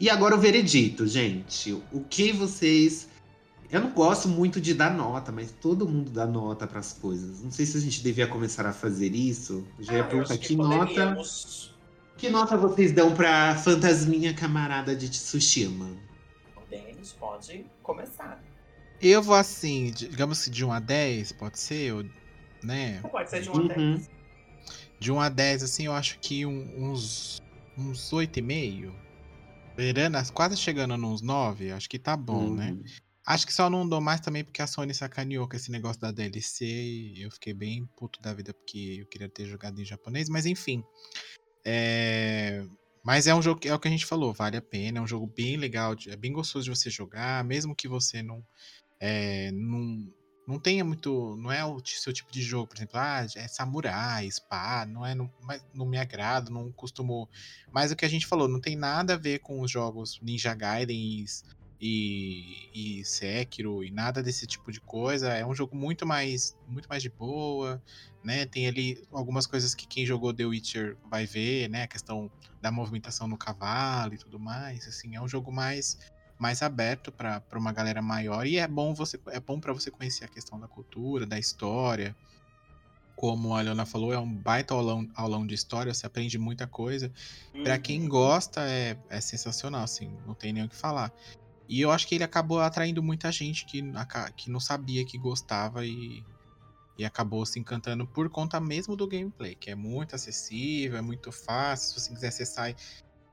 E 0.00 0.08
agora 0.08 0.36
o 0.36 0.38
veredito, 0.38 1.06
gente. 1.06 1.72
O 1.92 2.00
que 2.08 2.30
vocês. 2.32 3.08
Eu 3.70 3.80
não 3.82 3.90
gosto 3.92 4.28
muito 4.28 4.60
de 4.60 4.72
dar 4.72 4.94
nota, 4.94 5.30
mas 5.30 5.52
todo 5.52 5.86
mundo 5.86 6.10
dá 6.10 6.26
nota 6.26 6.66
pras 6.66 6.92
coisas. 6.94 7.42
Não 7.42 7.50
sei 7.50 7.66
se 7.66 7.76
a 7.76 7.80
gente 7.80 8.02
devia 8.02 8.26
começar 8.26 8.64
a 8.66 8.72
fazer 8.72 9.14
isso. 9.14 9.66
Eu 9.78 9.84
já 9.84 9.92
ia 9.94 9.98
Ah, 9.98 10.04
eu 10.04 10.08
perguntar 10.08 10.38
que 10.38 10.46
que 10.48 10.56
nota. 10.56 11.16
Que 12.16 12.28
nota 12.30 12.56
vocês 12.56 12.92
dão 12.92 13.14
pra 13.14 13.54
Fantasminha 13.56 14.32
Camarada 14.34 14.96
de 14.96 15.08
Tsushima? 15.10 15.90
O 16.56 16.60
Denis 16.70 17.12
pode 17.12 17.66
começar. 17.82 18.42
Eu 19.00 19.22
vou 19.22 19.34
assim, 19.36 19.92
digamos 19.92 20.42
que 20.44 20.50
de 20.50 20.64
1 20.64 20.72
a 20.72 20.80
10, 20.80 21.32
pode 21.32 21.58
ser? 21.60 21.92
Ou, 21.92 22.04
né? 22.64 23.00
Pode 23.02 23.28
ser 23.30 23.42
de 23.42 23.50
um 23.50 23.52
Uhum. 23.52 23.64
a 23.66 23.68
dez. 23.68 24.10
De 24.98 25.12
1 25.12 25.20
a 25.20 25.28
10, 25.28 25.62
assim, 25.62 25.84
eu 25.86 25.92
acho 25.92 26.18
que 26.18 26.44
um- 26.44 26.90
uns, 26.90 27.40
uns 27.76 28.12
8,5. 28.12 28.92
Beirando, 29.76 30.16
as- 30.16 30.30
quase 30.30 30.56
chegando 30.56 30.96
nos 30.96 31.22
9, 31.22 31.70
acho 31.70 31.88
que 31.88 31.98
tá 32.00 32.16
bom, 32.16 32.50
né? 32.52 32.76
Acho 33.28 33.46
que 33.46 33.52
só 33.52 33.68
não 33.68 33.86
dou 33.86 34.00
mais 34.00 34.20
também 34.22 34.42
porque 34.42 34.62
a 34.62 34.66
Sony 34.66 34.94
sacaneou 34.94 35.46
com 35.46 35.54
esse 35.54 35.70
negócio 35.70 36.00
da 36.00 36.10
DLC 36.10 36.64
e 36.64 37.22
eu 37.22 37.30
fiquei 37.30 37.52
bem 37.52 37.84
puto 37.94 38.22
da 38.22 38.32
vida 38.32 38.54
porque 38.54 38.96
eu 39.02 39.06
queria 39.06 39.28
ter 39.28 39.44
jogado 39.44 39.78
em 39.78 39.84
japonês, 39.84 40.30
mas 40.30 40.46
enfim. 40.46 40.82
É, 41.64 42.64
Mas 43.04 43.26
é 43.26 43.34
um 43.34 43.42
jogo, 43.42 43.60
que- 43.60 43.68
é 43.68 43.74
o 43.74 43.78
que 43.78 43.88
a 43.88 43.90
gente 43.90 44.06
falou, 44.06 44.34
vale 44.34 44.56
a 44.56 44.62
pena, 44.62 44.98
é 44.98 45.02
um 45.02 45.06
jogo 45.06 45.26
bem 45.26 45.56
legal, 45.56 45.94
é 46.08 46.16
bem 46.16 46.32
gostoso 46.32 46.64
de 46.64 46.70
você 46.76 46.90
jogar, 46.90 47.44
mesmo 47.44 47.74
que 47.74 47.88
você 47.88 48.22
não, 48.22 48.44
é, 49.00 49.50
não, 49.52 50.12
não 50.46 50.58
tenha 50.60 50.84
muito, 50.84 51.36
não 51.36 51.52
é 51.52 51.64
o 51.64 51.80
seu 51.84 52.12
tipo 52.12 52.32
de 52.32 52.42
jogo, 52.42 52.68
por 52.68 52.76
exemplo, 52.78 52.98
ah, 52.98 53.26
é 53.36 53.48
samurai, 53.48 54.30
spa, 54.30 54.86
não 54.86 55.06
é, 55.06 55.14
não, 55.14 55.30
mas 55.42 55.64
não 55.74 55.86
me 55.86 55.98
agrada, 55.98 56.50
não 56.50 56.72
costumo, 56.72 57.28
mas 57.72 57.92
o 57.92 57.96
que 57.96 58.04
a 58.04 58.08
gente 58.08 58.26
falou, 58.26 58.48
não 58.48 58.60
tem 58.60 58.76
nada 58.76 59.14
a 59.14 59.18
ver 59.18 59.40
com 59.40 59.60
os 59.60 59.70
jogos 59.70 60.18
Ninja 60.22 60.54
Gaiden 60.54 61.22
e 61.22 61.24
e, 61.80 62.98
e 63.00 63.04
Sekiro 63.04 63.84
e 63.84 63.90
nada 63.90 64.22
desse 64.22 64.46
tipo 64.46 64.72
de 64.72 64.80
coisa. 64.80 65.28
É 65.28 65.46
um 65.46 65.54
jogo 65.54 65.76
muito 65.76 66.04
mais, 66.06 66.56
muito 66.66 66.88
mais 66.88 67.02
de 67.02 67.08
boa, 67.08 67.82
né? 68.22 68.46
Tem 68.46 68.66
ali 68.66 69.02
algumas 69.12 69.46
coisas 69.46 69.74
que 69.74 69.86
quem 69.86 70.04
jogou 70.04 70.34
The 70.34 70.44
Witcher 70.44 70.96
vai 71.08 71.26
ver, 71.26 71.68
né? 71.68 71.84
A 71.84 71.88
questão 71.88 72.30
da 72.60 72.70
movimentação 72.70 73.28
no 73.28 73.38
cavalo 73.38 74.14
e 74.14 74.18
tudo 74.18 74.38
mais. 74.38 74.86
Assim, 74.88 75.14
é 75.14 75.20
um 75.20 75.28
jogo 75.28 75.52
mais 75.52 75.98
mais 76.38 76.62
aberto 76.62 77.10
para 77.10 77.42
uma 77.56 77.72
galera 77.72 78.00
maior 78.00 78.46
e 78.46 78.58
é 78.58 78.68
bom 78.68 78.94
você 78.94 79.18
é 79.30 79.40
bom 79.40 79.58
para 79.58 79.72
você 79.72 79.90
conhecer 79.90 80.24
a 80.24 80.28
questão 80.28 80.58
da 80.58 80.68
cultura, 80.68 81.26
da 81.26 81.38
história. 81.38 82.14
Como 83.16 83.56
a 83.56 83.60
Leona 83.60 83.84
falou, 83.84 84.12
é 84.12 84.18
um 84.18 84.32
baita 84.32 84.72
aulão, 84.72 85.08
aulão 85.16 85.44
de 85.44 85.52
história, 85.52 85.92
você 85.92 86.06
aprende 86.06 86.38
muita 86.38 86.68
coisa. 86.68 87.10
Uhum. 87.52 87.64
quem 87.82 88.06
gosta, 88.06 88.60
é, 88.60 88.96
é 89.10 89.20
sensacional, 89.20 89.82
assim, 89.82 90.08
não 90.24 90.34
tem 90.34 90.52
nem 90.52 90.62
o 90.62 90.68
que 90.68 90.76
falar. 90.76 91.12
E 91.68 91.80
eu 91.80 91.90
acho 91.90 92.06
que 92.08 92.14
ele 92.14 92.24
acabou 92.24 92.60
atraindo 92.60 93.02
muita 93.02 93.30
gente 93.30 93.66
que, 93.66 93.82
que 94.36 94.50
não 94.50 94.58
sabia 94.58 95.04
que 95.04 95.18
gostava 95.18 95.84
e, 95.84 96.24
e 96.96 97.04
acabou 97.04 97.44
se 97.44 97.60
encantando 97.60 98.06
por 98.08 98.30
conta 98.30 98.58
mesmo 98.58 98.96
do 98.96 99.06
gameplay, 99.06 99.54
que 99.54 99.70
é 99.70 99.74
muito 99.74 100.16
acessível, 100.16 100.98
é 100.98 101.02
muito 101.02 101.30
fácil. 101.30 102.00
Se 102.00 102.00
você 102.00 102.14
quiser, 102.14 102.30
você 102.32 102.46
sai, 102.46 102.74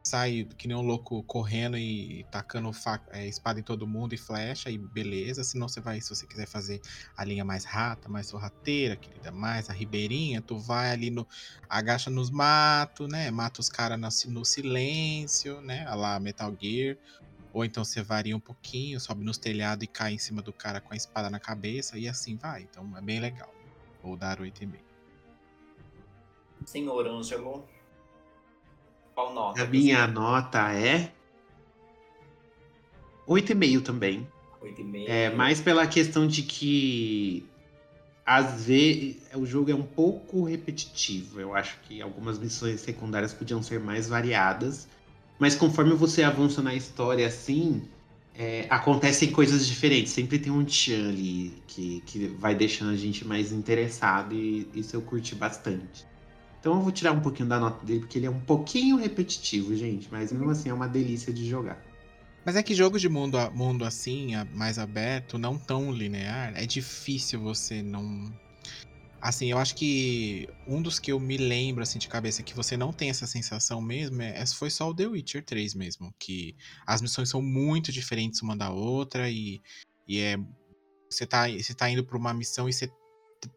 sai 0.05 0.45
que 0.57 0.67
nem 0.67 0.77
um 0.77 0.81
louco 0.81 1.23
correndo 1.23 1.77
e 1.77 2.25
tacando 2.29 2.71
é, 3.11 3.25
espada 3.27 3.59
em 3.59 3.63
todo 3.63 3.87
mundo 3.87 4.13
e 4.13 4.17
flecha, 4.17 4.69
e 4.69 4.77
beleza. 4.77 5.43
Senão 5.43 5.67
você 5.69 5.81
vai, 5.81 6.01
se 6.01 6.09
você 6.09 6.27
quiser 6.27 6.47
fazer 6.47 6.81
a 7.15 7.23
linha 7.23 7.45
mais 7.45 7.65
rata, 7.65 8.09
mais 8.09 8.27
sorrateira, 8.27 8.97
querida, 8.97 9.31
mais 9.31 9.69
a 9.69 9.73
ribeirinha, 9.73 10.41
tu 10.41 10.59
vai 10.59 10.91
ali 10.91 11.09
no. 11.09 11.27
agacha 11.69 12.09
nos 12.11 12.29
matos, 12.29 13.07
né? 13.09 13.31
Mata 13.31 13.61
os 13.61 13.69
caras 13.69 13.99
no, 13.99 14.33
no 14.33 14.45
silêncio, 14.45 15.61
né? 15.61 15.85
A 15.87 15.95
lá 15.95 16.19
Metal 16.19 16.53
Gear. 16.59 16.97
Ou 17.55 17.63
então 17.63 17.85
você 17.85 18.01
varia 18.01 18.35
um 18.35 18.39
pouquinho, 18.39 18.99
sobe 18.99 19.23
nos 19.23 19.37
telhados 19.37 19.81
e 19.81 19.87
cai 19.87 20.11
em 20.11 20.17
cima 20.17 20.41
do 20.41 20.51
cara 20.51 20.81
com 20.81 20.93
a 20.93 20.97
espada 20.97 21.29
na 21.29 21.39
cabeça, 21.39 21.97
e 21.97 22.05
assim 22.05 22.35
vai. 22.35 22.63
Então 22.63 22.85
é 22.97 23.01
bem 23.01 23.21
legal. 23.21 23.49
Vou 24.03 24.17
dar 24.17 24.41
8,5. 24.41 24.73
Senhor 26.65 27.07
Ângelo. 27.07 27.65
Qual 29.13 29.33
nota? 29.33 29.63
A 29.63 29.67
minha 29.67 30.05
nota 30.05 30.69
é 30.73 31.13
8,5 33.25 33.81
também. 33.81 34.27
8,5. 34.61 35.05
É, 35.07 35.29
mais 35.29 35.61
pela 35.61 35.87
questão 35.87 36.27
de 36.27 36.43
que 36.43 37.49
às 38.25 38.65
vezes 38.65 39.15
o 39.33 39.45
jogo 39.45 39.71
é 39.71 39.75
um 39.75 39.87
pouco 39.87 40.43
repetitivo. 40.43 41.39
Eu 41.39 41.55
acho 41.55 41.79
que 41.83 42.01
algumas 42.01 42.37
missões 42.37 42.81
secundárias 42.81 43.33
podiam 43.33 43.63
ser 43.63 43.79
mais 43.79 44.09
variadas. 44.09 44.89
Mas 45.37 45.55
conforme 45.55 45.93
você 45.93 46.23
avança 46.23 46.61
na 46.61 46.73
história 46.73 47.27
assim, 47.27 47.83
é, 48.37 48.65
acontecem 48.69 49.31
coisas 49.31 49.67
diferentes. 49.67 50.11
Sempre 50.11 50.39
tem 50.39 50.51
um 50.51 50.63
tchan 50.63 51.09
ali 51.09 51.53
que, 51.67 52.01
que 52.05 52.27
vai 52.27 52.53
deixando 52.55 52.91
a 52.91 52.95
gente 52.95 53.25
mais 53.25 53.51
interessado 53.51 54.33
e 54.33 54.67
isso 54.73 54.95
eu 54.95 55.01
curti 55.01 55.35
bastante. 55.35 56.05
Então 56.59 56.75
eu 56.75 56.81
vou 56.81 56.91
tirar 56.91 57.11
um 57.11 57.19
pouquinho 57.19 57.47
da 57.47 57.59
nota 57.59 57.85
dele, 57.85 57.99
porque 57.99 58.17
ele 58.17 58.25
é 58.25 58.29
um 58.29 58.39
pouquinho 58.39 58.97
repetitivo, 58.97 59.75
gente. 59.75 60.07
Mas 60.11 60.31
mesmo 60.31 60.49
assim 60.49 60.69
é 60.69 60.73
uma 60.73 60.87
delícia 60.87 61.31
de 61.31 61.47
jogar. 61.47 61.79
Mas 62.45 62.55
é 62.55 62.63
que 62.63 62.75
jogos 62.75 63.01
de 63.01 63.09
mundo, 63.09 63.37
mundo 63.53 63.85
assim, 63.85 64.33
mais 64.53 64.77
aberto, 64.77 65.37
não 65.37 65.57
tão 65.57 65.91
linear, 65.91 66.53
é 66.55 66.65
difícil 66.65 67.39
você 67.39 67.81
não. 67.81 68.31
Assim, 69.25 69.47
eu 69.49 69.57
acho 69.57 69.73
que 69.73 70.47
um 70.67 70.79
dos 70.79 70.99
que 70.99 71.11
eu 71.11 71.19
me 71.19 71.35
lembro, 71.35 71.81
assim, 71.81 71.97
de 71.97 72.07
cabeça, 72.07 72.43
que 72.43 72.55
você 72.55 72.77
não 72.77 72.93
tem 72.93 73.09
essa 73.09 73.25
sensação 73.25 73.81
mesmo, 73.81 74.21
é, 74.21 74.37
essa 74.37 74.53
foi 74.55 74.69
só 74.69 74.87
o 74.87 74.93
The 74.93 75.07
Witcher 75.07 75.43
3 75.43 75.73
mesmo. 75.73 76.13
Que 76.19 76.55
as 76.85 77.01
missões 77.01 77.29
são 77.29 77.41
muito 77.41 77.91
diferentes 77.91 78.43
uma 78.43 78.55
da 78.55 78.69
outra 78.69 79.27
e, 79.27 79.63
e 80.07 80.19
é. 80.19 80.37
Você 81.09 81.25
tá, 81.25 81.49
você 81.49 81.73
tá 81.73 81.89
indo 81.89 82.05
pra 82.05 82.15
uma 82.15 82.35
missão 82.35 82.69
e 82.69 82.73
você, 82.73 82.87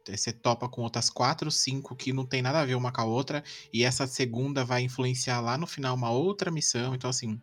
você 0.09 0.33
topa 0.33 0.71
com 0.71 0.81
outras 0.81 1.11
quatro, 1.11 1.51
cinco 1.51 1.95
que 1.95 2.15
não 2.15 2.25
tem 2.25 2.41
nada 2.41 2.61
a 2.61 2.65
ver 2.65 2.75
uma 2.75 2.91
com 2.91 3.03
a 3.03 3.05
outra. 3.05 3.45
E 3.71 3.85
essa 3.85 4.07
segunda 4.07 4.65
vai 4.65 4.81
influenciar 4.81 5.39
lá 5.43 5.59
no 5.59 5.67
final 5.67 5.95
uma 5.95 6.11
outra 6.11 6.51
missão. 6.51 6.95
Então, 6.95 7.11
assim, 7.11 7.39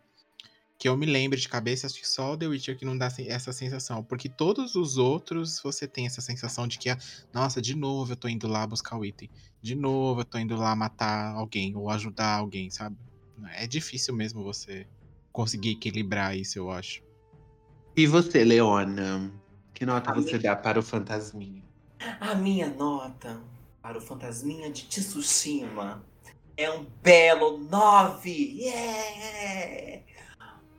que 0.78 0.88
eu 0.88 0.96
me 0.96 1.06
lembre 1.06 1.40
de 1.40 1.48
cabeça, 1.48 1.86
acho 1.86 1.98
que 1.98 2.06
só 2.08 2.32
o 2.32 2.36
The 2.36 2.46
Witcher 2.48 2.76
que 2.76 2.84
não 2.84 2.96
dá 2.98 3.08
essa 3.26 3.52
sensação. 3.52 4.04
Porque 4.04 4.28
todos 4.28 4.74
os 4.74 4.98
outros 4.98 5.58
você 5.62 5.86
tem 5.88 6.04
essa 6.06 6.20
sensação 6.20 6.66
de 6.68 6.78
que, 6.78 6.90
ah, 6.90 6.98
nossa, 7.32 7.62
de 7.62 7.74
novo 7.74 8.12
eu 8.12 8.16
tô 8.16 8.28
indo 8.28 8.46
lá 8.46 8.66
buscar 8.66 8.98
o 8.98 9.04
item. 9.04 9.30
De 9.62 9.74
novo 9.74 10.20
eu 10.20 10.24
tô 10.24 10.38
indo 10.38 10.54
lá 10.54 10.76
matar 10.76 11.34
alguém 11.34 11.74
ou 11.74 11.88
ajudar 11.90 12.36
alguém, 12.36 12.70
sabe? 12.70 12.96
É 13.54 13.66
difícil 13.66 14.14
mesmo 14.14 14.42
você 14.44 14.86
conseguir 15.32 15.70
equilibrar 15.70 16.36
isso, 16.36 16.58
eu 16.58 16.70
acho. 16.70 17.02
E 17.96 18.06
você, 18.06 18.44
Leona? 18.44 19.32
Que 19.72 19.86
nota 19.86 20.10
A 20.10 20.14
você 20.14 20.32
minha- 20.32 20.38
dá 20.38 20.56
para 20.56 20.78
o 20.78 20.82
Fantasminha? 20.82 21.62
A 22.20 22.34
minha 22.34 22.68
nota 22.68 23.40
para 23.80 23.96
o 23.96 24.00
Fantasminha 24.00 24.70
de 24.70 24.84
Tsushima 24.84 26.04
é 26.56 26.70
um 26.70 26.84
belo 27.02 27.56
9! 27.58 28.30
Yeah! 28.58 30.02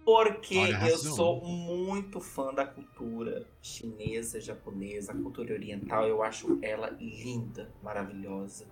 Porque 0.07 0.57
Olha, 0.57 0.87
eu 0.89 0.97
sou 0.97 1.41
muito 1.45 2.21
fã 2.21 2.53
da 2.53 2.65
cultura 2.65 3.45
chinesa, 3.61 4.39
japonesa, 4.39 5.13
cultura 5.13 5.53
oriental. 5.53 6.07
Eu 6.07 6.23
acho 6.23 6.57
ela 6.61 6.89
linda, 6.91 7.75
maravilhosa. 7.83 8.69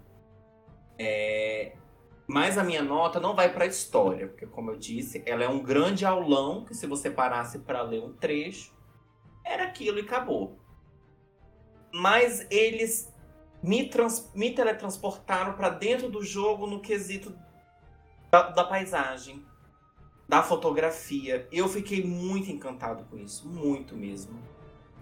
É, 0.98 1.76
Mas 2.26 2.58
a 2.58 2.64
minha 2.64 2.82
nota 2.82 3.20
não 3.20 3.36
vai 3.36 3.52
para 3.52 3.66
a 3.66 3.68
história, 3.68 4.30
porque, 4.30 4.46
como 4.48 4.72
eu 4.72 4.78
disse, 4.78 5.22
ela 5.26 5.44
é 5.44 5.50
um 5.50 5.62
grande 5.62 6.06
aulão 6.06 6.64
que, 6.64 6.74
se 6.74 6.88
você 6.88 7.12
parasse 7.12 7.60
para 7.60 7.82
ler 7.82 8.02
um 8.02 8.14
trecho, 8.14 8.74
era 9.44 9.66
aquilo 9.66 9.98
e 10.00 10.04
acabou. 10.04 10.58
Mas 11.94 12.48
eles 12.50 13.14
me, 13.62 13.90
trans- 13.90 14.32
me 14.34 14.52
teletransportaram 14.52 15.52
para 15.58 15.68
dentro 15.68 16.10
do 16.10 16.24
jogo 16.24 16.66
no 16.66 16.80
quesito 16.80 17.38
da, 18.32 18.52
da 18.52 18.64
paisagem, 18.64 19.46
da 20.28 20.42
fotografia. 20.44 21.48
Eu 21.52 21.68
fiquei 21.68 22.04
muito 22.04 22.52
encantado 22.52 23.06
com 23.10 23.18
isso, 23.18 23.48
muito 23.48 23.96
mesmo. 23.96 24.40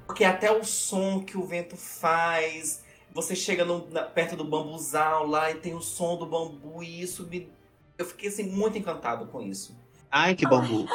Porque 0.05 0.25
até 0.25 0.51
o 0.51 0.63
som 0.63 1.23
que 1.23 1.37
o 1.37 1.45
vento 1.45 1.77
faz, 1.77 2.83
você 3.13 3.35
chega 3.35 3.63
no- 3.63 3.87
na- 3.89 4.03
perto 4.03 4.35
do 4.35 4.43
bambuzal 4.43 5.25
lá 5.25 5.49
e 5.51 5.55
tem 5.55 5.73
o 5.73 5.81
som 5.81 6.17
do 6.17 6.25
bambu 6.25 6.83
e 6.83 7.01
isso 7.01 7.25
me. 7.27 7.49
Eu 7.97 8.05
fiquei 8.05 8.29
assim 8.29 8.43
muito 8.43 8.77
encantado 8.77 9.27
com 9.27 9.41
isso. 9.41 9.77
Ai, 10.11 10.35
que 10.35 10.47
bambu. 10.47 10.85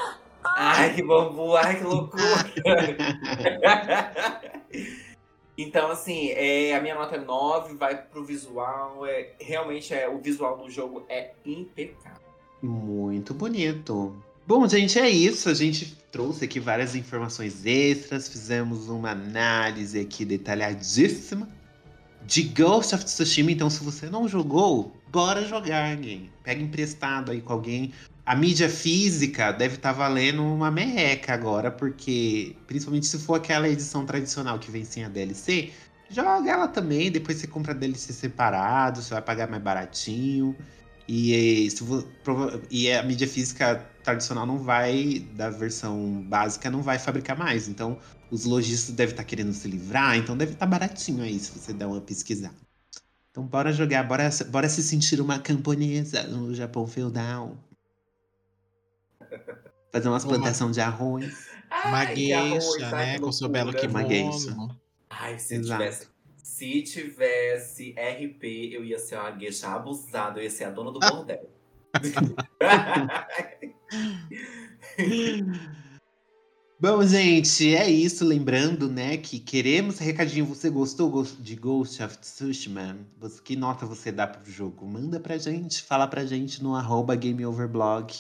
Ai, 0.45 0.95
que 0.95 1.03
bambu, 1.03 1.57
ai, 1.57 1.79
que 1.79 1.85
loucura! 1.85 2.23
então, 5.57 5.91
assim, 5.91 6.29
é, 6.31 6.75
a 6.77 6.81
minha 6.81 6.95
nota 6.95 7.17
é 7.17 7.21
9, 7.21 7.75
vai 7.75 8.01
pro 8.01 8.25
visual. 8.25 9.05
É, 9.07 9.33
realmente, 9.41 9.93
é, 9.95 10.09
o 10.09 10.19
visual 10.19 10.57
do 10.59 10.71
jogo 10.71 11.05
é 11.09 11.33
impecável. 11.45 12.28
Muito 12.63 13.33
bonito. 13.35 14.17
Bom, 14.47 14.67
gente, 14.67 14.99
é 14.99 15.09
isso. 15.09 15.49
A 15.49 15.55
gente 15.55 15.97
trouxe 16.11 16.45
aqui 16.45 16.59
várias 16.59 16.95
informações 16.95 17.65
extras, 17.65 18.29
fizemos 18.29 18.89
uma 18.89 19.11
análise 19.11 20.01
aqui 20.01 20.25
detalhadíssima 20.25 21.49
de 22.27 22.43
Ghost 22.43 22.95
of 22.95 23.05
Tsushima. 23.05 23.53
Então, 23.53 23.71
se 23.71 23.83
você 23.83 24.11
não 24.11 24.27
jogou, 24.27 24.93
bora 25.11 25.45
jogar, 25.45 25.93
alguém. 25.93 26.31
Pega 26.43 26.63
emprestado 26.63 27.31
aí 27.31 27.41
com 27.41 27.53
alguém. 27.53 27.93
A 28.25 28.37
mídia 28.37 28.69
física 28.69 29.53
deve 29.53 29.77
estar 29.77 29.93
valendo 29.93 30.43
uma 30.43 30.71
merreca 30.71 31.33
agora, 31.33 31.71
porque 31.71 32.55
principalmente 32.67 33.07
se 33.07 33.19
for 33.19 33.35
aquela 33.35 33.69
edição 33.69 34.05
tradicional 34.05 34.59
que 34.59 34.71
vem 34.71 34.85
sem 34.85 35.05
a 35.05 35.09
DLC, 35.09 35.71
joga 36.11 36.51
ela 36.51 36.69
também. 36.69 37.11
Depois 37.11 37.39
você 37.39 37.47
compra 37.47 37.73
a 37.73 37.75
DLC 37.75 38.13
separado, 38.13 39.01
você 39.01 39.15
vai 39.15 39.23
pagar 39.23 39.49
mais 39.49 39.63
baratinho. 39.63 40.55
E, 41.09 41.67
eh, 41.67 41.71
se 41.71 41.83
e 42.71 42.93
a 42.93 43.03
mídia 43.03 43.27
física 43.27 43.77
tradicional 44.05 44.47
não 44.47 44.59
vai, 44.59 45.21
da 45.37 45.51
versão 45.51 46.23
básica, 46.23 46.71
não 46.71 46.83
vai 46.83 46.99
fabricar 46.99 47.37
mais. 47.37 47.69
Então, 47.69 47.99
os 48.31 48.45
lojistas 48.45 48.95
devem 48.95 49.13
estar 49.15 49.25
querendo 49.25 49.53
se 49.53 49.67
livrar, 49.69 50.17
então 50.17 50.37
deve 50.37 50.53
estar 50.53 50.67
baratinho 50.67 51.23
aí 51.23 51.39
se 51.39 51.51
você 51.51 51.73
der 51.73 51.87
uma 51.87 52.01
pesquisada. 52.01 52.55
Então, 53.31 53.47
bora 53.47 53.73
jogar, 53.73 54.03
bora, 54.05 54.29
bora 54.51 54.69
se 54.69 54.83
sentir 54.83 55.21
uma 55.21 55.39
camponesa 55.39 56.25
no 56.25 56.55
Japão 56.55 56.87
feudal. 56.87 57.57
Fazer 59.93 60.09
umas 60.09 60.25
Uma- 60.25 60.35
plantações 60.37 60.75
de 60.75 60.81
arroz. 60.81 61.49
Uma 61.87 61.99
Ai, 62.01 62.15
gueixa, 62.15 62.87
ai, 62.87 63.07
né? 63.13 63.19
Com 63.19 63.33
seu 63.33 63.49
belo. 63.49 63.71
Uma 63.71 63.79
kimono. 63.79 64.81
Ai, 65.11 65.39
se 65.39 65.55
Exato. 65.55 65.83
tivesse. 65.83 66.09
Se 66.49 66.83
tivesse 66.83 67.91
RP, 67.93 68.70
eu 68.73 68.83
ia 68.83 68.99
ser 68.99 69.16
uma 69.16 69.31
gueixa 69.31 69.69
abusada, 69.69 70.41
eu 70.41 70.45
ia 70.45 70.51
ser 70.51 70.65
a 70.65 70.70
dona 70.70 70.91
do 70.91 70.99
bordel. 70.99 71.47
Bom, 76.81 77.05
gente, 77.07 77.77
é 77.77 77.89
isso. 77.91 78.25
Lembrando, 78.25 78.89
né, 78.89 79.19
que 79.19 79.39
queremos 79.39 79.99
recadinho. 79.99 80.47
Você 80.47 80.70
gostou 80.70 81.11
gos- 81.11 81.37
de 81.39 81.55
Ghost 81.55 82.03
of 82.03 82.16
Tsushima? 82.16 82.97
Que 83.45 83.55
nota 83.55 83.85
você 83.85 84.11
dá 84.11 84.27
pro 84.27 84.51
jogo? 84.51 84.87
Manda 84.87 85.20
pra 85.20 85.37
gente, 85.37 85.83
fala 85.83 86.07
pra 86.09 86.25
gente 86.25 86.62
no 86.62 86.75
arroba 86.75 87.15
gameoverblog 87.15 88.15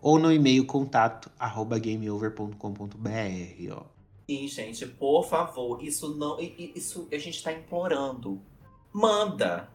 ou 0.00 0.16
no 0.18 0.32
e-mail 0.32 0.64
contato 0.64 1.28
arroba 1.38 1.76
gameover.com.br, 1.78 3.72
ó. 3.72 3.93
Sim, 4.28 4.48
gente, 4.48 4.86
por 4.86 5.28
favor, 5.28 5.82
isso 5.84 6.14
não. 6.16 6.38
Isso 6.40 7.08
a 7.12 7.18
gente 7.18 7.42
tá 7.42 7.52
implorando. 7.52 8.40
Manda! 8.92 9.68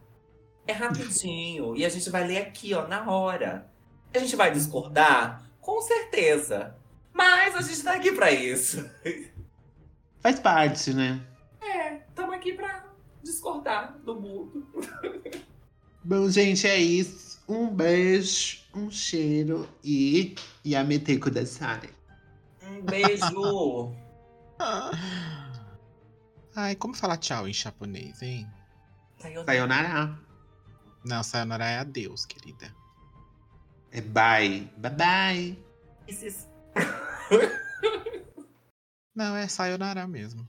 É 0.66 0.72
rapidinho. 0.72 1.76
e 1.76 1.84
a 1.84 1.88
gente 1.88 2.10
vai 2.10 2.26
ler 2.26 2.38
aqui, 2.38 2.74
ó, 2.74 2.86
na 2.86 3.10
hora. 3.10 3.70
A 4.12 4.18
gente 4.18 4.34
vai 4.36 4.52
discordar? 4.52 5.48
Com 5.60 5.80
certeza. 5.80 6.76
Mas 7.12 7.54
a 7.54 7.60
gente 7.60 7.82
tá 7.82 7.94
aqui 7.94 8.12
pra 8.12 8.32
isso. 8.32 8.88
Faz 10.20 10.40
parte, 10.40 10.92
né? 10.92 11.20
É, 11.60 11.96
estamos 12.08 12.34
aqui 12.34 12.52
pra 12.52 12.86
discordar 13.22 13.98
do 13.98 14.14
mundo. 14.14 14.66
Bom, 16.02 16.28
gente, 16.28 16.66
é 16.66 16.78
isso. 16.78 17.40
Um 17.48 17.68
beijo, 17.68 18.58
um 18.74 18.90
cheiro 18.90 19.68
e 19.82 20.34
Yamete 20.64 21.18
Kudasai. 21.18 21.90
Um 22.62 22.82
beijo. 22.82 23.92
Ai, 26.54 26.74
como 26.76 26.94
falar 26.94 27.16
tchau 27.16 27.48
em 27.48 27.52
japonês, 27.52 28.20
hein? 28.22 28.46
Sayonara. 29.44 30.18
Não, 31.04 31.22
sayonara 31.22 31.64
é 31.64 31.78
adeus, 31.78 32.26
querida. 32.26 32.74
É 33.90 34.00
bye. 34.00 34.70
Bye 34.76 34.92
bye. 34.92 35.64
Esses- 36.06 36.48
Não, 39.14 39.36
é 39.36 39.48
sayonara 39.48 40.06
mesmo. 40.06 40.46